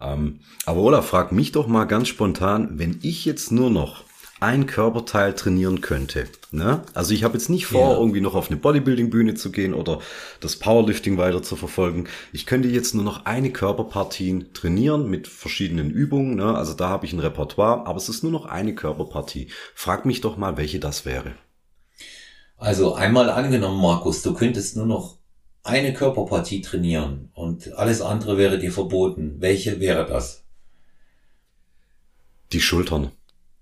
Ähm, 0.00 0.38
aber 0.64 0.80
Olaf, 0.80 1.08
frag 1.08 1.32
mich 1.32 1.50
doch 1.50 1.66
mal 1.66 1.84
ganz 1.84 2.06
spontan, 2.06 2.78
wenn 2.78 3.00
ich 3.02 3.24
jetzt 3.24 3.50
nur 3.50 3.68
noch 3.68 4.04
ein 4.38 4.66
Körperteil 4.66 5.34
trainieren 5.34 5.80
könnte. 5.80 6.28
Ne? 6.52 6.82
Also 6.94 7.12
ich 7.12 7.24
habe 7.24 7.34
jetzt 7.34 7.50
nicht 7.50 7.66
vor, 7.66 7.90
ja. 7.90 7.98
irgendwie 7.98 8.20
noch 8.20 8.36
auf 8.36 8.52
eine 8.52 8.56
Bodybuilding-Bühne 8.56 9.34
zu 9.34 9.50
gehen 9.50 9.74
oder 9.74 9.98
das 10.38 10.54
Powerlifting 10.54 11.18
weiter 11.18 11.42
zu 11.42 11.56
verfolgen. 11.56 12.04
Ich 12.32 12.46
könnte 12.46 12.68
jetzt 12.68 12.94
nur 12.94 13.02
noch 13.02 13.26
eine 13.26 13.50
Körperpartie 13.50 14.46
trainieren 14.54 15.10
mit 15.10 15.26
verschiedenen 15.26 15.90
Übungen. 15.90 16.36
Ne? 16.36 16.54
Also 16.54 16.74
da 16.74 16.88
habe 16.88 17.04
ich 17.04 17.12
ein 17.12 17.18
Repertoire, 17.18 17.84
aber 17.84 17.96
es 17.96 18.08
ist 18.08 18.22
nur 18.22 18.30
noch 18.30 18.46
eine 18.46 18.76
Körperpartie. 18.76 19.48
Frag 19.74 20.06
mich 20.06 20.20
doch 20.20 20.36
mal, 20.36 20.56
welche 20.56 20.78
das 20.78 21.04
wäre. 21.04 21.32
Also 22.56 22.94
einmal 22.94 23.28
angenommen, 23.30 23.80
Markus, 23.80 24.22
du 24.22 24.34
könntest 24.34 24.76
nur 24.76 24.86
noch 24.86 25.17
eine 25.62 25.92
Körperpartie 25.92 26.62
trainieren 26.62 27.30
und 27.34 27.72
alles 27.74 28.00
andere 28.00 28.38
wäre 28.38 28.58
dir 28.58 28.72
verboten, 28.72 29.36
welche 29.38 29.80
wäre 29.80 30.06
das? 30.06 30.44
Die 32.52 32.60
Schultern. 32.60 33.10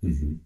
Mhm. 0.00 0.40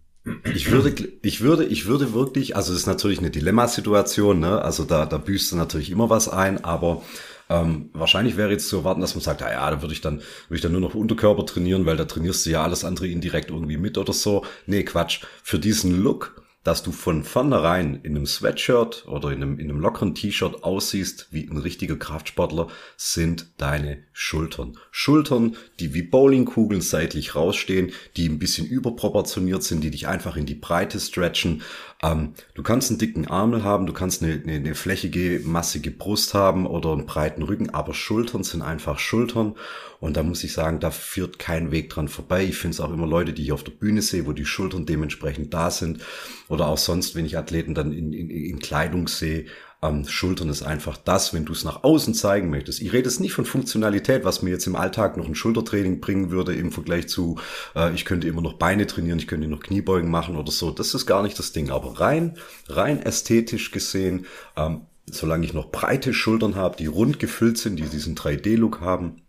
Ich 0.53 0.69
würde, 0.69 0.93
ich 1.23 1.41
würde, 1.41 1.65
ich 1.65 1.87
würde 1.87 2.13
wirklich, 2.13 2.55
also 2.55 2.73
es 2.73 2.79
ist 2.79 2.85
natürlich 2.85 3.19
eine 3.19 3.31
Dilemmasituation, 3.31 4.39
ne? 4.39 4.61
Also 4.61 4.83
da, 4.83 5.07
da 5.07 5.17
büßt 5.17 5.51
du 5.51 5.55
natürlich 5.55 5.89
immer 5.89 6.11
was 6.11 6.29
ein, 6.29 6.63
aber 6.63 7.01
ähm, 7.49 7.89
wahrscheinlich 7.93 8.37
wäre 8.37 8.51
jetzt 8.51 8.69
zu 8.69 8.77
erwarten, 8.77 9.01
dass 9.01 9.15
man 9.15 9.23
sagt, 9.23 9.41
ah 9.41 9.51
ja, 9.51 9.69
da 9.69 9.81
würde 9.81 9.93
ich 9.93 10.01
dann, 10.01 10.17
würde 10.17 10.55
ich 10.55 10.61
dann 10.61 10.71
nur 10.71 10.81
noch 10.81 10.93
Unterkörper 10.93 11.45
trainieren, 11.45 11.85
weil 11.87 11.97
da 11.97 12.05
trainierst 12.05 12.45
du 12.45 12.51
ja 12.51 12.63
alles 12.63 12.85
andere 12.85 13.07
indirekt 13.07 13.49
irgendwie 13.49 13.77
mit 13.77 13.97
oder 13.97 14.13
so. 14.13 14.45
Nee, 14.67 14.83
Quatsch. 14.83 15.21
Für 15.43 15.57
diesen 15.57 16.01
Look 16.01 16.40
dass 16.63 16.83
du 16.83 16.91
von 16.91 17.23
vornherein 17.23 17.99
in 18.03 18.15
einem 18.15 18.27
Sweatshirt 18.27 19.07
oder 19.07 19.31
in 19.31 19.41
einem, 19.41 19.59
in 19.59 19.69
einem 19.69 19.79
lockeren 19.79 20.13
T-Shirt 20.13 20.63
aussiehst 20.63 21.27
wie 21.31 21.49
ein 21.49 21.57
richtiger 21.57 21.95
Kraftsportler, 21.95 22.67
sind 22.97 23.47
deine 23.57 24.03
Schultern. 24.13 24.77
Schultern, 24.91 25.55
die 25.79 25.93
wie 25.95 26.03
Bowlingkugeln 26.03 26.81
seitlich 26.81 27.35
rausstehen, 27.35 27.91
die 28.15 28.29
ein 28.29 28.37
bisschen 28.37 28.67
überproportioniert 28.67 29.63
sind, 29.63 29.83
die 29.83 29.91
dich 29.91 30.07
einfach 30.07 30.37
in 30.37 30.45
die 30.45 30.55
Breite 30.55 30.99
stretchen. 30.99 31.63
Ähm, 32.03 32.33
du 32.55 32.63
kannst 32.63 32.89
einen 32.89 32.97
dicken 32.97 33.27
Armel 33.27 33.63
haben, 33.63 33.85
du 33.85 33.93
kannst 33.93 34.23
eine, 34.23 34.33
eine, 34.33 34.53
eine 34.53 34.75
flächige, 34.75 35.41
massige 35.45 35.91
Brust 35.91 36.33
haben 36.33 36.65
oder 36.65 36.93
einen 36.93 37.05
breiten 37.05 37.43
Rücken, 37.43 37.69
aber 37.69 37.93
Schultern 37.93 38.43
sind 38.43 38.63
einfach 38.63 38.97
Schultern. 38.97 39.55
Und 39.99 40.17
da 40.17 40.23
muss 40.23 40.43
ich 40.43 40.53
sagen, 40.53 40.79
da 40.79 40.89
führt 40.89 41.37
kein 41.37 41.71
Weg 41.71 41.91
dran 41.91 42.07
vorbei. 42.07 42.43
Ich 42.43 42.57
finde 42.57 42.73
es 42.73 42.81
auch 42.81 42.91
immer 42.91 43.05
Leute, 43.05 43.33
die 43.33 43.43
ich 43.43 43.51
auf 43.51 43.63
der 43.63 43.73
Bühne 43.73 44.01
sehe, 44.01 44.25
wo 44.25 44.33
die 44.33 44.45
Schultern 44.45 44.87
dementsprechend 44.87 45.53
da 45.53 45.69
sind. 45.69 46.01
Oder 46.47 46.67
auch 46.67 46.79
sonst, 46.79 47.15
wenn 47.15 47.25
ich 47.25 47.37
Athleten 47.37 47.75
dann 47.75 47.91
in, 47.91 48.11
in, 48.11 48.29
in 48.31 48.59
Kleidung 48.59 49.07
sehe. 49.07 49.45
Ähm, 49.83 50.07
Schultern 50.07 50.49
ist 50.49 50.61
einfach 50.61 50.95
das, 50.97 51.33
wenn 51.33 51.45
du 51.45 51.53
es 51.53 51.63
nach 51.63 51.83
außen 51.83 52.13
zeigen 52.13 52.51
möchtest. 52.51 52.81
Ich 52.81 52.93
rede 52.93 53.09
jetzt 53.09 53.19
nicht 53.19 53.33
von 53.33 53.45
Funktionalität, 53.45 54.23
was 54.23 54.43
mir 54.43 54.51
jetzt 54.51 54.67
im 54.67 54.75
Alltag 54.75 55.17
noch 55.17 55.27
ein 55.27 55.33
Schultertraining 55.33 55.99
bringen 55.99 56.29
würde 56.29 56.53
im 56.53 56.71
Vergleich 56.71 57.09
zu, 57.09 57.39
äh, 57.75 57.91
ich 57.95 58.05
könnte 58.05 58.27
immer 58.27 58.41
noch 58.41 58.53
Beine 58.53 58.85
trainieren, 58.85 59.17
ich 59.17 59.27
könnte 59.27 59.47
noch 59.47 59.59
Kniebeugen 59.59 60.11
machen 60.11 60.35
oder 60.35 60.51
so. 60.51 60.69
Das 60.69 60.93
ist 60.93 61.07
gar 61.07 61.23
nicht 61.23 61.39
das 61.39 61.51
Ding. 61.51 61.71
Aber 61.71 61.99
rein, 61.99 62.37
rein 62.67 63.01
ästhetisch 63.01 63.71
gesehen, 63.71 64.27
ähm, 64.55 64.81
solange 65.09 65.45
ich 65.45 65.53
noch 65.53 65.71
breite 65.71 66.13
Schultern 66.13 66.55
habe, 66.55 66.77
die 66.77 66.85
rund 66.85 67.19
gefüllt 67.19 67.57
sind, 67.57 67.77
die 67.77 67.89
diesen 67.89 68.15
3D-Look 68.15 68.81
haben, 68.81 69.23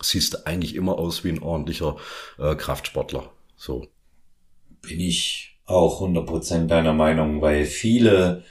siehst 0.00 0.34
du 0.34 0.46
eigentlich 0.46 0.74
immer 0.74 0.98
aus 0.98 1.22
wie 1.22 1.30
ein 1.30 1.42
ordentlicher 1.42 1.96
äh, 2.38 2.56
Kraftsportler. 2.56 3.30
So. 3.54 3.86
Bin 4.80 4.98
ich 4.98 5.60
auch 5.64 6.02
100% 6.02 6.66
deiner 6.66 6.92
Meinung, 6.92 7.40
weil 7.40 7.66
viele 7.66 8.42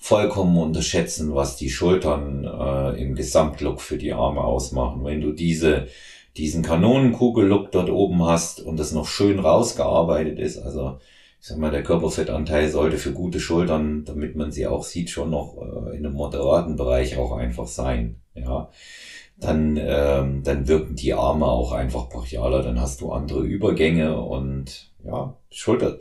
vollkommen 0.00 0.56
unterschätzen, 0.56 1.34
was 1.34 1.56
die 1.56 1.68
Schultern 1.68 2.44
äh, 2.44 3.00
im 3.00 3.14
Gesamtlook 3.14 3.82
für 3.82 3.98
die 3.98 4.14
Arme 4.14 4.40
ausmachen. 4.40 5.04
Wenn 5.04 5.20
du 5.20 5.32
diese, 5.32 5.88
diesen 6.38 6.62
Kanonenkugellook 6.62 7.70
dort 7.70 7.90
oben 7.90 8.24
hast 8.24 8.62
und 8.62 8.78
das 8.78 8.92
noch 8.92 9.06
schön 9.06 9.38
rausgearbeitet 9.38 10.38
ist, 10.38 10.58
also 10.58 10.98
ich 11.40 11.46
sag 11.46 11.58
mal, 11.58 11.70
der 11.70 11.82
Körperfettanteil 11.82 12.70
sollte 12.70 12.96
für 12.96 13.12
gute 13.12 13.40
Schultern, 13.40 14.04
damit 14.04 14.36
man 14.36 14.50
sie 14.52 14.66
auch 14.66 14.84
sieht, 14.84 15.10
schon 15.10 15.30
noch 15.30 15.56
äh, 15.58 15.96
in 15.96 16.06
einem 16.06 16.14
moderaten 16.14 16.76
Bereich 16.76 17.18
auch 17.18 17.32
einfach 17.32 17.66
sein. 17.66 18.16
Ja, 18.34 18.70
dann, 19.38 19.78
ähm, 19.80 20.42
dann 20.44 20.66
wirken 20.66 20.96
die 20.96 21.12
Arme 21.12 21.46
auch 21.46 21.72
einfach 21.72 22.08
brachialer, 22.08 22.62
dann 22.62 22.80
hast 22.80 23.02
du 23.02 23.12
andere 23.12 23.40
Übergänge 23.40 24.18
und 24.20 24.90
ja, 25.04 25.34
Schulter. 25.50 25.98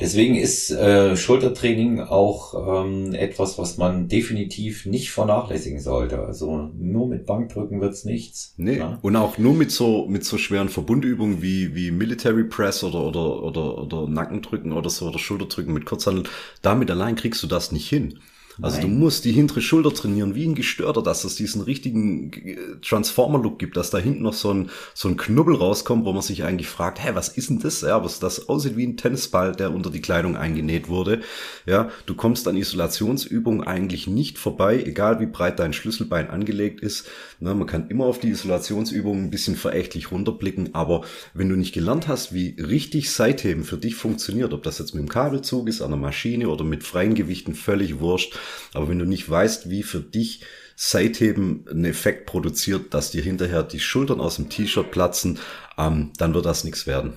Deswegen 0.00 0.34
ist 0.34 0.70
äh, 0.70 1.16
Schultertraining 1.16 2.00
auch 2.00 2.84
ähm, 2.84 3.14
etwas, 3.14 3.58
was 3.58 3.78
man 3.78 4.08
definitiv 4.08 4.86
nicht 4.86 5.10
vernachlässigen 5.10 5.80
sollte. 5.80 6.20
Also 6.20 6.70
nur 6.76 7.06
mit 7.08 7.26
Bankdrücken 7.26 7.80
wird's 7.80 8.04
nichts. 8.04 8.54
Nee, 8.56 8.78
ja? 8.78 8.98
und 9.02 9.16
auch 9.16 9.38
nur 9.38 9.54
mit 9.54 9.70
so 9.70 10.06
mit 10.06 10.24
so 10.24 10.38
schweren 10.38 10.68
Verbundübungen 10.68 11.42
wie 11.42 11.74
wie 11.74 11.90
Military 11.90 12.44
Press 12.44 12.82
oder 12.84 13.06
oder 13.06 13.42
oder 13.42 13.78
oder 13.78 14.08
Nackendrücken 14.08 14.72
oder 14.72 14.90
so 14.90 15.08
oder 15.08 15.18
Schulterdrücken 15.18 15.72
mit 15.72 15.84
Kurzhandel. 15.84 16.24
Damit 16.62 16.90
allein 16.90 17.16
kriegst 17.16 17.42
du 17.42 17.46
das 17.46 17.72
nicht 17.72 17.88
hin. 17.88 18.18
Also 18.60 18.78
Nein. 18.78 18.90
du 18.90 18.94
musst 18.96 19.24
die 19.24 19.32
hintere 19.32 19.62
Schulter 19.62 19.94
trainieren, 19.94 20.34
wie 20.34 20.46
ein 20.46 20.54
Gestörter, 20.54 21.02
dass 21.02 21.24
es 21.24 21.36
diesen 21.36 21.62
richtigen 21.62 22.32
äh, 22.32 22.56
Transformer-Look 22.82 23.58
gibt, 23.58 23.76
dass 23.76 23.90
da 23.90 23.98
hinten 23.98 24.22
noch 24.22 24.34
so 24.34 24.52
ein, 24.52 24.70
so 24.94 25.08
ein 25.08 25.16
Knubbel 25.16 25.54
rauskommt, 25.56 26.04
wo 26.04 26.12
man 26.12 26.22
sich 26.22 26.44
eigentlich 26.44 26.68
fragt, 26.68 27.02
hä, 27.02 27.10
was 27.14 27.28
ist 27.28 27.50
denn 27.50 27.60
das? 27.60 27.80
Ja, 27.80 28.04
was 28.04 28.18
das 28.18 28.48
aussieht 28.48 28.76
wie 28.76 28.86
ein 28.86 28.96
Tennisball, 28.96 29.52
der 29.52 29.72
unter 29.72 29.90
die 29.90 30.02
Kleidung 30.02 30.36
eingenäht 30.36 30.88
wurde. 30.88 31.22
Ja, 31.66 31.90
du 32.06 32.14
kommst 32.14 32.46
an 32.46 32.56
Isolationsübungen 32.56 33.66
eigentlich 33.66 34.06
nicht 34.06 34.38
vorbei, 34.38 34.82
egal 34.84 35.20
wie 35.20 35.26
breit 35.26 35.58
dein 35.58 35.72
Schlüsselbein 35.72 36.28
angelegt 36.28 36.80
ist. 36.80 37.08
Na, 37.40 37.54
man 37.54 37.66
kann 37.66 37.88
immer 37.88 38.04
auf 38.04 38.18
die 38.18 38.30
Isolationsübungen 38.30 39.24
ein 39.24 39.30
bisschen 39.30 39.56
verächtlich 39.56 40.10
runterblicken, 40.10 40.74
aber 40.74 41.02
wenn 41.34 41.48
du 41.48 41.56
nicht 41.56 41.72
gelernt 41.72 42.08
hast, 42.08 42.34
wie 42.34 42.56
richtig 42.58 43.10
Seitheben 43.10 43.64
für 43.64 43.78
dich 43.78 43.94
funktioniert, 43.94 44.52
ob 44.52 44.62
das 44.62 44.78
jetzt 44.78 44.94
mit 44.94 45.02
dem 45.02 45.08
Kabelzug 45.08 45.68
ist, 45.68 45.82
an 45.82 45.90
der 45.90 45.98
Maschine 45.98 46.48
oder 46.48 46.64
mit 46.64 46.84
freien 46.84 47.14
Gewichten, 47.14 47.54
völlig 47.54 48.00
wurscht, 48.00 48.36
aber 48.74 48.88
wenn 48.88 48.98
du 48.98 49.04
nicht 49.04 49.28
weißt, 49.28 49.70
wie 49.70 49.82
für 49.82 50.00
dich 50.00 50.42
Seitheben 50.76 51.64
einen 51.70 51.84
Effekt 51.84 52.26
produziert, 52.26 52.94
dass 52.94 53.10
dir 53.10 53.22
hinterher 53.22 53.62
die 53.62 53.80
Schultern 53.80 54.20
aus 54.20 54.36
dem 54.36 54.48
T-Shirt 54.48 54.90
platzen, 54.90 55.38
ähm, 55.78 56.10
dann 56.18 56.34
wird 56.34 56.46
das 56.46 56.64
nichts 56.64 56.86
werden. 56.86 57.14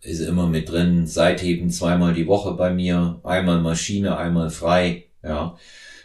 Ist 0.00 0.20
immer 0.20 0.46
mit 0.46 0.70
drin, 0.70 1.06
Seitheben 1.06 1.70
zweimal 1.70 2.14
die 2.14 2.26
Woche 2.26 2.52
bei 2.54 2.70
mir, 2.72 3.20
einmal 3.22 3.60
Maschine, 3.60 4.16
einmal 4.16 4.50
frei, 4.50 5.04
ja. 5.22 5.56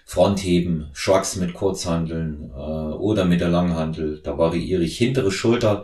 Frontheben, 0.05 0.87
Shrugs 0.93 1.35
mit 1.35 1.53
Kurzhandeln 1.53 2.51
äh, 2.55 2.59
oder 2.59 3.25
mit 3.25 3.41
der 3.41 3.49
Langhandel, 3.49 4.21
da 4.23 4.37
variiere 4.37 4.81
ich. 4.81 4.97
Hintere 4.97 5.31
Schulter 5.31 5.83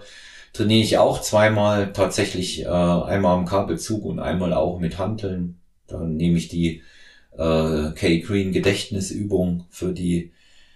trainiere 0.53 0.81
ich 0.81 0.97
auch 0.97 1.19
zweimal, 1.19 1.91
tatsächlich 1.91 2.63
äh, 2.63 2.67
einmal 2.67 3.35
am 3.35 3.45
Kabelzug 3.45 4.05
und 4.05 4.19
einmal 4.19 4.53
auch 4.53 4.79
mit 4.79 4.97
Hanteln. 4.97 5.59
Dann 5.87 6.15
nehme 6.15 6.37
ich 6.37 6.47
die 6.47 6.83
äh, 7.37 7.91
Kay 7.95 8.19
Green 8.21 8.51
Gedächtnisübung 8.51 9.65
für 9.69 9.93
die 9.93 10.31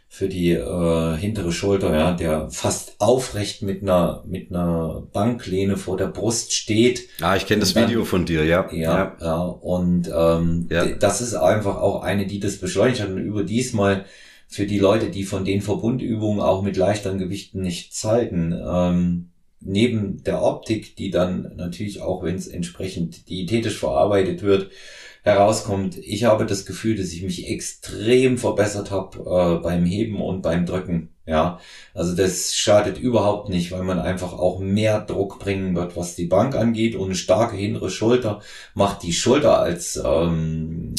für 0.10 0.30
die 0.30 0.52
äh, 0.52 1.18
hintere 1.18 1.52
Schulter, 1.52 1.94
ja, 1.94 2.14
der 2.14 2.50
fast 2.50 2.96
aufrecht 3.00 3.62
mit 3.62 3.82
einer 3.82 4.24
mit 4.26 4.50
einer 4.50 5.04
Banklehne 5.12 5.76
vor 5.78 5.98
der 5.98 6.08
Brust 6.08 6.54
steht. 6.54 7.10
Ah, 7.22 7.36
ich 7.36 7.46
kenne 7.46 7.60
das 7.60 7.74
dann, 7.74 7.88
Video 7.88 8.06
von 8.06 8.26
dir, 8.26 8.46
ja. 8.46 8.70
Ja, 8.72 8.78
ja, 8.80 9.18
ja 9.20 9.42
und 9.42 10.10
ähm, 10.14 10.68
ja. 10.70 10.86
das 10.86 11.22
ist 11.22 11.36
einfach 11.36 11.78
auch 11.78 12.02
eine, 12.04 12.26
die 12.26 12.40
das 12.40 12.58
beschleunigt 12.58 13.02
hat 13.02 13.10
und 13.10 13.18
überdies 13.18 13.74
mal 13.74 14.06
für 14.48 14.66
die 14.66 14.80
Leute, 14.80 15.10
die 15.10 15.24
von 15.24 15.44
den 15.44 15.62
Verbundübungen 15.62 16.42
auch 16.42 16.62
mit 16.62 16.78
leichteren 16.78 17.18
Gewichten 17.18 17.62
nichts 17.62 18.04
halten, 18.06 18.58
ähm, 18.66 19.30
neben 19.60 20.24
der 20.24 20.42
Optik, 20.42 20.96
die 20.96 21.12
dann 21.12 21.54
natürlich 21.58 22.02
auch, 22.02 22.24
wenn 22.24 22.36
es 22.36 22.48
entsprechend 22.48 23.30
diätetisch 23.30 23.78
verarbeitet 23.78 24.42
wird, 24.42 24.72
herauskommt. 25.28 25.98
Ich 25.98 26.24
habe 26.24 26.46
das 26.46 26.66
Gefühl, 26.66 26.96
dass 26.96 27.12
ich 27.12 27.24
mich 27.24 27.50
extrem 27.50 28.38
verbessert 28.38 28.92
habe 28.92 29.20
äh, 29.20 29.64
beim 29.64 29.86
Heben 29.86 30.22
und 30.22 30.42
beim 30.42 30.66
Drücken. 30.66 31.10
Ja, 31.26 31.60
also 31.94 32.16
das 32.16 32.56
schadet 32.56 32.98
überhaupt 32.98 33.50
nicht, 33.50 33.72
weil 33.74 33.84
man 33.84 34.00
einfach 34.00 34.32
auch 34.32 34.60
mehr 34.60 35.02
Druck 35.02 35.40
bringen 35.40 35.76
wird, 35.76 35.98
was 35.98 36.16
die 36.16 36.26
Bank 36.26 36.56
angeht. 36.56 36.96
Und 36.96 37.08
eine 37.08 37.16
starke 37.16 37.58
hintere 37.58 37.90
Schulter 37.90 38.42
macht 38.74 39.04
die 39.04 39.12
Schulter 39.12 39.60
als 39.60 40.02
ähm, 40.04 40.96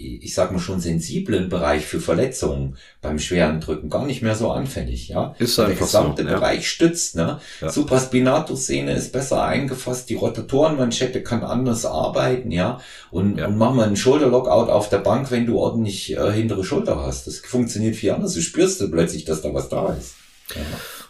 ich 0.00 0.34
sag 0.34 0.52
mal 0.52 0.58
schon 0.58 0.80
sensiblen 0.80 1.48
Bereich 1.48 1.84
für 1.84 2.00
Verletzungen 2.00 2.76
beim 3.02 3.18
schweren 3.18 3.60
Drücken 3.60 3.90
gar 3.90 4.06
nicht 4.06 4.22
mehr 4.22 4.34
so 4.34 4.50
anfällig, 4.50 5.08
ja. 5.08 5.34
Ist 5.38 5.58
einfach 5.58 5.72
Der 5.72 5.86
gesamte 5.86 6.22
so, 6.22 6.28
ja. 6.28 6.34
Bereich 6.34 6.68
stützt, 6.68 7.16
ne. 7.16 7.40
Ja. 7.60 7.70
Supraspinatus-Szene 7.70 8.92
ist 8.92 9.12
besser 9.12 9.42
eingefasst, 9.42 10.08
die 10.10 10.14
Rotatorenmanschette 10.14 11.22
kann 11.22 11.42
anders 11.42 11.84
arbeiten, 11.84 12.50
ja. 12.50 12.80
Und, 13.10 13.38
ja. 13.38 13.46
und 13.46 13.58
mach 13.58 13.74
mal 13.74 13.86
einen 13.86 13.96
Schulterlockout 13.96 14.70
auf 14.70 14.88
der 14.88 14.98
Bank, 14.98 15.30
wenn 15.30 15.46
du 15.46 15.58
ordentlich 15.58 16.16
äh, 16.16 16.32
hintere 16.32 16.64
Schulter 16.64 17.04
hast. 17.04 17.26
Das 17.26 17.38
funktioniert 17.38 17.96
viel 17.96 18.12
anders. 18.12 18.34
Du 18.34 18.40
spürst 18.40 18.80
du 18.80 18.90
plötzlich, 18.90 19.24
dass 19.24 19.42
da 19.42 19.52
was 19.52 19.68
da 19.68 19.94
ist. 19.94 20.14
Ja. 20.54 20.62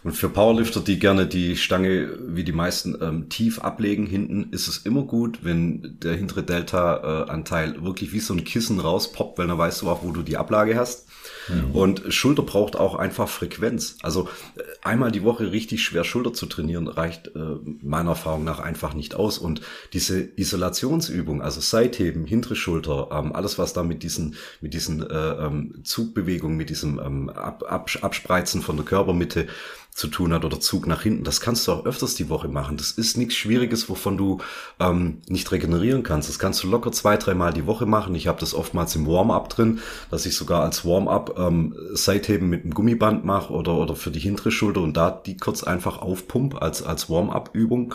Und 0.03 0.13
für 0.13 0.29
Powerlifter, 0.29 0.79
die 0.79 0.97
gerne 0.97 1.27
die 1.27 1.55
Stange 1.55 2.17
wie 2.27 2.43
die 2.43 2.51
meisten 2.51 2.97
ähm, 3.01 3.29
tief 3.29 3.59
ablegen 3.59 4.07
hinten, 4.07 4.51
ist 4.51 4.67
es 4.67 4.79
immer 4.79 5.03
gut, 5.03 5.39
wenn 5.43 5.99
der 6.01 6.15
hintere 6.15 6.41
Delta-Anteil 6.41 7.83
wirklich 7.83 8.11
wie 8.11 8.19
so 8.19 8.33
ein 8.33 8.43
Kissen 8.43 8.79
rauspoppt, 8.79 9.37
weil 9.37 9.47
dann 9.47 9.57
weißt 9.57 9.81
du 9.81 9.89
auch, 9.89 10.03
wo 10.03 10.11
du 10.11 10.23
die 10.23 10.37
Ablage 10.37 10.75
hast. 10.75 11.07
Mhm. 11.47 11.71
Und 11.71 12.03
Schulter 12.09 12.41
braucht 12.41 12.75
auch 12.75 12.95
einfach 12.95 13.29
Frequenz. 13.29 13.97
Also 14.01 14.27
äh, 14.55 14.61
einmal 14.81 15.11
die 15.11 15.23
Woche 15.23 15.51
richtig 15.51 15.83
schwer 15.83 16.03
Schulter 16.03 16.33
zu 16.33 16.47
trainieren, 16.47 16.87
reicht 16.87 17.27
äh, 17.35 17.39
meiner 17.81 18.11
Erfahrung 18.11 18.43
nach 18.43 18.59
einfach 18.59 18.95
nicht 18.95 19.15
aus. 19.15 19.37
Und 19.37 19.61
diese 19.93 20.19
Isolationsübung, 20.35 21.41
also 21.41 21.61
Seitheben, 21.61 22.25
hintere 22.25 22.55
Schulter, 22.55 23.09
ähm, 23.11 23.33
alles 23.33 23.59
was 23.59 23.73
da 23.73 23.83
mit 23.83 24.01
diesen, 24.01 24.35
mit 24.61 24.73
diesen 24.73 25.07
äh, 25.07 25.45
ähm, 25.45 25.75
Zugbewegungen, 25.83 26.57
mit 26.57 26.69
diesem 26.69 26.99
ähm, 26.99 27.29
Ab 27.29 27.63
Abspreizen 28.01 28.61
von 28.61 28.75
der 28.77 28.85
Körpermitte, 28.85 29.47
zu 29.93 30.07
tun 30.07 30.33
hat 30.33 30.45
oder 30.45 30.59
Zug 30.59 30.87
nach 30.87 31.01
hinten. 31.01 31.23
Das 31.23 31.41
kannst 31.41 31.67
du 31.67 31.73
auch 31.73 31.85
öfters 31.85 32.15
die 32.15 32.29
Woche 32.29 32.47
machen. 32.47 32.77
Das 32.77 32.91
ist 32.91 33.17
nichts 33.17 33.35
Schwieriges, 33.35 33.89
wovon 33.89 34.17
du 34.17 34.39
ähm, 34.79 35.21
nicht 35.27 35.51
regenerieren 35.51 36.03
kannst. 36.03 36.29
Das 36.29 36.39
kannst 36.39 36.63
du 36.63 36.69
locker 36.69 36.91
zwei, 36.91 37.17
dreimal 37.17 37.51
die 37.53 37.67
Woche 37.67 37.85
machen. 37.85 38.15
Ich 38.15 38.27
habe 38.27 38.39
das 38.39 38.53
oftmals 38.53 38.95
im 38.95 39.05
Warm-up 39.05 39.49
drin, 39.49 39.79
dass 40.09 40.25
ich 40.25 40.35
sogar 40.35 40.63
als 40.63 40.85
Warm-up 40.85 41.37
ähm, 41.37 41.75
Seitheben 41.91 42.49
mit 42.49 42.63
einem 42.63 42.73
Gummiband 42.73 43.25
mache 43.25 43.51
oder, 43.53 43.75
oder 43.75 43.95
für 43.95 44.11
die 44.11 44.19
hintere 44.19 44.51
Schulter 44.51 44.81
und 44.81 44.95
da 44.95 45.11
die 45.11 45.35
kurz 45.35 45.63
einfach 45.63 46.01
aufpump 46.01 46.61
als, 46.61 46.81
als 46.83 47.09
Warm-up-Übung 47.09 47.93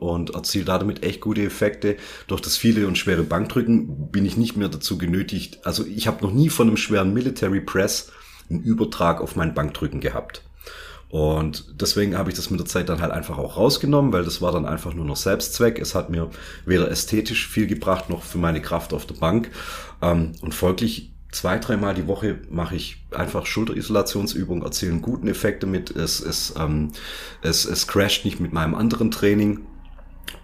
und 0.00 0.34
erziele 0.34 0.64
damit 0.64 1.04
echt 1.04 1.20
gute 1.20 1.42
Effekte. 1.42 1.96
Durch 2.26 2.40
das 2.40 2.56
viele 2.56 2.86
und 2.88 2.98
schwere 2.98 3.22
Bankdrücken 3.22 4.10
bin 4.10 4.24
ich 4.24 4.36
nicht 4.36 4.56
mehr 4.56 4.68
dazu 4.68 4.98
genötigt. 4.98 5.64
Also 5.64 5.84
ich 5.84 6.06
habe 6.06 6.24
noch 6.24 6.32
nie 6.32 6.48
von 6.48 6.68
einem 6.68 6.76
schweren 6.76 7.12
Military 7.12 7.60
Press 7.60 8.10
einen 8.50 8.62
Übertrag 8.62 9.20
auf 9.20 9.36
mein 9.36 9.54
Bankdrücken 9.54 10.00
gehabt. 10.00 10.42
Und 11.12 11.78
deswegen 11.78 12.16
habe 12.16 12.30
ich 12.30 12.36
das 12.36 12.48
mit 12.48 12.58
der 12.58 12.66
Zeit 12.66 12.88
dann 12.88 13.02
halt 13.02 13.12
einfach 13.12 13.36
auch 13.36 13.58
rausgenommen, 13.58 14.14
weil 14.14 14.24
das 14.24 14.40
war 14.40 14.50
dann 14.50 14.64
einfach 14.64 14.94
nur 14.94 15.04
noch 15.04 15.16
Selbstzweck. 15.16 15.78
Es 15.78 15.94
hat 15.94 16.08
mir 16.08 16.30
weder 16.64 16.90
ästhetisch 16.90 17.48
viel 17.48 17.66
gebracht, 17.66 18.08
noch 18.08 18.22
für 18.22 18.38
meine 18.38 18.62
Kraft 18.62 18.94
auf 18.94 19.04
der 19.04 19.16
Bank. 19.16 19.50
Ähm, 20.00 20.32
und 20.40 20.54
folglich 20.54 21.12
zwei, 21.30 21.58
dreimal 21.58 21.92
die 21.92 22.06
Woche 22.06 22.38
mache 22.48 22.76
ich 22.76 23.04
einfach 23.10 23.44
Schulterisolationsübungen, 23.44 24.64
erzielen 24.64 25.02
guten 25.02 25.28
Effekte 25.28 25.66
mit. 25.66 25.90
Es, 25.90 26.18
es, 26.20 26.54
ähm, 26.58 26.92
es, 27.42 27.66
es 27.66 27.86
crasht 27.86 28.24
nicht 28.24 28.40
mit 28.40 28.54
meinem 28.54 28.74
anderen 28.74 29.10
Training. 29.10 29.66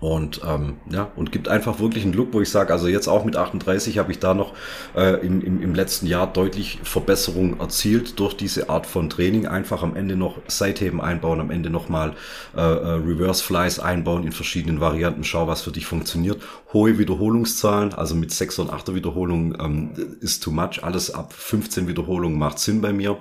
Und 0.00 0.40
ähm, 0.46 0.76
ja, 0.90 1.10
und 1.16 1.32
gibt 1.32 1.48
einfach 1.48 1.80
wirklich 1.80 2.04
einen 2.04 2.12
Look, 2.12 2.32
wo 2.32 2.40
ich 2.40 2.50
sage, 2.50 2.72
also 2.72 2.88
jetzt 2.88 3.08
auch 3.08 3.24
mit 3.24 3.36
38 3.36 3.98
habe 3.98 4.12
ich 4.12 4.18
da 4.18 4.34
noch 4.34 4.54
äh, 4.94 5.24
im, 5.26 5.42
im, 5.42 5.60
im 5.62 5.74
letzten 5.74 6.06
Jahr 6.06 6.32
deutlich 6.32 6.78
Verbesserungen 6.82 7.58
erzielt 7.58 8.18
durch 8.20 8.36
diese 8.36 8.68
Art 8.68 8.86
von 8.86 9.10
Training. 9.10 9.46
Einfach 9.46 9.82
am 9.82 9.96
Ende 9.96 10.16
noch 10.16 10.38
Seitheben 10.46 11.00
einbauen, 11.00 11.40
am 11.40 11.50
Ende 11.50 11.70
nochmal 11.70 12.14
äh, 12.56 12.60
äh, 12.60 12.64
Reverse 12.64 13.42
Flies 13.42 13.78
einbauen 13.78 14.24
in 14.24 14.32
verschiedenen 14.32 14.80
Varianten. 14.80 15.24
Schau, 15.24 15.48
was 15.48 15.62
für 15.62 15.72
dich 15.72 15.86
funktioniert. 15.86 16.40
Hohe 16.72 16.98
Wiederholungszahlen, 16.98 17.94
also 17.94 18.14
mit 18.14 18.32
6 18.32 18.60
und 18.60 18.70
8er 18.70 18.94
Wiederholungen 18.94 19.56
ähm, 19.60 20.16
ist 20.20 20.42
too 20.42 20.50
much. 20.50 20.82
Alles 20.82 21.10
ab 21.10 21.32
15 21.32 21.88
Wiederholungen 21.88 22.38
macht 22.38 22.58
Sinn 22.58 22.80
bei 22.80 22.92
mir. 22.92 23.18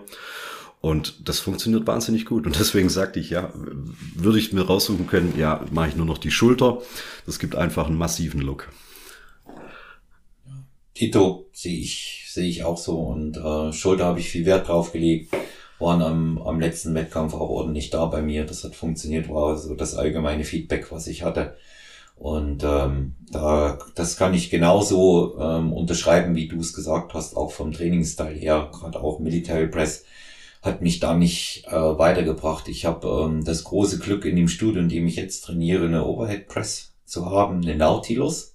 Und 0.80 1.28
das 1.28 1.40
funktioniert 1.40 1.88
wahnsinnig 1.88 2.26
gut. 2.26 2.46
Und 2.46 2.60
deswegen 2.60 2.90
sagte 2.90 3.20
ich, 3.20 3.30
ja, 3.30 3.52
würde 4.16 4.40
ich 4.40 4.54
mir 4.54 4.62
raussuchen 4.62 5.08
können, 5.08 5.34
ja, 5.38 5.66
mache 5.72 5.90
ich 5.90 5.96
nur 5.96 6.06
noch 6.06 6.18
die 6.18 6.32
Schulter. 6.32 6.82
Das 7.26 7.40
gibt 7.40 7.56
einfach 7.56 7.88
einen 7.88 7.98
massiven 7.98 8.42
Look. 8.42 8.70
Tito 10.94 11.48
sehe 11.52 11.78
ich, 11.78 12.26
sehe 12.32 12.48
ich 12.48 12.64
auch 12.64 12.78
so. 12.78 13.00
Und 13.00 13.38
äh, 13.38 13.74
Schulter 13.74 14.06
habe 14.06 14.20
ich 14.20 14.30
viel 14.30 14.46
Wert 14.46 14.68
drauf 14.68 14.92
gelegt. 14.92 15.34
Waren 15.80 16.02
am, 16.02 16.42
am 16.42 16.60
letzten 16.60 16.96
Wettkampf 16.96 17.34
auch 17.34 17.50
ordentlich 17.50 17.90
da 17.90 18.06
bei 18.06 18.22
mir. 18.22 18.46
Das 18.46 18.64
hat 18.64 18.76
funktioniert, 18.76 19.30
war 19.30 19.58
so 19.58 19.76
das 19.76 19.96
allgemeine 19.96 20.44
Feedback, 20.44 20.92
was 20.92 21.08
ich 21.08 21.24
hatte. 21.24 21.56
Und 22.16 22.64
ähm, 22.64 23.14
da, 23.32 23.78
das 23.94 24.18
kann 24.18 24.34
ich 24.34 24.50
genauso 24.50 25.38
ähm, 25.40 25.72
unterschreiben, 25.72 26.36
wie 26.36 26.48
du 26.48 26.60
es 26.60 26.74
gesagt 26.74 27.14
hast, 27.14 27.38
auch 27.38 27.52
vom 27.52 27.72
Trainingsteil 27.72 28.36
her, 28.36 28.72
gerade 28.72 29.00
auch 29.00 29.20
Military 29.20 29.68
Press 29.68 30.04
hat 30.68 30.82
mich 30.82 31.00
da 31.00 31.16
nicht 31.16 31.66
äh, 31.68 31.72
weitergebracht. 31.72 32.68
Ich 32.68 32.86
habe 32.86 33.08
ähm, 33.26 33.44
das 33.44 33.64
große 33.64 33.98
Glück 34.00 34.26
in 34.26 34.36
dem 34.36 34.48
Studio, 34.48 34.82
in 34.82 34.90
dem 34.90 35.08
ich 35.08 35.16
jetzt 35.16 35.42
trainiere, 35.46 35.86
eine 35.86 36.06
Overhead 36.06 36.48
Press 36.48 36.94
zu 37.06 37.26
haben, 37.26 37.62
eine 37.64 37.76
Nautilus. 37.76 38.54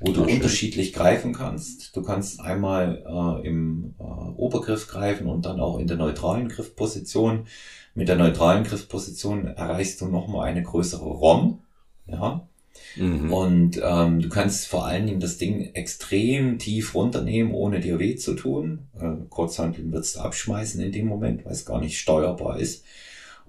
wo 0.00 0.12
du 0.12 0.24
unterschiedlich 0.24 0.92
greifen 0.92 1.32
kannst. 1.32 1.96
Du 1.96 2.02
kannst 2.02 2.40
einmal 2.40 3.04
äh, 3.06 3.46
im 3.46 3.94
äh, 3.98 4.02
Obergriff 4.02 4.88
greifen 4.88 5.28
und 5.28 5.46
dann 5.46 5.60
auch 5.60 5.78
in 5.78 5.86
der 5.86 5.96
neutralen 5.96 6.48
Griffposition. 6.48 7.46
Mit 7.94 8.08
der 8.08 8.16
neutralen 8.16 8.64
Griffposition 8.64 9.46
erreichst 9.46 10.00
du 10.00 10.06
nochmal 10.06 10.48
eine 10.48 10.62
größere 10.62 11.04
ROM. 11.04 11.62
Ja. 12.06 12.46
Mhm. 12.96 13.32
Und 13.32 13.80
ähm, 13.82 14.20
du 14.20 14.28
kannst 14.28 14.66
vor 14.66 14.86
allen 14.86 15.06
Dingen 15.06 15.20
das 15.20 15.38
Ding 15.38 15.74
extrem 15.74 16.58
tief 16.58 16.94
runternehmen, 16.94 17.52
ohne 17.52 17.80
dir 17.80 17.98
weh 17.98 18.16
zu 18.16 18.34
tun. 18.34 18.86
Äh, 18.98 19.26
Kurzhanteln 19.28 19.92
würdest 19.92 20.16
du 20.16 20.20
abschmeißen 20.20 20.80
in 20.80 20.92
dem 20.92 21.06
Moment, 21.06 21.44
weil 21.44 21.52
es 21.52 21.64
gar 21.64 21.80
nicht 21.80 21.98
steuerbar 21.98 22.58
ist. 22.58 22.84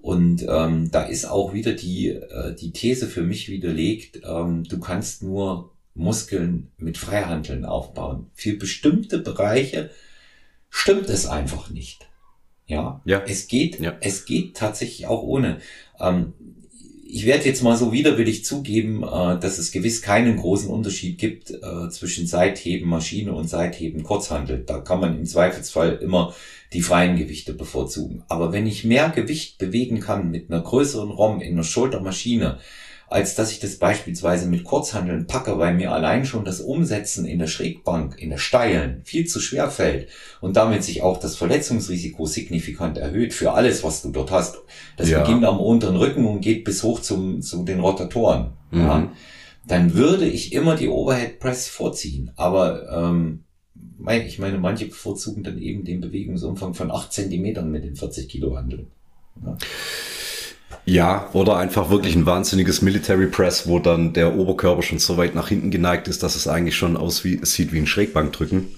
Und 0.00 0.46
ähm, 0.48 0.90
da 0.90 1.02
ist 1.02 1.24
auch 1.24 1.52
wieder 1.52 1.72
die, 1.72 2.08
äh, 2.08 2.54
die 2.54 2.72
These 2.72 3.06
für 3.06 3.22
mich 3.22 3.48
widerlegt, 3.48 4.20
ähm, 4.24 4.64
du 4.64 4.78
kannst 4.78 5.22
nur 5.22 5.72
Muskeln 5.94 6.70
mit 6.76 6.98
Freihandeln 6.98 7.64
aufbauen. 7.64 8.30
Für 8.34 8.54
bestimmte 8.56 9.18
Bereiche 9.18 9.90
stimmt 10.68 11.08
es 11.08 11.26
einfach 11.26 11.70
nicht. 11.70 12.06
Ja, 12.66 13.00
ja. 13.04 13.22
es 13.26 13.46
geht, 13.46 13.80
ja. 13.80 13.96
es 14.00 14.24
geht 14.24 14.56
tatsächlich 14.56 15.06
auch 15.06 15.22
ohne. 15.22 15.58
Ähm, 16.00 16.34
ich 17.08 17.26
werde 17.26 17.44
jetzt 17.44 17.62
mal 17.62 17.76
so 17.76 17.92
widerwillig 17.92 18.44
zugeben, 18.44 19.02
äh, 19.02 19.38
dass 19.38 19.58
es 19.58 19.72
gewiss 19.72 20.02
keinen 20.02 20.36
großen 20.36 20.68
Unterschied 20.68 21.18
gibt 21.18 21.50
äh, 21.50 21.88
zwischen 21.90 22.26
Seitheben 22.26 22.88
Maschine 22.88 23.32
und 23.32 23.48
Seitheben 23.48 24.02
Kurzhandel. 24.02 24.64
Da 24.66 24.80
kann 24.80 25.00
man 25.00 25.16
im 25.16 25.24
Zweifelsfall 25.24 25.98
immer 26.02 26.34
die 26.72 26.82
freien 26.82 27.16
Gewichte 27.16 27.54
bevorzugen. 27.54 28.24
Aber 28.28 28.52
wenn 28.52 28.66
ich 28.66 28.84
mehr 28.84 29.10
Gewicht 29.10 29.58
bewegen 29.58 30.00
kann 30.00 30.30
mit 30.30 30.50
einer 30.50 30.62
größeren 30.62 31.10
ROM 31.10 31.40
in 31.40 31.54
einer 31.54 31.64
Schultermaschine, 31.64 32.58
als 33.08 33.34
dass 33.36 33.52
ich 33.52 33.60
das 33.60 33.76
beispielsweise 33.76 34.46
mit 34.46 34.64
Kurzhandeln 34.64 35.26
packe, 35.26 35.58
weil 35.58 35.74
mir 35.74 35.92
allein 35.92 36.24
schon 36.24 36.44
das 36.44 36.60
Umsetzen 36.60 37.24
in 37.24 37.38
der 37.38 37.46
Schrägbank, 37.46 38.20
in 38.20 38.30
der 38.30 38.38
steilen, 38.38 39.02
viel 39.04 39.26
zu 39.26 39.40
schwer 39.40 39.70
fällt 39.70 40.08
und 40.40 40.56
damit 40.56 40.82
sich 40.82 41.02
auch 41.02 41.18
das 41.18 41.36
Verletzungsrisiko 41.36 42.26
signifikant 42.26 42.98
erhöht 42.98 43.32
für 43.32 43.52
alles, 43.52 43.84
was 43.84 44.02
du 44.02 44.10
dort 44.10 44.30
hast. 44.30 44.58
Das 44.96 45.08
ja. 45.08 45.20
beginnt 45.20 45.44
am 45.44 45.60
unteren 45.60 45.96
Rücken 45.96 46.26
und 46.26 46.40
geht 46.40 46.64
bis 46.64 46.82
hoch 46.82 47.00
zum, 47.00 47.42
zu 47.42 47.64
den 47.64 47.80
Rotatoren. 47.80 48.52
Mhm. 48.70 48.80
Ja. 48.80 49.12
Dann 49.66 49.94
würde 49.94 50.26
ich 50.26 50.52
immer 50.52 50.76
die 50.76 50.88
Overhead 50.88 51.38
Press 51.40 51.68
vorziehen. 51.68 52.30
Aber 52.36 52.88
ähm, 52.90 53.44
ich 54.26 54.38
meine, 54.38 54.58
manche 54.58 54.86
bevorzugen 54.86 55.42
dann 55.42 55.58
eben 55.58 55.84
den 55.84 56.00
Bewegungsumfang 56.00 56.74
von 56.74 56.90
acht 56.90 57.12
Zentimetern 57.12 57.70
mit 57.70 57.84
den 57.84 57.96
40 57.96 58.28
Kilo 58.28 58.56
Handeln. 58.56 58.88
Ja. 59.44 59.56
Ja, 60.84 61.28
oder 61.32 61.56
einfach 61.56 61.90
wirklich 61.90 62.14
ein 62.14 62.26
wahnsinniges 62.26 62.80
Military 62.80 63.26
Press, 63.26 63.66
wo 63.66 63.78
dann 63.78 64.12
der 64.12 64.36
Oberkörper 64.36 64.82
schon 64.82 64.98
so 64.98 65.16
weit 65.16 65.34
nach 65.34 65.48
hinten 65.48 65.70
geneigt 65.70 66.06
ist, 66.06 66.22
dass 66.22 66.36
es 66.36 66.46
eigentlich 66.46 66.76
schon 66.76 66.96
aussieht 66.96 67.72
wie 67.72 67.78
ein 67.78 67.86
Schrägbankdrücken. 67.86 68.68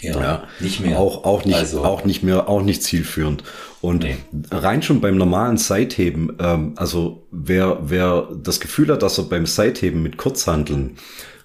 Ja, 0.00 0.20
ja, 0.20 0.42
nicht 0.60 0.80
mehr. 0.80 0.98
Auch, 0.98 1.24
auch 1.24 1.44
nicht, 1.44 1.56
also. 1.56 1.84
auch 1.84 2.04
nicht 2.04 2.22
mehr, 2.22 2.48
auch 2.48 2.62
nicht 2.62 2.82
zielführend. 2.82 3.42
Und 3.80 4.04
nee. 4.04 4.16
rein 4.50 4.82
schon 4.82 5.00
beim 5.00 5.16
normalen 5.16 5.56
Seitheben, 5.56 6.36
ähm, 6.38 6.72
also 6.76 7.26
wer, 7.30 7.78
wer 7.82 8.28
das 8.42 8.60
Gefühl 8.60 8.92
hat, 8.92 9.02
dass 9.02 9.18
er 9.18 9.24
beim 9.24 9.46
Seitheben 9.46 10.02
mit 10.02 10.16
Kurzhandeln 10.16 10.96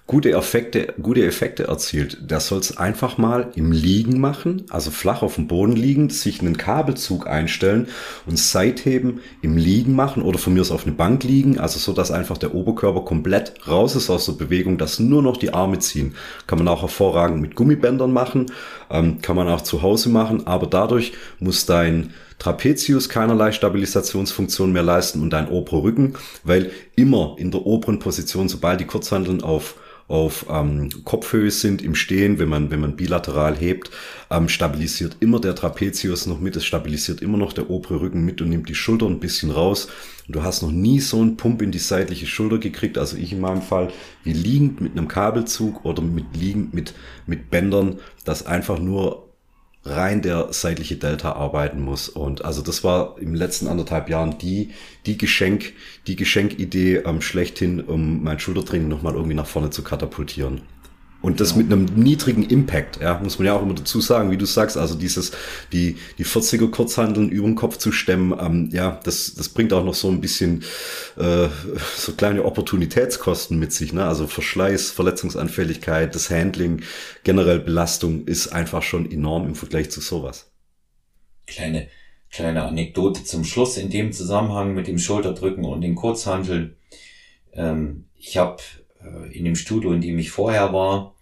gute 0.06 0.32
Effekte, 0.32 0.92
gute 1.00 1.24
Effekte 1.24 1.64
erzielt, 1.64 2.30
der 2.30 2.38
soll 2.40 2.58
es 2.58 2.76
einfach 2.76 3.16
mal 3.16 3.50
im 3.54 3.72
Liegen 3.72 4.20
machen, 4.20 4.64
also 4.68 4.90
flach 4.90 5.22
auf 5.22 5.36
dem 5.36 5.48
Boden 5.48 5.74
liegen, 5.74 6.10
sich 6.10 6.40
einen 6.40 6.58
Kabelzug 6.58 7.26
einstellen 7.26 7.88
und 8.26 8.38
Seitheben 8.38 9.20
im 9.40 9.56
Liegen 9.56 9.94
machen 9.94 10.22
oder 10.22 10.38
von 10.38 10.52
mir 10.52 10.60
aus 10.60 10.70
auf 10.70 10.84
eine 10.84 10.94
Bank 10.94 11.24
liegen, 11.24 11.58
also 11.58 11.78
so, 11.78 11.94
dass 11.94 12.10
einfach 12.10 12.36
der 12.36 12.54
Oberkörper 12.54 13.00
komplett 13.00 13.54
raus 13.66 13.96
ist 13.96 14.10
aus 14.10 14.26
der 14.26 14.34
Bewegung, 14.34 14.76
dass 14.76 14.98
nur 14.98 15.22
noch 15.22 15.38
die 15.38 15.54
Arme 15.54 15.78
ziehen. 15.78 16.14
Kann 16.46 16.58
man 16.58 16.68
auch 16.68 16.82
hervorragend 16.82 17.40
mit 17.40 17.54
Gummibändern 17.54 18.12
machen, 18.12 18.52
ähm, 18.90 19.22
kann 19.22 19.36
man 19.36 19.48
auch 19.48 19.62
zu 19.62 19.80
Hause 19.80 20.10
machen, 20.10 20.46
aber 20.46 20.66
dadurch 20.66 21.14
muss 21.38 21.64
dein 21.64 22.12
Trapezius 22.38 23.08
keinerlei 23.08 23.52
Stabilisationsfunktion 23.52 24.70
mehr 24.70 24.82
leisten 24.82 25.22
und 25.22 25.30
dein 25.30 25.48
oberer 25.48 25.82
Rücken, 25.82 26.14
weil 26.42 26.72
immer 26.94 27.36
in 27.38 27.50
der 27.50 27.64
oberen 27.64 28.00
Position, 28.00 28.50
sobald 28.50 28.80
die 28.80 28.86
Kurzhandeln 28.86 29.42
auf 29.42 29.76
auf 30.06 30.46
ähm, 30.50 30.90
Kopfhöhe 31.04 31.50
sind 31.50 31.80
im 31.82 31.94
Stehen, 31.94 32.38
wenn 32.38 32.48
man, 32.48 32.70
wenn 32.70 32.80
man 32.80 32.96
bilateral 32.96 33.56
hebt, 33.56 33.90
ähm, 34.30 34.48
stabilisiert 34.48 35.16
immer 35.20 35.40
der 35.40 35.54
Trapezius 35.54 36.26
noch 36.26 36.40
mit, 36.40 36.56
es 36.56 36.64
stabilisiert 36.64 37.22
immer 37.22 37.38
noch 37.38 37.52
der 37.52 37.70
obere 37.70 38.00
Rücken 38.00 38.24
mit 38.24 38.42
und 38.42 38.50
nimmt 38.50 38.68
die 38.68 38.74
Schulter 38.74 39.06
ein 39.06 39.20
bisschen 39.20 39.50
raus. 39.50 39.88
Und 40.26 40.36
du 40.36 40.42
hast 40.42 40.62
noch 40.62 40.70
nie 40.70 41.00
so 41.00 41.20
einen 41.20 41.36
Pump 41.36 41.62
in 41.62 41.70
die 41.70 41.78
seitliche 41.78 42.26
Schulter 42.26 42.58
gekriegt, 42.58 42.98
also 42.98 43.16
ich 43.16 43.32
in 43.32 43.40
meinem 43.40 43.62
Fall, 43.62 43.92
wie 44.22 44.32
liegend 44.32 44.80
mit 44.80 44.92
einem 44.92 45.08
Kabelzug 45.08 45.84
oder 45.84 46.02
mit 46.02 46.36
liegend 46.36 46.74
mit, 46.74 46.94
mit 47.26 47.50
Bändern, 47.50 47.98
das 48.24 48.46
einfach 48.46 48.78
nur 48.78 49.23
rein 49.84 50.22
der 50.22 50.52
seitliche 50.52 50.96
Delta 50.96 51.32
arbeiten 51.32 51.80
muss. 51.80 52.08
Und 52.08 52.44
also 52.44 52.62
das 52.62 52.84
war 52.84 53.16
im 53.18 53.34
letzten 53.34 53.68
anderthalb 53.68 54.08
Jahren 54.08 54.38
die, 54.38 54.70
die 55.06 55.18
Geschenk, 55.18 55.72
die 56.06 56.16
Geschenkidee 56.16 56.96
ähm, 56.98 57.20
schlechthin, 57.20 57.80
um 57.80 58.22
mein 58.22 58.38
Schultertraining 58.38 58.88
nochmal 58.88 59.14
irgendwie 59.14 59.34
nach 59.34 59.46
vorne 59.46 59.70
zu 59.70 59.82
katapultieren. 59.82 60.62
Und 61.24 61.40
das 61.40 61.56
mit 61.56 61.72
einem 61.72 61.86
niedrigen 61.86 62.42
Impact, 62.42 63.00
ja, 63.00 63.18
muss 63.18 63.38
man 63.38 63.46
ja 63.46 63.56
auch 63.56 63.62
immer 63.62 63.72
dazu 63.72 64.02
sagen, 64.02 64.30
wie 64.30 64.36
du 64.36 64.44
sagst, 64.44 64.76
also 64.76 64.94
dieses, 64.94 65.32
die, 65.72 65.96
die 66.18 66.26
40er 66.26 66.70
Kurzhandeln 66.70 67.30
über 67.30 67.46
den 67.46 67.54
Kopf 67.54 67.78
zu 67.78 67.92
stemmen, 67.92 68.38
ähm, 68.38 68.68
ja, 68.74 69.00
das, 69.04 69.32
das 69.34 69.48
bringt 69.48 69.72
auch 69.72 69.86
noch 69.86 69.94
so 69.94 70.10
ein 70.10 70.20
bisschen 70.20 70.64
äh, 71.16 71.48
so 71.96 72.12
kleine 72.12 72.44
Opportunitätskosten 72.44 73.58
mit 73.58 73.72
sich, 73.72 73.94
ne? 73.94 74.04
Also 74.04 74.26
Verschleiß, 74.26 74.90
Verletzungsanfälligkeit, 74.90 76.14
das 76.14 76.28
Handling, 76.28 76.82
generell 77.22 77.60
Belastung 77.60 78.26
ist 78.26 78.48
einfach 78.48 78.82
schon 78.82 79.10
enorm 79.10 79.46
im 79.46 79.54
Vergleich 79.54 79.90
zu 79.90 80.02
sowas. 80.02 80.52
Kleine, 81.46 81.88
kleine 82.30 82.64
Anekdote 82.64 83.24
zum 83.24 83.44
Schluss 83.44 83.78
in 83.78 83.88
dem 83.88 84.12
Zusammenhang 84.12 84.74
mit 84.74 84.88
dem 84.88 84.98
Schulterdrücken 84.98 85.64
und 85.64 85.80
den 85.80 85.94
Kurzhandeln. 85.94 86.76
Ähm, 87.54 88.08
ich 88.14 88.36
habe 88.36 88.58
äh, 89.00 89.34
in 89.34 89.46
dem 89.46 89.56
Studio, 89.56 89.90
in 89.94 90.02
dem 90.02 90.18
ich 90.18 90.30
vorher 90.30 90.74
war, 90.74 91.13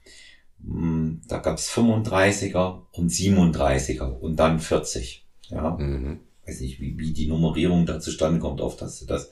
da 0.65 1.39
gab's 1.39 1.71
35er 1.71 2.83
und 2.93 3.11
37er 3.11 4.09
und 4.09 4.37
dann 4.37 4.61
40. 4.61 5.25
Ja. 5.49 5.77
Mhm. 5.77 6.21
Weiß 6.47 6.61
nicht, 6.61 6.81
wie, 6.81 6.99
wie 6.99 7.13
die 7.13 7.27
Nummerierung 7.27 7.87
da 7.87 8.01
zustande 8.01 8.39
kommt, 8.39 8.61
oft 8.61 8.81
du 8.81 9.07
das 9.07 9.31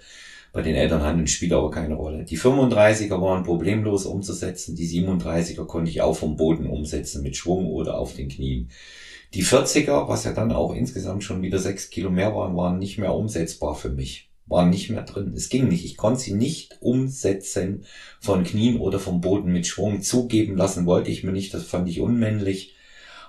bei 0.52 0.62
den 0.62 0.74
Elternhandeln 0.74 1.28
spielt 1.28 1.52
aber 1.52 1.70
keine 1.70 1.94
Rolle. 1.94 2.24
Die 2.24 2.38
35er 2.38 3.20
waren 3.20 3.44
problemlos 3.44 4.04
umzusetzen, 4.04 4.74
die 4.74 4.88
37er 4.88 5.64
konnte 5.64 5.90
ich 5.90 6.02
auch 6.02 6.16
vom 6.16 6.36
Boden 6.36 6.66
umsetzen 6.66 7.22
mit 7.22 7.36
Schwung 7.36 7.66
oder 7.66 7.98
auf 7.98 8.14
den 8.14 8.28
Knien. 8.28 8.68
Die 9.32 9.44
40er, 9.44 10.08
was 10.08 10.24
ja 10.24 10.32
dann 10.32 10.50
auch 10.50 10.74
insgesamt 10.74 11.22
schon 11.22 11.42
wieder 11.42 11.60
sechs 11.60 11.90
Kilo 11.90 12.10
mehr 12.10 12.34
waren, 12.34 12.56
waren 12.56 12.80
nicht 12.80 12.98
mehr 12.98 13.14
umsetzbar 13.14 13.76
für 13.76 13.90
mich 13.90 14.29
war 14.50 14.66
nicht 14.66 14.90
mehr 14.90 15.02
drin. 15.02 15.32
Es 15.34 15.48
ging 15.48 15.68
nicht. 15.68 15.84
Ich 15.84 15.96
konnte 15.96 16.20
sie 16.20 16.34
nicht 16.34 16.76
umsetzen 16.80 17.84
von 18.20 18.44
Knien 18.44 18.78
oder 18.78 18.98
vom 18.98 19.20
Boden 19.20 19.52
mit 19.52 19.66
Schwung. 19.66 20.02
Zugeben 20.02 20.56
lassen 20.56 20.84
wollte 20.84 21.10
ich 21.10 21.24
mir 21.24 21.32
nicht. 21.32 21.54
Das 21.54 21.64
fand 21.64 21.88
ich 21.88 22.00
unmännlich. 22.00 22.74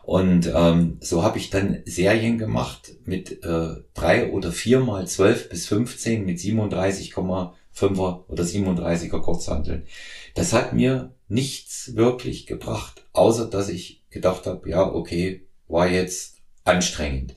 Und 0.03 0.51
ähm, 0.53 0.97
so 0.99 1.23
habe 1.23 1.37
ich 1.37 1.51
dann 1.51 1.83
Serien 1.85 2.39
gemacht 2.39 2.95
mit 3.05 3.43
äh, 3.43 3.75
drei 3.93 4.31
oder 4.31 4.51
vier 4.51 4.79
mal 4.79 5.07
zwölf 5.07 5.47
bis 5.47 5.67
15 5.67 6.25
mit 6.25 6.39
37,5er 6.39 8.23
oder 8.27 8.43
37er 8.43 9.21
Kurzhanteln. 9.21 9.85
Das 10.33 10.53
hat 10.53 10.73
mir 10.73 11.13
nichts 11.27 11.95
wirklich 11.95 12.47
gebracht, 12.47 13.03
außer 13.13 13.45
dass 13.45 13.69
ich 13.69 14.01
gedacht 14.09 14.47
habe, 14.47 14.67
ja, 14.67 14.83
okay, 14.83 15.45
war 15.67 15.87
jetzt 15.87 16.37
anstrengend. 16.63 17.35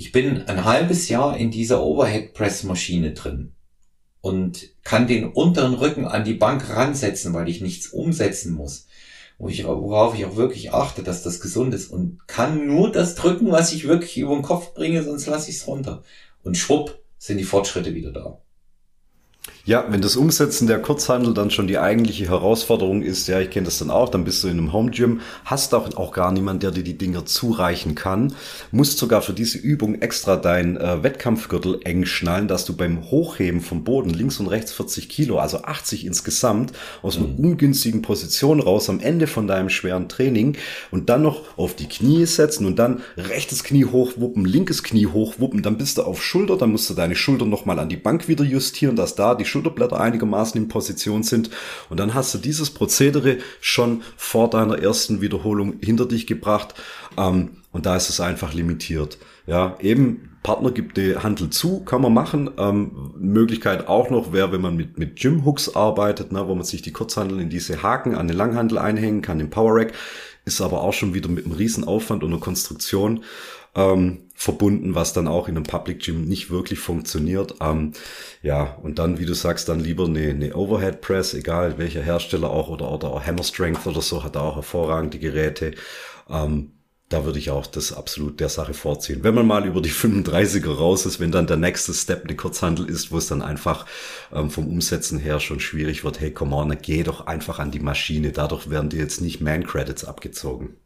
Ich 0.00 0.12
bin 0.12 0.48
ein 0.48 0.64
halbes 0.64 1.10
Jahr 1.10 1.36
in 1.36 1.50
dieser 1.50 1.82
Overhead 1.82 2.32
Press 2.32 2.62
Maschine 2.62 3.12
drin 3.12 3.52
und 4.22 4.70
kann 4.82 5.06
den 5.06 5.30
unteren 5.30 5.74
Rücken 5.74 6.06
an 6.06 6.24
die 6.24 6.32
Bank 6.32 6.70
ransetzen, 6.70 7.34
weil 7.34 7.50
ich 7.50 7.60
nichts 7.60 7.88
umsetzen 7.88 8.54
muss. 8.54 8.86
Worauf 9.36 10.14
ich 10.14 10.24
auch 10.24 10.36
wirklich 10.36 10.72
achte, 10.72 11.02
dass 11.02 11.22
das 11.22 11.40
gesund 11.40 11.74
ist 11.74 11.90
und 11.90 12.26
kann 12.26 12.66
nur 12.66 12.90
das 12.90 13.14
drücken, 13.14 13.52
was 13.52 13.74
ich 13.74 13.88
wirklich 13.88 14.16
über 14.16 14.34
den 14.34 14.40
Kopf 14.40 14.72
bringe, 14.72 15.02
sonst 15.02 15.26
lasse 15.26 15.50
ich 15.50 15.56
es 15.56 15.66
runter. 15.66 16.02
Und 16.44 16.56
schwupp 16.56 16.98
sind 17.18 17.36
die 17.36 17.44
Fortschritte 17.44 17.94
wieder 17.94 18.10
da. 18.10 18.38
Ja, 19.66 19.84
wenn 19.90 20.00
das 20.00 20.16
Umsetzen 20.16 20.66
der 20.66 20.80
Kurzhandel 20.80 21.34
dann 21.34 21.50
schon 21.50 21.66
die 21.66 21.78
eigentliche 21.78 22.28
Herausforderung 22.28 23.02
ist, 23.02 23.28
ja, 23.28 23.40
ich 23.40 23.50
kenne 23.50 23.66
das 23.66 23.78
dann 23.78 23.90
auch, 23.90 24.08
dann 24.08 24.24
bist 24.24 24.42
du 24.42 24.48
in 24.48 24.58
einem 24.58 24.72
Home 24.72 24.90
Gym, 24.90 25.20
hast 25.44 25.74
auch, 25.74 25.94
auch 25.96 26.12
gar 26.12 26.32
niemand, 26.32 26.62
der 26.62 26.70
dir 26.70 26.82
die 26.82 26.96
Dinger 26.96 27.26
zureichen 27.26 27.94
kann, 27.94 28.34
musst 28.72 28.96
sogar 28.98 29.20
für 29.20 29.34
diese 29.34 29.58
Übung 29.58 29.96
extra 29.96 30.36
dein 30.36 30.78
äh, 30.78 31.02
Wettkampfgürtel 31.02 31.80
eng 31.84 32.06
schnallen, 32.06 32.48
dass 32.48 32.64
du 32.64 32.74
beim 32.74 33.10
Hochheben 33.10 33.60
vom 33.60 33.84
Boden 33.84 34.10
links 34.10 34.40
und 34.40 34.46
rechts 34.46 34.72
40 34.72 35.10
Kilo, 35.10 35.38
also 35.38 35.62
80 35.62 36.06
insgesamt, 36.06 36.72
aus 37.02 37.18
einer 37.18 37.28
mhm. 37.28 37.44
ungünstigen 37.44 38.00
Position 38.00 38.60
raus 38.60 38.88
am 38.88 39.00
Ende 39.00 39.26
von 39.26 39.46
deinem 39.46 39.68
schweren 39.68 40.08
Training 40.08 40.56
und 40.90 41.10
dann 41.10 41.22
noch 41.22 41.58
auf 41.58 41.76
die 41.76 41.88
Knie 41.88 42.24
setzen 42.24 42.64
und 42.64 42.78
dann 42.78 43.02
rechtes 43.18 43.62
Knie 43.62 43.84
hochwuppen, 43.84 44.46
linkes 44.46 44.82
Knie 44.82 45.06
hochwuppen, 45.06 45.62
dann 45.62 45.76
bist 45.76 45.98
du 45.98 46.02
auf 46.02 46.22
Schulter, 46.22 46.56
dann 46.56 46.72
musst 46.72 46.88
du 46.88 46.94
deine 46.94 47.14
Schulter 47.14 47.44
nochmal 47.44 47.78
an 47.78 47.90
die 47.90 47.96
Bank 47.96 48.26
wieder 48.26 48.44
justieren, 48.44 48.96
dass 48.96 49.14
da 49.14 49.34
die 49.34 49.49
Schulterblätter 49.50 50.00
einigermaßen 50.00 50.60
in 50.60 50.68
Position 50.68 51.22
sind. 51.22 51.50
Und 51.88 52.00
dann 52.00 52.14
hast 52.14 52.32
du 52.34 52.38
dieses 52.38 52.70
Prozedere 52.70 53.38
schon 53.60 54.02
vor 54.16 54.48
deiner 54.48 54.78
ersten 54.78 55.20
Wiederholung 55.20 55.74
hinter 55.80 56.06
dich 56.06 56.26
gebracht. 56.26 56.74
Ähm, 57.18 57.50
und 57.72 57.86
da 57.86 57.96
ist 57.96 58.08
es 58.08 58.20
einfach 58.20 58.54
limitiert. 58.54 59.18
Ja, 59.46 59.76
eben 59.80 60.30
Partner 60.42 60.70
gibt 60.70 60.96
die 60.96 61.16
Handel 61.16 61.50
zu, 61.50 61.80
kann 61.84 62.02
man 62.02 62.14
machen. 62.14 62.50
Ähm, 62.56 63.12
Möglichkeit 63.18 63.88
auch 63.88 64.10
noch 64.10 64.32
wäre, 64.32 64.52
wenn 64.52 64.60
man 64.60 64.76
mit, 64.76 64.98
mit 64.98 65.16
Gym 65.16 65.44
Hooks 65.44 65.74
arbeitet, 65.74 66.32
ne, 66.32 66.48
wo 66.48 66.54
man 66.54 66.64
sich 66.64 66.82
die 66.82 66.92
Kurzhandel 66.92 67.40
in 67.40 67.50
diese 67.50 67.82
Haken 67.82 68.14
an 68.14 68.26
den 68.26 68.36
Langhandel 68.36 68.78
einhängen 68.78 69.22
kann, 69.22 69.40
im 69.40 69.50
Power 69.50 69.76
Rack. 69.76 69.92
Ist 70.46 70.62
aber 70.62 70.80
auch 70.80 70.94
schon 70.94 71.12
wieder 71.12 71.28
mit 71.28 71.44
einem 71.44 71.54
riesen 71.54 71.84
Aufwand 71.84 72.22
und 72.22 72.30
einer 72.30 72.40
Konstruktion 72.40 73.22
ähm, 73.74 74.29
verbunden, 74.40 74.94
was 74.94 75.12
dann 75.12 75.28
auch 75.28 75.48
in 75.48 75.56
einem 75.56 75.66
Public 75.66 76.02
Gym 76.02 76.24
nicht 76.24 76.48
wirklich 76.48 76.78
funktioniert. 76.78 77.56
Ähm, 77.60 77.92
ja, 78.42 78.74
und 78.82 78.98
dann, 78.98 79.18
wie 79.18 79.26
du 79.26 79.34
sagst, 79.34 79.68
dann 79.68 79.80
lieber 79.80 80.06
eine, 80.06 80.30
eine 80.30 80.56
Overhead 80.56 81.02
Press, 81.02 81.34
egal 81.34 81.76
welcher 81.76 82.00
Hersteller 82.00 82.48
auch 82.48 82.70
oder, 82.70 82.90
oder 82.90 83.08
auch 83.08 83.22
Hammer 83.22 83.42
Strength 83.42 83.86
oder 83.86 84.00
so, 84.00 84.24
hat 84.24 84.38
auch 84.38 84.56
hervorragende 84.56 85.18
Geräte. 85.18 85.72
Ähm, 86.30 86.72
da 87.10 87.26
würde 87.26 87.38
ich 87.38 87.50
auch 87.50 87.66
das 87.66 87.92
absolut 87.92 88.40
der 88.40 88.48
Sache 88.48 88.72
vorziehen. 88.72 89.22
Wenn 89.22 89.34
man 89.34 89.46
mal 89.46 89.66
über 89.66 89.82
die 89.82 89.90
35er 89.92 90.74
raus 90.74 91.04
ist, 91.04 91.20
wenn 91.20 91.32
dann 91.32 91.46
der 91.46 91.58
nächste 91.58 91.92
Step 91.92 92.24
eine 92.24 92.34
Kurzhandel 92.34 92.88
ist, 92.88 93.12
wo 93.12 93.18
es 93.18 93.26
dann 93.26 93.42
einfach 93.42 93.84
ähm, 94.32 94.50
vom 94.50 94.68
Umsetzen 94.68 95.18
her 95.18 95.40
schon 95.40 95.60
schwierig 95.60 96.02
wird, 96.02 96.18
hey, 96.18 96.32
come 96.32 96.56
on, 96.56 96.74
geh 96.80 97.02
doch 97.02 97.26
einfach 97.26 97.58
an 97.58 97.72
die 97.72 97.80
Maschine. 97.80 98.32
Dadurch 98.32 98.70
werden 98.70 98.88
dir 98.88 99.00
jetzt 99.00 99.20
nicht 99.20 99.42
Man-Credits 99.42 100.06
abgezogen. 100.06 100.78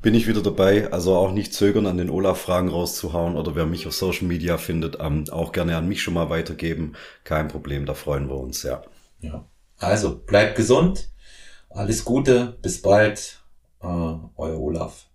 bin 0.01 0.13
ich 0.13 0.27
wieder 0.27 0.41
dabei. 0.41 0.91
Also 0.91 1.15
auch 1.15 1.31
nicht 1.31 1.53
zögern, 1.53 1.85
an 1.85 1.97
den 1.97 2.09
Olaf-Fragen 2.09 2.69
rauszuhauen 2.69 3.35
oder 3.35 3.55
wer 3.55 3.65
mich 3.65 3.87
auf 3.87 3.93
Social 3.93 4.27
Media 4.27 4.57
findet, 4.57 4.97
ähm, 4.99 5.25
auch 5.31 5.51
gerne 5.51 5.77
an 5.77 5.87
mich 5.87 6.01
schon 6.01 6.13
mal 6.13 6.29
weitergeben. 6.29 6.93
Kein 7.23 7.47
Problem, 7.47 7.85
da 7.85 7.93
freuen 7.93 8.29
wir 8.29 8.37
uns, 8.37 8.63
ja. 8.63 8.81
Ja. 9.19 9.45
Also, 9.77 10.17
bleibt 10.17 10.55
gesund. 10.55 11.09
Alles 11.69 12.03
Gute. 12.03 12.57
Bis 12.61 12.81
bald. 12.81 13.41
Äh, 13.81 13.85
euer 13.85 14.59
Olaf. 14.59 15.08